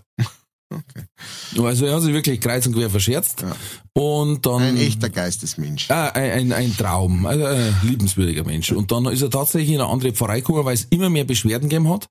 Also 1.62 1.86
er 1.86 1.94
hat 1.94 2.02
sich 2.02 2.12
wirklich 2.12 2.40
kreuz 2.40 2.66
und 2.66 2.74
quer 2.74 2.90
verscherzt. 2.90 3.42
Ja. 3.42 3.54
Und 3.92 4.44
dann 4.44 4.62
Ein 4.62 4.76
echter 4.76 5.08
Geistesmensch. 5.08 5.90
Ah, 5.90 6.08
ein, 6.08 6.52
ein, 6.52 6.76
Traum, 6.76 7.26
also 7.26 7.44
ein 7.44 7.76
liebenswürdiger 7.82 8.44
Mensch. 8.44 8.72
Und 8.72 8.90
dann 8.90 9.06
ist 9.06 9.22
er 9.22 9.30
tatsächlich 9.30 9.70
in 9.70 9.80
eine 9.80 9.90
andere 9.90 10.12
Pfarrei 10.12 10.40
gekommen, 10.40 10.64
weil 10.64 10.74
es 10.74 10.84
immer 10.90 11.10
mehr 11.10 11.24
Beschwerden 11.24 11.68
gegeben 11.68 11.88
hat. 11.90 12.08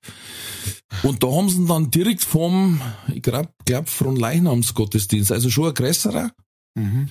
Und 1.02 1.22
da 1.22 1.28
haben 1.28 1.48
sie 1.50 1.58
ihn 1.58 1.66
dann 1.66 1.90
direkt 1.90 2.24
vom, 2.24 2.80
ich 3.12 3.22
glaub, 3.22 3.52
glaub 3.64 3.88
vom 3.88 4.16
Leichnamsgottesdienst, 4.16 5.32
also 5.32 5.50
schon 5.50 5.68
ein 5.68 5.74
größerer, 5.74 6.30
Mhm. 6.76 7.10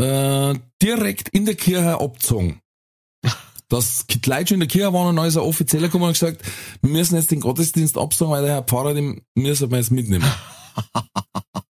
äh, 0.00 0.54
direkt 0.82 1.30
in 1.30 1.46
der 1.46 1.54
Kirche 1.56 1.98
abgezogen. 2.00 2.60
Dass 3.72 4.06
die 4.06 4.20
Leute 4.28 4.48
schon 4.48 4.56
in 4.56 4.60
der 4.60 4.68
Kirche 4.68 4.92
waren 4.92 5.16
und 5.16 5.18
ein 5.18 5.36
Offizieller 5.38 5.86
gekommen 5.86 6.04
und 6.04 6.12
gesagt, 6.12 6.42
wir 6.82 6.90
müssen 6.90 7.16
jetzt 7.16 7.30
den 7.30 7.40
Gottesdienst 7.40 7.96
absagen, 7.96 8.30
weil 8.30 8.42
der 8.42 8.52
Herr 8.52 8.62
Pfarrer, 8.62 8.92
den 8.92 9.22
müssen 9.34 9.70
wir 9.70 9.78
jetzt 9.78 9.90
mitnehmen. 9.90 10.30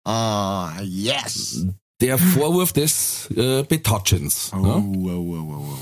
Ah, 0.02 0.80
yes. 0.82 1.64
Der 2.00 2.18
Vorwurf 2.18 2.72
des 2.72 3.30
äh, 3.36 3.62
Betatschens. 3.62 4.50
Oh, 4.52 4.66
ja? 4.66 4.76
oh, 4.78 4.94
oh, 4.96 5.10
oh, 5.10 5.54
oh, 5.54 5.78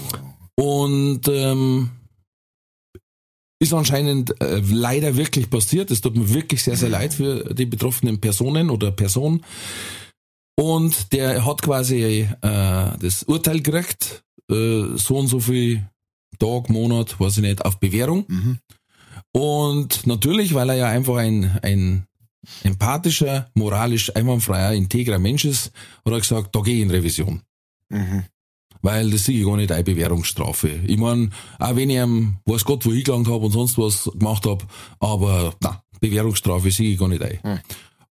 oh. 0.59 0.63
Und 0.63 1.27
ähm, 1.29 1.89
ist 3.59 3.73
anscheinend 3.73 4.39
äh, 4.43 4.61
leider 4.61 5.17
wirklich 5.17 5.49
passiert. 5.49 5.91
Es 5.91 6.03
tut 6.03 6.19
mir 6.19 6.29
wirklich 6.35 6.63
sehr, 6.63 6.77
sehr 6.77 6.91
leid 6.91 7.15
für 7.15 7.55
die 7.55 7.65
betroffenen 7.65 8.21
Personen 8.21 8.69
oder 8.69 8.91
Person. 8.91 9.43
Und 10.59 11.15
der 11.15 11.47
hat 11.47 11.63
quasi 11.63 12.29
äh, 12.29 12.29
das 12.43 13.23
Urteil 13.23 13.63
gekriegt, 13.63 14.23
äh, 14.51 14.85
so 14.97 15.17
und 15.17 15.29
so 15.29 15.41
viel 15.41 15.89
Tag, 16.41 16.69
Monat, 16.69 17.21
weiß 17.21 17.37
ich 17.37 17.43
nicht, 17.43 17.65
auf 17.65 17.79
Bewährung. 17.79 18.25
Mhm. 18.27 18.59
Und 19.33 20.07
natürlich, 20.07 20.55
weil 20.55 20.71
er 20.71 20.77
ja 20.77 20.89
einfach 20.89 21.17
ein, 21.17 21.59
ein 21.63 22.07
empathischer, 22.65 23.51
moralisch 23.55 24.15
einwandfreier, 24.17 24.73
integrer 24.73 25.19
Mensch 25.19 25.45
ist, 25.45 25.73
hat 26.05 26.13
er 26.13 26.21
gesagt, 26.21 26.55
da 26.55 26.61
gehe 26.61 26.77
ich 26.77 26.83
in 26.83 26.91
Revision. 26.91 27.43
Mhm. 27.89 28.25
Weil 28.83 29.11
das 29.11 29.25
sehe 29.25 29.39
ich 29.39 29.47
gar 29.47 29.57
nicht 29.57 29.73
eine 29.73 29.85
Bewährungsstrafe. 29.85 30.81
Ich 30.87 30.97
mein, 30.97 31.33
auch 31.59 31.77
wenn 31.77 31.91
ich 31.91 31.97
ihm, 31.97 32.39
weiß 32.47 32.65
Gott, 32.65 32.87
wo 32.87 32.93
ich 32.93 33.05
gelangt 33.05 33.29
habe 33.29 33.45
und 33.45 33.53
sonst 33.53 33.77
was 33.77 34.11
gemacht 34.19 34.47
habe, 34.47 34.65
aber 34.99 35.55
na, 35.61 35.83
Bewährungsstrafe 36.01 36.71
sehe 36.71 36.93
ich 36.93 36.99
gar 36.99 37.09
nicht 37.09 37.23
ein. 37.23 37.39
Hm. 37.43 37.61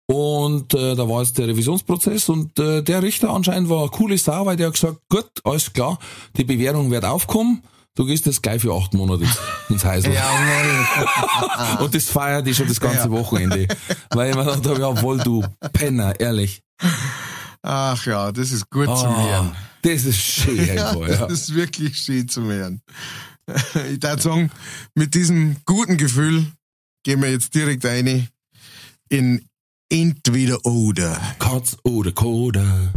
Und 0.09 0.73
äh, 0.73 0.95
da 0.95 1.07
war 1.09 1.21
jetzt 1.21 1.38
der 1.38 1.47
Revisionsprozess 1.47 2.30
und 2.30 2.57
äh, 2.59 2.82
der 2.82 3.03
Richter 3.03 3.30
anscheinend 3.30 3.69
war 3.69 3.82
eine 3.82 3.89
coole 3.89 4.17
Sau, 4.17 4.45
weil 4.45 4.55
der 4.55 4.67
hat 4.67 4.73
gesagt, 4.73 5.01
gut, 5.09 5.30
alles 5.43 5.73
klar, 5.73 5.99
die 6.38 6.45
Bewährung 6.45 6.91
wird 6.91 7.03
aufkommen, 7.03 7.61
du 7.98 8.06
gehst 8.06 8.26
jetzt 8.26 8.41
gleich 8.41 8.62
für 8.62 8.74
acht 8.74 8.93
Monate 8.93 9.26
ins, 9.70 9.84
Häusl. 9.84 10.12
Jawohl. 10.14 11.78
Und 11.86 11.93
das 11.93 12.06
feiert 12.06 12.48
ich 12.48 12.56
schon 12.56 12.68
das 12.70 12.80
ganze 12.80 12.98
Ja. 13.06 13.12
Wochenende. 13.12 13.68
Weil 14.12 14.30
ich 14.30 14.36
mir 14.36 14.45
gedacht 14.45 14.66
habe, 14.66 14.80
jawohl, 14.80 15.18
du 15.18 15.43
Penner, 15.74 16.18
ehrlich. 16.20 16.62
Ach 17.62 18.06
ja, 18.06 18.32
das 18.32 18.52
ist 18.52 18.70
gut 18.70 18.86
zum 18.86 19.14
Ah, 19.14 19.24
Hören. 19.24 19.56
das 19.82 20.06
ist 20.06 20.18
schön 20.22 20.66
Ja, 20.76 20.91
einfach, 20.91 21.08
ja. 21.10 21.28
das 21.28 21.41
ist 21.41 21.56
wirklich 21.56 21.98
schön 21.98 22.30
zum 22.30 22.45
Hören. 22.45 22.82
Ich 23.48 24.02
würde 24.02 24.22
sagen, 24.22 24.52
mit 24.95 25.14
diesem 25.16 25.58
guten 25.66 25.98
Gefühl 25.98 26.45
gehen 27.04 27.22
wir 27.22 27.32
jetzt 27.32 27.54
direkt 27.56 27.84
rein 27.86 28.28
in 29.10 29.43
Entweder 29.89 30.66
oder. 30.66 31.18
Katz 31.39 31.78
oder 31.84 32.12
Koda. 32.12 32.91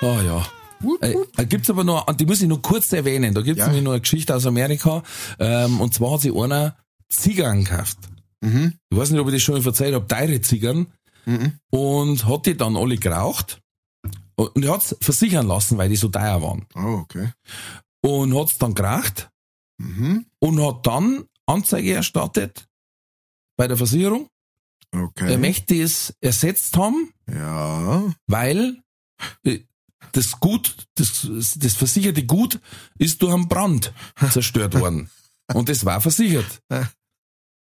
Ah 0.00 0.22
ja. 0.22 0.46
Äh, 1.00 1.14
äh, 1.36 1.46
gibt's 1.46 1.68
aber 1.70 1.82
noch, 1.82 2.06
die 2.14 2.24
muss 2.24 2.40
ich 2.40 2.48
nur 2.48 2.62
kurz 2.62 2.92
erwähnen, 2.92 3.34
da 3.34 3.40
gibt's 3.40 3.58
Ja. 3.60 3.66
nämlich 3.66 3.82
noch 3.84 3.92
eine 3.92 4.00
Geschichte 4.00 4.34
aus 4.34 4.46
Amerika, 4.46 5.02
ähm, 5.40 5.80
und 5.80 5.92
zwar 5.92 6.12
hat 6.12 6.20
sich 6.20 6.32
einer 6.34 6.76
Zigarren 7.08 7.64
gekauft. 7.64 7.98
Mhm. 8.40 8.74
Ich 8.90 8.96
weiß 8.96 9.10
nicht, 9.10 9.20
ob 9.20 9.26
ich 9.28 9.34
das 9.34 9.42
schon 9.42 9.64
erzählt 9.64 9.94
habe, 9.94 10.06
teure 10.06 10.40
Zigarren, 10.40 10.86
Mhm. 11.26 11.58
und 11.70 12.26
hat 12.26 12.46
die 12.46 12.56
dann 12.56 12.76
alle 12.76 12.96
geraucht, 12.96 13.60
und 14.36 14.64
er 14.64 14.74
hat's 14.74 14.94
versichern 15.00 15.48
lassen, 15.48 15.78
weil 15.78 15.88
die 15.88 15.96
so 15.96 16.08
teuer 16.08 16.40
waren. 16.42 16.64
Oh, 16.76 17.00
okay. 17.02 17.32
Und 18.02 18.36
hat's 18.38 18.56
dann 18.58 18.74
geraucht, 18.74 19.30
Mhm. 19.78 20.26
und 20.38 20.62
hat 20.64 20.86
dann 20.86 21.24
Anzeige 21.46 21.94
erstattet 21.94 22.68
bei 23.56 23.66
der 23.66 23.76
Versicherung. 23.76 24.28
Okay. 24.94 25.32
Er 25.32 25.38
möchte 25.38 25.74
es 25.82 26.14
ersetzt 26.20 26.76
haben, 26.76 27.12
ja. 27.28 28.14
weil 28.28 28.80
äh, 29.44 29.58
das 30.12 30.38
Gut, 30.40 30.74
das, 30.96 31.28
das 31.56 31.74
versicherte 31.74 32.24
Gut 32.24 32.60
ist 32.98 33.22
durch 33.22 33.32
einen 33.34 33.48
Brand 33.48 33.92
zerstört 34.30 34.78
worden. 34.78 35.10
Und 35.54 35.68
das 35.68 35.84
war 35.84 36.00
versichert. 36.00 36.60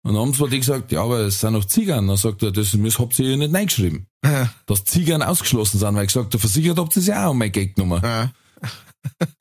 Und 0.06 0.14
dann 0.16 0.18
haben 0.18 0.34
zwar 0.34 0.50
die 0.50 0.60
gesagt, 0.60 0.92
ja, 0.92 1.02
aber 1.04 1.20
es 1.20 1.40
sind 1.40 1.54
noch 1.54 1.66
Ziegern. 1.66 2.08
Dann 2.08 2.18
sagt 2.18 2.44
er, 2.44 2.52
das 2.52 2.74
müsst- 2.74 3.00
habt 3.00 3.18
ihr 3.20 3.30
ja 3.32 3.38
nicht 3.38 3.54
reingeschrieben. 3.54 4.08
Dass 4.66 4.86
Ziegern 4.86 5.22
ausgeschlossen 5.22 5.80
sind, 5.80 5.96
weil 5.96 6.04
ich 6.06 6.14
gesagt, 6.14 6.34
der 6.34 6.40
versichert 6.40 6.78
habt 6.78 6.96
ihr 6.96 7.00
es 7.02 7.08
ja 7.08 7.28
auch 7.28 7.32
um 7.32 7.38
mein 7.38 7.52
Geld 7.52 7.76
genommen. 7.76 8.02
Ja. 8.04 8.32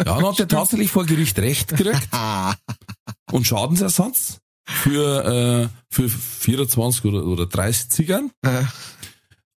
Ja, 0.05 0.17
dann 0.17 0.27
hat 0.27 0.41
er 0.41 0.49
tatsächlich 0.49 0.91
vor 0.91 1.07
Gericht 1.07 1.39
Recht 1.39 1.69
gekriegt 1.69 2.09
und 3.33 3.47
Schadensersatz 3.47 4.39
für, 4.69 5.71
äh, 5.71 5.95
für 5.95 6.09
24 6.09 7.05
oder, 7.05 7.25
oder 7.25 7.47
30 7.47 7.91
Ziegern. 7.91 8.31
Ja. 8.45 8.73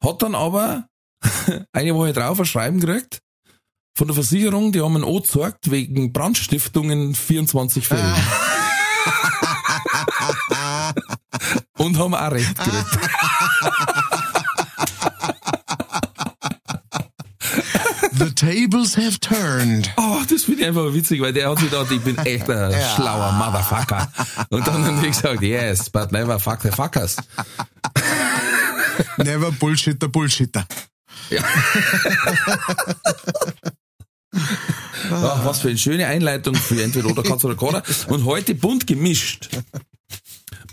Hat 0.04 0.22
dann 0.22 0.36
aber 0.36 0.88
eine 1.74 1.96
Woche 1.96 2.14
drauf 2.14 2.40
ein 2.40 2.46
Schreiben 2.46 2.80
gekriegt 2.80 3.22
von 3.96 4.08
der 4.08 4.16
Versicherung, 4.16 4.74
die 4.74 4.82
haben 4.82 4.98
ihn 4.98 5.06
angezeigt 5.06 5.72
wegen 5.72 6.12
Brandstiftung 6.12 6.92
in 6.92 7.16
24 7.16 7.88
Fällen. 7.88 8.04
Und 11.78 11.98
haben 11.98 12.14
auch 12.14 12.32
Recht 12.32 12.58
gekriegt. 12.58 13.00
The 18.18 18.32
tables 18.34 18.98
have 18.98 19.20
turned. 19.20 19.90
Oh, 19.98 20.22
das 20.30 20.44
finde 20.44 20.62
ich 20.62 20.68
einfach 20.68 20.94
witzig, 20.94 21.22
weil 21.22 21.32
der 21.32 21.50
hat 21.50 21.60
sich 21.60 21.70
gedacht, 21.70 21.92
ich 21.92 22.02
bin 22.02 22.18
echt 22.20 22.50
ein 22.50 22.74
schlauer 22.96 23.32
Motherfucker. 23.34 24.12
Und 24.50 24.68
dann 24.68 24.86
haben 24.86 25.02
die 25.02 25.08
gesagt, 25.08 25.42
yes, 25.42 25.90
but 25.90 26.12
never 26.12 26.38
fuck 26.40 26.62
the 26.62 26.72
fuckers. 26.72 27.16
Never 29.18 29.52
Bullshitter, 29.52 30.10
Bullshitter. 30.10 30.66
Ach, 35.12 35.46
was 35.46 35.62
für 35.62 35.70
eine 35.70 35.78
schöne 35.78 36.08
Einleitung 36.08 36.56
für 36.56 36.82
entweder 36.82 37.10
oder 37.10 37.24
Katz 37.24 37.44
oder 37.46 37.56
Koda. 37.56 37.84
Und 38.08 38.26
heute 38.26 38.56
bunt 38.56 38.88
gemischt. 38.88 39.50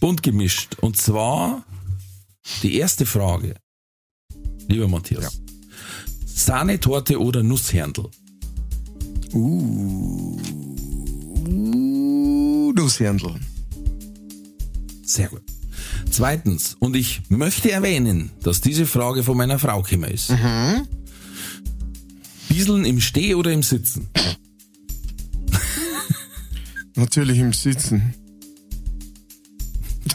Bunt 0.01 0.23
gemischt. 0.23 0.77
Und 0.81 0.97
zwar 0.97 1.65
die 2.63 2.77
erste 2.77 3.07
Frage. 3.07 3.55
Lieber 4.69 4.89
Matthias. 4.89 5.41
Sahnetorte 6.27 7.21
oder 7.21 7.43
Nusshärndl? 7.43 8.09
Uh, 9.35 10.41
Nusshändel. 12.75 13.39
Sehr 15.05 15.29
gut. 15.29 15.43
Zweitens, 16.11 16.77
und 16.79 16.97
ich 16.97 17.23
möchte 17.29 17.71
erwähnen, 17.71 18.31
dass 18.43 18.61
diese 18.61 18.87
Frage 18.87 19.23
von 19.23 19.37
meiner 19.37 19.59
Frau 19.59 19.83
gekommen 19.83 20.11
ist. 20.11 20.31
Bieseln 22.53 22.85
im 22.85 23.01
Steh 23.01 23.35
oder 23.35 23.51
im 23.51 23.63
Sitzen? 23.63 24.09
Natürlich 26.95 27.39
im 27.39 27.55
Sitzen. 27.55 28.15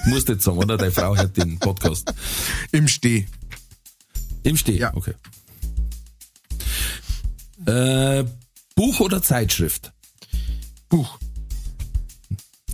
Musst 0.06 0.30
jetzt 0.30 0.44
sagen, 0.44 0.60
oder? 0.60 0.78
Deine 0.78 0.92
Frau 0.92 1.16
hört 1.16 1.36
den 1.36 1.58
Podcast. 1.58 2.14
Im 2.72 2.88
Steh. 2.88 3.26
Im 4.44 4.56
Steh, 4.56 4.78
Ja. 4.78 4.94
okay. 4.96 5.14
Äh, 7.66 8.24
Buch 8.76 9.00
oder 9.00 9.24
Zeitschrift? 9.24 9.92
Buch. 10.90 11.18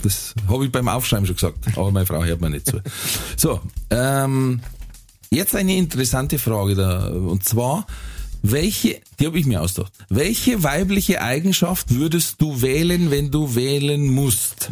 Das 0.03 0.35
habe 0.49 0.65
ich 0.65 0.71
beim 0.73 0.89
Aufschreiben 0.89 1.25
schon 1.25 1.35
gesagt, 1.37 1.77
aber 1.77 1.89
meine 1.91 2.05
Frau 2.05 2.21
hört 2.25 2.41
mir 2.41 2.49
nicht 2.49 2.65
zu. 2.65 2.81
So, 3.37 3.61
ähm, 3.89 4.59
jetzt 5.31 5.55
eine 5.55 5.77
interessante 5.77 6.37
Frage 6.37 6.75
da, 6.75 7.07
und 7.07 7.45
zwar, 7.45 7.87
welche, 8.43 9.01
die 9.19 9.25
habe 9.25 9.39
ich 9.39 9.45
mir 9.45 9.61
ausgedacht, 9.61 9.93
welche 10.09 10.61
weibliche 10.63 11.21
Eigenschaft 11.21 11.95
würdest 11.95 12.41
du 12.41 12.61
wählen, 12.61 13.09
wenn 13.09 13.31
du 13.31 13.55
wählen 13.55 14.05
musst? 14.05 14.69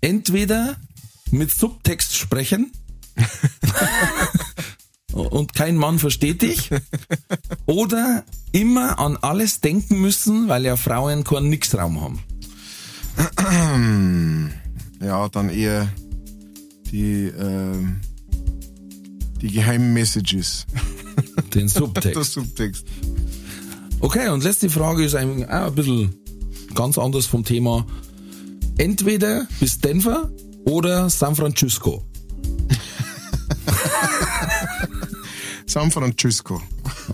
Entweder 0.00 0.76
mit 1.30 1.52
Subtext 1.52 2.16
sprechen 2.16 2.72
und 5.12 5.54
kein 5.54 5.76
Mann 5.76 5.98
versteht 5.98 6.42
dich 6.42 6.70
oder 7.66 8.24
immer 8.52 8.98
an 8.98 9.18
alles 9.18 9.60
denken 9.60 10.00
müssen, 10.00 10.48
weil 10.48 10.64
ja 10.64 10.76
Frauen 10.76 11.24
keinen 11.24 11.50
Nixraum 11.50 12.00
haben. 12.00 12.24
Ja, 15.02 15.30
dann 15.30 15.48
eher 15.48 15.88
die, 16.92 17.28
ähm, 17.28 18.00
die 19.40 19.50
geheimen 19.50 19.94
Messages. 19.94 20.66
Den 21.54 21.68
Der 21.68 21.68
Subtext. 21.68 22.32
Subtext. 22.32 22.86
Okay, 24.00 24.28
und 24.28 24.44
letzte 24.44 24.70
Frage 24.70 25.04
ist 25.04 25.14
ein, 25.14 25.44
ein 25.44 25.74
bisschen 25.74 26.14
ganz 26.74 26.98
anders 26.98 27.26
vom 27.26 27.44
Thema. 27.44 27.86
Entweder 28.78 29.46
bis 29.58 29.78
Denver 29.78 30.30
oder 30.64 31.10
San 31.10 31.36
Francisco. 31.36 32.04
San 35.66 35.90
Francisco. 35.90 36.62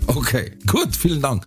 Okay, 0.07 0.51
gut, 0.65 0.95
vielen 0.95 1.21
Dank. 1.21 1.43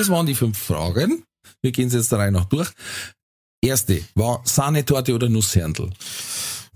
Das 0.00 0.08
waren 0.08 0.24
die 0.24 0.34
fünf 0.34 0.56
Fragen. 0.56 1.24
Wir 1.60 1.72
gehen 1.72 1.90
sie 1.90 1.98
jetzt 1.98 2.10
der 2.10 2.20
Reihe 2.20 2.32
nach 2.32 2.46
durch. 2.46 2.70
Erste 3.62 4.02
war 4.14 4.40
Sahnetorte 4.44 5.14
oder 5.14 5.28
Nusshärndl. 5.28 5.90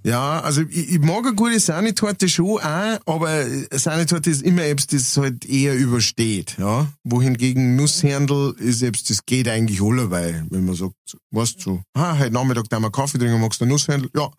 Ja, 0.02 0.40
also 0.40 0.60
ich, 0.60 0.90
ich 0.90 1.00
mag 1.00 1.24
eine 1.24 1.34
gute 1.34 1.58
Sahnetorte 1.58 2.28
schon 2.28 2.60
auch, 2.60 2.98
aber 3.06 3.46
Sahnetorte 3.70 4.28
ist 4.28 4.42
immer 4.42 4.64
etwas, 4.64 4.88
das 4.88 5.16
halt 5.16 5.46
eher 5.46 5.74
übersteht, 5.74 6.56
ja. 6.58 6.92
Wohingegen 7.02 7.76
Nusshärndl 7.76 8.56
ist 8.58 8.82
etwas, 8.82 9.04
das 9.04 9.24
geht 9.24 9.48
eigentlich 9.48 9.80
allerweil, 9.80 10.44
wenn 10.50 10.66
man 10.66 10.74
sagt, 10.74 10.92
weißt 11.30 11.64
du, 11.64 11.80
ah, 11.94 12.18
heute 12.18 12.30
Nachmittag 12.30 12.68
da 12.68 12.78
wir 12.78 12.90
Kaffee 12.90 13.16
trinken, 13.16 13.40
magst 13.40 13.62
du 13.62 13.64
einen 13.64 13.72
Nusshärndl? 13.72 14.10
Ja. 14.14 14.30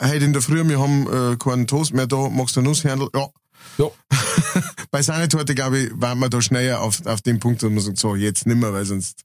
Heute 0.00 0.24
in 0.24 0.32
der 0.32 0.40
Früh, 0.40 0.62
wir 0.68 0.78
haben 0.78 1.08
äh, 1.12 1.36
keinen 1.36 1.66
Toast 1.66 1.94
mehr 1.94 2.06
da, 2.06 2.28
magst 2.28 2.54
du 2.54 2.60
einen 2.60 2.68
Nusshärndl? 2.68 3.08
Ja. 3.12 3.26
Ja. 3.78 3.90
Bei 4.90 5.02
Sahnetorte, 5.02 5.54
glaube 5.54 5.78
ich, 5.78 5.90
waren 5.94 6.18
wir 6.18 6.28
da 6.28 6.42
schneller 6.42 6.80
auf, 6.80 7.04
auf 7.06 7.20
dem 7.22 7.40
Punkt, 7.40 7.62
wo 7.62 7.70
man 7.70 7.80
sagt, 7.80 7.98
so, 7.98 8.14
jetzt 8.14 8.46
nimmer, 8.46 8.72
weil 8.72 8.84
sonst 8.84 9.24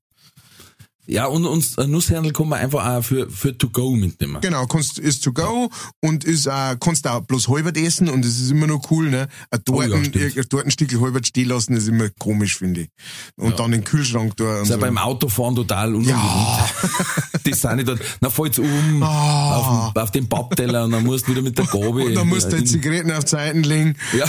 Ja, 1.08 1.26
und 1.28 1.46
uns 1.46 1.78
ein 1.78 1.92
Nusshärndl 1.92 2.32
kann 2.34 2.50
man 2.50 2.60
einfach 2.60 2.86
auch 2.86 3.04
für, 3.04 3.30
für 3.30 3.58
to 3.58 3.70
go 3.70 3.92
mitnehmen. 3.96 4.40
Genau, 4.42 4.66
kannst, 4.66 4.98
ist 5.00 5.24
to 5.24 5.32
go 5.34 5.70
und 6.02 6.24
ist 6.24 6.48
auch, 6.48 6.76
kannst 6.80 7.08
auch 7.08 7.22
bloß 7.22 7.48
halbert 7.48 7.78
essen 7.78 8.10
und 8.10 8.24
das 8.26 8.40
ist 8.40 8.52
immer 8.52 8.68
noch 8.68 8.90
cool, 8.92 9.10
ne? 9.10 9.28
Ein 9.52 9.60
Oh 9.70 9.82
ja, 9.82 9.88
Torten, 9.90 10.06
stimmt. 10.06 10.38
ein 10.38 10.50
Tortenstückel 10.50 11.02
halbert 11.02 11.28
stehen 11.28 11.50
lassen 11.50 11.76
ist 11.76 11.88
immer 11.88 12.10
komisch, 12.20 12.58
finde 12.58 12.82
ich. 12.82 12.90
Und 13.36 13.60
dann 13.60 13.66
in 13.68 13.82
den 13.82 13.84
Kühlschrank 13.84 14.36
da 14.38 14.62
ist 14.62 14.70
ja 14.70 14.76
so. 14.76 14.82
beim 14.82 14.98
Autofahren 14.98 15.56
total 15.56 15.96
unangenehm. 15.96 16.20
Die 17.46 17.54
sind 17.54 17.76
nicht 17.76 17.88
dort, 17.88 18.02
dann 18.22 18.32
fällt's 18.32 18.58
um 18.60 19.04
auf, 19.04 19.92
den- 19.94 20.02
auf 20.02 20.12
den 20.12 20.28
Pappteller 20.30 20.86
und 20.86 20.92
dann 20.92 21.04
musst 21.04 21.28
du 21.28 21.32
wieder 21.32 21.42
mit 21.44 21.58
der 21.58 21.66
Gabel. 21.66 22.04
Und 22.06 22.16
dann 22.16 22.28
musst 22.28 22.52
du 22.52 22.58
die 22.58 22.64
Zigaretten 22.66 23.12
auf 23.12 23.24
die 23.26 23.30
Seiten 23.32 23.64
legen. 23.64 23.96
Ja. 24.18 24.26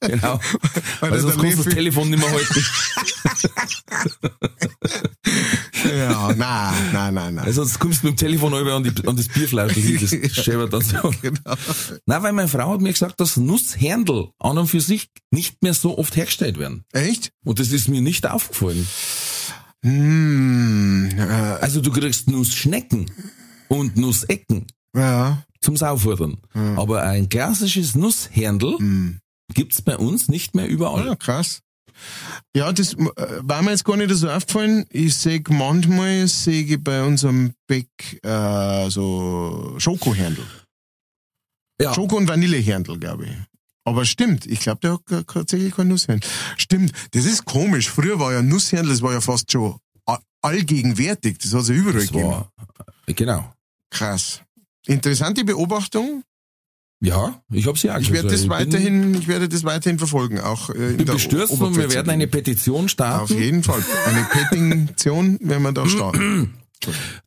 genau. 0.00 0.40
Weil 1.00 1.10
der 1.12 1.20
sonst 1.20 1.38
kannst 1.40 1.58
du 1.58 1.64
das 1.64 1.74
Telefon 1.74 2.10
nicht 2.10 2.18
mehr 2.20 2.30
halten. 2.30 2.64
Ja, 5.84 6.32
nein, 6.34 6.74
nein, 6.92 7.14
nein, 7.14 7.34
nein. 7.34 7.46
Weil 7.46 7.52
sonst 7.52 7.78
kommst 7.78 8.02
du 8.02 8.08
mit 8.08 8.14
dem 8.18 8.26
Telefon 8.26 8.52
rüber 8.54 8.74
an, 8.74 8.82
die, 8.82 9.06
an 9.06 9.16
das 9.16 9.28
Bierfleischl 9.28 9.80
hin, 9.80 9.98
das 10.00 10.34
schäbert 10.44 10.72
dann 10.72 10.80
so. 10.82 11.12
Genau. 11.22 11.54
Nein, 12.06 12.22
weil 12.22 12.32
meine 12.32 12.48
Frau 12.48 12.72
hat 12.72 12.80
mir 12.80 12.92
gesagt, 12.92 13.20
dass 13.20 13.36
Nusshärndl 13.36 14.30
an 14.38 14.58
und 14.58 14.66
für 14.68 14.80
sich 14.80 15.10
nicht 15.30 15.62
mehr 15.62 15.74
so 15.74 15.98
oft 15.98 16.16
hergestellt 16.16 16.58
werden. 16.58 16.84
Echt? 16.92 17.32
Und 17.44 17.58
das 17.60 17.70
ist 17.70 17.88
mir 17.88 18.00
nicht 18.00 18.28
aufgefallen. 18.28 18.86
Hm, 19.84 21.10
äh, 21.16 21.22
Also 21.22 21.80
du 21.80 21.90
kriegst 21.92 22.28
Nussschnecken 22.28 23.10
und 23.68 23.96
Nussecken 23.96 24.66
ja. 24.96 25.42
zum 25.60 25.76
Saufordern. 25.76 26.38
Aber 26.76 27.02
ein 27.02 27.28
klassisches 27.28 27.94
Nusshärndl 27.94 28.76
gibt's 29.54 29.82
bei 29.82 29.96
uns 29.96 30.28
nicht 30.28 30.54
mehr 30.54 30.68
überall. 30.68 31.06
Ja, 31.06 31.16
krass. 31.16 31.60
Ja, 32.56 32.72
das 32.72 32.94
äh, 32.94 32.96
war 33.42 33.62
mir 33.62 33.70
jetzt 33.70 33.84
gar 33.84 33.96
nicht 33.96 34.10
so 34.14 34.28
aufgefallen. 34.30 34.84
Ich 34.90 35.16
sehe 35.16 35.42
manchmal 35.48 36.26
sehe 36.28 36.64
ich 36.64 36.82
bei 36.82 37.02
unserem 37.02 37.54
Bäck 37.66 37.88
äh, 38.22 38.90
so 38.90 39.74
Schokohändel. 39.78 40.44
Ja. 41.80 41.94
Schoko- 41.94 42.16
und 42.16 42.28
Vanillehändel, 42.28 42.98
glaube 42.98 43.26
ich. 43.26 43.32
Aber 43.84 44.04
stimmt, 44.04 44.46
ich 44.46 44.60
glaube, 44.60 44.80
der 44.80 44.92
hat 45.18 45.26
tatsächlich 45.26 45.74
kein 45.74 45.88
Nusshändel. 45.88 46.28
Stimmt, 46.56 46.92
das 47.10 47.24
ist 47.24 47.44
komisch. 47.44 47.90
Früher 47.90 48.20
war 48.20 48.32
ja 48.32 48.40
Nusshändel, 48.42 48.90
das 48.90 49.02
war 49.02 49.12
ja 49.12 49.20
fast 49.20 49.50
schon 49.50 49.76
allgegenwärtig. 50.42 51.38
Das 51.38 51.52
hat 51.54 51.62
es 51.62 51.68
ja 51.68 51.74
überall 51.74 51.94
Das 51.94 52.08
gegeben. 52.08 52.28
war, 52.28 52.52
genau. 53.06 53.52
Krass. 53.90 54.42
Interessante 54.86 55.44
Beobachtung. 55.44 56.24
Ja, 57.04 57.42
ich 57.50 57.66
habe 57.66 57.76
sie 57.76 57.90
auch 57.90 57.98
Ich 57.98 58.12
werde 58.12 58.28
das 58.28 58.48
weiterhin, 58.48 59.14
ich 59.14 59.26
werde 59.26 59.48
das 59.48 59.64
weiterhin 59.64 59.98
verfolgen, 59.98 60.38
auch 60.38 60.70
äh, 60.70 60.92
in 60.92 61.04
der 61.04 61.14
bestürzt 61.14 61.60
und 61.60 61.76
wir 61.76 61.92
werden 61.92 62.10
eine. 62.10 62.28
Petition 62.28 62.84
Auf 62.84 62.90
starten. 62.90 63.38
jeden 63.38 63.64
Fall. 63.64 63.84
Eine 64.06 64.24
Petition 64.24 65.36
werden 65.40 65.62
wir 65.64 65.72
da 65.72 65.88
starten. 65.88 66.54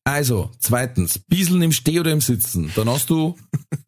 Also, 0.04 0.52
zweitens, 0.60 1.18
Bieseln 1.18 1.62
im 1.62 1.72
Steh 1.72 2.02
oder 2.02 2.12
im 2.12 2.20
Sitzen. 2.20 2.74
Dann 2.76 2.90
hast 2.90 3.10
du 3.10 3.38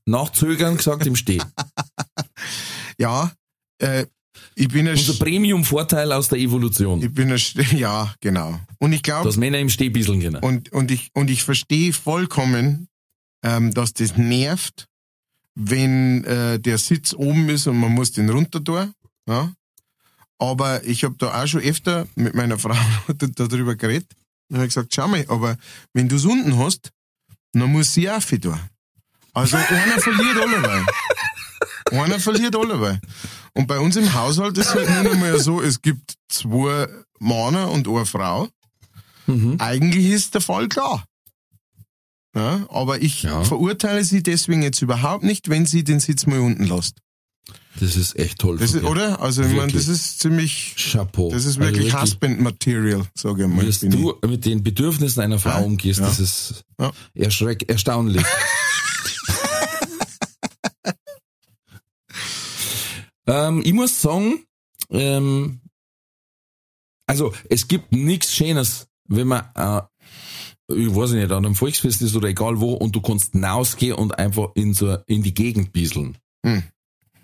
nach 0.05 0.31
Zögern 0.31 0.77
gesagt 0.77 1.05
im 1.05 1.15
Steh. 1.15 1.39
Ja, 2.99 3.31
äh, 3.79 4.05
ich 4.55 4.69
bin 4.69 4.87
ein, 4.87 4.95
Unser 4.95 5.23
Premium-Vorteil 5.23 6.11
aus 6.13 6.29
der 6.29 6.39
Evolution, 6.39 7.03
ich 7.03 7.13
bin 7.13 7.31
ein, 7.31 7.39
ja, 7.77 8.11
genau. 8.21 8.59
Und 8.79 8.93
ich 8.93 9.03
glaube, 9.03 9.25
dass 9.25 9.37
Männer 9.37 9.59
im 9.59 9.69
Steh 9.69 9.89
bieseln 9.89 10.19
können. 10.21 10.37
und, 10.37 10.71
und 10.71 10.89
ich, 10.89 11.09
und 11.13 11.29
ich 11.29 11.43
verstehe 11.43 11.93
vollkommen, 11.93 12.87
ähm, 13.43 13.71
dass 13.73 13.93
das 13.93 14.17
nervt, 14.17 14.87
wenn 15.59 16.23
äh, 16.25 16.59
der 16.59 16.77
Sitz 16.77 17.15
oben 17.15 17.49
ist 17.49 17.65
und 17.65 17.79
man 17.79 17.91
muss 17.91 18.11
den 18.11 18.29
runter 18.29 18.63
tun. 18.63 18.93
Ja? 19.27 19.51
Aber 20.37 20.83
ich 20.85 21.03
habe 21.03 21.15
da 21.17 21.41
auch 21.41 21.47
schon 21.47 21.61
öfter 21.61 22.07
mit 22.15 22.35
meiner 22.35 22.59
Frau 22.59 22.75
darüber 23.07 23.75
geredet. 23.75 24.07
Und 24.49 24.57
habe 24.57 24.67
gesagt, 24.67 24.93
schau 24.93 25.07
mal, 25.07 25.25
aber 25.27 25.57
wenn 25.93 26.07
du 26.07 26.15
es 26.15 26.25
unten 26.25 26.57
hast, 26.59 26.91
dann 27.53 27.71
muss 27.71 27.91
sie 27.91 28.09
auch 28.09 28.21
viel 28.21 28.39
tun. 28.39 28.59
Also 29.33 29.57
einer 29.57 29.99
verliert 29.99 30.37
allerweil. 30.37 30.85
Einer 31.91 32.19
verliert 32.19 32.55
allerweil. 32.55 32.99
Und 33.53 33.65
bei 33.65 33.79
uns 33.79 33.95
im 33.95 34.13
Haushalt 34.13 34.57
ist 34.59 34.75
halt 34.75 34.89
nur 34.89 35.03
noch 35.03 35.19
mal 35.19 35.39
so, 35.39 35.61
es 35.61 35.81
gibt 35.81 36.13
zwei 36.29 36.87
Männer 37.19 37.71
und 37.71 37.87
eine 37.87 38.05
Frau. 38.05 38.47
Mhm. 39.25 39.55
Eigentlich 39.59 40.05
ist 40.05 40.35
der 40.35 40.41
Fall 40.41 40.67
klar. 40.67 41.03
Ja, 42.37 42.65
aber 42.69 43.01
ich 43.01 43.23
Ja. 43.23 43.43
verurteile 43.43 44.03
sie 44.03 44.21
deswegen 44.21 44.61
jetzt 44.61 44.81
überhaupt 44.83 45.23
nicht, 45.23 45.49
wenn 45.49 45.65
sie 45.65 45.83
den 45.83 45.99
Sitz 45.99 46.27
mal 46.27 46.39
unten 46.39 46.65
lässt. 46.65 46.97
Das 47.79 47.95
ist 47.95 48.15
echt 48.17 48.39
toll. 48.39 48.57
Das 48.57 48.73
ist, 48.73 48.83
oder? 48.83 49.21
Also 49.21 49.41
ich 49.41 49.49
meine, 49.49 49.61
Wirklich. 49.73 49.85
das 49.85 49.95
ist 49.95 50.19
ziemlich, 50.19 50.75
Chapeau. 50.77 51.31
das 51.31 51.45
ist 51.45 51.59
wirklich, 51.59 51.93
also 51.93 52.01
Husband-Material, 52.13 53.05
sage 53.15 53.43
ich 53.43 53.49
mal. 53.49 53.65
Wie 53.67 53.87
bin 53.87 53.91
du 53.91 54.15
mit 54.27 54.45
den 54.45 54.63
Bedürfnissen 54.63 55.21
einer 55.23 55.39
Frau 55.39 55.49
Ja, 55.49 55.57
umgehst, 55.59 55.99
das 55.99 56.19
ist 56.19 56.63
Ja. 56.79 56.91
erschreck, 57.15 57.67
erstaunlich. 57.69 58.23
ähm, 63.27 63.61
ich 63.63 63.73
muss 63.73 64.01
sagen, 64.01 64.43
ähm, 64.89 65.61
also 67.07 67.33
es 67.49 67.67
gibt 67.67 67.91
nichts 67.91 68.33
Schönes, 68.33 68.87
wenn 69.07 69.27
man, 69.27 69.45
äh, 69.55 69.81
ich 70.69 70.95
weiß 70.95 71.11
nicht, 71.11 71.31
an 71.31 71.45
einem 71.45 71.55
Volksfest 71.55 72.01
ist 72.01 72.15
oder 72.15 72.27
egal 72.27 72.59
wo, 72.59 72.73
und 72.73 72.95
du 72.95 73.01
kannst 73.01 73.33
hinausgehen 73.33 73.95
und 73.95 74.17
einfach 74.17 74.49
in 74.55 74.73
so 74.73 74.97
in 75.07 75.23
die 75.23 75.33
Gegend 75.33 75.71
bieseln. 75.71 76.17
Hm. 76.45 76.63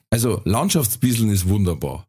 Also 0.10 0.42
Landschaftsbieseln 0.46 1.32
ist 1.32 1.48
wunderbar. 1.48 2.08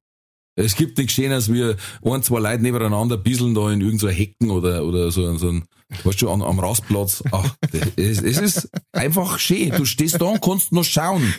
Es 0.56 0.76
gibt 0.76 0.98
nichts 0.98 1.14
Schönes 1.14 1.52
wie 1.52 1.74
ein, 2.04 2.22
zwei 2.22 2.38
Leute 2.38 2.62
nebeneinander 2.62 3.16
bieseln 3.16 3.54
da 3.54 3.72
in 3.72 3.80
irgendeiner 3.80 4.12
Hecken 4.12 4.50
oder, 4.50 4.84
oder 4.84 5.10
so, 5.10 5.36
so 5.36 5.48
ein, 5.48 5.64
weißt 6.04 6.22
du, 6.22 6.30
am, 6.30 6.42
am 6.42 6.60
Rastplatz. 6.60 7.24
Ach, 7.32 7.56
es, 7.96 8.22
es 8.22 8.38
ist 8.38 8.68
einfach 8.92 9.40
schön. 9.40 9.70
Du 9.70 9.84
stehst 9.84 10.20
da 10.20 10.26
und 10.26 10.40
kannst 10.40 10.70
noch 10.70 10.84
schauen 10.84 11.34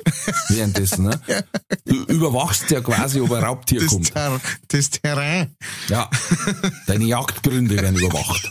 währenddessen. 0.50 1.06
Ne? 1.06 1.22
Du 1.86 1.96
überwachst 2.14 2.70
ja 2.72 2.82
quasi, 2.82 3.22
ob 3.22 3.32
ein 3.32 3.44
Raubtier 3.44 3.80
das, 3.80 3.90
kommt. 3.90 4.14
Ter 4.14 4.42
das 4.68 4.90
Terrain. 4.90 5.56
Ja. 5.88 6.10
Deine 6.88 7.06
Jagdgründe 7.06 7.78
werden 7.78 7.96
überwacht. 7.98 8.50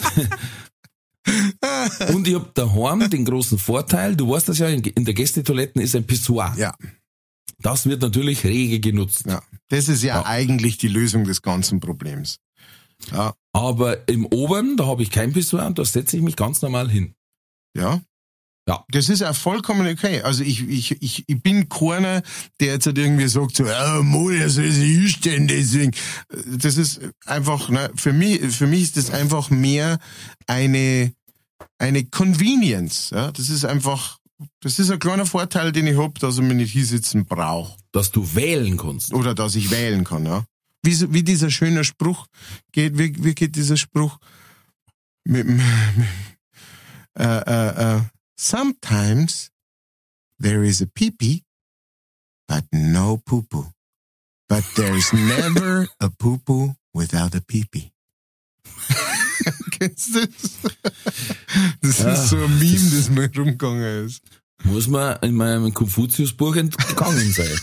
Und 2.12 2.26
ich 2.26 2.34
hab 2.34 2.54
daheim 2.54 3.08
den 3.10 3.24
großen 3.24 3.58
Vorteil, 3.58 4.16
du 4.16 4.30
weißt 4.30 4.48
das 4.48 4.58
ja, 4.58 4.68
in 4.68 4.82
in 4.82 5.04
der 5.04 5.14
Gästetoiletten 5.14 5.80
ist 5.80 5.94
ein 5.94 6.06
Pissoir. 6.06 6.54
Ja, 6.56 6.74
Das 7.58 7.86
wird 7.86 8.02
natürlich 8.02 8.44
rege 8.44 8.80
genutzt. 8.80 9.24
ja. 9.26 9.42
Das 9.68 9.88
ist 9.88 10.02
ja, 10.02 10.16
Ja. 10.16 10.26
eigentlich 10.26 10.78
die 10.78 10.88
Lösung 10.88 11.24
des 11.24 11.42
ganzen 11.42 11.80
Problems. 11.80 12.38
Ja, 13.12 13.34
Aber 13.52 14.08
im 14.08 14.26
Oberen, 14.26 14.76
da 14.76 14.86
habe 14.86 15.02
ich 15.02 15.10
kein 15.10 15.32
Pissoir 15.32 15.66
und 15.66 15.78
da 15.78 15.84
setze 15.84 16.16
ich 16.16 16.22
mich 16.22 16.36
ganz 16.36 16.62
normal 16.62 16.90
hin. 16.90 17.14
ja. 17.76 18.00
Ja. 18.70 18.84
Das 18.90 19.08
ist 19.08 19.18
ja 19.18 19.32
vollkommen 19.32 19.84
okay. 19.88 20.22
Also 20.22 20.44
ich, 20.44 20.68
ich, 20.68 21.02
ich, 21.02 21.24
ich 21.26 21.42
bin 21.42 21.68
keiner, 21.68 22.22
der 22.60 22.74
jetzt 22.74 22.86
halt 22.86 22.98
irgendwie 22.98 23.26
sagt 23.26 23.56
so, 23.56 23.66
ja, 23.66 24.00
Mo, 24.00 24.30
er 24.30 24.48
soll 24.48 24.70
sich 24.70 24.96
hinstellen, 24.96 25.48
deswegen. 25.48 25.90
Das 26.46 26.76
ist 26.76 27.00
einfach, 27.26 27.68
ne, 27.68 27.90
für 27.96 28.12
mich, 28.12 28.40
für 28.54 28.68
mich 28.68 28.82
ist 28.82 28.96
das 28.96 29.10
einfach 29.10 29.50
mehr 29.50 29.98
eine, 30.46 31.12
eine 31.78 32.04
Convenience. 32.04 33.10
Ja? 33.10 33.32
Das 33.32 33.48
ist 33.48 33.64
einfach, 33.64 34.18
das 34.60 34.78
ist 34.78 34.88
ein 34.92 35.00
kleiner 35.00 35.26
Vorteil, 35.26 35.72
den 35.72 35.88
ich 35.88 35.98
hab, 35.98 36.20
dass 36.20 36.36
ich 36.36 36.44
mich 36.44 36.54
nicht 36.54 36.72
hinsitzen 36.72 37.26
brauche. 37.26 37.76
Dass 37.90 38.12
du 38.12 38.36
wählen 38.36 38.76
kannst. 38.76 39.12
Oder 39.12 39.34
dass 39.34 39.56
ich 39.56 39.72
wählen 39.72 40.04
kann, 40.04 40.26
ja. 40.26 40.44
Wie, 40.84 41.12
wie 41.12 41.24
dieser 41.24 41.50
schöne 41.50 41.82
Spruch 41.82 42.28
geht, 42.70 42.96
wie, 42.96 43.12
wie 43.24 43.34
geht 43.34 43.56
dieser 43.56 43.76
Spruch? 43.76 44.18
Mit, 45.24 45.44
mit, 45.44 45.60
äh, 47.18 47.24
äh, 47.24 47.96
äh, 47.96 48.00
sometimes 48.40 49.50
there 50.38 50.64
is 50.64 50.80
a 50.80 50.86
pee-pee, 50.86 51.44
but 52.48 52.64
no 52.72 53.18
poo-poo. 53.18 53.66
But 54.48 54.64
there's 54.74 55.12
never 55.12 55.88
a 56.00 56.08
poo-poo 56.08 56.74
without 56.94 57.34
a 57.34 57.42
pee-pee. 57.42 57.92
Kennst 59.78 60.14
du 60.14 60.26
das? 60.26 60.58
Das 61.82 61.98
Ja, 61.98 62.12
ist 62.12 62.28
so 62.30 62.36
ein 62.36 62.58
Meme, 62.58 62.90
das 62.90 63.10
mir 63.10 63.30
rumgegangen 63.36 64.06
ist. 64.06 64.22
Muss 64.64 64.88
man 64.88 65.18
in 65.22 65.34
meinem 65.34 65.72
Konfuzius-Buch 65.72 66.56
entgangen 66.56 67.32
sein. 67.32 67.58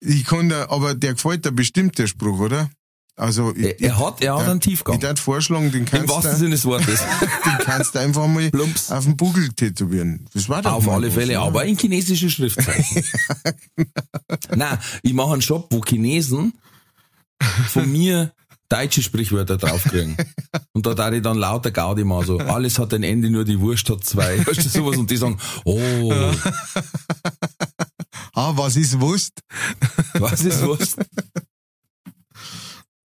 Ich 0.00 0.24
kann 0.24 0.48
da, 0.48 0.68
aber 0.70 0.94
der 0.94 1.14
gefällt 1.14 1.44
dir 1.44 1.52
bestimmt, 1.52 1.98
der 1.98 2.06
Spruch, 2.06 2.38
oder? 2.38 2.70
Also, 3.18 3.52
ich, 3.54 3.64
Er, 3.64 3.80
er 3.80 3.98
hat, 3.98 4.22
er 4.22 4.36
hat 4.38 4.48
einen 4.48 4.60
ich 4.60 4.64
Tiefgang. 4.66 5.02
würde 5.02 5.20
vorschlagen, 5.20 5.70
den 5.72 5.80
Im 5.80 5.84
kannst, 5.86 6.08
wahrsten 6.08 6.32
du, 6.32 6.38
Sinne 6.38 6.50
des 6.52 6.64
Wortes. 6.64 7.00
den 7.44 7.58
kannst 7.64 7.94
du 7.94 7.98
einfach 7.98 8.26
mal 8.28 8.50
Plumps. 8.50 8.90
auf 8.92 9.04
den 9.04 9.16
Bugel 9.16 9.48
tätowieren. 9.50 10.26
Das 10.34 10.48
war 10.48 10.62
doch 10.62 10.72
Auf 10.72 10.88
alle 10.88 11.10
Fälle, 11.10 11.38
aber 11.40 11.64
in 11.64 11.76
chinesische 11.76 12.30
Schriftzeichen. 12.30 13.04
Nein, 14.54 14.78
ich 15.02 15.12
mache 15.12 15.32
einen 15.32 15.42
Shop, 15.42 15.66
wo 15.70 15.82
Chinesen 15.84 16.52
von 17.68 17.90
mir 17.90 18.32
deutsche 18.68 19.02
Sprichwörter 19.02 19.56
draufkriegen. 19.56 20.16
Und 20.72 20.86
da 20.86 20.94
da 20.94 21.10
ich 21.10 21.22
dann 21.22 21.38
lauter 21.38 21.70
Gaudi 21.70 22.04
mal 22.04 22.24
so, 22.24 22.38
alles 22.38 22.78
hat 22.78 22.92
ein 22.94 23.02
Ende, 23.02 23.30
nur 23.30 23.44
die 23.44 23.58
Wurst 23.60 23.88
hat 23.90 24.04
zwei. 24.04 24.38
Weißt 24.46 24.64
du, 24.64 24.68
sowas? 24.68 24.96
Und 24.96 25.10
die 25.10 25.16
sagen, 25.16 25.38
oh, 25.64 26.12
Ah, 28.34 28.52
was 28.54 28.76
ist 28.76 29.00
Wurst? 29.00 29.40
was 30.14 30.42
ist 30.42 30.62
Wurst? 30.62 30.96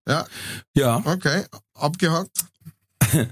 Ja, 0.08 0.26
Ja, 0.74 1.02
okay, 1.04 1.44
abgehakt. 1.74 2.44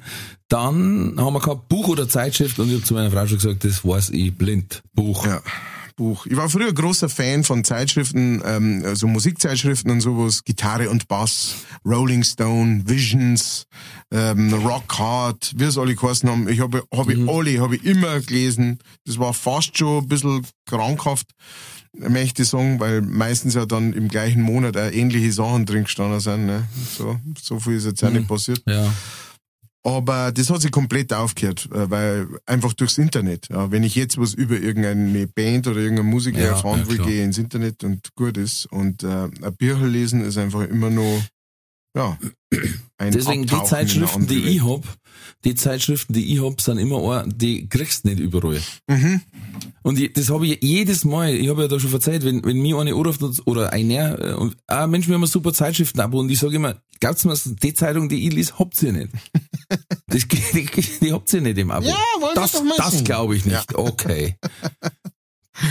dann 0.48 1.14
haben 1.16 1.34
wir 1.34 1.40
gehabt 1.40 1.68
Buch 1.68 1.88
oder 1.88 2.08
Zeitschrift 2.08 2.58
und 2.58 2.68
ich 2.68 2.74
habe 2.74 2.84
zu 2.84 2.94
meiner 2.94 3.10
Frau 3.10 3.26
schon 3.26 3.38
gesagt, 3.38 3.64
das 3.64 3.84
weiß 3.84 4.10
ich 4.10 4.36
blind. 4.36 4.82
Buch. 4.92 5.26
Ja, 5.26 5.40
Buch. 5.96 6.26
Ich 6.26 6.36
war 6.36 6.48
früher 6.48 6.72
großer 6.72 7.08
Fan 7.08 7.44
von 7.44 7.62
Zeitschriften, 7.62 8.42
ähm, 8.44 8.82
also 8.84 9.06
Musikzeitschriften 9.06 9.90
und 9.92 10.00
sowas, 10.00 10.42
Gitarre 10.42 10.90
und 10.90 11.06
Bass, 11.06 11.54
Rolling 11.84 12.24
Stone, 12.24 12.82
Visions, 12.86 13.66
ähm, 14.10 14.52
Rock 14.52 14.98
Hard, 14.98 15.52
wie 15.56 15.64
es 15.64 15.78
alle 15.78 15.94
geheißen 15.94 16.28
haben. 16.28 16.48
Ich 16.48 16.60
habe 16.60 16.82
hab 16.92 17.08
ich 17.08 17.28
alle, 17.28 17.60
habe 17.60 17.76
ich 17.76 17.84
immer 17.84 18.18
gelesen. 18.20 18.80
Das 19.04 19.18
war 19.18 19.32
fast 19.32 19.78
schon 19.78 20.02
ein 20.02 20.08
bisschen 20.08 20.44
krankhaft, 20.66 21.30
möchte 21.96 22.44
sagen, 22.44 22.80
weil 22.80 23.02
meistens 23.02 23.54
ja 23.54 23.66
dann 23.66 23.92
im 23.92 24.08
gleichen 24.08 24.42
Monat 24.42 24.76
auch 24.76 24.90
ähnliche 24.90 25.32
Sachen 25.32 25.66
drin 25.66 25.84
gestanden 25.84 26.20
sind. 26.20 26.46
Ne? 26.46 26.64
So, 26.96 27.18
so 27.40 27.60
viel 27.60 27.74
ist 27.74 27.86
jetzt 27.86 28.04
auch 28.04 28.10
nicht 28.10 28.28
passiert. 28.28 28.62
Ja. 28.66 28.92
Aber 29.86 30.32
das 30.32 30.48
hat 30.48 30.62
sich 30.62 30.70
komplett 30.70 31.12
aufgehört, 31.12 31.68
äh, 31.70 31.90
weil 31.90 32.26
einfach 32.46 32.72
durchs 32.72 32.96
Internet. 32.96 33.48
Ja, 33.50 33.70
wenn 33.70 33.82
ich 33.82 33.94
jetzt 33.94 34.16
was 34.16 34.32
über 34.32 34.58
irgendeine 34.58 35.26
Band 35.26 35.66
oder 35.66 35.78
irgendeinen 35.78 36.08
Musiker 36.08 36.40
Ja, 36.40 36.48
erfahren 36.48 36.80
ja, 36.80 36.88
will, 36.88 36.98
gehe 36.98 37.18
ich 37.18 37.24
ins 37.24 37.36
Internet 37.36 37.84
und 37.84 38.14
gut 38.14 38.38
ist. 38.38 38.64
Und 38.66 39.02
äh, 39.02 39.28
ein 39.42 39.56
Bücher 39.58 39.86
lesen 39.86 40.22
ist 40.22 40.38
einfach 40.38 40.62
immer 40.62 40.88
noch 40.88 41.22
ja, 41.96 42.18
Deswegen 43.00 43.46
die 43.46 43.62
Zeitschriften, 43.64 44.26
die 44.26 44.42
ich 44.44 44.64
hab, 44.64 44.82
die 45.44 45.54
Zeitschriften, 45.54 46.12
die 46.12 46.32
ich 46.32 46.42
hab, 46.42 46.60
sind 46.60 46.78
immer, 46.78 47.22
ein, 47.22 47.32
die 47.36 47.68
kriegst 47.68 48.04
du 48.04 48.08
nicht 48.08 48.20
überall. 48.20 48.62
Mhm. 48.88 49.20
Und 49.82 49.98
ich, 49.98 50.12
das 50.12 50.30
habe 50.30 50.46
ich 50.46 50.62
jedes 50.62 51.04
Mal, 51.04 51.34
ich 51.34 51.48
habe 51.48 51.62
ja 51.62 51.68
da 51.68 51.78
schon 51.78 51.90
verzeiht, 51.90 52.24
wenn, 52.24 52.44
wenn 52.44 52.60
mir 52.62 52.78
eine 52.78 52.94
anruft 52.94 53.20
oder 53.46 53.72
einer, 53.72 54.18
äh, 54.20 54.34
und, 54.34 54.56
ah 54.66 54.86
Mensch, 54.86 55.08
wir 55.08 55.14
haben 55.14 55.24
ein 55.24 55.28
super 55.28 55.52
Zeitschriftenabo 55.52 56.20
und 56.20 56.30
ich 56.30 56.38
sage 56.38 56.56
immer, 56.56 56.76
glaubt's 57.00 57.24
mir, 57.24 57.36
die 57.62 57.74
Zeitung, 57.74 58.08
die 58.08 58.26
ich 58.26 58.32
lese, 58.32 58.58
habt 58.58 58.80
ihr 58.82 58.92
nicht. 58.92 59.10
Das, 60.06 60.28
die, 60.28 60.68
die 61.00 61.12
habt 61.12 61.32
ihr 61.32 61.40
nicht 61.40 61.58
im 61.58 61.70
Abo. 61.70 61.86
Ja, 61.86 61.96
das, 62.34 62.62
das 62.76 63.02
glaube 63.02 63.34
ich 63.34 63.44
nicht. 63.44 63.74
Okay. 63.74 64.36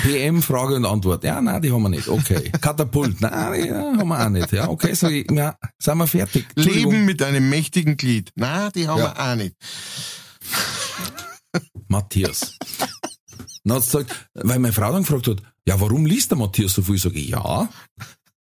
PM, 0.04 0.42
Frage 0.42 0.76
und 0.76 0.86
Antwort. 0.86 1.24
Ja, 1.24 1.42
nein, 1.42 1.62
die 1.62 1.72
haben 1.72 1.82
wir 1.84 1.90
nicht. 1.90 2.08
Okay. 2.08 2.52
Katapult. 2.62 3.20
Nein, 3.22 3.64
die 3.64 3.72
haben 3.72 4.08
wir 4.08 4.26
auch 4.26 4.30
nicht. 4.30 4.52
Ja, 4.52 4.70
okay, 4.70 4.92
ich, 4.92 5.32
ja, 5.32 5.58
sind 5.80 5.98
wir 5.98 6.08
fertig. 6.08 6.46
Leben 6.56 7.06
mit 7.06 7.22
einem 7.22 7.50
mächtigen 7.50 7.98
Glied. 7.98 8.32
Na, 8.36 8.70
die 8.70 8.88
haben 8.88 9.00
Ja. 9.00 9.14
wir 9.16 9.32
auch 9.32 9.36
nicht. 9.36 9.56
Matthias. 11.88 12.58
Dann 13.64 13.78
hat's 13.78 13.86
gesagt, 13.92 14.30
weil 14.34 14.60
meine 14.60 14.74
Frau 14.74 14.92
dann 14.92 15.04
gefragt 15.04 15.28
hat, 15.28 15.42
ja, 15.68 15.80
warum 15.80 16.06
liest 16.06 16.32
der 16.32 16.38
Matthias 16.38 16.74
so 16.74 16.82
viel? 16.82 16.98
Sag 16.98 17.14
ich, 17.16 17.30
ja. 17.30 17.70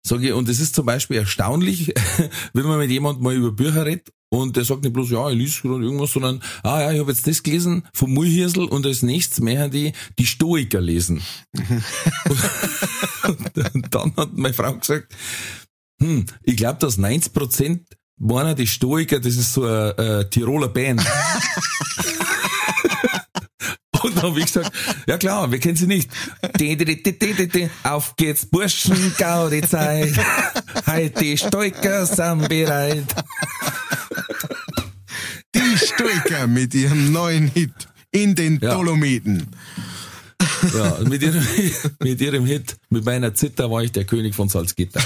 Sag 0.05 0.23
ich, 0.23 0.33
und 0.33 0.49
es 0.49 0.59
ist 0.59 0.75
zum 0.75 0.87
Beispiel 0.87 1.19
erstaunlich, 1.19 1.95
wenn 2.53 2.67
man 2.67 2.79
mit 2.79 2.91
jemandem 2.91 3.23
mal 3.23 3.35
über 3.35 3.53
Bücher 3.53 3.87
redet 3.87 4.13
und 4.31 4.57
der 4.57 4.65
sagt 4.65 4.83
nicht 4.83 4.93
bloß, 4.93 5.11
ja, 5.11 5.31
ich 5.31 5.37
lese 5.37 5.63
gerade 5.63 5.85
irgendwas, 5.85 6.13
sondern, 6.13 6.43
ah 6.63 6.81
ja, 6.81 6.93
ich 6.93 6.99
habe 6.99 7.13
jetzt 7.13 7.27
das 7.27 7.43
gelesen 7.43 7.87
vom 7.93 8.13
Mulhirsel 8.13 8.65
und 8.65 8.87
als 8.87 9.03
nächstes 9.03 9.41
mehr 9.41 9.69
die, 9.69 9.93
die 10.19 10.27
Stoiker 10.27 10.81
lesen. 10.81 11.23
und, 13.25 13.65
und 13.75 13.95
dann 13.95 14.17
hat 14.17 14.33
meine 14.33 14.55
Frau 14.55 14.75
gesagt, 14.75 15.15
hm, 16.01 16.27
ich 16.43 16.57
glaube, 16.57 16.79
dass 16.81 16.97
90 16.97 17.33
Prozent 17.33 17.83
meiner 18.19 18.55
die 18.55 18.67
Stoiker, 18.67 19.21
das 19.21 19.37
ist 19.37 19.53
so 19.53 19.65
eine, 19.65 19.95
eine 19.99 20.31
Tiroler 20.31 20.69
Band. 20.69 21.05
Und 24.03 24.17
dann 24.17 24.25
habe 24.25 24.39
ich 24.39 24.47
gesagt, 24.47 24.73
ja 25.07 25.17
klar, 25.19 25.51
wir 25.51 25.59
kennen 25.59 25.77
sie 25.77 25.87
nicht. 25.87 26.11
Auf 27.83 28.17
geht's, 28.17 28.47
Burschen, 28.47 29.15
Gaudi 29.19 29.63
Zeit. 29.63 30.15
Heute 30.87 31.21
die 31.21 31.37
Stoiker 31.39 32.07
sind 32.07 32.49
bereit. 32.49 33.15
Die 35.55 35.79
Stoiker 35.79 36.47
mit 36.47 36.75
ihrem 36.75 37.13
neuen 37.13 37.49
Hit 37.49 37.73
in 38.11 38.35
den 38.35 38.59
Ja. 38.61 38.75
Dolomiten. 38.75 39.49
Ja, 40.75 40.99
mit 41.09 41.23
ihrem, 41.23 41.47
mit 42.01 42.21
ihrem 42.21 42.47
Hit, 42.47 42.77
mit 42.91 43.05
meiner 43.05 43.35
Zither 43.35 43.71
war 43.71 43.83
ich 43.83 43.93
der 43.93 44.05
König 44.05 44.35
von 44.35 44.49
Salzgitter. 44.49 45.03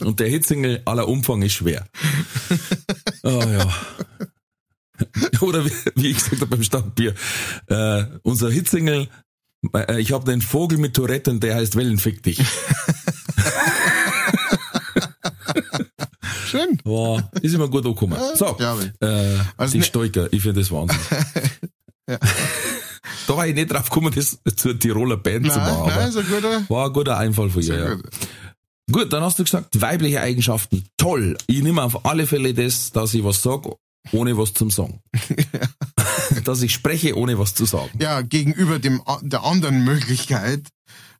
Und 0.00 0.20
der 0.20 0.28
Hitsingle 0.28 0.82
aller 0.84 1.08
Umfang 1.08 1.42
ist 1.42 1.52
schwer. 1.54 1.86
Oh 3.22 3.40
ja. 3.40 3.72
Oder 5.40 5.64
wie, 5.64 5.72
wie 5.96 6.08
ich 6.08 6.16
gesagt 6.18 6.40
habe 6.42 6.46
beim 6.46 6.62
Stadtbier, 6.62 7.14
äh, 7.68 8.04
unser 8.22 8.50
Hitsingle, 8.50 9.08
äh, 9.74 10.00
ich 10.00 10.12
habe 10.12 10.24
den 10.30 10.42
Vogel 10.42 10.78
mit 10.78 10.94
Tourette 10.94 11.30
und 11.30 11.42
der 11.42 11.54
heißt 11.56 11.76
Wellenfick 11.76 12.22
dich. 12.22 12.40
Schön. 16.46 16.78
War, 16.84 17.30
ist 17.40 17.54
immer 17.54 17.68
gut 17.68 17.84
angekommen. 17.86 18.18
So, 18.34 18.56
ich. 18.58 18.90
äh, 19.00 19.38
Also 19.56 19.72
die 19.72 19.78
ne- 19.78 19.84
Stoiker, 19.84 20.28
ich 20.32 20.42
finde 20.42 20.60
das 20.60 20.70
Wahnsinn. 20.70 20.98
Da 23.28 23.36
war 23.36 23.46
ich 23.46 23.54
nicht 23.54 23.72
drauf 23.72 23.84
gekommen, 23.88 24.12
das 24.14 24.38
zur 24.56 24.76
Tiroler 24.78 25.16
Band 25.16 25.50
zu 25.50 25.56
Nein, 25.58 25.68
machen. 25.72 25.82
aber 25.92 25.94
nein, 25.94 26.08
ist 26.08 26.16
ein 26.16 26.26
guter. 26.28 26.64
war 26.68 26.86
ein 26.88 26.92
guter 26.92 27.16
Einfall 27.16 27.48
von 27.50 27.62
ihr, 27.62 27.78
ja. 27.78 27.94
gut. 27.94 28.10
Gut, 28.90 29.12
dann 29.12 29.22
hast 29.22 29.38
du 29.38 29.44
gesagt, 29.44 29.80
weibliche 29.80 30.20
Eigenschaften, 30.20 30.84
toll. 30.96 31.38
Ich 31.46 31.62
nehme 31.62 31.82
auf 31.84 32.04
alle 32.04 32.26
Fälle 32.26 32.52
das, 32.52 32.90
dass 32.90 33.14
ich 33.14 33.22
was 33.22 33.40
sag, 33.40 33.62
ohne 34.10 34.36
was 34.36 34.52
zum 34.52 34.70
Sagen. 34.70 35.00
dass 36.44 36.62
ich 36.62 36.72
spreche, 36.72 37.16
ohne 37.16 37.38
was 37.38 37.54
zu 37.54 37.64
sagen. 37.64 37.96
ja, 38.00 38.22
gegenüber 38.22 38.78
dem, 38.78 39.02
der 39.22 39.44
anderen 39.44 39.84
Möglichkeit, 39.84 40.68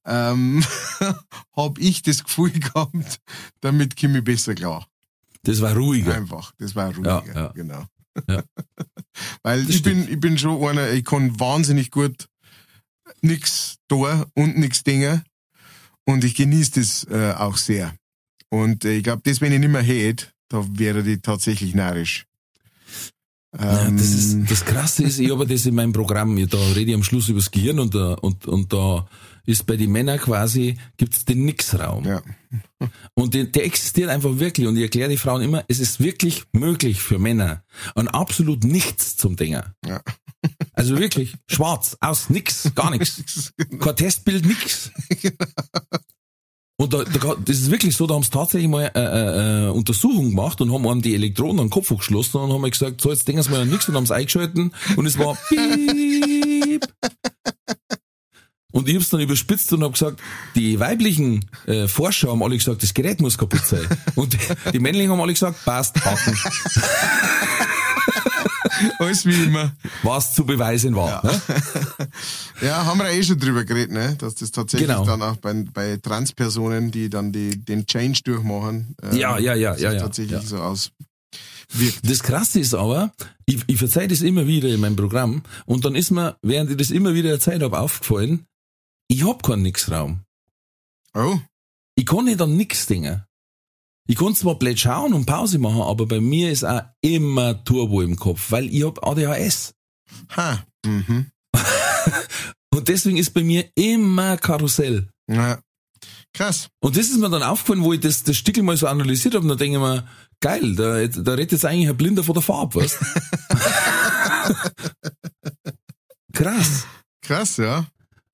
ähm, 0.04 0.64
habe 1.56 1.80
ich 1.80 2.02
das 2.02 2.24
Gefühl 2.24 2.50
gehabt, 2.50 3.20
damit 3.60 3.94
ich 3.94 4.24
besser 4.24 4.54
klar. 4.54 4.86
Das 5.44 5.60
war 5.60 5.74
ruhiger. 5.76 6.14
Einfach. 6.14 6.52
Das 6.58 6.74
war 6.74 6.94
ruhiger, 6.94 7.24
Ja, 7.26 7.34
ja. 7.34 7.46
genau. 7.48 7.84
Ja. 8.28 8.42
Weil 9.42 9.64
Das 9.64 9.76
ich 9.76 9.82
bin, 9.82 10.08
ich 10.08 10.20
bin 10.20 10.38
schon 10.38 10.62
einer, 10.68 10.90
ich 10.90 11.04
kann 11.04 11.38
wahnsinnig 11.38 11.90
gut 11.90 12.28
nix 13.20 13.76
da 13.88 14.26
und 14.34 14.58
nix 14.58 14.82
Dinge. 14.82 15.24
Und 16.04 16.24
ich 16.24 16.34
genieße 16.34 16.80
das 16.80 17.04
äh, 17.10 17.32
auch 17.36 17.56
sehr. 17.56 17.94
Und 18.48 18.84
äh, 18.84 18.96
ich 18.96 19.04
glaube, 19.04 19.22
das, 19.24 19.40
wenn 19.40 19.52
ich 19.52 19.60
nicht 19.60 19.70
mehr 19.70 19.82
hätte, 19.82 20.26
da 20.48 20.64
wäre 20.78 21.02
die 21.02 21.20
tatsächlich 21.20 21.74
narrisch. 21.74 22.26
Ja, 23.58 23.86
Ähm, 23.86 23.96
das, 23.96 24.08
ist, 24.08 24.50
das 24.50 24.64
Krasse 24.64 25.04
ist, 25.04 25.18
ich 25.18 25.30
habe 25.30 25.46
das 25.46 25.66
in 25.66 25.74
meinem 25.74 25.92
Programm, 25.92 26.36
da 26.48 26.58
rede 26.74 26.90
ich 26.90 26.94
am 26.94 27.04
Schluss 27.04 27.28
über 27.28 27.38
das 27.38 27.50
Gehirn 27.50 27.78
und 27.78 27.94
da, 27.94 28.14
und, 28.14 28.46
und 28.46 28.72
da 28.72 29.06
ist 29.44 29.66
bei 29.66 29.76
den 29.76 29.90
Männern 29.92 30.18
quasi, 30.18 30.78
gibt's 30.96 31.24
den 31.24 31.44
Nix-Raum. 31.44 32.04
ja. 32.04 32.22
Und 33.14 33.32
der, 33.32 33.44
der 33.44 33.64
existiert 33.64 34.10
einfach 34.10 34.38
wirklich. 34.38 34.66
Und 34.66 34.76
ich 34.76 34.82
erkläre 34.82 35.08
die 35.08 35.16
Frauen 35.16 35.40
immer, 35.40 35.64
es 35.68 35.78
ist 35.80 36.00
wirklich 36.00 36.44
möglich 36.52 37.00
für 37.00 37.18
Männer 37.18 37.64
an 37.94 38.08
absolut 38.08 38.64
nichts 38.64 39.16
zum 39.16 39.36
Dinger. 39.36 39.74
Ja. 39.86 40.02
Also 40.72 40.98
wirklich, 40.98 41.36
schwarz, 41.46 41.96
aus, 42.00 42.28
nix, 42.28 42.72
gar 42.74 42.90
nichts. 42.90 43.52
Kein 43.78 43.94
Testbild, 43.94 44.44
nix. 44.44 44.90
Und 46.82 46.92
da, 46.92 47.04
da, 47.04 47.36
das 47.44 47.58
ist 47.58 47.70
wirklich 47.70 47.96
so, 47.96 48.08
da 48.08 48.14
haben 48.14 48.24
sie 48.24 48.30
tatsächlich 48.30 48.68
mal 48.68 48.90
äh, 48.92 48.98
äh, 48.98 49.66
äh, 49.66 49.70
Untersuchung 49.70 50.30
gemacht 50.30 50.60
und 50.60 50.72
haben 50.72 50.84
einem 50.88 51.00
die 51.00 51.14
Elektroden 51.14 51.60
an 51.60 51.66
den 51.66 51.70
Kopf 51.70 51.96
geschlossen 51.96 52.38
und 52.38 52.52
haben 52.52 52.68
gesagt, 52.68 53.00
so 53.00 53.12
jetzt 53.12 53.28
denken 53.28 53.40
sie 53.40 53.50
mal 53.50 53.60
an 53.60 53.68
nichts 53.68 53.88
und 53.88 53.94
haben 53.94 54.02
es 54.02 54.10
eingeschalten 54.10 54.72
und 54.96 55.06
es 55.06 55.16
war 55.16 55.38
piep. 55.48 56.84
Und 58.72 58.88
ich 58.88 58.96
hab's 58.96 59.10
dann 59.10 59.20
überspitzt 59.20 59.72
und 59.74 59.84
hab 59.84 59.92
gesagt, 59.92 60.18
die 60.56 60.80
weiblichen 60.80 61.48
äh, 61.66 61.86
Forscher 61.86 62.30
haben 62.32 62.42
alle 62.42 62.56
gesagt, 62.56 62.82
das 62.82 62.94
Gerät 62.94 63.20
muss 63.20 63.38
kaputt 63.38 63.64
sein. 63.64 63.86
Und 64.16 64.32
die, 64.32 64.38
die 64.72 64.80
männlichen 64.80 65.12
haben 65.12 65.20
alle 65.20 65.34
gesagt, 65.34 65.64
passt, 65.64 66.04
Haken, 66.04 66.36
Alles 68.98 69.26
wie 69.26 69.34
immer. 69.44 69.72
was 70.02 70.34
zu 70.34 70.44
beweisen 70.44 70.94
war. 70.96 71.24
Ne? 71.24 71.42
Ja, 72.62 72.84
haben 72.86 72.98
wir 72.98 73.10
eh 73.10 73.22
schon 73.22 73.38
drüber 73.38 73.64
geredet, 73.64 73.92
ne? 73.92 74.16
dass 74.16 74.36
das 74.36 74.50
tatsächlich 74.52 74.88
Genau. 74.88 75.04
dann 75.04 75.20
auch 75.22 75.36
bei, 75.36 75.52
bei 75.72 75.96
Transpersonen, 75.96 76.90
die 76.90 77.10
dann 77.10 77.32
die, 77.32 77.56
den 77.62 77.86
Change 77.86 78.20
durchmachen, 78.24 78.94
ähm, 79.02 79.16
Ja, 79.16 79.38
ja, 79.38 79.54
ja, 79.54 79.76
ja, 79.76 79.92
ja, 79.92 80.00
tatsächlich 80.00 80.40
ja. 80.42 80.46
so 80.46 80.58
auswirkt. 80.58 80.94
Das 82.08 82.22
Krasse 82.22 82.60
ist 82.60 82.74
aber, 82.74 83.12
ich, 83.46 83.62
ich 83.66 83.78
verzeih 83.78 84.06
das 84.06 84.20
immer 84.20 84.46
wieder 84.46 84.68
in 84.68 84.80
meinem 84.80 84.96
Programm 84.96 85.42
und 85.66 85.84
dann 85.84 85.94
ist 85.94 86.10
mir, 86.10 86.36
während 86.42 86.70
ich 86.70 86.76
das 86.76 86.90
immer 86.90 87.14
wieder 87.14 87.30
erzählt 87.30 87.62
habe, 87.62 87.78
aufgefallen, 87.78 88.46
ich 89.08 89.24
hab 89.26 89.42
keinen 89.42 89.62
Nix-Raum. 89.62 90.20
Oh, 91.14 91.38
Ich 91.94 92.06
kann 92.06 92.24
nicht 92.26 92.40
an 92.40 92.56
nix 92.56 92.86
denken. 92.86 93.24
Ich 94.08 94.16
kann 94.16 94.34
zwar 94.34 94.56
blöd 94.56 94.78
schauen 94.78 95.12
und 95.12 95.26
Pause 95.26 95.58
machen, 95.58 95.82
aber 95.82 96.06
bei 96.06 96.20
mir 96.20 96.50
ist 96.50 96.64
auch 96.64 96.82
immer 97.00 97.62
Turbo 97.64 98.02
im 98.02 98.16
Kopf, 98.16 98.50
weil 98.50 98.66
ich 98.74 98.84
hab 98.84 99.06
ADHS. 99.06 99.74
ha. 100.36 100.64
Mhm. 100.84 101.30
Und 102.74 102.88
deswegen 102.88 103.18
ist 103.18 103.34
bei 103.34 103.44
mir 103.44 103.70
immer 103.74 104.38
Karussell. 104.38 105.08
Ja. 105.28 105.60
Krass. 106.32 106.68
Und 106.80 106.96
das 106.96 107.10
ist 107.10 107.18
mir 107.18 107.28
dann 107.28 107.42
aufgefallen, 107.42 107.82
wo 107.82 107.92
ich 107.92 108.00
das, 108.00 108.22
das 108.24 108.36
Stickel 108.36 108.62
mal 108.62 108.76
so 108.76 108.86
analysiert 108.86 109.34
habe, 109.34 109.42
und 109.42 109.48
dann 109.50 109.58
denke 109.58 109.76
ich 109.76 109.82
mir, 109.82 110.08
geil, 110.40 110.74
da, 110.74 111.06
da 111.06 111.34
redet 111.34 111.52
jetzt 111.52 111.66
eigentlich 111.66 111.88
ein 111.90 111.96
Blinder 111.96 112.24
von 112.24 112.32
der 112.32 112.42
Farbe, 112.42 112.80
weißt 112.80 112.98
Krass. 116.32 116.86
Krass, 117.20 117.58
ja. 117.58 117.86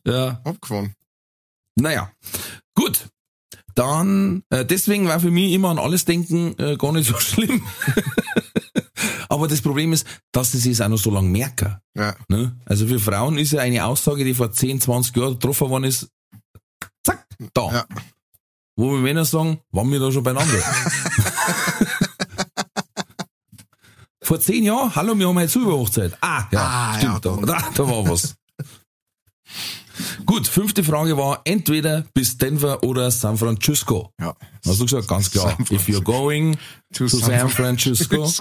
Ja. 0.07 0.41
Abgefahren. 0.45 0.95
Naja, 1.75 2.13
gut. 2.75 3.09
Dann, 3.79 4.43
äh, 4.51 4.65
deswegen 4.65 5.07
war 5.07 5.21
für 5.21 5.31
mich 5.31 5.53
immer 5.53 5.69
an 5.69 5.79
alles 5.79 6.05
denken 6.05 6.59
äh, 6.59 6.77
gar 6.77 6.91
nicht 6.91 7.09
so 7.09 7.17
schlimm. 7.21 7.63
Aber 9.29 9.47
das 9.47 9.61
Problem 9.63 9.93
ist, 9.93 10.05
dass 10.33 10.51
sie 10.51 10.73
es 10.73 10.81
auch 10.81 10.89
noch 10.89 10.99
so 10.99 11.13
lange 11.13 11.29
merken. 11.29 11.77
Ja. 11.95 12.17
Ne? 12.27 12.59
Also 12.65 12.89
für 12.89 12.99
Frauen 12.99 13.39
ist 13.39 13.53
ja 13.53 13.61
eine 13.61 13.85
Aussage, 13.85 14.25
die 14.25 14.35
vor 14.35 14.51
10, 14.51 14.81
20 14.81 15.17
Jahren 15.17 15.35
getroffen 15.35 15.71
worden 15.71 15.85
ist, 15.85 16.09
zack, 17.05 17.25
da. 17.55 17.71
Ja. 17.71 17.85
Wo 18.75 18.91
wir 18.91 18.99
Männer 18.99 19.25
sagen, 19.25 19.61
waren 19.71 19.93
wir 19.93 20.01
da 20.01 20.11
schon 20.11 20.25
beieinander. 20.25 20.59
vor 24.23 24.41
10 24.41 24.65
Jahren, 24.65 24.93
hallo, 24.97 25.17
wir 25.17 25.29
haben 25.29 25.39
heute 25.39 25.49
Silberhochzeit. 25.49 26.17
Ah, 26.21 26.49
ja, 26.51 26.61
Ah, 26.61 26.99
stimmt, 26.99 27.25
ja, 27.25 27.37
da, 27.47 27.71
da 27.75 27.89
war 27.89 28.09
was. 28.09 28.35
Gut, 30.27 30.47
fünfte 30.47 30.85
Frage 30.85 31.17
war 31.17 31.41
entweder 31.45 32.05
bis 32.15 32.37
Denver 32.39 32.83
oder 32.83 33.11
San 33.11 33.37
Francisco. 33.37 34.13
Ja. 34.21 34.35
Hast 34.67 34.81
du 34.81 34.85
gesagt, 34.85 35.09
ganz 35.09 35.31
klar. 35.31 35.57
San 35.57 35.77
If 35.77 35.89
you're 35.89 36.03
going 36.03 36.57
To 36.95 37.07
to 37.07 37.19
San 37.19 37.49
Francisco. 37.49 38.31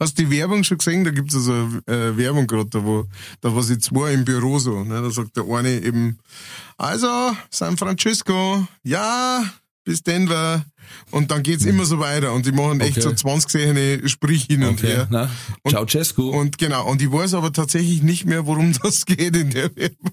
Hast 0.00 0.18
du 0.18 0.24
die 0.24 0.30
Werbung 0.30 0.64
schon 0.64 0.78
gesehen? 0.78 1.04
Da 1.04 1.10
gibt's 1.10 1.34
also 1.34 1.52
äh, 1.86 2.16
Werbung 2.16 2.46
gerade, 2.46 2.70
da 2.70 2.84
wo, 2.84 3.04
da 3.40 3.54
war 3.54 3.62
sie 3.62 3.78
zwei 3.78 4.12
im 4.12 4.24
Büro 4.24 4.58
so. 4.58 4.84
Ne? 4.84 5.02
Da 5.02 5.10
sagt 5.10 5.36
der 5.36 5.44
eine 5.44 5.82
eben, 5.82 6.18
also 6.78 7.36
San 7.50 7.76
Francisco, 7.76 8.66
ja, 8.82 9.44
bis 9.86 10.02
Denver. 10.02 10.64
Und 11.10 11.30
dann 11.30 11.42
geht's 11.42 11.64
immer 11.64 11.84
so 11.86 11.98
weiter. 11.98 12.32
Und 12.34 12.44
die 12.44 12.52
machen 12.52 12.80
echt 12.80 12.98
Okay. 12.98 13.08
so 13.08 13.12
20 13.14 13.46
gesehene 13.50 14.08
Sprich 14.08 14.44
hin 14.44 14.62
und 14.64 14.74
Okay, 14.78 14.88
her. 14.88 15.08
na, 15.10 15.30
Ceausescu. 15.68 16.28
Und 16.28 16.58
genau, 16.58 16.86
und 16.88 17.00
ich 17.00 17.10
weiß 17.10 17.32
aber 17.34 17.52
tatsächlich 17.52 18.02
nicht 18.02 18.26
mehr, 18.26 18.46
worum 18.46 18.72
das 18.82 19.06
geht 19.06 19.34
in 19.34 19.50
der 19.50 19.74
Werbung, 19.74 20.10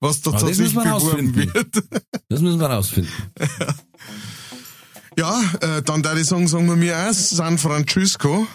was 0.00 0.20
da 0.20 0.32
das 0.32 0.42
tatsächlich 0.42 0.74
beworben 0.74 1.34
wird. 1.34 1.82
Das 2.28 2.40
müssen 2.40 2.60
wir 2.60 2.66
rausfinden. 2.66 3.12
Ja, 5.18 5.40
äh, 5.60 5.82
dann 5.82 6.02
da 6.02 6.16
ich 6.16 6.26
sagen, 6.26 6.48
sagen 6.48 6.66
wir 6.66 6.76
mir 6.76 6.92
erst 6.92 7.30
San 7.30 7.58
Francisco 7.58 8.46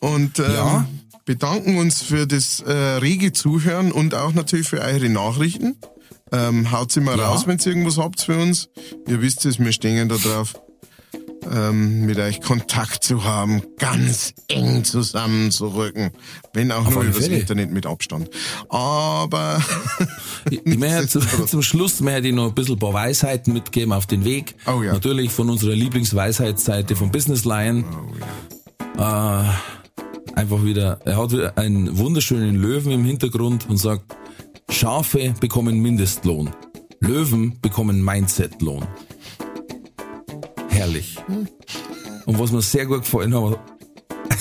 und 0.00 0.38
ähm, 0.38 0.44
Ja. 0.52 0.88
bedanken 1.26 1.76
uns 1.76 2.02
für 2.02 2.26
das 2.26 2.60
äh, 2.60 2.72
rege 2.72 3.32
Zuhören 3.32 3.92
und 3.92 4.14
auch 4.14 4.32
natürlich 4.32 4.68
für 4.68 4.80
eure 4.80 5.10
Nachrichten. 5.10 5.76
Ähm, 6.32 6.70
haut 6.70 6.92
sie 6.92 7.00
mal 7.00 7.18
Ja. 7.18 7.28
raus, 7.28 7.46
wenn 7.46 7.58
ihr 7.58 7.66
irgendwas 7.66 7.98
habt 7.98 8.20
für 8.22 8.36
uns. 8.38 8.68
Ihr 9.08 9.20
wisst 9.20 9.44
es, 9.46 9.58
wir 9.58 9.72
stehen 9.72 10.08
da 10.08 10.16
drauf, 10.16 10.54
ähm, 11.50 12.04
mit 12.06 12.18
euch 12.18 12.40
Kontakt 12.40 13.02
zu 13.02 13.24
haben, 13.24 13.62
ganz 13.78 14.34
eng 14.48 14.84
zusammenzurücken, 14.84 16.10
wenn 16.52 16.70
auch 16.70 16.88
nur 16.88 17.00
alle 17.00 17.08
übers. 17.10 17.26
Internet 17.26 17.72
mit 17.72 17.86
Abstand. 17.86 18.30
Aber 18.68 19.60
Ich, 20.50 20.64
ich 20.64 20.78
möchte 20.78 21.08
zu, 21.08 21.20
zum 21.46 21.62
Schluss 21.62 22.00
möchte 22.00 22.28
ich 22.28 22.34
noch 22.34 22.48
ein 22.48 22.54
bisschen 22.54 22.76
ein 22.76 22.78
paar 22.78 22.92
Weisheiten 22.94 23.52
mitgeben 23.52 23.92
auf 23.92 24.06
den 24.06 24.24
Weg. 24.24 24.54
Oh 24.66 24.82
ja. 24.82 24.92
Natürlich 24.92 25.30
von 25.32 25.50
unserer 25.50 25.74
Lieblingsweisheitsseite 25.74 26.94
vom 26.94 27.10
Business 27.10 27.44
Lion. 27.44 27.84
äh, 28.96 29.00
einfach 30.34 30.62
wieder, 30.64 31.00
er 31.04 31.16
hat 31.16 31.58
einen 31.58 31.98
wunderschönen 31.98 32.54
Löwen 32.56 32.92
im 32.92 33.04
Hintergrund 33.04 33.68
und 33.68 33.78
sagt, 33.78 34.04
Schafe 34.70 35.34
bekommen 35.40 35.80
Mindestlohn. 35.80 36.50
Löwen 37.00 37.58
bekommen 37.60 38.04
Mindset-Lohn. 38.04 38.86
Herrlich. 40.68 41.16
Und 42.26 42.38
was 42.38 42.52
mir 42.52 42.62
sehr 42.62 42.86
gut 42.86 43.02
gefallen 43.02 43.34
hat, 43.34 43.58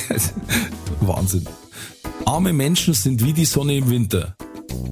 Wahnsinn. 1.01 1.47
Arme 2.25 2.53
Menschen 2.53 2.93
sind 2.93 3.23
wie 3.23 3.33
die 3.33 3.45
Sonne 3.45 3.77
im 3.77 3.89
Winter. 3.89 4.35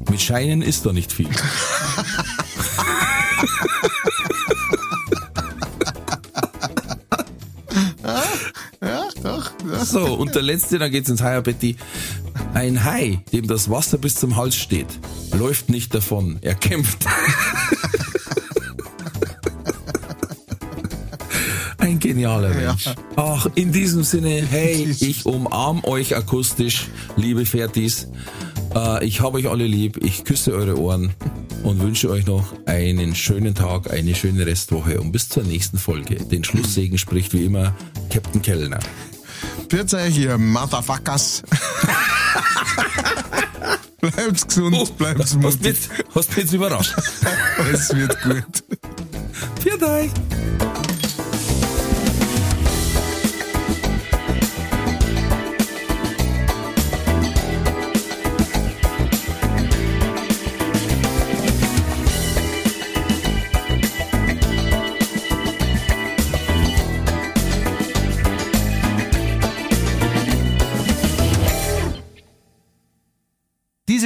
Mit 0.10 0.22
Scheinen 0.22 0.62
ist 0.62 0.86
da 0.86 0.94
nicht 0.94 1.12
viel. 1.12 1.30
So, 9.84 10.14
und 10.16 10.36
der 10.36 10.42
letzte, 10.42 10.80
dann 10.80 10.92
geht's 10.92 11.10
ins 11.10 11.22
Higher-Betty. 11.22 11.76
Ein 12.54 12.84
Hai, 12.84 13.22
dem 13.32 13.48
das 13.48 13.70
Wasser 13.70 13.98
bis 13.98 14.16
zum 14.16 14.36
Hals 14.36 14.56
steht, 14.56 14.88
läuft 15.38 15.70
nicht 15.70 15.94
davon, 15.94 16.38
er 16.42 16.56
kämpft. 16.56 17.06
Ein 21.78 22.00
genialer 22.00 22.54
Mensch. 22.54 22.90
Ach, 23.16 23.48
in 23.56 23.72
diesem 23.72 24.04
Sinne, 24.04 24.46
hey, 24.50 24.94
ich 25.00 25.26
umarm 25.26 25.84
euch 25.86 26.16
akustisch, 26.18 26.88
liebe 27.16 27.46
Fertis. 27.46 28.10
Äh, 28.76 29.06
ich 29.06 29.22
habe 29.22 29.38
euch 29.38 29.48
alle 29.48 29.66
lieb, 29.66 30.04
ich 30.04 30.26
küsse 30.26 30.54
eure 30.54 30.78
Ohren 30.78 31.14
und 31.64 31.82
wünsche 31.82 32.10
euch 32.10 32.26
noch 32.26 32.44
einen 32.66 33.16
schönen 33.16 33.56
Tag, 33.56 33.92
eine 33.92 34.16
schöne 34.16 34.46
Restwoche 34.46 35.00
und 35.00 35.12
bis 35.12 35.30
zur 35.30 35.44
nächsten 35.44 35.78
Folge. 35.78 36.16
Den 36.16 36.44
Schlusssegen 36.44 36.98
spricht 36.98 37.34
wie 37.34 37.46
immer 37.46 37.76
Captain 38.10 38.42
Kellner. 38.42 38.80
Pfiat 39.70 39.94
euch, 39.94 40.18
ihr 40.18 40.38
Motherfuckers. 40.38 41.44
bleibt's 44.00 44.48
gesund, 44.48 44.94
Hast 45.00 45.36
mich 45.36 45.44
mutig. 45.44 45.62
jetzt, 45.66 45.90
hast 46.16 46.30
mich 46.30 46.38
jetzt 46.38 46.54
überrascht. 46.54 46.96
Es 47.72 47.94
wird 47.94 48.22
gut. 48.22 48.64
Viert 49.62 49.84
euch! 49.84 50.12